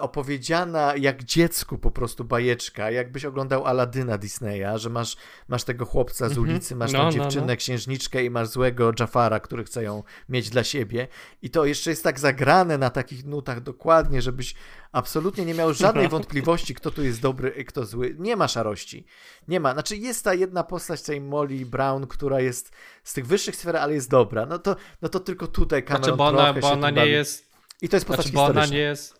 opowiedziana 0.00 0.92
jak 0.96 1.24
dziecku 1.24 1.78
po 1.78 1.90
prostu 1.90 2.24
bajeczka, 2.24 2.90
jakbyś 2.90 3.24
oglądał 3.24 3.66
Aladyna 3.66 4.18
Disneya, 4.18 4.66
że 4.78 4.90
masz, 4.90 5.16
masz 5.48 5.64
tego 5.64 5.86
chłopca 5.86 6.28
z 6.28 6.38
mhm. 6.38 6.48
ulicy, 6.48 6.76
masz 6.76 6.92
no, 6.92 6.98
tą 6.98 7.04
no, 7.04 7.10
dziewczynę, 7.10 7.46
no. 7.46 7.56
księżniczkę 7.56 8.24
i 8.24 8.30
masz 8.30 8.48
złego 8.48 8.92
Jafara, 9.00 9.40
który 9.40 9.64
chce 9.64 9.82
ją 9.82 10.02
mieć 10.28 10.50
dla 10.50 10.64
siebie 10.64 11.08
i 11.42 11.50
to 11.50 11.64
jeszcze 11.64 11.90
jest 11.90 12.04
tak 12.04 12.20
zagrane 12.20 12.78
na 12.78 12.90
takich 12.90 13.24
nutach 13.24 13.60
dokładnie, 13.60 14.22
żebyś 14.22 14.54
absolutnie 14.92 15.44
nie 15.44 15.54
miał 15.54 15.74
żadnej 15.74 16.08
wątpliwości, 16.08 16.74
kto 16.74 16.90
tu 16.90 17.02
jest 17.02 17.20
dobry 17.20 17.50
i 17.50 17.64
kto 17.64 17.86
zły. 17.86 18.16
Nie 18.18 18.36
ma 18.36 18.48
szarości. 18.48 19.06
Nie 19.48 19.60
ma. 19.60 19.72
Znaczy 19.72 19.96
jest 19.96 20.24
ta 20.24 20.34
jedna 20.34 20.64
postać 20.64 21.02
tej 21.02 21.20
Molly 21.20 21.66
Brown, 21.66 22.06
która 22.06 22.40
jest 22.40 22.72
z 23.04 23.12
tych 23.12 23.26
wyższych 23.26 23.56
sfer, 23.56 23.76
ale 23.76 23.94
jest 23.94 24.10
dobra. 24.10 24.46
No 24.46 24.58
to, 24.58 24.76
no 25.02 25.08
to 25.08 25.20
tylko 25.20 25.46
tutaj 25.46 25.84
Cameron 25.84 26.04
znaczy, 26.04 26.16
bo 26.16 26.26
ona, 26.26 26.52
bo 26.52 26.72
ona 26.72 26.90
nie 26.90 26.96
bawi. 26.96 27.10
jest 27.10 27.50
I 27.82 27.88
to 27.88 27.96
jest 27.96 28.06
postać 28.06 28.26
znaczy, 28.26 28.36
bo 28.36 28.44
ona 28.44 28.66
nie 28.66 28.78
jest. 28.78 29.19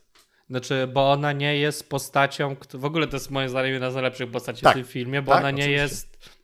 Znaczy, 0.51 0.86
bo 0.92 1.12
ona 1.12 1.32
nie 1.32 1.57
jest 1.57 1.88
postacią. 1.88 2.57
W 2.74 2.84
ogóle 2.84 3.07
to 3.07 3.16
jest 3.16 3.30
moim 3.30 3.48
zdaniem 3.48 3.72
jedna 3.72 3.90
z 3.90 3.94
najlepszych 3.94 4.30
postaci 4.30 4.62
Tak, 4.62 4.72
w 4.72 4.76
tym 4.76 4.84
filmie, 4.84 5.22
bo 5.22 5.32
tak, 5.32 5.40
ona 5.40 5.51
nie 5.51 5.62
oczywiście. 5.62 5.82
jest. 5.82 6.39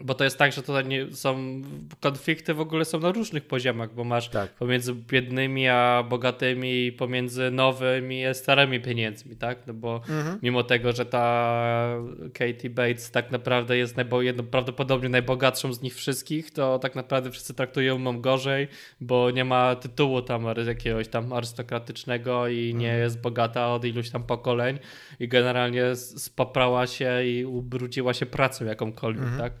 Bo 0.00 0.14
to 0.14 0.24
jest 0.24 0.38
tak, 0.38 0.52
że 0.52 0.62
tutaj 0.62 0.84
nie 0.86 1.06
są. 1.12 1.62
Konflikty 2.00 2.54
w 2.54 2.60
ogóle 2.60 2.84
są 2.84 3.00
na 3.00 3.12
różnych 3.12 3.44
poziomach, 3.46 3.94
bo 3.94 4.04
masz 4.04 4.28
Tak. 4.28 4.50
pomiędzy 4.54 4.94
biednymi 4.94 5.68
a 5.68 6.04
bogatymi, 6.08 6.86
i 6.86 6.92
pomiędzy 6.92 7.50
nowymi 7.50 8.26
a 8.26 8.34
starymi 8.34 8.80
pieniędzmi, 8.80 9.36
tak? 9.36 9.58
No 9.66 9.74
bo 9.74 9.94
Mhm. 9.96 10.38
mimo 10.42 10.62
tego, 10.62 10.92
że 10.92 11.06
ta 11.06 11.96
Katie 12.34 12.70
Bates 12.70 13.10
tak 13.10 13.30
naprawdę 13.30 13.76
jest 13.76 13.96
najbo- 13.96 14.22
jedną, 14.22 14.44
prawdopodobnie 14.44 15.08
najbogatszą 15.08 15.72
z 15.72 15.82
nich 15.82 15.94
wszystkich, 15.94 16.50
to 16.50 16.78
tak 16.78 16.94
naprawdę 16.94 17.30
wszyscy 17.30 17.54
traktują 17.54 17.98
ją 18.04 18.20
gorzej, 18.20 18.68
bo 19.00 19.30
nie 19.30 19.44
ma 19.44 19.76
tytułu 19.76 20.22
tam 20.22 20.44
jakiegoś 20.66 21.08
tam 21.08 21.32
arystokratycznego 21.32 22.48
i 22.48 22.74
nie 22.74 22.86
Mhm. 22.88 23.02
jest 23.02 23.20
bogata 23.20 23.68
od 23.74 23.84
iluś 23.84 24.10
tam 24.10 24.22
pokoleń 24.22 24.78
i 25.20 25.28
generalnie 25.28 25.84
s- 25.84 26.22
spoprała 26.22 26.86
się 26.86 27.24
i 27.24 27.44
ubrudziła 27.44 28.14
się 28.14 28.26
pracą 28.26 28.64
jakąkolwiek, 28.64 29.22
Mhm. 29.24 29.40
tak? 29.40 29.52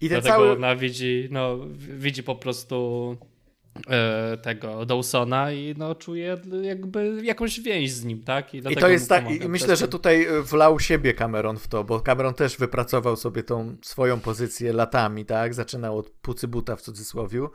I 0.00 0.08
ten 0.08 0.20
Dlatego 0.20 0.44
cały... 0.44 0.52
ona 0.52 0.76
widzi, 0.76 1.28
no, 1.30 1.58
widzi 1.76 2.22
po 2.22 2.34
prostu 2.34 3.16
e, 3.90 4.36
tego 4.36 4.86
Dawsona 4.86 5.52
i 5.52 5.74
no 5.78 5.94
czuje 5.94 6.36
jakby 6.62 7.20
jakąś 7.22 7.60
więź 7.60 7.92
z 7.92 8.04
nim, 8.04 8.22
tak? 8.22 8.54
I 8.54 8.60
dlatego 8.60 8.80
to 8.80 8.88
jest 8.88 9.08
tak, 9.08 9.30
i 9.30 9.48
myślę, 9.48 9.76
że 9.76 9.88
tutaj 9.88 10.28
y, 10.28 10.42
wlał 10.42 10.80
siebie 10.80 11.14
Cameron 11.14 11.58
w 11.58 11.68
to, 11.68 11.84
bo 11.84 12.00
Cameron 12.00 12.34
też 12.34 12.56
wypracował 12.56 13.16
sobie 13.16 13.42
tą 13.42 13.76
swoją 13.82 14.20
pozycję 14.20 14.72
latami, 14.72 15.24
tak? 15.24 15.54
Zaczynał 15.54 15.98
od 15.98 16.10
pucy 16.10 16.48
buta 16.48 16.76
w 16.76 16.82
cudzysłowiu, 16.82 17.50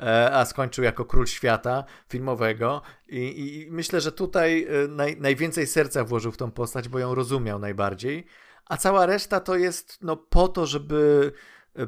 e, 0.00 0.32
a 0.32 0.44
skończył 0.44 0.84
jako 0.84 1.04
król 1.04 1.26
świata 1.26 1.84
filmowego 2.08 2.82
i, 3.08 3.18
i 3.18 3.70
myślę, 3.70 4.00
że 4.00 4.12
tutaj 4.12 4.66
naj, 4.88 5.16
najwięcej 5.20 5.66
serca 5.66 6.04
włożył 6.04 6.32
w 6.32 6.36
tą 6.36 6.50
postać, 6.50 6.88
bo 6.88 6.98
ją 6.98 7.14
rozumiał 7.14 7.58
najbardziej, 7.58 8.26
a 8.66 8.76
cała 8.76 9.06
reszta 9.06 9.40
to 9.40 9.56
jest 9.56 9.98
no 10.02 10.16
po 10.16 10.48
to, 10.48 10.66
żeby 10.66 11.32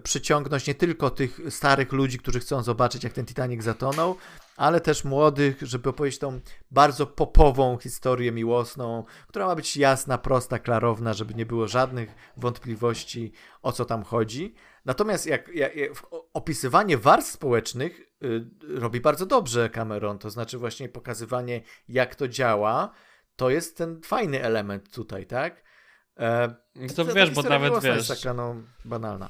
przyciągnąć 0.03 0.67
nie 0.67 0.75
tylko 0.75 1.11
tych 1.11 1.41
starych 1.49 1.93
ludzi, 1.93 2.19
którzy 2.19 2.41
chcą 2.41 2.63
zobaczyć, 2.63 3.05
jak 3.05 3.13
ten 3.13 3.27
Titanic 3.27 3.65
zatonął, 3.65 4.17
ale 4.57 4.81
też 4.81 5.05
młodych, 5.05 5.63
żeby 5.63 5.89
opowiedzieć 5.89 6.19
tą 6.19 6.41
bardzo 6.71 7.07
popową 7.07 7.79
historię 7.79 8.33
miłosną, 8.33 9.05
która 9.29 9.47
ma 9.47 9.55
być 9.55 9.77
jasna, 9.77 10.19
prosta, 10.19 10.59
klarowna, 10.59 11.13
żeby 11.13 11.35
nie 11.35 11.47
było 11.47 11.69
żadnych 11.69 12.15
wątpliwości, 12.37 13.33
o 13.63 13.73
co 13.73 13.85
tam 13.85 14.03
chodzi. 14.03 14.55
Natomiast 14.85 15.27
jak, 15.27 15.49
jak, 15.49 15.77
jak 15.77 15.93
opisywanie 16.33 16.99
warstw 16.99 17.33
społecznych 17.33 18.01
y, 18.23 18.45
robi 18.69 19.01
bardzo 19.01 19.27
dobrze 19.27 19.71
Cameron, 19.71 20.19
to 20.19 20.31
znaczy 20.31 20.59
właśnie 20.59 20.89
pokazywanie, 20.89 21.61
jak 21.89 22.15
to 22.15 22.29
działa, 22.29 22.93
to 23.37 23.51
jest 23.51 23.77
ten 23.77 24.01
fajny 24.03 24.43
element 24.43 24.93
tutaj, 24.95 25.27
tak? 25.27 25.63
E, 26.17 26.55
to 26.97 27.05
ta 27.05 27.13
wiesz, 27.13 27.31
bo 27.31 27.43
nawet 27.43 27.83
wiesz. 27.83 27.97
jest 27.97 28.23
taka 28.23 28.35
no, 28.35 28.57
banalna. 28.85 29.29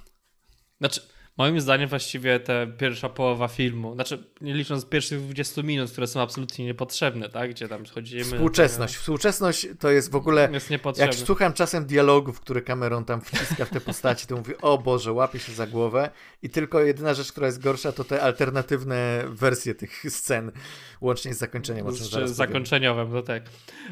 Znaczy, 0.82 1.00
moim 1.38 1.60
zdaniem 1.60 1.88
właściwie 1.88 2.40
ta 2.40 2.52
pierwsza 2.78 3.08
połowa 3.08 3.48
filmu, 3.48 3.94
znaczy 3.94 4.24
nie 4.40 4.54
licząc 4.54 4.86
pierwszych 4.86 5.20
20 5.20 5.62
minut, 5.62 5.90
które 5.90 6.06
są 6.06 6.20
absolutnie 6.20 6.64
niepotrzebne, 6.64 7.28
tak? 7.28 7.50
Gdzie 7.50 7.68
tam 7.68 7.86
schodzimy. 7.86 8.24
Współczesność. 8.24 8.96
Współczesność 8.96 9.66
to 9.80 9.90
jest 9.90 10.10
w 10.10 10.16
ogóle 10.16 10.48
Jest 10.52 10.70
Jak 10.98 11.14
słucham 11.14 11.52
czasem 11.52 11.86
dialogów, 11.86 12.40
które 12.40 12.62
Cameron 12.62 13.04
tam 13.04 13.20
wciska 13.20 13.64
w 13.64 13.70
te 13.70 13.80
postaci, 13.80 14.26
to 14.26 14.36
mówię, 14.36 14.58
o 14.60 14.78
Boże, 14.78 15.12
łapie 15.12 15.38
się 15.38 15.52
za 15.52 15.66
głowę 15.66 16.10
i 16.42 16.50
tylko 16.50 16.80
jedyna 16.80 17.14
rzecz, 17.14 17.32
która 17.32 17.46
jest 17.46 17.62
gorsza, 17.62 17.92
to 17.92 18.04
te 18.04 18.22
alternatywne 18.22 19.24
wersje 19.28 19.74
tych 19.74 20.04
scen, 20.08 20.52
łącznie 21.00 21.34
z 21.34 21.38
zakończeniem, 21.38 21.86
o 21.86 21.92
czym 21.92 22.06
powiem. 22.08 22.28
zakończeniowym, 22.28 23.12
no 23.12 23.22
tak. 23.22 23.42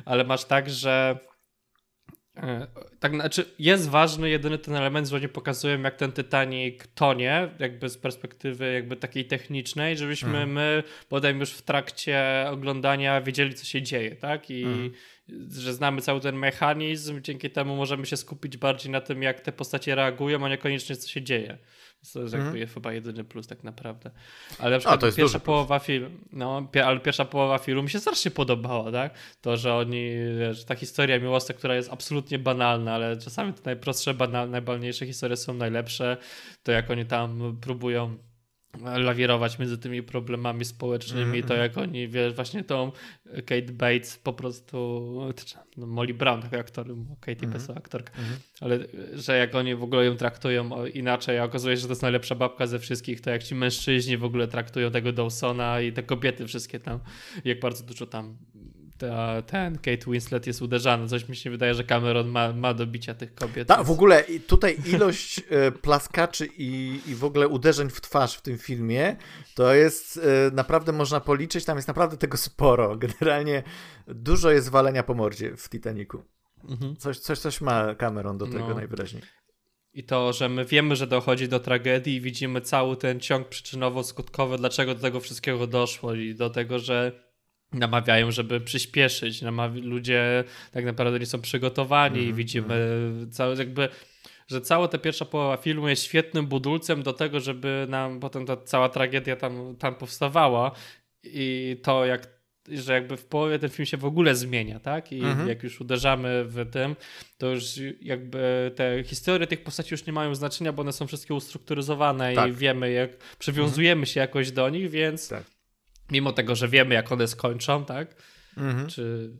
Ale 0.04 0.24
masz 0.24 0.44
tak, 0.44 0.70
że 0.70 1.18
tak, 3.00 3.14
znaczy 3.14 3.44
jest 3.58 3.88
ważny 3.88 4.30
jedyny 4.30 4.58
ten 4.58 4.74
element, 4.74 5.08
że 5.08 5.16
oni 5.16 5.28
pokazują 5.28 5.82
jak 5.82 5.96
ten 5.96 6.12
Titanic 6.12 6.74
tonie, 6.94 7.48
jakby 7.58 7.88
z 7.88 7.98
perspektywy 7.98 8.72
jakby 8.72 8.96
takiej 8.96 9.24
technicznej, 9.24 9.96
żebyśmy 9.96 10.28
Mhm. 10.28 10.52
my 10.52 10.82
potem 11.08 11.40
już 11.40 11.50
w 11.50 11.62
trakcie 11.62 12.46
oglądania 12.50 13.20
wiedzieli 13.20 13.54
co 13.54 13.64
się 13.64 13.82
dzieje, 13.82 14.16
tak? 14.16 14.50
I 14.50 14.64
Mhm. 14.64 14.92
że 15.50 15.74
znamy 15.74 16.00
cały 16.00 16.20
ten 16.20 16.36
mechanizm, 16.36 17.22
dzięki 17.22 17.50
temu 17.50 17.76
możemy 17.76 18.06
się 18.06 18.16
skupić 18.16 18.56
bardziej 18.56 18.92
na 18.92 19.00
tym 19.00 19.22
jak 19.22 19.40
te 19.40 19.52
postacie 19.52 19.94
reagują, 19.94 20.44
a 20.44 20.48
niekoniecznie 20.48 20.96
co 20.96 21.08
się 21.08 21.22
dzieje. 21.22 21.58
To 22.12 22.20
jest 22.20 22.32
jakby 22.32 22.46
Mhm. 22.48 22.56
jest 22.56 22.74
chyba 22.74 22.92
jedyny 22.92 23.24
plus 23.24 23.46
tak 23.46 23.64
naprawdę. 23.64 24.10
Ale 24.58 24.70
na 24.70 24.78
przykład 24.78 25.02
jest 25.02 25.16
pierwsza 25.16 25.40
połowa 25.40 25.78
filmu, 25.78 26.16
no, 26.32 26.68
ale 26.84 27.00
pierwsza 27.00 27.24
połowa 27.24 27.58
filmu 27.58 27.82
mi 27.82 27.90
się 27.90 28.00
strasznie 28.00 28.30
podobała, 28.30 28.92
tak? 28.92 29.14
To, 29.40 29.56
że 29.56 29.74
oni, 29.74 30.10
wiesz, 30.38 30.64
ta 30.64 30.74
historia 30.74 31.18
miłosna, 31.18 31.54
która 31.54 31.74
jest 31.74 31.92
absolutnie 31.92 32.38
banalna, 32.38 32.94
ale 32.94 33.16
czasami 33.16 33.52
te 33.52 33.60
najprostsze, 33.64 34.14
banal, 34.14 34.50
najbalniejsze 34.50 35.06
historie 35.06 35.36
są 35.36 35.54
najlepsze, 35.54 36.16
to 36.62 36.72
jak 36.72 36.90
oni 36.90 37.06
tam 37.06 37.56
próbują 37.60 38.16
lawirować 38.78 39.58
między 39.58 39.78
tymi 39.78 40.02
problemami 40.02 40.64
społecznymi, 40.64 41.22
Mhm, 41.24 41.42
to 41.42 41.54
jak 41.54 41.78
oni, 41.78 42.08
wiesz, 42.08 42.34
właśnie 42.34 42.64
tą 42.64 42.92
Kate 43.46 43.72
Bates 43.72 44.18
po 44.18 44.32
prostu, 44.32 44.76
no, 45.76 45.86
Molly 45.86 46.14
Brown, 46.14 46.42
tak 46.42 46.54
aktor, 46.54 46.86
Katie 47.20 47.32
Mhm. 47.46 47.52
Bates 47.52 47.70
aktorka, 47.76 48.12
Mhm. 48.18 48.38
ale 48.60 48.78
że 49.14 49.36
jak 49.36 49.54
oni 49.54 49.74
w 49.74 49.82
ogóle 49.82 50.04
ją 50.04 50.16
traktują 50.16 50.86
inaczej, 50.86 51.38
a 51.38 51.44
okazuje 51.44 51.76
się, 51.76 51.80
że 51.80 51.86
to 51.86 51.92
jest 51.92 52.02
najlepsza 52.02 52.34
babka 52.34 52.66
ze 52.66 52.78
wszystkich, 52.78 53.20
to 53.20 53.30
jak 53.30 53.42
ci 53.42 53.54
mężczyźni 53.54 54.16
w 54.16 54.24
ogóle 54.24 54.48
traktują 54.48 54.90
tego 54.90 55.12
Dawsona 55.12 55.80
i 55.80 55.92
te 55.92 56.02
kobiety 56.02 56.46
wszystkie 56.46 56.80
tam, 56.80 57.00
jak 57.44 57.60
bardzo 57.60 57.84
dużo 57.84 58.06
tam 58.06 58.36
ta, 59.00 59.42
ten 59.42 59.78
Kate 59.78 60.10
Winslet 60.10 60.46
jest 60.46 60.62
uderzany. 60.62 61.08
Coś 61.08 61.28
mi 61.28 61.36
się 61.36 61.50
wydaje, 61.50 61.74
że 61.74 61.84
Cameron 61.84 62.28
ma, 62.28 62.52
ma 62.52 62.74
do 62.74 62.86
bicia 62.86 63.14
tych 63.14 63.34
kobiet. 63.34 63.68
Tak, 63.68 63.76
więc- 63.78 63.88
w 63.88 63.90
ogóle 63.90 64.24
tutaj 64.46 64.76
ilość 64.86 65.40
e, 65.50 65.72
plaskaczy 65.72 66.48
i, 66.58 67.00
i 67.06 67.14
w 67.14 67.24
ogóle 67.24 67.48
uderzeń 67.48 67.90
w 67.90 68.00
twarz 68.00 68.34
w 68.36 68.42
tym 68.42 68.58
filmie, 68.58 69.16
to 69.54 69.74
jest 69.74 70.16
e, 70.16 70.50
naprawdę 70.54 70.92
można 70.92 71.20
policzyć, 71.20 71.64
tam 71.64 71.76
jest 71.78 71.88
naprawdę 71.88 72.16
tego 72.16 72.36
sporo. 72.36 72.96
Generalnie 73.06 73.62
dużo 74.08 74.50
jest 74.50 74.68
walenia 74.68 75.02
po 75.02 75.14
mordzie 75.14 75.56
w 75.56 75.68
Titanicu. 75.68 76.22
Mhm. 76.68 76.96
Coś, 76.96 77.18
coś, 77.18 77.38
coś 77.38 77.60
ma 77.60 77.94
Cameron 77.94 78.38
do 78.38 78.46
tego 78.46 78.68
No. 78.68 78.74
najwyraźniej. 78.74 79.22
I 79.92 80.04
to, 80.04 80.32
że 80.32 80.48
my 80.48 80.64
wiemy, 80.64 80.96
że 80.96 81.06
dochodzi 81.06 81.48
do 81.48 81.60
tragedii 81.60 82.14
i 82.16 82.20
widzimy 82.20 82.60
cały 82.60 82.96
ten 82.96 83.20
ciąg 83.20 83.48
przyczynowo-skutkowy, 83.48 84.56
dlaczego 84.58 84.94
do 84.94 85.00
tego 85.00 85.20
wszystkiego 85.20 85.66
doszło 85.66 86.14
i 86.14 86.34
do 86.34 86.50
tego, 86.50 86.78
że 86.78 87.29
namawiają, 87.72 88.30
żeby 88.30 88.60
przyspieszyć. 88.60 89.42
Namawi- 89.42 89.82
ludzie 89.82 90.44
tak 90.72 90.84
naprawdę 90.84 91.18
nie 91.18 91.26
są 91.26 91.40
przygotowani 91.40 92.16
i 92.16 92.20
Mhm, 92.20 92.36
widzimy 92.36 93.00
cały 93.30 93.56
jakby 93.56 93.88
że 94.48 94.60
cała 94.60 94.88
ta 94.88 94.98
pierwsza 94.98 95.24
połowa 95.24 95.56
filmu 95.56 95.88
jest 95.88 96.02
świetnym 96.04 96.46
budulcem 96.46 97.02
do 97.02 97.12
tego, 97.12 97.40
żeby 97.40 97.86
nam 97.88 98.20
potem 98.20 98.46
ta 98.46 98.56
cała 98.56 98.88
tragedia 98.88 99.36
tam, 99.36 99.76
tam 99.76 99.94
powstawała 99.94 100.72
i 101.24 101.76
to 101.82 102.04
jak 102.06 102.40
że 102.72 102.92
jakby 102.92 103.16
w 103.16 103.24
połowie 103.24 103.58
ten 103.58 103.70
film 103.70 103.86
się 103.86 103.96
w 103.96 104.04
ogóle 104.04 104.34
zmienia, 104.34 104.80
tak? 104.80 105.12
I 105.12 105.20
Mhm. 105.24 105.48
jak 105.48 105.62
już 105.62 105.80
uderzamy 105.80 106.44
w 106.44 106.70
tym, 106.70 106.96
to 107.38 107.46
już 107.50 107.64
jakby 108.02 108.72
te 108.76 109.04
historie 109.04 109.46
tych 109.46 109.62
postaci 109.62 109.94
już 109.94 110.06
nie 110.06 110.12
mają 110.12 110.34
znaczenia, 110.34 110.72
bo 110.72 110.82
one 110.82 110.92
są 110.92 111.06
wszystkie 111.06 111.34
ustrukturyzowane 111.34 112.34
Tak. 112.34 112.48
i 112.50 112.52
wiemy 112.52 112.90
jak, 112.92 113.10
przywiązujemy 113.38 114.06
się 114.06 114.20
jakoś 114.20 114.50
do 114.50 114.68
nich, 114.70 114.90
więc 114.90 115.28
Tak. 115.28 115.44
Mimo 116.10 116.32
tego, 116.32 116.54
że 116.54 116.68
wiemy 116.68 116.94
jak 116.94 117.12
one 117.12 117.28
skończą, 117.28 117.84
tak? 117.84 118.14
Mhm. 118.56 118.88
czy 118.88 119.30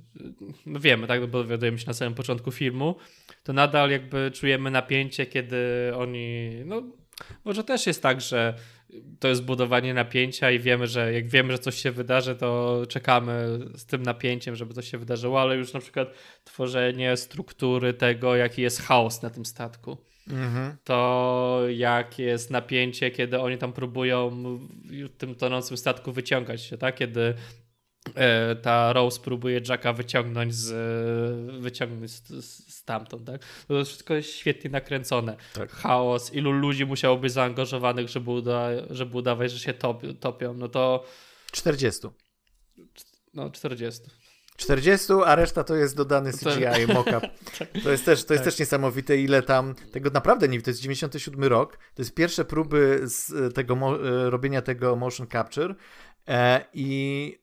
no 0.66 0.80
wiemy, 0.80 1.06
tak, 1.06 1.26
bo 1.26 1.42
dowiadujemy 1.42 1.78
się 1.78 1.86
na 1.86 1.92
samym 1.92 2.14
początku 2.14 2.50
filmu, 2.50 2.96
to 3.42 3.52
nadal 3.52 3.90
jakby 3.90 4.30
czujemy 4.34 4.70
napięcie, 4.70 5.26
kiedy 5.26 5.92
oni, 5.96 6.50
no 6.64 6.82
może 7.44 7.64
też 7.64 7.86
jest 7.86 8.02
tak, 8.02 8.20
że 8.20 8.54
to 9.20 9.28
jest 9.28 9.44
budowanie 9.44 9.94
napięcia 9.94 10.50
i 10.50 10.58
wiemy, 10.58 10.86
że 10.86 11.12
jak 11.12 11.28
wiemy, 11.28 11.52
że 11.52 11.58
coś 11.58 11.74
się 11.74 11.90
wydarzy, 11.90 12.36
to 12.36 12.82
czekamy 12.88 13.58
z 13.74 13.86
tym 13.86 14.02
napięciem, 14.02 14.56
żeby 14.56 14.74
coś 14.74 14.90
się 14.90 14.98
wydarzyło, 14.98 15.40
ale 15.40 15.56
już 15.56 15.72
na 15.72 15.80
przykład 15.80 16.08
tworzenie 16.44 17.16
struktury 17.16 17.94
tego, 17.94 18.36
jaki 18.36 18.62
jest 18.62 18.82
chaos 18.82 19.22
na 19.22 19.30
tym 19.30 19.44
statku 19.44 20.09
Mhm. 20.32 20.76
to 20.84 21.62
jak 21.68 22.18
jest 22.18 22.50
napięcie, 22.50 23.10
kiedy 23.10 23.40
oni 23.40 23.58
tam 23.58 23.72
próbują 23.72 24.30
w 24.84 25.16
tym 25.18 25.34
tonącym 25.34 25.76
statku 25.76 26.12
wyciągać 26.12 26.62
się, 26.62 26.78
tak? 26.78 26.94
Kiedy 26.94 27.34
e, 28.14 28.56
ta 28.56 28.92
Rose 28.92 29.20
próbuje 29.20 29.60
Jacka 29.68 29.92
wyciągnąć 29.92 30.54
z 30.54 30.72
wyciągnąć 31.62 32.10
z, 32.10 32.44
stamtąd, 32.74 33.26
tak? 33.26 33.40
To 33.68 33.84
wszystko 33.84 34.14
jest 34.14 34.32
świetnie 34.32 34.70
nakręcone. 34.70 35.36
Tak. 35.54 35.70
Chaos, 35.70 36.34
ilu 36.34 36.52
ludzi 36.52 36.86
musiało 36.86 37.16
być 37.16 37.32
zaangażowanych, 37.32 38.08
żeby, 38.08 38.30
uda, 38.30 38.68
żeby 38.90 39.16
udawać, 39.16 39.52
że 39.52 39.58
się 39.58 39.74
topią, 39.74 40.14
topią. 40.14 40.54
No 40.54 40.68
to 40.68 41.04
40. 41.52 42.00
no 43.34 43.50
40. 43.50 44.02
40, 44.60 45.12
a 45.26 45.34
reszta 45.34 45.64
to 45.64 45.74
jest 45.74 45.96
dodany 45.96 46.32
To- 46.32 46.38
CGI 46.50 46.92
mock-up. 46.94 47.30
To 47.84 47.90
jest 47.90 48.04
też, 48.04 48.24
to 48.24 48.34
jest 48.34 48.44
Tak. 48.44 48.52
też 48.52 48.58
niesamowite, 48.60 49.16
ile 49.16 49.42
tam 49.42 49.74
tego 49.92 50.10
naprawdę 50.10 50.48
nie 50.48 50.62
to 50.62 50.70
jest 50.70 50.80
97 50.80 51.44
rok. 51.44 51.76
To 51.76 52.02
jest 52.02 52.14
pierwsze 52.14 52.44
próby 52.44 53.00
z 53.04 53.32
e, 53.32 53.50
tego 53.52 53.74
e, 53.74 54.30
robienia 54.30 54.62
tego 54.62 54.96
motion 54.96 55.26
capture 55.26 55.74
E, 56.28 56.64
I 56.74 57.38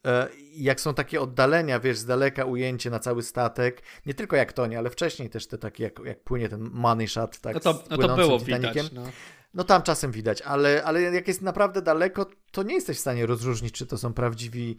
jak 0.56 0.82
są 0.82 0.94
takie 0.94 1.22
oddalenia, 1.22 1.80
wiesz, 1.80 1.98
z 1.98 2.06
daleka 2.06 2.46
ujęcie 2.46 2.90
na 2.90 3.00
cały 3.00 3.24
statek, 3.24 3.82
nie 4.06 4.14
tylko 4.14 4.36
jak 4.36 4.54
tonie, 4.54 4.78
ale 4.78 4.90
wcześniej 4.90 5.30
też 5.30 5.48
te 5.48 5.58
takie, 5.58 5.84
jak, 5.84 6.00
jak 6.06 6.24
płynie 6.24 6.50
ten 6.50 6.70
money 6.74 7.08
shot, 7.08 7.40
tak, 7.40 7.54
No 7.54 7.60
to, 7.60 7.74
z 7.74 7.90
no 7.90 7.98
to 8.08 8.16
było 8.16 8.40
Titaniciem. 8.40 8.74
widać. 8.74 8.92
No. 8.92 9.04
No 9.54 9.64
tam 9.64 9.82
czasem 9.82 10.12
widać, 10.12 10.42
ale, 10.42 10.84
ale 10.84 11.02
jak 11.02 11.28
jest 11.28 11.42
naprawdę 11.42 11.82
daleko, 11.82 12.26
to 12.52 12.64
nie 12.64 12.76
jesteś 12.76 12.98
w 12.98 13.00
stanie 13.00 13.26
rozróżnić, 13.26 13.74
czy 13.74 13.86
to 13.88 13.98
są 13.98 14.14
prawdziwi 14.14 14.78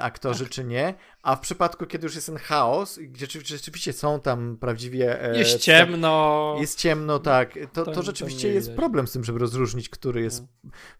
aktorzy, 0.00 0.44
Tak. 0.44 0.52
czy 0.52 0.64
nie. 0.64 0.94
A 1.22 1.36
w 1.36 1.40
przypadku, 1.40 1.86
kiedy 1.86 2.06
już 2.06 2.14
jest 2.14 2.26
ten 2.26 2.36
chaos, 2.36 2.98
gdzie 2.98 3.26
rzeczy- 3.26 3.46
rzeczywiście 3.56 3.92
są 3.92 4.20
tam 4.20 4.56
prawdziwie... 4.60 5.22
e, 5.24 5.38
Jest 5.38 5.58
ciemno. 5.58 6.56
Jest 6.60 6.78
ciemno, 6.78 7.18
tak. 7.18 7.54
To, 7.54 7.66
To- 7.72 7.84
to 7.84 7.92
to 7.92 8.02
rzeczywiście 8.02 8.48
nie 8.48 8.54
jest 8.54 8.66
widać. 8.68 8.76
problem 8.80 9.06
z 9.06 9.12
tym, 9.12 9.24
żeby 9.24 9.38
rozróżnić, 9.38 9.88
który 9.88 10.22
jest 10.22 10.44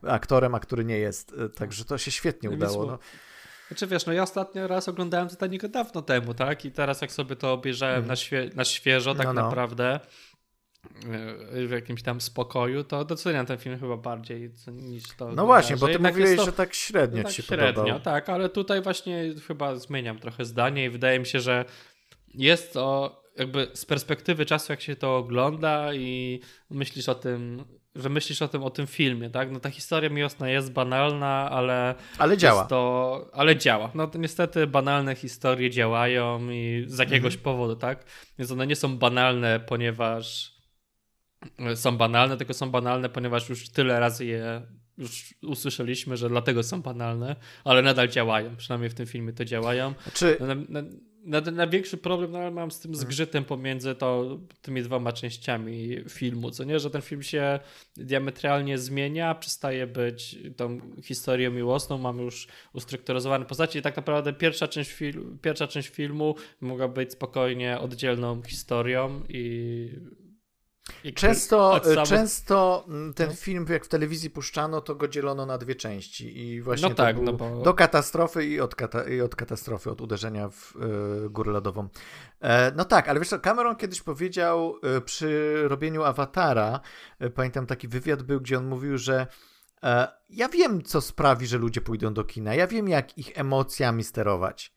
aktorem, 0.06 0.54
a 0.54 0.60
który 0.60 0.84
nie 0.84 0.98
jest. 0.98 1.34
E, 1.44 1.48
Także 1.48 1.84
to 1.84 1.98
się 1.98 2.10
świetnie 2.10 2.48
No, 2.48 2.54
udało. 2.56 2.86
No. 2.86 2.98
Znaczy 3.68 3.86
wiesz, 3.86 4.06
no 4.06 4.12
ja 4.12 4.22
ostatnio 4.22 4.66
raz 4.68 4.88
oglądałem 4.88 5.28
Titanica 5.28 5.68
dawno 5.68 6.02
temu, 6.02 6.34
tak? 6.34 6.64
I 6.64 6.70
teraz 6.72 7.00
jak 7.00 7.12
sobie 7.12 7.36
to 7.36 7.52
obejrzałem 7.52 8.06
na, 8.06 8.16
świe 8.16 8.50
na 8.54 8.64
świeżo, 8.64 9.14
tak 9.14 9.20
Mhm. 9.26 9.36
No, 9.36 9.42
no. 9.42 9.48
naprawdę, 9.48 9.94
e, 9.94 10.00
w 11.66 11.70
jakimś 11.70 12.02
tam 12.02 12.20
spokoju, 12.20 12.84
to 12.84 13.04
doceniam 13.04 13.46
ten 13.46 13.58
film 13.58 13.78
chyba 13.78 13.96
bardziej 13.96 14.50
niż 14.72 15.02
to. 15.16 15.32
no 15.32 15.46
właśnie, 15.46 15.76
bo 15.76 15.88
ty 15.88 15.98
mówiłeś, 15.98 16.36
to- 16.36 16.44
że 16.44 16.52
tak 16.52 16.74
średnio 16.74 17.22
no 17.22 17.28
ci 17.28 17.36
tak 17.36 17.36
się 17.36 17.42
średnio, 17.42 17.72
podobał. 17.82 18.00
tak, 18.00 18.28
ale 18.28 18.48
tutaj 18.48 18.82
właśnie 18.82 19.34
chyba 19.46 19.76
zmieniam 19.76 20.18
trochę 20.18 20.44
zdanie 20.44 20.84
i 20.84 20.90
wydaje 20.90 21.18
mi 21.18 21.26
się, 21.26 21.40
że 21.40 21.64
jest 22.34 22.72
to 22.72 23.20
jakby 23.38 23.68
z 23.74 23.84
perspektywy 23.84 24.46
czasu, 24.46 24.72
jak 24.72 24.80
się 24.80 24.96
to 24.96 25.16
ogląda 25.16 25.94
i 25.94 26.40
myślisz 26.70 27.08
o 27.08 27.14
tym, 27.14 27.64
że 27.94 28.08
myślisz 28.08 28.42
o 28.42 28.48
tym, 28.48 28.62
o 28.64 28.70
tym 28.70 28.86
filmie, 28.86 29.30
tak? 29.30 29.50
No 29.50 29.60
ta 29.60 29.70
historia 29.70 30.10
miłosna 30.10 30.48
jest 30.50 30.72
banalna, 30.72 31.50
ale 31.50 31.94
Ale 32.18 32.36
działa. 32.36 32.64
to, 32.64 33.26
ale 33.32 33.56
działa. 33.56 33.90
No 33.94 34.06
to 34.06 34.18
niestety 34.18 34.66
banalne 34.66 35.14
historie 35.14 35.70
działają 35.70 36.50
i 36.50 36.84
z 36.86 36.98
jakiegoś 36.98 37.34
Mhm. 37.34 37.42
powodu, 37.44 37.76
tak? 37.76 38.04
Więc 38.38 38.50
one 38.50 38.66
nie 38.66 38.76
są 38.76 38.98
banalne, 38.98 39.60
ponieważ 39.60 40.46
e, 40.46 40.59
są 41.74 41.96
banalne, 41.96 42.36
tylko 42.36 42.54
są 42.54 42.70
banalne, 42.70 43.08
ponieważ 43.08 43.48
już 43.48 43.68
tyle 43.68 44.00
razy 44.00 44.26
je 44.26 44.62
już 44.98 45.34
usłyszeliśmy, 45.42 46.16
że 46.16 46.28
dlatego 46.28 46.62
są 46.62 46.82
banalne, 46.82 47.36
ale 47.64 47.82
nadal 47.82 48.08
działają. 48.08 48.56
Przynajmniej 48.56 48.90
w 48.90 48.94
tym 48.94 49.06
filmie 49.06 49.32
to 49.32 49.44
działają. 49.44 49.94
Czy, 50.14 50.36
Na, 50.40 50.54
na, 50.54 51.40
na, 51.40 51.50
największy 51.50 51.96
problem 51.96 52.30
nadal 52.32 52.52
mam 52.52 52.70
z 52.70 52.80
tym 52.80 52.94
zgrzytem 52.94 53.44
pomiędzy 53.44 53.94
to, 53.94 54.38
tymi 54.62 54.82
dwoma 54.82 55.12
częściami 55.12 55.96
filmu, 56.08 56.50
co 56.50 56.64
nie, 56.64 56.78
że 56.78 56.90
ten 56.90 57.02
film 57.02 57.22
się 57.22 57.60
diametralnie 57.96 58.78
zmienia, 58.78 59.34
przestaje 59.34 59.86
być 59.86 60.38
tą 60.56 60.80
historią 61.02 61.50
miłosną, 61.50 61.98
mamy 61.98 62.22
już 62.22 62.48
ustrukturyzowane 62.72 63.44
postaci 63.44 63.78
i 63.78 63.82
tak 63.82 63.96
naprawdę 63.96 64.32
pierwsza 64.32 64.68
część, 64.68 64.90
fil- 64.90 65.38
pierwsza 65.42 65.66
część 65.66 65.88
filmu 65.88 66.34
mogła 66.60 66.88
być 66.88 67.12
spokojnie 67.12 67.78
oddzielną 67.78 68.42
historią 68.42 69.22
i... 69.28 69.90
Często, 71.14 71.80
samo- 71.84 72.06
często 72.06 72.84
mm, 72.88 73.14
ten 73.14 73.28
No. 73.28 73.34
film, 73.34 73.66
jak 73.68 73.84
w 73.84 73.88
telewizji 73.88 74.30
puszczano, 74.30 74.80
to 74.80 74.94
go 74.94 75.08
dzielono 75.08 75.46
na 75.46 75.58
dwie 75.58 75.74
części. 75.74 76.38
I 76.46 76.62
właśnie 76.62 76.88
No 76.88 76.94
tak, 76.94 77.16
no 77.20 77.32
bo- 77.32 77.62
do 77.62 77.74
katastrofy 77.74 78.44
i 78.46 78.60
od, 78.60 78.74
kata 78.74 79.04
i 79.08 79.20
od 79.20 79.36
katastrofy, 79.36 79.90
od 79.90 80.00
uderzenia 80.00 80.48
w 80.48 80.74
e, 80.76 81.28
górę 81.28 81.52
lodową. 81.52 81.88
E, 82.40 82.72
no 82.76 82.84
tak, 82.84 83.08
ale 83.08 83.18
wiesz 83.20 83.28
co, 83.28 83.38
Cameron 83.38 83.76
kiedyś 83.76 84.02
powiedział 84.02 84.74
e, 84.96 85.00
przy 85.00 85.54
robieniu 85.68 86.02
Awatara, 86.02 86.80
e, 87.18 87.30
pamiętam 87.30 87.66
taki 87.66 87.88
wywiad 87.88 88.22
był, 88.22 88.40
gdzie 88.40 88.58
on 88.58 88.66
mówił, 88.66 88.98
że 88.98 89.26
e, 89.82 90.08
ja 90.30 90.48
wiem, 90.48 90.82
co 90.82 91.00
sprawi, 91.00 91.46
że 91.46 91.58
ludzie 91.58 91.80
pójdą 91.80 92.14
do 92.14 92.24
kina. 92.24 92.54
Ja 92.54 92.66
wiem, 92.66 92.88
jak 92.88 93.18
ich 93.18 93.38
emocjami 93.38 94.04
sterować. 94.04 94.72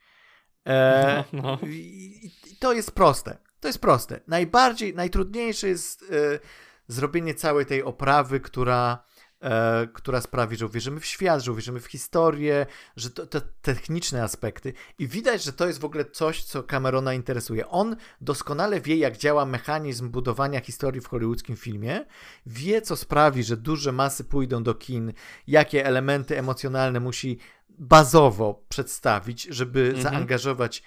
E, 0.68 1.23
No, 1.34 1.41
no. 1.44 1.57
i, 1.68 2.31
I 2.52 2.57
to 2.57 2.73
jest 2.73 2.91
proste. 2.91 3.38
To 3.64 3.68
jest 3.68 3.80
proste. 3.80 4.19
Najbardziej, 4.27 4.95
najtrudniejsze 4.95 5.68
jest 5.68 6.03
e, 6.03 6.40
zrobienie 6.88 7.34
całej 7.34 7.65
tej 7.65 7.84
oprawy, 7.84 8.40
która, 8.40 9.03
e, 9.41 9.88
która 9.94 10.22
sprawi, 10.22 10.56
że 10.56 10.65
uwierzymy 10.65 10.99
w 10.99 11.06
świat, 11.06 11.41
że 11.41 11.52
uwierzymy 11.52 11.80
w 11.80 11.85
historię, 11.85 12.65
że 12.95 13.10
to, 13.10 13.26
te 13.26 13.41
techniczne 13.61 14.23
aspekty. 14.23 14.73
I 14.99 15.07
widać, 15.07 15.44
że 15.44 15.53
to 15.53 15.68
jest 15.68 15.80
w 15.80 15.85
ogóle 15.85 16.06
coś, 16.06 16.44
co 16.44 16.64
Camerona 16.64 17.14
interesuje. 17.14 17.68
On 17.69 17.95
doskonale 18.22 18.81
wie, 18.81 18.95
jak 18.98 19.18
działa 19.18 19.45
mechanizm 19.45 20.10
budowania 20.10 20.61
historii 20.61 21.02
w 21.02 21.07
hollywoodzkim 21.07 21.56
filmie, 21.56 22.06
wie, 22.45 22.81
co 22.81 22.95
sprawi, 22.95 23.44
że 23.44 23.57
duże 23.57 23.91
masy 23.91 24.23
pójdą 24.23 24.64
do 24.64 24.76
kin, 24.76 25.14
jakie 25.48 25.85
elementy 25.85 26.38
emocjonalne 26.38 26.99
musi 26.99 27.40
bazowo 27.69 28.65
przedstawić, 28.69 29.44
żeby 29.44 29.80
Mhm. 29.80 30.03
zaangażować 30.03 30.84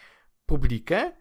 publikę, 0.47 1.13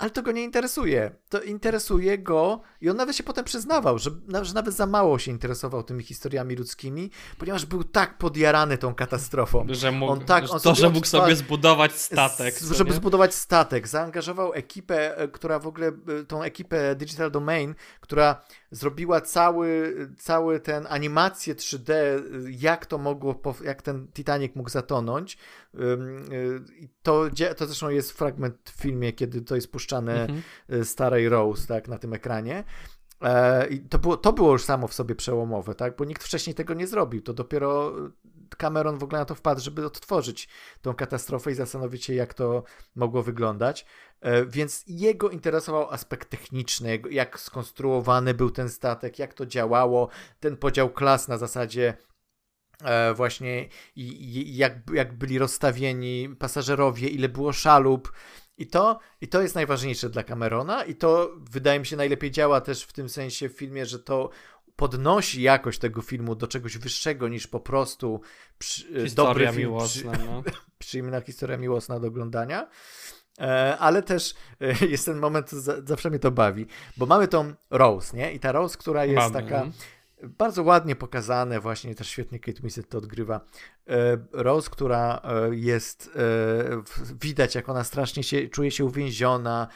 ale 0.00 0.10
to 0.10 0.22
go 0.22 0.32
nie 0.32 0.44
interesuje. 0.44 1.10
To 1.28 1.42
interesuje 1.42 2.18
go 2.18 2.60
i 2.80 2.90
on 2.90 2.96
nawet 2.96 3.16
się 3.16 3.22
potem 3.22 3.44
przyznawał, 3.44 3.98
że, 3.98 4.10
że 4.42 4.54
nawet 4.54 4.74
za 4.74 4.86
mało 4.86 5.18
się 5.18 5.30
interesował 5.30 5.82
tymi 5.82 6.02
historiami 6.02 6.56
ludzkimi, 6.56 7.10
ponieważ 7.38 7.66
był 7.66 7.84
tak 7.84 8.18
podjarany 8.18 8.78
tą 8.78 8.94
katastrofą. 8.94 9.66
Że 9.68 9.92
mógł, 9.92 10.12
On 10.12 10.20
tak, 10.20 10.44
on 10.50 10.60
to, 10.60 10.74
że 10.74 10.90
mógł 10.90 11.06
sobie 11.06 11.36
zbudować 11.36 11.92
statek. 11.92 12.54
Z, 12.54 12.72
żeby 12.72 12.92
zbudować 12.92 13.34
statek. 13.34 13.88
Zaangażował 13.88 14.54
ekipę, 14.54 15.18
e, 15.18 15.28
która 15.28 15.58
w 15.58 15.66
ogóle, 15.66 15.86
e, 15.86 16.24
tą 16.24 16.42
ekipę 16.42 16.94
Digital 16.94 17.30
Domain, 17.30 17.74
która 18.00 18.42
zrobiła 18.70 19.20
cały, 19.20 19.94
cały 20.18 20.60
ten 20.60 20.86
animację 20.90 21.54
3D, 21.54 21.94
e, 21.94 22.20
jak 22.50 22.86
to 22.86 22.98
mogło, 22.98 23.40
jak 23.64 23.82
ten 23.82 24.08
Titanic 24.12 24.56
mógł 24.56 24.70
zatonąć. 24.70 25.38
I 26.80 26.88
to, 27.12 27.54
to 27.56 27.66
zresztą 27.66 27.88
jest 27.88 28.12
fragment 28.12 28.70
w 28.76 28.82
filmie, 28.82 29.12
kiedy 29.12 29.42
to 29.42 29.54
jest 29.54 29.72
puszczane 29.72 30.20
Mhm. 30.22 30.42
e, 30.68 30.84
starej 30.84 31.28
Rose, 31.28 31.66
tak, 31.66 31.88
na 31.88 31.98
tym 31.98 32.12
ekranie. 32.12 32.64
E, 33.22 33.66
I 33.68 33.80
to 33.80 33.98
było, 33.98 34.16
to 34.16 34.32
było 34.32 34.52
już 34.52 34.64
samo 34.64 34.88
w 34.88 34.94
sobie 34.94 35.14
przełomowe, 35.14 35.74
tak, 35.74 35.96
bo 35.96 36.04
nikt 36.04 36.24
wcześniej 36.24 36.54
tego 36.54 36.74
nie 36.74 36.86
zrobił. 36.86 37.22
To 37.22 37.32
dopiero 37.32 37.92
Cameron 38.58 38.98
w 38.98 39.02
ogóle 39.02 39.18
na 39.18 39.24
to 39.24 39.34
wpadł, 39.34 39.60
żeby 39.60 39.86
odtworzyć 39.86 40.48
tą 40.82 40.94
katastrofę 40.94 41.50
i 41.50 41.54
zastanowić 41.54 42.04
się, 42.04 42.14
jak 42.14 42.34
to 42.34 42.62
mogło 42.94 43.22
wyglądać. 43.22 43.86
E, 44.20 44.46
Więc 44.46 44.84
jego 44.86 45.30
interesował 45.30 45.90
aspekt 45.90 46.30
techniczny, 46.30 47.02
jak 47.10 47.40
skonstruowany 47.40 48.34
był 48.34 48.50
ten 48.50 48.68
statek, 48.68 49.18
jak 49.18 49.34
to 49.34 49.46
działało, 49.46 50.08
ten 50.40 50.56
podział 50.56 50.90
klas 50.90 51.28
na 51.28 51.38
zasadzie 51.38 51.96
właśnie 53.14 53.68
i, 53.96 54.02
i 54.02 54.56
jak, 54.56 54.72
jak 54.94 55.18
byli 55.18 55.38
rozstawieni 55.38 56.36
pasażerowie, 56.38 57.08
ile 57.08 57.28
było 57.28 57.52
szalup. 57.52 58.12
I 58.58 58.66
to, 58.66 58.98
I 59.20 59.28
to 59.28 59.42
jest 59.42 59.54
najważniejsze 59.54 60.10
dla 60.10 60.24
Camerona 60.24 60.84
i 60.84 60.94
to 60.94 61.30
wydaje 61.50 61.80
mi 61.80 61.86
się 61.86 61.96
najlepiej 61.96 62.30
działa 62.30 62.60
też 62.60 62.82
w 62.82 62.92
tym 62.92 63.08
sensie 63.08 63.48
w 63.48 63.52
filmie, 63.52 63.86
że 63.86 63.98
to 63.98 64.30
podnosi 64.76 65.42
jakość 65.42 65.78
tego 65.78 66.02
filmu 66.02 66.34
do 66.34 66.46
czegoś 66.46 66.78
wyższego 66.78 67.28
niż 67.28 67.46
po 67.46 67.60
prostu 67.60 68.20
przy, 68.58 68.84
dobry 68.84 69.04
Historia 69.04 69.52
film, 69.52 69.62
miłosna, 69.62 70.12
no. 70.26 70.42
przyjemna 70.78 71.20
historia 71.20 71.56
miłosna 71.56 72.00
do 72.00 72.08
oglądania. 72.08 72.68
E, 73.40 73.76
Ale 73.78 74.02
też 74.02 74.34
e, 74.60 74.86
jest 74.86 75.06
ten 75.06 75.18
moment, 75.18 75.50
za- 75.50 75.82
zawsze 75.84 76.10
mnie 76.10 76.18
to 76.18 76.30
bawi, 76.30 76.66
bo 76.96 77.06
mamy 77.06 77.28
tą 77.28 77.54
Rose, 77.70 78.16
nie? 78.16 78.32
I 78.32 78.40
ta 78.40 78.52
Rose, 78.52 78.78
która 78.78 79.04
jest 79.04 79.32
Mamy, 79.32 79.42
taka. 79.42 79.66
Bardzo 80.22 80.62
ładnie 80.62 80.96
pokazane, 80.96 81.60
właśnie 81.60 81.94
też 81.94 82.08
świetnie 82.08 82.38
Kate 82.38 82.60
Winslet 82.60 82.88
to 82.88 82.98
odgrywa. 82.98 83.40
E, 83.88 84.18
Rose, 84.32 84.70
która 84.70 85.22
e, 85.24 85.56
jest, 85.56 86.10
e, 86.16 86.82
widać 87.20 87.54
jak 87.54 87.68
ona 87.68 87.84
strasznie 87.84 88.22
się, 88.22 88.48
czuje 88.48 88.70
się 88.70 88.84
uwięziona, 88.84 89.68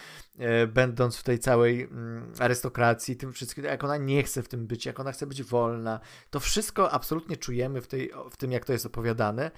będąc 0.69 1.17
w 1.17 1.23
tej 1.23 1.39
całej 1.39 1.83
mm, 1.83 2.33
arystokracji, 2.39 3.17
tym 3.17 3.33
wszystkim, 3.33 3.65
jak 3.65 3.85
ona 3.85 3.97
nie 3.97 4.23
chce 4.23 4.43
w 4.43 4.49
tym 4.49 4.67
być, 4.67 4.87
jak 4.87 5.01
ona 5.01 5.13
chce 5.13 5.27
być 5.27 5.43
wolna. 5.43 6.01
To 6.31 6.41
wszystko 6.41 6.91
absolutnie 6.91 7.37
czujemy 7.37 7.81
w, 7.81 7.87
tej, 7.87 8.11
w 8.31 8.37
tym, 8.37 8.53
jak 8.53 8.65
to 8.65 8.73
jest 8.73 8.87
opowiadane, 8.87 9.51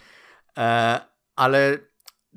ale 1.36 1.78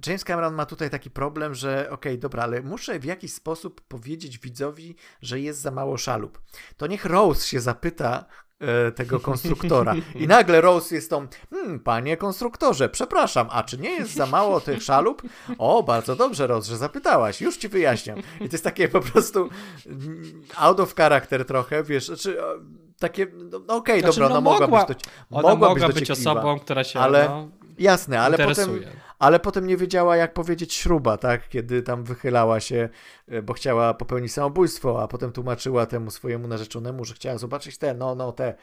James 0.08 0.24
Cameron 0.24 0.54
ma 0.54 0.66
tutaj 0.66 0.90
taki 0.90 1.10
problem, 1.10 1.56
że 1.56 1.88
okej, 1.92 2.20
dobra, 2.20 2.44
ale 2.44 2.62
muszę 2.62 3.00
w 3.00 3.06
jakiś 3.06 3.34
sposób 3.34 3.82
powiedzieć 3.82 4.40
widzowi, 4.40 4.96
że 5.22 5.40
jest 5.40 5.62
za 5.62 5.72
mało 5.72 5.98
szalup. 5.98 6.42
To 6.78 6.88
niech 6.88 7.06
Rose 7.06 7.48
się 7.48 7.60
zapyta 7.60 8.26
e, 8.60 8.92
tego 8.92 9.20
konstruktora. 9.30 9.96
I 10.16 10.28
nagle 10.28 10.62
Rose 10.62 10.96
jest 10.96 11.10
tą, 11.10 11.28
hmm, 11.50 11.80
panie 11.80 12.18
konstruktorze, 12.18 12.90
przepraszam, 12.90 13.48
a 13.52 13.64
czy 13.64 13.78
nie 13.78 13.92
jest 13.92 14.14
za 14.14 14.26
mało 14.26 14.62
tych 14.62 14.84
szalup? 14.84 15.22
O, 15.58 15.84
bardzo 15.84 16.16
dobrze, 16.16 16.48
Rose, 16.48 16.70
że 16.70 16.78
zapytałaś, 16.78 17.42
już 17.42 17.58
ci 17.58 17.70
wyjaśniam. 17.70 18.20
I 18.20 18.50
to 18.50 18.54
jest 18.54 18.64
takie 18.64 18.88
po 18.88 19.02
prostu 19.02 19.50
mm, 19.86 20.44
out 20.56 20.80
of 20.80 20.96
character 20.96 21.46
trochę, 21.46 21.84
wiesz, 21.84 22.06
znaczy, 22.06 22.46
o, 22.46 22.56
takie, 23.00 23.28
no 23.34 23.60
no 23.60 23.76
okej, 23.76 24.00
Znaczy, 24.00 24.20
dobra, 24.20 24.30
no 24.30 24.36
no, 24.36 24.42
mogła, 24.42 24.68
mogła- 24.68 24.86
być, 24.86 25.00
mogła 25.30 25.76
być, 25.76 25.94
być 25.94 26.12
osobą, 26.12 26.60
która 26.60 26.84
się 26.84 27.00
ale 27.00 27.30
no, 27.30 27.48
Jasne, 27.80 28.22
ale 28.22 28.38
potem, 28.38 28.50
interesuje. 28.50 28.88
Ale 29.20 29.40
potem 29.40 29.68
nie 29.68 29.78
wiedziała, 29.78 30.16
jak 30.18 30.34
powiedzieć 30.34 30.74
śruba, 30.74 31.18
tak? 31.18 31.50
Kiedy 31.50 31.82
tam 31.82 32.04
wychylała 32.04 32.60
się, 32.60 32.90
e, 33.28 33.42
bo 33.42 33.54
chciała 33.54 33.94
popełnić 33.94 34.34
samobójstwo, 34.34 35.04
a 35.04 35.08
potem 35.08 35.32
tłumaczyła 35.32 35.86
temu 35.86 36.12
swojemu 36.12 36.48
narzeczonemu, 36.48 37.06
że 37.06 37.14
chciała 37.14 37.38
zobaczyć 37.38 37.78
te, 37.78 37.94
no, 37.94 38.16
no, 38.16 38.32
te 38.32 38.56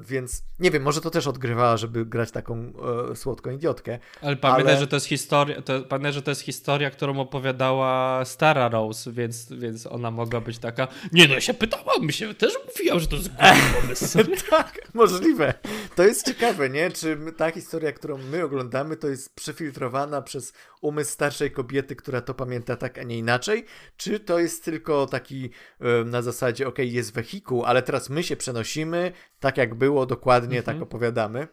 więc 0.00 0.42
nie 0.58 0.70
wiem, 0.70 0.82
może 0.82 1.00
to 1.00 1.10
też 1.10 1.26
odgrywała, 1.26 1.76
żeby 1.76 2.06
grać 2.06 2.30
taką 2.30 2.72
e, 3.10 3.16
słodką 3.16 3.50
idiotkę. 3.50 3.98
Ale 4.22 4.36
pamiętaj, 4.36 4.72
ale... 4.72 4.80
że 4.80 4.86
to 4.86 4.96
jest 4.96 5.06
historia, 5.06 5.62
to, 5.62 5.82
pamiętaj, 5.82 6.12
że 6.12 6.22
to 6.22 6.30
jest 6.30 6.40
historia, 6.40 6.90
którą 6.90 7.20
opowiadała 7.20 8.24
stara 8.24 8.68
Rose, 8.68 9.12
więc, 9.12 9.52
więc 9.52 9.86
ona 9.86 10.10
mogła 10.10 10.40
być 10.40 10.58
taka. 10.58 10.88
Nie 11.12 11.28
no, 11.28 11.34
ja 11.34 11.40
się 11.40 11.54
pytałam, 11.54 12.10
się 12.10 12.34
też 12.34 12.54
mówiłam, 12.66 13.00
że 13.00 13.06
to 13.06 13.16
jest 13.16 13.28
głupi 13.28 13.64
pomysł. 13.82 14.18
tak, 14.50 14.80
możliwe. 14.94 15.54
To 15.94 16.02
jest 16.02 16.26
ciekawe, 16.26 16.70
nie? 16.70 16.90
Czy 16.90 17.18
ta 17.36 17.50
historia, 17.50 17.92
którą 17.92 18.18
my 18.18 18.44
oglądamy, 18.44 18.96
to 18.96 19.08
jest 19.08 19.34
przefiltrowana 19.34 20.22
przez 20.22 20.52
umysł 20.80 21.12
starszej 21.12 21.50
kobiety, 21.50 21.96
która 21.96 22.20
to 22.20 22.34
pamięta 22.34 22.76
tak, 22.76 22.98
a 22.98 23.02
nie 23.02 23.18
inaczej? 23.18 23.64
Czy 23.96 24.20
to 24.20 24.38
jest 24.38 24.64
tylko 24.64 25.06
taki 25.06 25.50
e, 25.80 26.04
na 26.04 26.22
zasadzie, 26.22 26.68
ok, 26.68 26.78
jest 26.78 27.12
wehikuł, 27.12 27.64
ale 27.64 27.82
teraz 27.82 28.10
my 28.10 28.22
się 28.22 28.36
przenosimy, 28.36 29.12
tak 29.40 29.55
jak 29.56 29.74
było, 29.74 30.06
dokładnie 30.06 30.62
tak 30.62 30.74
mhm. 30.74 30.78
tak 30.78 30.82
opowiadamy. 30.82 31.48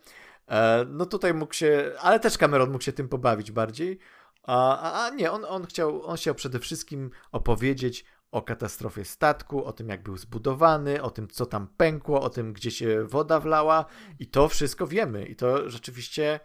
E, 0.47 0.85
no 0.89 1.05
tutaj 1.05 1.33
mógł 1.33 1.53
się, 1.53 1.91
ale 1.99 2.19
też 2.19 2.37
Cameron 2.37 2.71
mógł 2.71 2.83
się 2.83 2.93
tym 2.93 3.09
pobawić 3.09 3.51
bardziej. 3.51 3.99
A, 4.43 4.79
a, 4.79 5.05
a 5.05 5.09
nie, 5.09 5.31
on, 5.31 5.45
on, 5.45 5.65
chciał, 5.65 6.03
on 6.05 6.17
chciał 6.17 6.35
przede 6.35 6.59
wszystkim 6.59 7.11
opowiedzieć 7.31 8.05
o 8.31 8.41
katastrofie 8.41 9.05
statku, 9.05 9.65
o 9.65 9.73
tym 9.73 9.89
jak 9.89 10.03
był 10.03 10.17
zbudowany, 10.17 11.01
o 11.01 11.09
tym 11.09 11.27
co 11.27 11.45
tam 11.45 11.67
pękło, 11.67 12.21
o 12.21 12.29
tym 12.29 12.53
gdzie 12.53 12.71
się 12.71 13.03
woda 13.03 13.39
wlała 13.39 13.85
i 14.19 14.27
to 14.27 14.47
wszystko 14.47 14.87
wiemy 14.87 15.25
i 15.25 15.35
to 15.35 15.69
rzeczywiście 15.69 16.39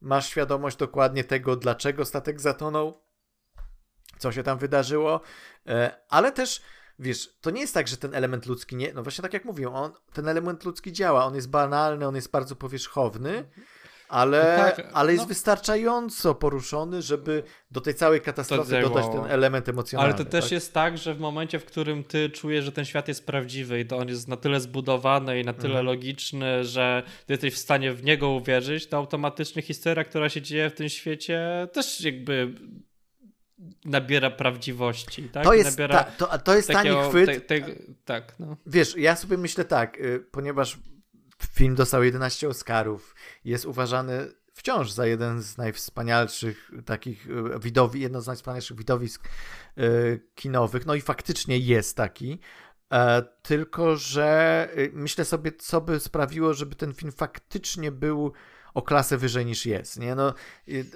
masz 0.00 0.28
świadomość 0.28 0.76
dokładnie 0.76 1.24
tego, 1.24 1.56
dlaczego 1.56 2.04
statek 2.04 2.40
zatonął, 2.40 3.02
co 4.18 4.32
się 4.32 4.42
tam 4.42 4.58
wydarzyło, 4.58 5.20
e, 5.66 6.00
ale 6.08 6.32
też 6.32 6.62
wiesz, 6.98 7.30
to 7.40 7.50
nie 7.50 7.60
jest 7.60 7.74
tak, 7.74 7.88
że 7.88 7.96
ten 7.96 8.14
element 8.14 8.46
ludzki 8.46 8.76
nie, 8.76 8.92
no 8.92 9.02
właśnie 9.02 9.22
tak 9.22 9.32
jak 9.32 9.44
mówię, 9.44 9.68
on, 9.68 9.92
ten 10.12 10.28
element 10.28 10.64
ludzki 10.64 10.92
działa, 10.92 11.24
on 11.24 11.34
jest 11.34 11.50
banalny, 11.50 12.06
on 12.06 12.14
jest 12.14 12.30
bardzo 12.30 12.56
powierzchowny, 12.56 13.44
ale, 14.08 14.56
no 14.58 14.64
tak, 14.64 14.90
ale 14.92 15.12
jest 15.12 15.24
no. 15.24 15.28
wystarczająco 15.28 16.34
poruszony, 16.34 17.02
żeby 17.02 17.42
do 17.70 17.80
tej 17.80 17.94
całej 17.94 18.20
katastrofy 18.20 18.80
dodać 18.80 19.06
ten 19.06 19.24
element 19.24 19.68
emocjonalny. 19.68 20.14
Ale 20.14 20.24
to 20.24 20.30
też 20.30 20.44
tak? 20.44 20.52
jest 20.52 20.74
tak, 20.74 20.98
że 20.98 21.14
w 21.14 21.20
momencie, 21.20 21.58
w 21.58 21.64
którym 21.64 22.04
ty 22.04 22.30
czujesz, 22.30 22.64
że 22.64 22.72
ten 22.72 22.84
świat 22.84 23.08
jest 23.08 23.26
prawdziwy 23.26 23.80
i 23.80 23.86
to 23.86 23.96
on 23.96 24.08
jest 24.08 24.28
na 24.28 24.36
tyle 24.36 24.60
zbudowany 24.60 25.40
i 25.40 25.44
na 25.44 25.52
tyle 25.52 25.68
mhm. 25.68 25.86
logiczny, 25.86 26.64
że 26.64 27.02
ty 27.26 27.32
jesteś 27.32 27.54
w 27.54 27.58
stanie 27.58 27.92
w 27.92 28.04
niego 28.04 28.30
uwierzyć, 28.30 28.86
to 28.86 28.96
automatycznie 28.96 29.62
historia, 29.62 30.04
która 30.04 30.28
się 30.28 30.42
dzieje 30.42 30.70
w 30.70 30.74
tym 30.74 30.88
świecie 30.88 31.68
też 31.72 32.00
jakby 32.00 32.54
nabiera 33.84 34.30
prawdziwości, 34.30 35.28
tak? 35.28 35.44
To 35.44 35.54
jest, 35.54 35.70
nabiera 35.70 36.04
ta, 36.04 36.26
to, 36.26 36.38
to 36.38 36.56
jest 36.56 36.68
takiego, 36.68 36.96
tani 36.96 37.08
chwyt. 37.08 37.46
Te, 37.46 37.60
te, 37.60 37.66
tak, 38.04 38.34
no. 38.38 38.56
Wiesz, 38.66 38.96
ja 38.96 39.16
sobie 39.16 39.36
myślę 39.36 39.64
tak, 39.64 40.00
y, 40.00 40.20
ponieważ 40.30 40.78
film 41.54 41.74
dostał 41.74 42.04
11 42.04 42.48
Oscarów, 42.48 43.14
jest 43.44 43.64
uważany 43.64 44.32
wciąż 44.52 44.90
za 44.90 45.06
jeden 45.06 45.42
z 45.42 45.58
najwspanialszych 45.58 46.70
takich 46.84 47.26
y, 47.26 47.60
widowi, 47.60 48.00
jedno 48.00 48.20
z 48.20 48.26
najwspanialszych 48.26 48.76
widowisk 48.76 49.28
y, 49.78 50.20
kinowych, 50.34 50.86
no 50.86 50.94
i 50.94 51.00
faktycznie 51.00 51.58
jest 51.58 51.96
taki, 51.96 52.38
e, 52.92 53.22
tylko 53.42 53.96
że 53.96 54.68
myślę 54.92 55.24
sobie, 55.24 55.52
co 55.52 55.80
by 55.80 56.00
sprawiło, 56.00 56.54
żeby 56.54 56.74
ten 56.74 56.94
film 56.94 57.12
faktycznie 57.12 57.92
był 57.92 58.32
o 58.76 58.82
klasę 58.82 59.18
wyżej 59.18 59.46
niż 59.46 59.66
jest. 59.66 59.98
Nie? 59.98 60.14
No, 60.14 60.34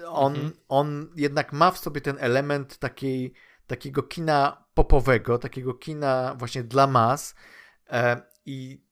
on, 0.07 0.35
mhm. 0.35 0.51
on 0.69 1.09
jednak 1.15 1.53
ma 1.53 1.71
w 1.71 1.77
sobie 1.77 2.01
ten 2.01 2.17
element 2.19 2.77
takiej, 2.77 3.33
takiego 3.67 4.03
kina 4.03 4.65
popowego, 4.73 5.37
takiego 5.37 5.73
kina 5.73 6.35
właśnie 6.37 6.63
dla 6.63 6.87
mas 6.87 7.35
e, 7.89 8.21
i 8.45 8.83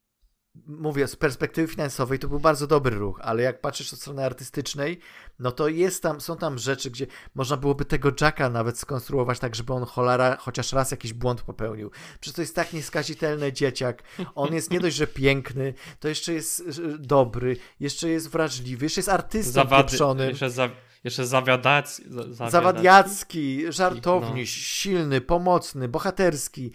mówię, 0.68 1.08
z 1.08 1.16
perspektywy 1.16 1.68
finansowej 1.68 2.20
to 2.20 2.28
był 2.28 2.40
bardzo 2.40 2.68
dobry 2.68 2.98
ruch, 2.98 3.20
ale 3.24 3.44
jak 3.44 3.62
patrzysz 3.62 3.94
od 3.94 4.00
strony 4.00 4.26
artystycznej, 4.26 5.00
no 5.40 5.52
to 5.52 5.68
jest 5.68 6.04
tam, 6.04 6.22
są 6.22 6.38
tam 6.38 6.58
rzeczy, 6.58 6.92
gdzie 6.92 7.08
można 7.36 7.58
byłoby 7.58 7.86
tego 7.86 8.12
Jacka 8.22 8.50
nawet 8.50 8.80
skonstruować 8.80 9.40
tak, 9.40 9.56
żeby 9.56 9.74
on 9.74 9.86
cholera 9.86 10.38
chociaż 10.38 10.74
raz 10.74 10.92
jakiś 10.92 11.14
błąd 11.14 11.42
popełnił. 11.42 11.92
Przecież 12.20 12.36
to 12.36 12.42
jest 12.42 12.56
tak 12.56 12.74
nieskazitelny 12.74 13.54
dzieciak. 13.54 14.04
On 14.36 14.54
jest 14.54 14.72
nie 14.72 14.80
dość, 14.80 14.96
że 14.96 15.08
piękny, 15.08 15.74
to 16.00 16.08
jeszcze 16.08 16.34
jest 16.34 16.60
e, 16.60 16.64
dobry, 16.98 17.58
jeszcze 17.80 18.10
jest 18.10 18.30
wrażliwy, 18.30 18.86
jeszcze 18.86 19.00
jest 19.00 19.10
artystą 19.10 19.52
Zawady, 19.52 19.98
Jeszcze, 20.30 20.50
za, 20.50 20.70
jeszcze 21.04 21.26
zawiadacki. 21.26 22.04
Zawadiacki, 22.50 23.72
żartowni, 23.74 24.42
no. 24.42 24.46
silny, 24.46 25.22
pomocny, 25.22 25.88
bohaterski 25.88 26.72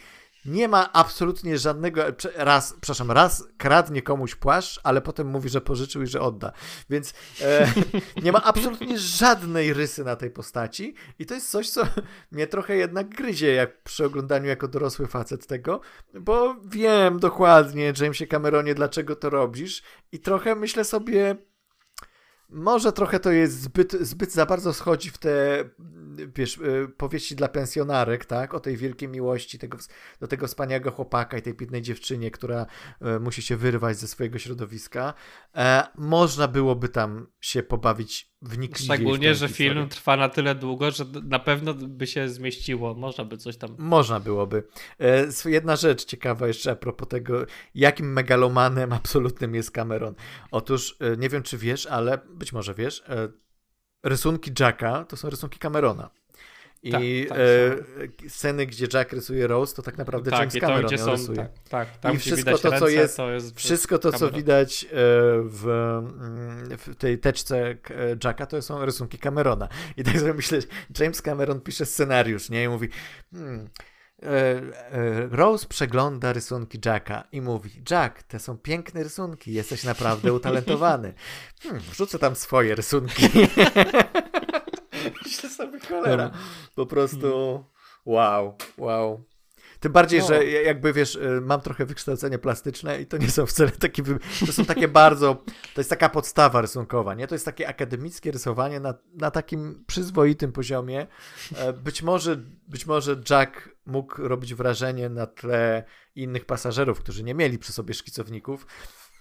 nie 0.47 0.69
ma 0.69 0.93
absolutnie 0.93 1.59
żadnego, 1.59 2.03
raz, 2.37 2.73
przepraszam, 2.81 3.11
raz 3.11 3.49
kradnie 3.59 4.03
komuś 4.03 4.35
płaszcz, 4.35 4.81
ale 4.83 5.01
potem 5.01 5.27
mówi, 5.27 5.49
że 5.49 5.61
pożyczył 5.61 6.03
i 6.03 6.07
że 6.07 6.21
odda. 6.21 6.53
Więc 6.91 7.15
e, 7.43 7.73
nie 8.25 8.33
ma 8.33 8.43
absolutnie 8.43 8.99
żadnej 8.99 9.73
rysy 9.73 10.05
na 10.05 10.17
tej 10.17 10.31
postaci 10.31 10.95
i 11.19 11.27
to 11.27 11.35
jest 11.35 11.51
coś, 11.51 11.71
co 11.71 11.83
mnie 12.33 12.47
trochę 12.47 12.77
jednak 12.77 13.09
gryzie 13.09 13.53
jak 13.53 13.83
przy 13.83 14.05
oglądaniu 14.05 14.47
jako 14.47 14.69
dorosły 14.69 15.07
facet 15.07 15.47
tego, 15.47 15.81
bo 16.15 16.57
wiem 16.65 17.19
dokładnie, 17.19 17.93
Jamesie 18.01 18.27
Cameronie, 18.27 18.75
dlaczego 18.75 19.17
to 19.17 19.31
robisz 19.31 19.83
i 20.13 20.21
trochę 20.21 20.55
myślę 20.55 20.85
sobie 20.85 21.37
może 22.49 22.93
trochę 22.93 23.21
to 23.21 23.33
jest 23.33 23.61
zbyt, 23.61 23.93
zbyt 23.93 24.33
za 24.33 24.47
bardzo 24.47 24.75
schodzi 24.75 25.11
w 25.11 25.19
te 25.19 25.65
wiesz, 26.37 26.59
e, 26.59 26.89
powieści 26.89 27.37
dla 27.37 27.49
pensjonarek, 27.49 28.25
tak? 28.25 28.55
O 28.55 28.61
tej 28.61 28.77
wielkiej 28.77 29.09
miłości 29.09 29.59
tego, 29.59 29.79
do 30.21 30.29
tego 30.29 30.47
wspaniałego 30.47 30.91
chłopaka 30.91 31.39
i 31.39 31.43
tej 31.43 31.55
biednej 31.55 31.83
dziewczynie, 31.83 32.31
która 32.31 32.67
e, 33.01 33.19
musi 33.19 33.43
się 33.43 33.57
wyrwać 33.57 33.97
ze 33.97 34.09
swojego 34.09 34.39
środowiska. 34.39 35.15
E, 35.57 35.87
można 35.99 36.49
byłoby 36.49 36.89
tam 36.89 37.27
się 37.41 37.63
pobawić 37.63 38.35
wnikliwie. 38.43 38.95
Szczególnie, 38.95 39.35
że 39.35 39.49
film 39.49 39.89
trwa 39.89 40.17
na 40.17 40.29
tyle 40.29 40.55
długo, 40.55 40.91
że 40.91 41.05
na 41.23 41.39
pewno 41.39 41.75
by 41.75 42.07
się 42.07 42.29
zmieściło. 42.29 42.95
Można 42.95 43.25
by 43.25 43.37
coś 43.37 43.57
tam. 43.57 43.77
Można 43.79 44.21
byłoby. 44.21 44.65
E, 45.01 45.51
jedna 45.51 45.77
rzecz 45.77 46.05
ciekawa 46.05 46.47
jeszcze 46.47 46.71
a 46.71 46.77
propos 46.77 47.09
tego, 47.09 47.47
jakim 47.75 48.13
megalomanem 48.13 48.93
absolutnym 49.03 49.55
jest 49.55 49.71
Cameron. 49.71 50.15
Otóż, 50.51 50.97
e, 51.01 51.17
nie 51.17 51.29
wiem 51.29 51.43
czy 51.43 51.59
wiesz, 51.59 51.87
ale 51.87 52.19
być 52.29 52.53
może 52.53 52.75
wiesz, 52.75 53.03
e, 53.09 53.29
rysunki 54.03 54.51
Jacka 54.61 55.05
to 55.05 55.17
są 55.17 55.31
rysunki 55.31 55.59
Camerona. 55.59 56.11
I 56.85 56.91
tak, 56.91 57.03
tak, 57.29 57.39
e, 58.27 58.29
sceny, 58.29 58.67
gdzie 58.67 58.87
Jack 58.93 59.13
rysuje 59.13 59.47
Rose, 59.47 59.77
to 59.77 59.83
tak 59.83 59.99
naprawdę 59.99 60.31
tak, 60.31 60.41
James 60.41 60.55
Cameron 60.55 60.91
to, 60.91 60.99
są, 60.99 61.11
rysuje. 61.11 61.49
Tak, 61.69 61.99
tak, 61.99 62.15
I 62.15 62.19
wszystko 62.19 62.59
to, 62.59 62.79
co 62.79 62.89
jest, 62.89 63.17
to 63.17 63.31
jest 63.31 63.57
wszystko 63.57 63.99
to, 63.99 64.13
co 64.13 64.31
widać 64.31 64.85
e, 64.85 64.89
w, 65.43 65.69
mm, 65.69 66.79
w, 66.79 66.97
tej 66.97 67.19
teczce 67.19 67.57
e, 67.61 67.77
Jacka, 68.25 68.47
to 68.47 68.63
są 68.63 68.85
rysunki 68.85 69.19
Camerona. 69.19 69.69
I 69.97 70.05
tak 70.05 70.19
sobie 70.19 70.35
myślę, 70.35 70.59
James 70.99 71.23
Cameron 71.23 71.61
pisze 71.61 71.87
scenariusz, 71.87 72.51
nie? 72.51 72.65
I 72.65 72.69
mówi, 72.69 72.89
hmm, 73.33 73.69
e, 74.23 74.61
Rose 75.31 75.67
przegląda 75.69 76.33
rysunki 76.33 76.79
Jacka 76.85 77.25
i 77.33 77.41
mówi: 77.41 77.71
Jack, 77.91 78.23
te 78.23 78.39
są 78.39 78.59
piękne 78.59 79.03
rysunki, 79.03 79.53
jesteś 79.53 79.85
naprawdę 79.85 80.33
utalentowany. 80.33 81.15
Hmm, 81.63 81.83
wrzucę 81.83 82.19
tam 82.19 82.37
swoje 82.37 82.75
rysunki. 82.75 83.29
Myślę 85.35 85.51
sobie, 85.51 85.81
cholera. 85.81 86.31
Po 86.75 86.87
prostu 86.87 87.65
wow, 88.05 88.57
wow. 88.79 89.25
Tym 89.81 89.93
bardziej, 89.93 90.21
no. 90.21 90.27
że 90.27 90.45
jakby 90.45 90.93
wiesz, 90.93 91.15
y, 91.15 91.41
mam 91.43 91.61
trochę 91.61 91.87
wykształcenie 91.87 92.39
plastyczne 92.39 93.01
i 93.01 93.07
to 93.07 93.17
nie 93.17 93.31
są 93.31 93.47
wcale 93.47 93.71
takie, 93.71 94.03
to 94.47 94.53
są 94.53 94.65
takie 94.65 94.89
bardzo, 94.89 95.35
to 95.75 95.81
jest 95.81 95.91
taka 95.91 96.09
podstawa 96.09 96.61
rysunkowa, 96.61 97.15
nie? 97.15 97.27
To 97.27 97.35
jest 97.35 97.45
takie 97.45 97.69
akademickie 97.69 98.31
rysowanie 98.31 98.81
na, 98.81 98.95
na 99.15 99.31
takim 99.31 99.85
przyzwoitym 99.87 100.53
poziomie. 100.53 101.07
E, 101.57 101.73
być 101.73 102.03
może, 102.03 102.37
być 102.69 102.87
może 102.87 103.17
Jack 103.31 103.69
mógł 103.87 104.23
robić 104.29 104.55
wrażenie 104.55 105.09
na 105.09 105.27
tle 105.27 105.85
innych 106.15 106.45
pasażerów, 106.45 107.01
którzy 107.01 107.25
nie 107.25 107.35
mieli 107.35 107.59
przy 107.59 107.73
sobie 107.73 107.95
szkicowników, 107.95 108.67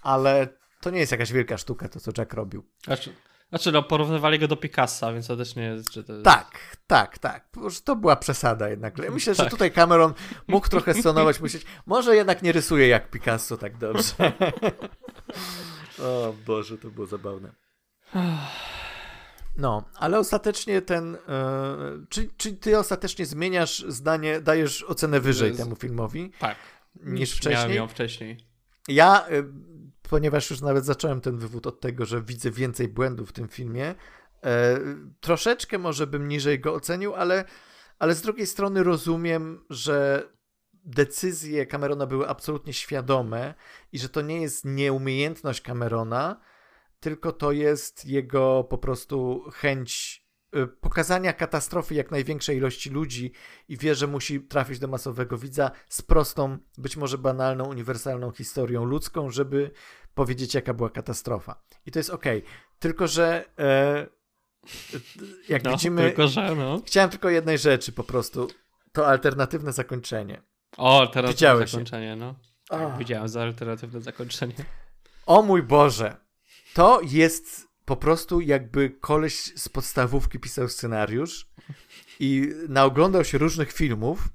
ale 0.02 0.48
to 0.80 0.90
nie 0.90 1.00
jest 1.00 1.12
jakaś 1.12 1.32
wielka 1.32 1.58
sztuka, 1.58 1.88
to 1.88 2.00
co 2.00 2.10
Jack 2.18 2.34
robił. 2.34 2.64
Znaczy, 2.84 3.12
znaczy, 3.54 3.72
no, 3.72 3.82
porównywali 3.82 4.38
go 4.38 4.48
do 4.48 4.56
Picassa, 4.56 5.12
więc 5.12 5.26
to 5.26 5.36
też 5.36 5.56
nie 5.56 5.62
jest, 5.62 5.92
że 5.92 6.04
to 6.04 6.12
jest... 6.12 6.24
Tak, 6.24 6.76
tak, 6.86 7.18
tak. 7.18 7.48
To 7.84 7.96
była 7.96 8.16
przesada 8.16 8.68
jednak. 8.68 8.98
Myślę, 9.10 9.34
tak. 9.34 9.44
że 9.44 9.50
tutaj 9.50 9.72
Cameron 9.72 10.14
mógł 10.48 10.68
trochę 10.68 10.94
stonować, 10.94 11.40
myśleć, 11.40 11.66
może 11.86 12.16
jednak 12.16 12.42
nie 12.42 12.52
rysuje 12.52 12.88
jak 12.88 13.10
Picasso 13.10 13.56
tak 13.56 13.78
dobrze. 13.78 14.14
o 16.02 16.34
Boże, 16.46 16.78
to 16.78 16.90
było 16.90 17.06
zabawne. 17.06 17.52
No, 19.56 19.84
ale 19.94 20.18
ostatecznie 20.18 20.82
ten. 20.82 21.12
Yy, 21.12 22.06
czy, 22.08 22.28
czy 22.36 22.52
ty 22.52 22.78
ostatecznie 22.78 23.26
zmieniasz 23.26 23.84
zdanie, 23.88 24.40
dajesz 24.40 24.82
ocenę 24.82 25.20
wyżej 25.20 25.56
temu 25.56 25.76
filmowi? 25.76 26.32
Tak. 26.38 26.56
Niż 27.02 27.32
wcześniej? 27.32 27.54
Miałem 27.54 27.76
ją 27.76 27.88
wcześniej. 27.88 28.38
Ja. 28.88 29.26
Yy, 29.30 29.73
ponieważ 30.10 30.50
już 30.50 30.60
nawet 30.60 30.84
zacząłem 30.84 31.20
ten 31.20 31.38
wywód 31.38 31.66
od 31.66 31.80
tego, 31.80 32.04
że 32.04 32.22
widzę 32.22 32.50
więcej 32.50 32.88
błędów 32.88 33.30
w 33.30 33.32
tym 33.32 33.48
filmie. 33.48 33.94
E, 34.44 34.78
troszeczkę 35.20 35.78
może 35.78 36.06
bym 36.06 36.28
niżej 36.28 36.60
go 36.60 36.74
ocenił, 36.74 37.14
ale, 37.14 37.44
ale 37.98 38.14
z 38.14 38.22
drugiej 38.22 38.46
strony 38.46 38.82
rozumiem, 38.82 39.64
że 39.70 40.28
decyzje 40.72 41.66
Camerona 41.66 42.06
były 42.06 42.28
absolutnie 42.28 42.72
świadome 42.72 43.54
i 43.92 43.98
że 43.98 44.08
to 44.08 44.20
nie 44.20 44.42
jest 44.42 44.64
nieumiejętność 44.64 45.62
Camerona, 45.62 46.40
tylko 47.00 47.32
to 47.32 47.52
jest 47.52 48.04
jego 48.04 48.64
po 48.64 48.78
prostu 48.78 49.44
chęć 49.52 50.23
pokazania 50.80 51.32
katastrofy 51.32 51.94
jak 51.94 52.10
największej 52.10 52.56
ilości 52.56 52.90
ludzi 52.90 53.32
i 53.68 53.76
wie, 53.76 53.94
że 53.94 54.06
musi 54.06 54.40
trafić 54.40 54.78
do 54.78 54.88
masowego 54.88 55.38
widza 55.38 55.70
z 55.88 56.02
prostą, 56.02 56.58
być 56.78 56.96
może 56.96 57.18
banalną, 57.18 57.64
uniwersalną 57.64 58.32
historią 58.32 58.84
ludzką, 58.84 59.30
żeby 59.30 59.70
powiedzieć, 60.14 60.54
jaka 60.54 60.74
była 60.74 60.90
katastrofa. 60.90 61.62
I 61.86 61.90
to 61.90 61.98
jest 61.98 62.10
ok. 62.10 62.24
Tylko, 62.78 63.08
że 63.08 63.44
e, 63.58 64.06
jak 65.48 65.64
no, 65.64 65.70
widzimy. 65.70 66.02
Tylko, 66.02 66.28
że 66.28 66.54
no. 66.54 66.80
Chciałem 66.86 67.10
tylko 67.10 67.28
jednej 67.28 67.58
rzeczy 67.58 67.92
po 67.92 68.04
prostu. 68.04 68.48
To 68.92 69.06
alternatywne 69.06 69.72
zakończenie. 69.72 70.42
O, 70.76 71.00
alternatywne 71.00 71.34
Widziałeś 71.34 71.70
zakończenie, 71.70 72.06
je. 72.06 72.16
no. 72.16 72.34
Tak, 72.68 72.98
widziałem 72.98 73.28
za 73.28 73.42
alternatywne 73.42 74.00
zakończenie. 74.00 74.54
O 75.26 75.42
mój 75.42 75.62
Boże! 75.62 76.16
To 76.74 77.00
jest 77.02 77.73
po 77.84 77.96
prostu 77.96 78.40
jakby 78.40 78.90
koleś 78.90 79.34
z 79.34 79.68
podstawówki 79.68 80.38
pisał 80.38 80.68
scenariusz 80.68 81.46
i 82.20 82.52
naoglądał 82.68 83.24
się 83.24 83.38
różnych 83.38 83.72
filmów 83.72 84.28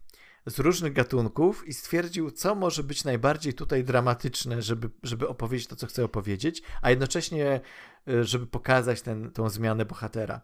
z 0.45 0.59
różnych 0.59 0.93
gatunków 0.93 1.67
i 1.67 1.73
stwierdził, 1.73 2.31
co 2.31 2.55
może 2.55 2.84
być 2.84 3.03
najbardziej 3.03 3.53
tutaj 3.53 3.84
dramatyczne, 3.84 4.61
żeby, 4.61 4.89
żeby 5.03 5.27
opowiedzieć 5.27 5.67
to, 5.67 5.76
co 5.76 5.88
chce 5.88 6.03
opowiedzieć, 6.03 6.61
a 6.81 6.89
jednocześnie, 6.89 7.61
e, 8.07 8.23
żeby 8.23 8.47
pokazać 8.47 9.01
ten, 9.01 9.31
tą 9.31 9.49
zmianę 9.49 9.85
bohatera. 9.85 10.41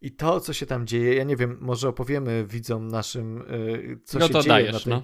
I 0.00 0.12
to, 0.12 0.40
co 0.40 0.52
się 0.52 0.66
tam 0.66 0.86
dzieje, 0.86 1.14
ja 1.14 1.24
nie 1.24 1.36
wiem, 1.36 1.58
może 1.60 1.88
opowiemy 1.88 2.46
widzom 2.46 2.88
naszym, 2.88 3.42
e, 3.42 3.44
co 4.04 4.18
no 4.18 4.26
się 4.26 4.32
to 4.32 4.42
dzieje. 4.42 4.54
Dajesz, 4.54 4.72
na 4.72 4.80
tej... 4.80 4.90
no. 4.90 5.02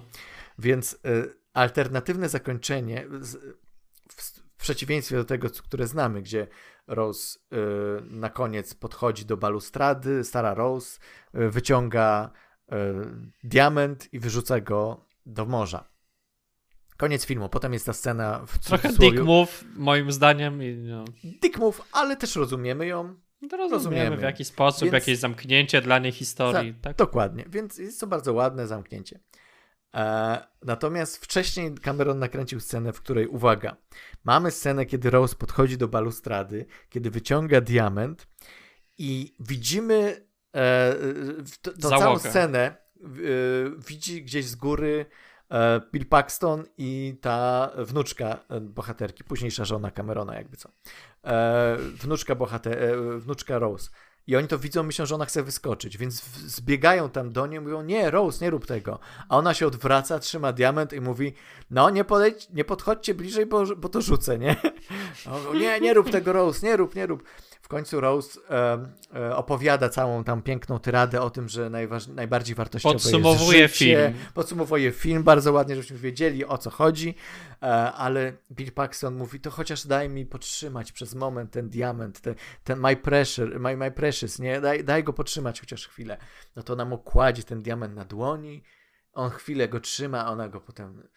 Więc 0.59 0.93
y, 0.93 0.97
alternatywne 1.53 2.29
zakończenie, 2.29 3.07
w, 3.09 4.43
przeciwieństwie 4.57 5.15
do 5.15 5.25
tego, 5.25 5.49
które 5.49 5.87
znamy, 5.87 6.21
gdzie 6.21 6.47
Rose 6.87 7.39
y, 7.39 7.57
na 8.09 8.29
koniec 8.29 8.73
podchodzi 8.73 9.25
do 9.25 9.37
balustrady, 9.37 10.23
stara 10.23 10.53
Rose 10.53 10.99
y, 11.35 11.49
wyciąga 11.49 12.31
diament 13.43 14.13
i 14.13 14.19
wyrzuca 14.19 14.59
go 14.59 15.05
do 15.25 15.45
morza. 15.45 15.89
Koniec 16.97 17.25
filmu. 17.25 17.49
Potem 17.49 17.73
jest 17.73 17.85
ta 17.85 17.93
scena 17.93 18.45
w 18.47 18.57
Trochę 18.57 18.89
dick 18.93 19.19
move, 19.19 19.63
moim 19.75 20.11
zdaniem. 20.11 20.63
I, 20.63 20.75
no. 20.77 21.05
Dick 21.41 21.57
move, 21.57 21.81
ale 21.91 22.17
też 22.17 22.35
rozumiemy 22.35 22.87
ją. 22.87 23.03
No 23.41 23.57
rozumiemy, 23.57 23.69
rozumiemy. 23.69 24.17
w 24.17 24.21
jaki 24.21 24.45
sposób, 24.45 24.83
Więc... 24.83 24.93
jakieś 24.93 25.17
zamknięcie 25.17 25.81
dla 25.81 25.99
niej 25.99 26.11
historii. 26.11 26.73
tak? 26.73 26.97
Dokładnie. 26.97 27.45
Więc 27.49 27.77
jest 27.77 27.99
to 27.99 28.07
bardzo 28.07 28.33
ładne 28.33 28.67
zamknięcie. 28.67 29.19
E, 29.93 30.47
natomiast 30.61 31.17
wcześniej 31.17 31.75
Cameron 31.75 32.19
nakręcił 32.19 32.59
scenę, 32.59 32.93
w 32.93 33.01
której, 33.01 33.27
uwaga, 33.27 33.77
mamy 34.23 34.51
scenę, 34.51 34.85
kiedy 34.85 35.09
Rose 35.09 35.35
podchodzi 35.35 35.77
do 35.77 35.87
balustrady, 35.87 36.65
kiedy 36.89 37.11
wyciąga 37.11 37.61
diament 37.61 38.27
i 38.97 39.35
widzimy 39.39 40.25
e, 40.55 40.95
to, 41.61 41.89
całą 41.89 42.19
scenę, 42.19 42.59
e, 42.59 42.77
widzi 43.87 44.23
gdzieś 44.23 44.45
z 44.45 44.55
góry 44.55 45.05
e, 45.49 45.81
Bill 45.91 46.05
Paxton 46.05 46.63
i 46.77 47.17
ta 47.21 47.71
wnuczka 47.77 48.39
e, 48.49 48.59
bohaterki, 48.61 49.23
późniejsza 49.23 49.65
żona 49.65 49.91
Camerona, 49.91 50.35
jakby 50.35 50.57
co. 50.57 50.69
E, 51.23 51.77
wnuczka, 51.79 52.35
bohater, 52.35 52.97
wnuczka 53.17 53.59
Rose. 53.59 53.89
I 54.27 54.35
oni 54.35 54.47
to 54.47 54.59
widzą, 54.59 54.83
myślą, 54.83 55.05
że 55.05 55.15
ona 55.15 55.25
chce 55.25 55.43
wyskoczyć, 55.43 55.97
więc 55.97 56.23
zbiegają 56.35 57.09
tam 57.09 57.31
do 57.31 57.47
niej, 57.47 57.61
mówią, 57.61 57.81
nie, 57.81 58.11
Rose, 58.11 58.45
nie 58.45 58.51
rób 58.51 58.65
tego. 58.65 58.99
A 59.29 59.37
ona 59.37 59.53
się 59.53 59.67
odwraca, 59.67 60.19
trzyma 60.19 60.53
diament 60.53 60.93
i 60.93 61.01
mówi, 61.01 61.33
no 61.71 61.89
nie, 61.89 62.03
podejdź, 62.03 62.49
nie 62.49 62.65
podchodźcie 62.65 63.13
bliżej, 63.13 63.45
bo, 63.45 63.63
bo 63.77 63.89
to 63.89 64.01
rzucę, 64.01 64.39
nie? 64.39 64.55
nie, 65.59 65.79
nie 65.79 65.93
rób 65.93 66.09
tego, 66.09 66.33
Rose, 66.33 66.67
nie 66.67 66.77
rób, 66.77 66.95
nie 66.95 67.05
rób. 67.05 67.23
W 67.63 67.67
końcu 67.67 68.01
Rose 68.01 68.39
e, 68.49 68.79
e, 69.15 69.35
opowiada 69.35 69.89
całą 69.89 70.23
tam 70.23 70.41
piękną 70.41 70.79
tyradę 70.79 71.21
o 71.21 71.29
tym, 71.29 71.49
że 71.49 71.69
najważ, 71.69 72.07
najbardziej 72.07 72.55
wartościowe 72.55 72.93
Podsumowuje 72.93 73.59
jest 73.59 73.73
życie. 73.73 74.09
film. 74.09 74.25
Podsumowuje 74.33 74.91
film 74.91 75.23
bardzo 75.23 75.51
ładnie, 75.53 75.75
żebyśmy 75.75 75.97
wiedzieli 75.97 76.45
o 76.45 76.57
co 76.57 76.69
chodzi, 76.69 77.15
e, 77.61 77.65
ale 77.91 78.33
Bill 78.51 78.71
Paxton 78.71 79.15
mówi, 79.15 79.39
to 79.39 79.51
chociaż 79.51 79.87
daj 79.87 80.09
mi 80.09 80.25
podtrzymać 80.25 80.91
przez 80.91 81.15
moment 81.15 81.51
ten 81.51 81.69
diament, 81.69 82.21
ten, 82.21 82.35
ten 82.63 82.79
my 82.79 82.95
pressure, 82.95 83.59
my, 83.59 83.77
my 83.77 83.91
precious, 83.91 84.39
nie? 84.39 84.61
Daj, 84.61 84.83
daj 84.83 85.03
go 85.03 85.13
podtrzymać 85.13 85.59
chociaż 85.59 85.87
chwilę. 85.87 86.17
No 86.55 86.63
to 86.63 86.73
ona 86.73 86.85
mu 86.85 86.97
kładzie 86.97 87.43
ten 87.43 87.61
diament 87.61 87.95
na 87.95 88.05
dłoni, 88.05 88.63
on 89.13 89.29
chwilę 89.29 89.67
go 89.69 89.79
trzyma, 89.79 90.31
ona 90.31 90.49
go 90.49 90.61
potem 90.61 91.07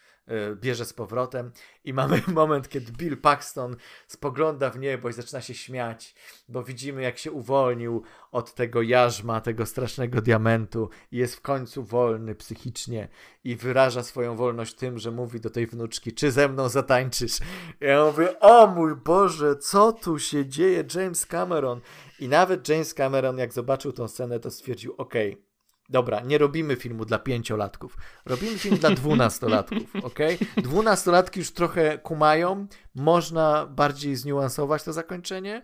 bierze 0.54 0.84
z 0.84 0.92
powrotem 0.92 1.50
i 1.84 1.92
mamy 1.92 2.22
moment, 2.34 2.68
kiedy 2.68 2.92
Bill 2.92 3.16
Paxton 3.16 3.76
spogląda 4.06 4.70
w 4.70 4.78
niebo 4.78 5.08
i 5.08 5.12
zaczyna 5.12 5.40
się 5.40 5.54
śmiać, 5.54 6.14
bo 6.48 6.62
widzimy 6.62 7.02
jak 7.02 7.18
się 7.18 7.32
uwolnił 7.32 8.02
od 8.32 8.54
tego 8.54 8.82
jarzma, 8.82 9.40
tego 9.40 9.66
strasznego 9.66 10.22
diamentu 10.22 10.90
i 11.12 11.16
jest 11.16 11.34
w 11.34 11.40
końcu 11.40 11.84
wolny 11.84 12.34
psychicznie 12.34 13.08
i 13.44 13.56
wyraża 13.56 14.02
swoją 14.02 14.36
wolność 14.36 14.74
tym, 14.74 14.98
że 14.98 15.10
mówi 15.10 15.40
do 15.40 15.50
tej 15.50 15.66
wnuczki, 15.66 16.12
czy 16.12 16.30
ze 16.30 16.48
mną 16.48 16.68
zatańczysz? 16.68 17.38
Ja 17.80 18.04
mówię, 18.04 18.40
o 18.40 18.66
mój 18.66 18.96
Boże, 18.96 19.56
co 19.56 19.92
tu 19.92 20.18
się 20.18 20.46
dzieje? 20.46 20.84
James 20.94 21.26
Cameron. 21.26 21.80
I 22.20 22.28
nawet 22.28 22.68
James 22.68 22.94
Cameron, 22.94 23.38
jak 23.38 23.52
zobaczył 23.52 23.92
tą 23.92 24.08
scenę, 24.08 24.40
to 24.40 24.50
stwierdził, 24.50 24.94
okej, 24.98 25.32
okay, 25.32 25.46
Dobra, 25.88 26.20
nie 26.20 26.38
robimy 26.38 26.76
filmu 26.76 27.04
dla 27.04 27.18
pięciolatków. 27.18 27.96
Robimy 28.24 28.58
film 28.58 28.76
dla 28.76 28.90
dwunastolatków, 28.90 29.96
ok? 30.08 30.18
Dwunastolatki 30.56 31.40
już 31.40 31.50
trochę 31.50 31.98
kumają, 31.98 32.66
można 32.94 33.66
bardziej 33.66 34.16
zniuansować 34.16 34.82
to 34.82 34.92
zakończenie. 34.92 35.62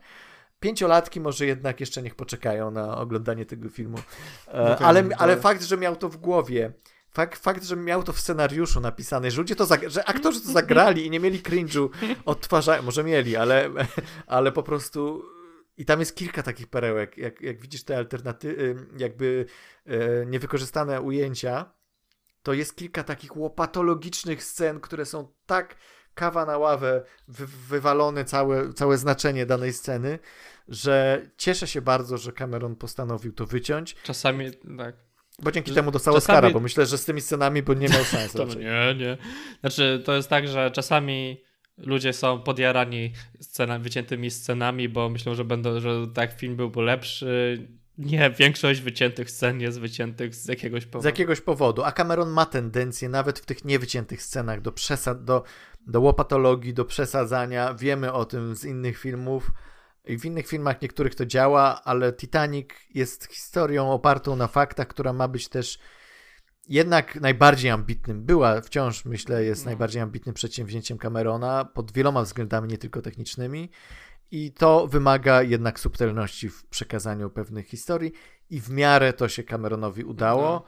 Pięciolatki 0.60 1.20
może 1.20 1.46
jednak 1.46 1.80
jeszcze 1.80 2.02
niech 2.02 2.14
poczekają 2.14 2.70
na 2.70 2.98
oglądanie 2.98 3.46
tego 3.46 3.68
filmu. 3.68 3.98
E, 4.48 4.78
ale, 4.78 5.08
ale 5.18 5.36
fakt, 5.36 5.62
że 5.62 5.76
miał 5.76 5.96
to 5.96 6.08
w 6.08 6.16
głowie, 6.16 6.72
fakt, 7.10 7.42
fakt, 7.42 7.64
że 7.64 7.76
miał 7.76 8.02
to 8.02 8.12
w 8.12 8.20
scenariuszu 8.20 8.80
napisane, 8.80 9.30
że 9.30 9.38
ludzie 9.38 9.56
to, 9.56 9.66
że 9.86 10.04
aktorzy 10.04 10.40
to 10.40 10.52
zagrali 10.52 11.06
i 11.06 11.10
nie 11.10 11.20
mieli 11.20 11.40
cringe'u 11.40 11.88
odtwarzają, 12.24 12.82
może 12.82 13.04
mieli, 13.04 13.36
ale, 13.36 13.70
ale 14.26 14.52
po 14.52 14.62
prostu 14.62 15.22
i 15.76 15.84
tam 15.84 16.00
jest 16.00 16.16
kilka 16.16 16.42
takich 16.42 16.66
perełek, 16.66 17.18
jak, 17.18 17.40
jak 17.40 17.60
widzisz 17.60 17.84
te 17.84 17.96
alternatywy, 17.96 18.86
jakby 18.98 19.46
e, 19.86 20.26
niewykorzystane 20.26 21.00
ujęcia, 21.00 21.72
to 22.42 22.52
jest 22.52 22.76
kilka 22.76 23.04
takich 23.04 23.36
łopatologicznych 23.36 24.44
scen, 24.44 24.80
które 24.80 25.04
są 25.04 25.32
tak 25.46 25.76
kawa 26.14 26.46
na 26.46 26.58
ławę, 26.58 27.04
wy, 27.28 27.46
wywalone 27.46 28.24
całe, 28.24 28.72
całe 28.72 28.98
znaczenie 28.98 29.46
danej 29.46 29.72
sceny, 29.72 30.18
że 30.68 31.26
cieszę 31.36 31.66
się 31.66 31.82
bardzo, 31.82 32.18
że 32.18 32.32
Cameron 32.32 32.76
postanowił 32.76 33.32
to 33.32 33.46
wyciąć. 33.46 33.96
Czasami 34.02 34.50
tak. 34.78 34.96
Bo 35.38 35.52
dzięki 35.52 35.70
że 35.70 35.74
temu 35.74 35.90
dostał 35.90 36.14
czasami... 36.14 36.36
Oscara, 36.36 36.50
bo 36.50 36.60
myślę, 36.60 36.86
że 36.86 36.98
z 36.98 37.04
tymi 37.04 37.20
scenami 37.20 37.62
by 37.62 37.76
nie 37.76 37.88
miał 37.88 38.04
sensu. 38.18 38.38
to 38.38 38.44
nie, 38.44 38.94
nie. 38.98 39.18
Znaczy, 39.60 40.02
to 40.04 40.14
jest 40.14 40.28
tak, 40.28 40.48
że 40.48 40.70
czasami 40.70 41.42
ludzie 41.82 42.12
są 42.12 42.40
podjarani 42.40 43.12
scenami, 43.40 43.84
wyciętymi 43.84 44.30
scenami, 44.30 44.88
bo 44.88 45.09
myślą, 45.09 45.34
że 45.34 45.44
będą, 45.44 45.80
że 45.80 46.06
tak 46.14 46.32
film 46.32 46.56
byłby 46.56 46.82
lepszy. 46.82 47.59
Nie, 47.98 48.30
większość 48.30 48.80
wyciętych 48.80 49.30
scen 49.30 49.60
jest 49.60 49.80
wyciętych 49.80 50.34
z 50.34 50.48
jakiegoś 50.48 50.86
powodu. 50.86 51.02
Z 51.02 51.06
jakiegoś 51.06 51.40
powodu. 51.40 51.82
A 51.84 51.92
Cameron 51.92 52.30
ma 52.30 52.46
tendencję 52.46 53.09
nawet 53.09 53.38
w 53.38 53.46
tych 53.46 53.64
niewyciętych 53.64 54.22
scenach 54.22 54.60
do 54.60 54.72
przesad, 54.72 55.24
do, 55.24 55.42
do 55.86 56.00
łopatologii, 56.00 56.74
do 56.74 56.84
przesadzania. 56.84 57.74
Wiemy 57.74 58.12
o 58.12 58.24
tym 58.24 58.56
z 58.56 58.64
innych 58.64 58.98
filmów. 58.98 59.50
I 60.04 60.18
w 60.18 60.24
innych 60.24 60.46
filmach 60.46 60.82
niektórych 60.82 61.14
to 61.14 61.26
działa, 61.26 61.80
ale 61.84 62.12
Titanic 62.12 62.68
jest 62.94 63.24
historią 63.32 63.92
opartą 63.92 64.36
na 64.36 64.46
faktach, 64.46 64.88
która 64.88 65.12
ma 65.12 65.28
być 65.28 65.48
też 65.48 65.78
jednak 66.68 67.20
najbardziej 67.20 67.70
ambitnym, 67.70 68.24
była 68.24 68.60
wciąż, 68.60 69.05
myślę, 69.05 69.44
jest 69.44 69.64
no. 69.64 69.68
najbardziej 69.68 70.02
ambitnym 70.02 70.34
przedsięwzięciem 70.34 70.98
Camerona 70.98 71.64
pod 71.64 71.93
wieloma 71.93 72.22
względami, 72.22 72.68
nie 72.68 72.78
tylko 72.78 73.02
technicznymi. 73.02 73.70
I 74.30 74.52
to 74.52 74.86
wymaga 74.86 75.43
jednak 75.43 75.80
subtelności 75.80 76.48
w 76.48 76.66
przekazaniu 76.66 77.30
pewnych 77.30 77.68
historii, 77.68 78.12
i 78.51 78.60
w 78.60 78.70
miarę 78.70 79.12
to 79.12 79.28
się 79.28 79.43
Cameronowi 79.43 80.05
udało. 80.05 80.66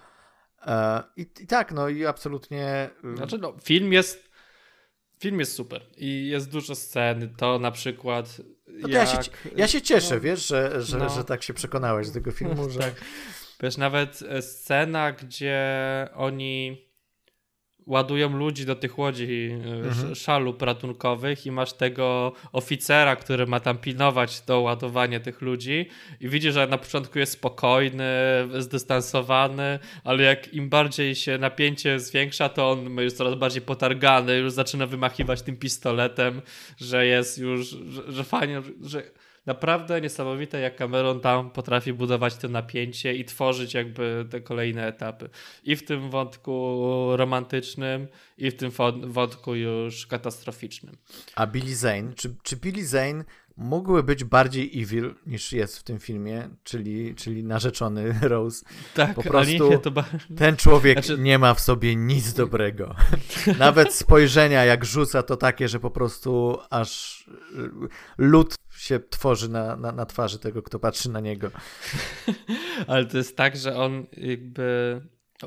No. 0.67 0.73
E, 0.73 1.03
I, 1.17 1.27
I, 1.41 1.47
tak, 1.47 1.73
no 1.73 1.89
i 1.89 2.07
absolutnie. 2.07 2.91
Y, 3.05 3.17
znaczy, 3.17 3.39
no, 3.39 3.55
film 3.65 3.93
jest. 3.93 4.31
Film 5.19 5.41
jest 5.41 5.53
super 5.53 5.83
i 5.97 6.29
jest 6.29 6.51
dużo 6.51 6.75
scen. 6.75 7.35
To 7.37 7.59
na 7.59 7.71
przykład. 7.71 8.41
No 8.67 8.89
jak... 8.89 8.91
ja, 8.91 9.23
się, 9.23 9.31
ja 9.57 9.69
się 9.69 9.83
cieszę, 9.83 10.15
no, 10.15 10.21
wiesz, 10.21 10.47
że, 10.47 10.83
że, 10.83 10.99
no. 10.99 11.09
że 11.09 11.25
tak 11.25 11.43
się 11.43 11.55
przekonałeś 11.55 12.07
z 12.07 12.13
tego 12.13 12.33
filmu, 12.33 12.71
że. 12.71 12.81
Wiesz, 13.63 13.77
nawet 13.77 14.23
e, 14.23 14.43
scena, 14.43 15.13
gdzie 15.13 15.59
oni 16.15 16.85
ładują 17.87 18.37
ludzi 18.37 18.67
do 18.67 18.77
tych 18.77 18.99
łodzi 18.99 19.51
mhm. 19.85 20.15
szalup 20.15 20.63
ratunkowych 20.63 21.47
i 21.47 21.51
masz 21.51 21.73
tego 21.73 22.33
oficera, 22.53 23.17
który 23.17 23.47
ma 23.47 23.61
tam 23.61 23.79
pilnować 23.79 24.41
to 24.41 24.61
ładowanie 24.61 25.21
tych 25.21 25.41
ludzi 25.41 25.89
i 26.21 26.29
widzisz, 26.29 26.55
że 26.55 26.67
na 26.67 26.79
początku 26.79 27.19
jest 27.19 27.33
spokojny, 27.33 28.05
zdystansowany, 28.59 29.79
ale 30.05 30.23
jak 30.23 30.55
im 30.55 30.69
bardziej 30.69 31.15
się 31.15 31.39
napięcie 31.39 32.01
zwiększa, 32.01 32.49
to 32.49 32.71
on 32.71 32.97
jest 32.97 33.17
coraz 33.17 33.35
bardziej 33.35 33.63
potargany, 33.63 34.37
już 34.37 34.53
zaczyna 34.53 34.87
wymachiwać 34.87 35.43
tym 35.43 35.57
pistoletem, 35.57 36.43
że 36.77 37.07
jest 37.07 37.39
już, 37.39 37.67
że, 37.69 38.13
że 38.13 38.25
fajnie, 38.25 38.63
że 38.83 39.03
naprawdę 39.47 40.01
niesamowite, 40.01 40.61
jak 40.61 40.77
Cameron 40.77 41.21
tam 41.21 41.51
potrafi 41.51 41.93
budować 41.93 42.37
to 42.37 42.49
napięcie 42.49 43.15
i 43.15 43.25
tworzyć 43.25 43.75
jakby 43.75 44.27
te 44.31 44.41
kolejne 44.41 44.87
etapy. 44.87 45.29
I 45.65 45.77
w 45.77 45.85
tym 45.85 46.11
wątku 46.11 46.81
romantycznym, 47.17 48.09
i 48.39 48.51
w 48.51 48.57
tym 48.57 48.71
wątku 49.03 49.55
już 49.55 50.07
katastroficznym. 50.07 50.97
A 51.35 51.47
Billy 51.47 51.75
Zane, 51.75 52.13
czy, 52.17 52.35
czy 52.43 52.57
Billy 52.57 52.87
Zane 52.87 53.25
mógłby 53.57 54.03
być 54.03 54.25
bardziej 54.25 54.83
evil 54.83 55.15
niż 55.27 55.53
jest 55.53 55.79
w 55.79 55.83
tym 55.83 55.99
filmie, 55.99 56.49
czyli, 56.65 57.15
czyli 57.15 57.45
narzeczony 57.45 58.15
Rose. 58.23 58.65
Tak, 58.95 59.15
po 59.15 59.23
prostu 59.23 59.71
nie, 59.71 59.91
ba... 59.91 60.05
ten 60.37 60.57
człowiek 60.57 61.05
znaczy... 61.05 61.23
nie 61.23 61.39
ma 61.39 61.55
w 61.55 61.61
sobie 61.61 61.97
nic 61.97 62.33
dobrego. 62.33 62.95
Nawet 63.59 63.95
spojrzenia 63.95 64.65
jak 64.65 64.85
rzuca 64.85 65.23
to 65.23 65.37
takie, 65.37 65.69
że 65.69 65.81
po 65.81 65.91
prostu 65.91 66.59
aż 66.71 67.25
lód 68.19 68.55
się 68.79 69.01
tworzy 69.01 69.49
na, 69.49 69.77
na, 69.77 69.93
na 69.93 70.07
twarzy 70.07 70.39
tego, 70.39 70.63
kto 70.63 70.79
patrzy 70.79 71.11
na 71.11 71.21
niego. 71.21 71.51
ale 72.87 73.07
to 73.07 73.17
jest 73.17 73.37
tak, 73.37 73.57
że 73.57 73.77
on 73.77 74.07
jakby 74.13 75.01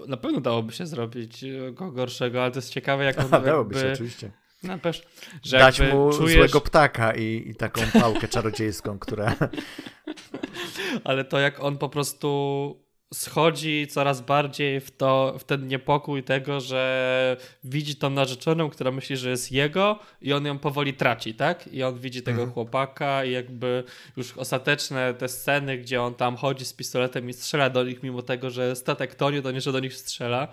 na 0.07 0.17
pewno 0.17 0.41
dałoby 0.41 0.73
się 0.73 0.87
zrobić 0.87 1.45
go 1.73 1.91
gorszego, 1.91 2.41
ale 2.41 2.51
to 2.51 2.57
jest 2.57 2.69
ciekawe, 2.69 3.03
jak 3.03 3.19
on 3.19 3.25
A, 3.31 3.39
dałoby 3.39 3.79
się, 3.79 3.91
oczywiście. 3.93 4.31
No, 4.63 4.79
też, 4.79 5.03
że 5.43 5.59
Dać 5.59 5.79
mu 5.79 6.11
czujesz... 6.13 6.37
złego 6.37 6.61
ptaka 6.61 7.15
i, 7.15 7.43
i 7.49 7.55
taką 7.55 7.81
pałkę 7.99 8.27
czarodziejską, 8.27 8.99
która... 8.99 9.35
Ale 11.03 11.23
to 11.23 11.39
jak 11.39 11.59
on 11.59 11.77
po 11.77 11.89
prostu 11.89 12.87
schodzi 13.13 13.87
coraz 13.87 14.21
bardziej 14.21 14.79
w, 14.79 14.91
to, 14.91 15.35
w 15.39 15.43
ten 15.43 15.67
niepokój 15.67 16.23
tego, 16.23 16.59
że 16.59 17.37
widzi 17.63 17.95
tą 17.95 18.09
narzeczoną, 18.09 18.69
która 18.69 18.91
myśli, 18.91 19.17
że 19.17 19.29
jest 19.29 19.51
jego 19.51 19.99
i 20.21 20.33
on 20.33 20.45
ją 20.45 20.59
powoli 20.59 20.93
traci, 20.93 21.33
tak? 21.33 21.73
I 21.73 21.83
on 21.83 21.99
widzi 21.99 22.21
tego 22.21 22.41
mhm. 22.41 22.53
chłopaka 22.53 23.25
i 23.25 23.31
jakby 23.31 23.83
już 24.17 24.37
ostateczne 24.37 25.13
te 25.13 25.27
sceny, 25.27 25.77
gdzie 25.77 26.01
on 26.01 26.15
tam 26.15 26.35
chodzi 26.35 26.65
z 26.65 26.73
pistoletem 26.73 27.29
i 27.29 27.33
strzela 27.33 27.69
do 27.69 27.83
nich, 27.83 28.03
mimo 28.03 28.21
tego, 28.21 28.49
że 28.49 28.75
statek 28.75 29.15
tonie, 29.15 29.41
to 29.41 29.51
nie, 29.51 29.61
że 29.61 29.71
do 29.71 29.79
nich 29.79 29.93
strzela 29.93 30.47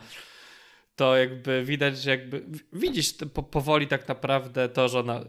to 0.97 1.17
jakby 1.17 1.65
widać, 1.65 1.99
że 1.99 2.11
jakby 2.11 2.45
widzisz 2.73 3.15
po, 3.35 3.43
powoli 3.43 3.87
tak 3.87 4.09
naprawdę 4.09 4.69
to, 4.69 4.89
że 4.89 5.01
ona 5.01 5.25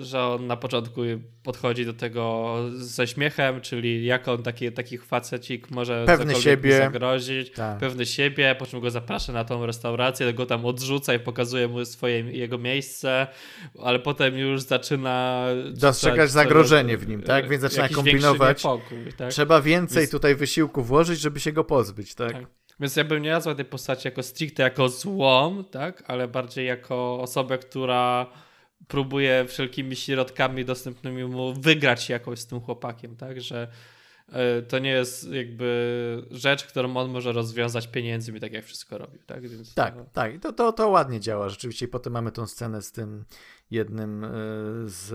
że 0.00 0.22
on 0.22 0.46
na 0.46 0.56
początku 0.56 1.00
podchodzi 1.42 1.86
do 1.86 1.92
tego 1.92 2.56
ze 2.74 3.06
śmiechem, 3.06 3.60
czyli 3.60 4.04
jak 4.04 4.28
on 4.28 4.42
taki, 4.42 4.72
taki 4.72 4.98
facecik 4.98 5.70
może 5.70 6.04
pewny 6.06 6.34
siebie 6.34 6.78
zagrozić, 6.78 7.50
tak. 7.50 7.78
pewny 7.78 8.06
siebie, 8.06 8.54
po 8.58 8.66
czym 8.66 8.80
go 8.80 8.90
zaprasza 8.90 9.32
na 9.32 9.44
tą 9.44 9.66
restaurację, 9.66 10.32
go 10.32 10.46
tam 10.46 10.66
odrzuca 10.66 11.14
i 11.14 11.18
pokazuje 11.18 11.68
mu 11.68 11.84
swoje, 11.84 12.20
jego 12.20 12.58
miejsce, 12.58 13.26
ale 13.82 13.98
potem 13.98 14.38
już 14.38 14.62
zaczyna 14.62 15.46
dostrzegać 15.72 16.30
zagrożenie 16.30 16.98
w 16.98 17.08
nim, 17.08 17.22
tak? 17.22 17.48
Więc 17.48 17.62
zaczyna 17.62 17.88
kombinować. 17.88 18.64
Niepokój, 18.64 19.12
tak? 19.16 19.30
Trzeba 19.30 19.62
więcej 19.62 20.00
Więc... 20.00 20.10
tutaj 20.10 20.34
wysiłku 20.34 20.82
włożyć, 20.82 21.20
żeby 21.20 21.40
się 21.40 21.52
go 21.52 21.64
pozbyć, 21.64 22.14
tak? 22.14 22.32
tak. 22.32 22.57
Więc 22.80 22.96
ja 22.96 23.04
bym 23.04 23.22
nie 23.22 23.30
nazwał 23.30 23.54
tej 23.54 23.64
postaci 23.64 24.08
jako 24.08 24.22
stricte 24.22 24.62
jako 24.62 24.88
złom, 24.88 25.64
tak? 25.64 26.02
Ale 26.06 26.28
bardziej 26.28 26.66
jako 26.66 27.20
osobę, 27.20 27.58
która 27.58 28.26
próbuje 28.88 29.44
wszelkimi 29.48 29.96
środkami 29.96 30.64
dostępnymi 30.64 31.24
mu 31.24 31.54
wygrać 31.54 32.08
jakoś 32.08 32.38
z 32.38 32.46
tym 32.46 32.60
chłopakiem, 32.60 33.16
tak? 33.16 33.40
Że 33.40 33.68
e, 34.32 34.62
to 34.62 34.78
nie 34.78 34.90
jest 34.90 35.30
jakby 35.32 36.26
rzecz, 36.30 36.64
którą 36.64 36.96
on 36.96 37.10
może 37.10 37.32
rozwiązać 37.32 37.88
pieniędzmi, 37.88 38.40
tak 38.40 38.52
jak 38.52 38.64
wszystko 38.64 38.98
robił, 38.98 39.20
tak? 39.26 39.48
Więc 39.48 39.74
tak, 39.74 39.94
to... 39.94 40.04
tak. 40.12 40.34
I 40.34 40.40
to, 40.40 40.52
to, 40.52 40.72
to 40.72 40.88
ładnie 40.88 41.20
działa 41.20 41.48
rzeczywiście. 41.48 41.86
I 41.86 41.88
potem 41.88 42.12
mamy 42.12 42.32
tą 42.32 42.46
scenę 42.46 42.82
z 42.82 42.92
tym 42.92 43.24
jednym 43.70 44.24
e, 44.24 44.30
z... 44.84 45.06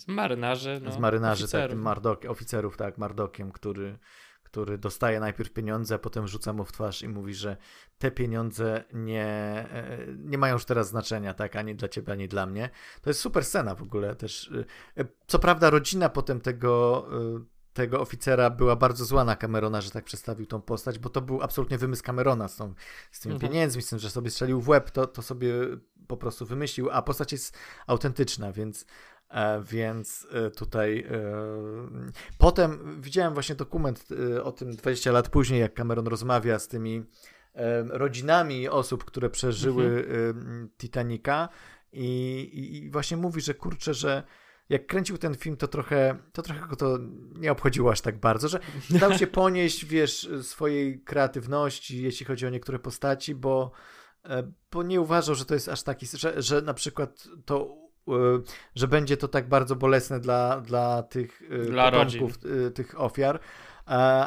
Z 0.00 0.08
marynarzy, 0.08 0.80
no, 0.84 0.92
Z 0.92 0.98
marynarzy, 0.98 1.48
tak, 1.48 1.70
tym 1.70 1.82
Mardok, 1.82 2.24
oficerów, 2.24 2.76
tak, 2.76 2.98
Mardokiem, 2.98 3.52
który 3.52 3.98
który 4.52 4.78
dostaje 4.78 5.20
najpierw 5.20 5.52
pieniądze, 5.52 5.94
a 5.94 5.98
potem 5.98 6.28
rzuca 6.28 6.52
mu 6.52 6.64
w 6.64 6.72
twarz 6.72 7.02
i 7.02 7.08
mówi, 7.08 7.34
że 7.34 7.56
te 7.98 8.10
pieniądze 8.10 8.84
nie, 8.92 9.24
e, 9.24 9.98
nie 10.18 10.38
mają 10.38 10.54
już 10.54 10.64
teraz 10.64 10.88
znaczenia, 10.88 11.34
tak, 11.34 11.56
ani 11.56 11.74
dla 11.74 11.88
ciebie, 11.88 12.12
ani 12.12 12.28
dla 12.28 12.46
mnie. 12.46 12.70
To 13.02 13.10
jest 13.10 13.20
super 13.20 13.44
scena 13.44 13.74
w 13.74 13.82
ogóle 13.82 14.16
też. 14.16 14.52
E, 14.96 15.04
co 15.26 15.38
prawda 15.38 15.70
rodzina 15.70 16.08
potem 16.08 16.40
tego 16.40 17.06
e, 17.36 17.44
tego 17.72 18.00
oficera 18.00 18.50
była 18.50 18.76
bardzo 18.76 19.04
zła 19.04 19.24
na 19.24 19.36
Camerona, 19.36 19.80
że 19.80 19.90
tak 19.90 20.04
przedstawił 20.04 20.46
tą 20.46 20.60
postać, 20.60 20.98
bo 20.98 21.08
to 21.08 21.20
był 21.20 21.42
absolutnie 21.42 21.78
wymysł 21.78 22.02
Camerona 22.02 22.48
z, 22.48 22.56
tą, 22.56 22.74
z 23.10 23.20
tymi 23.20 23.34
mhm. 23.34 23.52
pieniędzmi, 23.52 23.82
z 23.82 23.88
tym, 23.88 23.98
że 23.98 24.10
sobie 24.10 24.30
strzelił 24.30 24.60
w 24.60 24.68
łeb, 24.68 24.90
to, 24.90 25.06
to 25.06 25.22
sobie 25.22 25.52
po 26.06 26.16
prostu 26.16 26.46
wymyślił, 26.46 26.90
a 26.90 27.02
postać 27.02 27.32
jest 27.32 27.56
autentyczna, 27.86 28.52
więc 28.52 28.86
więc 29.64 30.26
e, 30.32 30.50
tutaj 30.50 30.98
e, 30.98 31.22
potem 32.38 33.00
widziałem 33.00 33.34
właśnie 33.34 33.54
dokument 33.54 34.06
o 34.42 34.52
tym 34.52 34.76
20 34.76 35.12
lat 35.12 35.28
później, 35.28 35.60
jak 35.60 35.74
Cameron 35.74 36.06
rozmawia 36.06 36.58
z 36.58 36.68
tymi 36.68 37.04
rodzinami 37.88 38.68
osób, 38.68 39.04
które 39.04 39.30
przeżyły 39.30 39.84
mhm. 39.84 40.68
Titanica 40.78 41.48
i, 41.92 42.50
i, 42.84 42.90
właśnie 42.90 43.16
mówi, 43.16 43.40
że 43.40 43.54
kurczę, 43.54 43.94
że 43.94 44.22
jak 44.68 44.86
kręcił 44.86 45.18
ten 45.18 45.34
film, 45.34 45.56
to 45.56 45.68
trochę, 45.68 46.16
to 46.32 46.42
trochę 46.42 46.68
go 46.68 46.76
to 46.76 46.98
nie 47.34 47.52
obchodziło 47.52 47.92
aż 47.92 48.00
tak 48.00 48.20
bardzo, 48.20 48.48
że 48.48 48.60
dał 48.90 49.12
się 49.18 49.26
ponieść, 49.26 49.84
wiesz, 49.94 50.28
swojej 50.42 51.00
kreatywności, 51.00 52.02
jeśli 52.02 52.26
chodzi 52.26 52.46
o 52.46 52.50
niektóre 52.50 52.78
postaci, 52.78 53.34
bo, 53.34 53.70
bo 54.72 54.82
nie 54.82 55.00
uważał, 55.00 55.34
że 55.34 55.44
to 55.44 55.54
jest 55.54 55.68
aż 55.68 55.82
taki, 55.82 56.06
że, 56.06 56.42
że 56.42 56.62
na 56.62 56.74
przykład 56.74 57.28
to 57.44 57.81
E, 57.81 57.81
że 58.74 58.88
będzie 58.88 59.16
to 59.16 59.28
tak 59.28 59.48
bardzo 59.48 59.76
bolesne 59.76 60.20
dla, 60.20 60.60
dla 60.60 61.02
tych 61.02 61.42
e, 61.50 61.58
dla 61.58 61.90
potomków. 61.90 62.38
E, 62.66 62.70
tych 62.70 63.00
ofiar. 63.00 63.40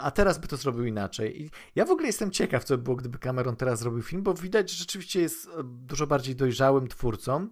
A 0.01 0.11
teraz 0.15 0.37
by 0.37 0.47
to 0.47 0.57
zrobił 0.57 0.85
inaczej. 0.85 1.41
I 1.41 1.49
ja 1.75 1.85
w 1.85 1.91
ogóle 1.91 2.07
jestem 2.07 2.31
ciekaw, 2.31 2.63
co 2.63 2.77
by 2.77 2.83
było, 2.83 2.95
gdyby 2.95 3.19
Cameron 3.19 3.55
teraz 3.55 3.79
zrobił 3.79 4.01
film, 4.01 4.23
bo 4.23 4.33
widać, 4.33 4.71
że 4.71 4.77
rzeczywiście 4.77 5.21
jest 5.21 5.49
dużo 5.63 6.07
bardziej 6.07 6.35
dojrzałym 6.35 6.87
twórcą. 6.87 7.49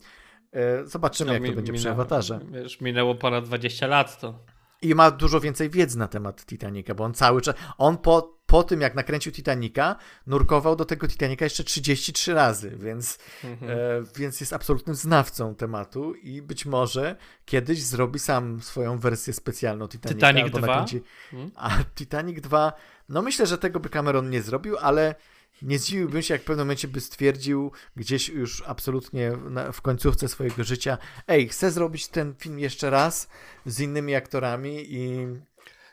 Zobaczymy, 0.84 1.28
no, 1.28 1.34
jak 1.34 1.44
mi, 1.44 1.50
to 1.50 1.56
będzie 1.56 1.72
minęło, 1.72 1.84
przy 1.84 1.91
awatarze. 1.91 2.40
Wiesz, 2.52 2.82
minęło 2.82 3.16
ponad 3.16 3.45
20 3.45 3.88
lat 3.88 4.20
to. 4.20 4.40
I 4.84 4.95
ma 4.95 5.11
dużo 5.11 5.39
więcej 5.39 5.69
wiedzy 5.69 5.97
na 5.97 6.07
temat 6.07 6.45
Titanica, 6.45 6.95
bo 6.95 7.03
on 7.03 7.14
cały 7.14 7.41
czas. 7.41 7.55
On 7.77 7.97
po 7.97 8.43
po 8.45 8.64
tym, 8.64 8.81
jak 8.81 8.95
nakręcił 8.95 9.31
Titanica, 9.31 9.95
nurkował 10.27 10.76
do 10.76 10.85
tego 10.85 11.07
Titanica 11.07 11.45
jeszcze 11.45 11.64
33 11.64 12.34
razy, 12.34 12.77
więc, 12.80 13.19
mhm. 13.43 13.72
e, 13.72 13.76
więc 14.15 14.39
jest 14.39 14.53
absolutnym 14.53 14.95
znawcą 14.95 15.55
tematu 15.55 16.14
i 16.14 16.41
być 16.41 16.65
może 16.65 17.15
kiedyś 17.45 17.84
zrobi 17.84 18.19
sam 18.19 18.61
swoją 18.61 18.99
wersję 18.99 19.34
specjalną 19.34 19.88
Titanica. 19.88 20.27
Titanic 20.27 20.53
2? 20.53 20.68
Nakręci... 20.68 21.01
Hmm? 21.31 21.51
A 21.55 21.69
Titanic 21.95 22.41
2, 22.41 22.73
no 23.10 23.22
myślę, 23.22 23.47
że 23.47 23.57
tego 23.57 23.80
by 23.80 23.89
Cameron 23.89 24.30
nie 24.30 24.41
zrobił, 24.41 24.77
ale 24.77 25.15
nie 25.61 25.80
zdziwiłbym 25.80 26.21
się, 26.21 26.34
jak 26.34 26.41
w 26.41 26.45
pewnym 26.45 26.65
momencie 26.65 26.88
by 26.88 27.01
stwierdził 27.01 27.71
gdzieś 27.95 28.30
już 28.30 28.63
absolutnie 28.65 29.31
w 29.73 29.81
końcówce 29.81 30.27
swojego 30.27 30.63
życia, 30.63 30.97
ej, 31.27 31.47
chcę 31.47 31.71
zrobić 31.71 32.07
ten 32.07 32.35
film 32.35 32.59
jeszcze 32.59 32.89
raz 32.89 33.30
z 33.65 33.80
innymi 33.80 34.15
aktorami 34.15 34.85
i 34.88 35.27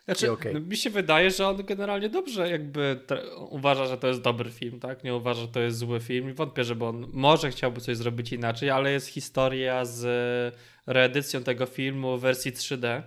znaczy, 0.04 0.32
okay. 0.32 0.52
no, 0.52 0.60
mi 0.60 0.76
się 0.76 0.90
wydaje, 0.90 1.30
że 1.30 1.48
on 1.48 1.64
generalnie 1.64 2.08
dobrze 2.08 2.50
jakby 2.50 3.00
uważa, 3.36 3.86
że 3.86 3.98
to 3.98 4.08
jest 4.08 4.20
dobry 4.20 4.50
film, 4.50 4.80
tak? 4.80 5.04
Nie 5.04 5.14
uważa, 5.14 5.40
że 5.40 5.48
to 5.48 5.60
jest 5.60 5.78
zły 5.78 6.00
film 6.00 6.30
i 6.30 6.32
wątpię, 6.32 6.64
żeby 6.64 6.84
on 6.84 7.06
może 7.12 7.50
chciałby 7.50 7.80
coś 7.80 7.96
zrobić 7.96 8.32
inaczej, 8.32 8.70
ale 8.70 8.92
jest 8.92 9.06
historia 9.06 9.84
z 9.84 10.04
reedycją 10.86 11.42
tego 11.42 11.66
filmu 11.66 12.18
w 12.18 12.20
wersji 12.20 12.52
3D, 12.52 13.02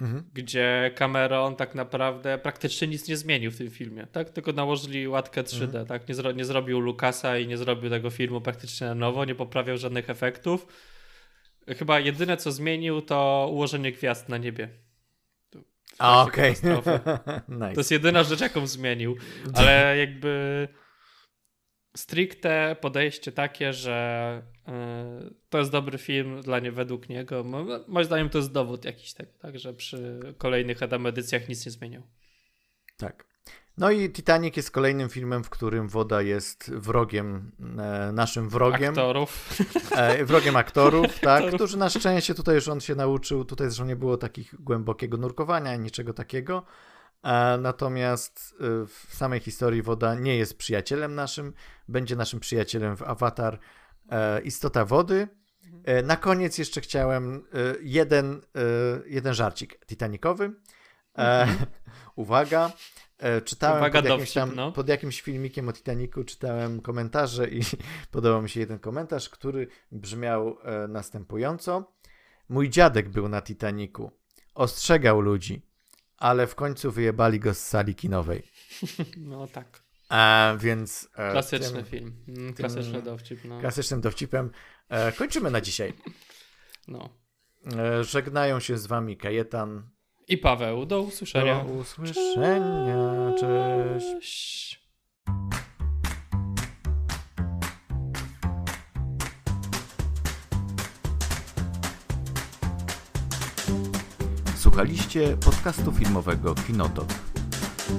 mhm. 0.00 0.24
gdzie 0.34 0.90
Cameron 0.94 1.56
tak 1.56 1.74
naprawdę 1.74 2.38
praktycznie 2.38 2.88
nic 2.88 3.08
nie 3.08 3.16
zmienił 3.16 3.50
w 3.50 3.58
tym 3.58 3.70
filmie, 3.70 4.06
tak? 4.06 4.30
Tylko 4.30 4.52
nałożyli 4.52 5.08
łatkę 5.08 5.42
3D, 5.42 5.64
mhm. 5.64 5.86
tak? 5.86 6.08
Nie, 6.08 6.14
zro 6.14 6.32
nie 6.32 6.44
zrobił 6.44 6.80
Lucasa 6.80 7.38
i 7.38 7.46
nie 7.46 7.56
zrobił 7.56 7.90
tego 7.90 8.10
filmu 8.10 8.40
praktycznie 8.40 8.86
na 8.86 8.94
nowo, 8.94 9.24
nie 9.24 9.34
poprawiał 9.34 9.78
żadnych 9.78 10.10
efektów. 10.10 10.66
Chyba 11.78 12.00
jedyne 12.00 12.36
co 12.36 12.52
zmienił 12.52 13.02
to 13.02 13.48
ułożenie 13.52 13.92
gwiazd 13.92 14.28
na 14.28 14.38
niebie. 14.38 14.68
A, 15.98 16.22
okej. 16.22 16.52
Okay. 16.52 17.40
nice. 17.48 17.72
To 17.72 17.80
jest 17.80 17.90
jedyna 17.90 18.22
rzecz, 18.22 18.40
jaką 18.40 18.66
zmienił. 18.66 19.16
Ale 19.54 19.96
jakby 19.98 20.68
stricte 21.96 22.76
podejście 22.80 23.32
takie, 23.32 23.72
że 23.72 24.42
yy, 24.66 24.72
to 25.48 25.58
jest 25.58 25.70
dobry 25.70 25.98
film 25.98 26.40
dla 26.42 26.58
nie 26.58 26.72
według 26.72 27.08
niego. 27.08 27.44
Moim 27.88 28.04
zdaniem 28.04 28.30
to 28.30 28.38
jest 28.38 28.52
dowód 28.52 28.84
jakiś 28.84 29.14
tak, 29.14 29.26
tak 29.38 29.58
że 29.58 29.74
przy 29.74 30.20
kolejnych 30.38 30.82
Adam 30.82 31.06
edycjach 31.06 31.48
nic 31.48 31.66
nie 31.66 31.72
zmieniał. 31.72 32.02
Tak. 32.96 33.24
No 33.78 33.90
i 33.90 34.10
Titanic 34.10 34.56
jest 34.56 34.70
kolejnym 34.70 35.08
filmem, 35.08 35.44
w 35.44 35.50
którym 35.50 35.88
woda 35.88 36.22
jest 36.22 36.70
wrogiem, 36.74 37.52
e, 37.78 38.12
naszym 38.12 38.48
wrogiem. 38.48 38.88
Aktorów. 38.88 39.58
E, 39.90 40.24
wrogiem 40.24 40.56
aktorów, 40.56 41.18
tak, 41.20 41.26
Aktorów. 41.26 41.54
którzy 41.54 41.76
na 41.76 41.90
szczęście 41.90 42.34
tutaj 42.34 42.54
już 42.54 42.68
on 42.68 42.80
się 42.80 42.94
nauczył, 42.94 43.44
tutaj 43.44 43.66
zresztą 43.66 43.84
nie 43.84 43.96
było 43.96 44.16
takich 44.16 44.62
głębokiego 44.62 45.16
nurkowania, 45.16 45.70
ani 45.70 45.84
niczego 45.84 46.12
takiego. 46.14 46.62
E, 47.22 47.58
natomiast 47.58 48.54
e, 48.60 48.86
w 48.86 49.14
samej 49.14 49.40
historii 49.40 49.82
woda 49.82 50.14
nie 50.14 50.36
jest 50.36 50.58
przyjacielem 50.58 51.14
naszym, 51.14 51.52
będzie 51.88 52.16
naszym 52.16 52.40
przyjacielem 52.40 52.96
w 52.96 53.02
Avatar 53.02 53.58
e, 54.10 54.40
Istota 54.40 54.84
Wody. 54.84 55.28
E, 55.84 56.02
na 56.02 56.16
koniec 56.16 56.58
jeszcze 56.58 56.80
chciałem 56.80 57.34
e, 57.34 57.58
jeden, 57.80 58.34
e, 58.34 58.60
jeden 59.06 59.34
żarcik 59.34 59.86
Titanicowy. 59.86 60.52
E, 61.18 61.48
uwaga. 62.16 62.72
E, 63.18 63.40
czytałem 63.40 63.78
Uwaga, 63.78 64.02
pod, 64.02 64.10
jakimś 64.10 64.32
tam, 64.32 64.54
no. 64.54 64.72
pod 64.72 64.88
jakimś 64.88 65.22
filmikiem 65.22 65.68
o 65.68 65.72
Titanicu, 65.72 66.24
czytałem 66.24 66.80
komentarze 66.80 67.48
i 67.48 67.60
podobał 68.12 68.42
mi 68.42 68.48
się 68.48 68.60
jeden 68.60 68.78
komentarz, 68.78 69.28
który 69.28 69.68
brzmiał 69.92 70.58
następująco. 70.88 71.92
Mój 72.48 72.70
dziadek 72.70 73.08
był 73.08 73.28
na 73.28 73.42
Titanicu. 73.42 74.10
Ostrzegał 74.54 75.20
ludzi, 75.20 75.65
ale 76.18 76.46
w 76.46 76.54
końcu 76.54 76.92
wyjebali 76.92 77.40
go 77.40 77.54
z 77.54 77.58
sali 77.58 77.94
kinowej. 77.94 78.42
No 79.16 79.46
tak. 79.46 79.82
A 80.08 80.54
więc. 80.58 81.08
e, 81.16 81.30
Klasyczny 81.32 81.82
tym 81.82 81.84
film. 81.84 82.16
Mm, 82.28 82.54
Klasyczny 82.54 83.02
dowcip, 83.02 83.44
no. 83.44 83.60
Klasycznym 83.60 84.00
dowcipem 84.00 84.50
e, 84.88 85.12
kończymy 85.12 85.50
na 85.50 85.60
dzisiaj. 85.60 85.92
no. 86.88 87.08
E, 87.76 88.04
żegnają 88.04 88.60
się 88.60 88.78
z 88.78 88.86
wami 88.86 89.16
Kajetan. 89.16 89.88
I 90.28 90.38
Paweł, 90.38 90.86
do 90.86 91.00
usłyszenia. 91.00 91.64
Do 91.64 91.72
usłyszenia. 91.72 93.32
Cześć. 93.40 94.06
Cześć. 94.12 94.86
Słuchaliście 104.76 105.36
podcastu 105.36 105.92
filmowego 105.92 106.54
Kinotok. 106.54 107.08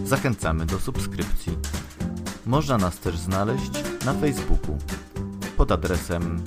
Zachęcamy 0.05 0.65
do 0.65 0.79
subskrypcji. 0.79 1.57
Można 2.45 2.77
nas 2.77 2.99
też 2.99 3.17
znaleźć 3.17 3.71
na 4.05 4.13
Facebooku 4.13 4.77
pod 5.57 5.71
adresem 5.71 6.43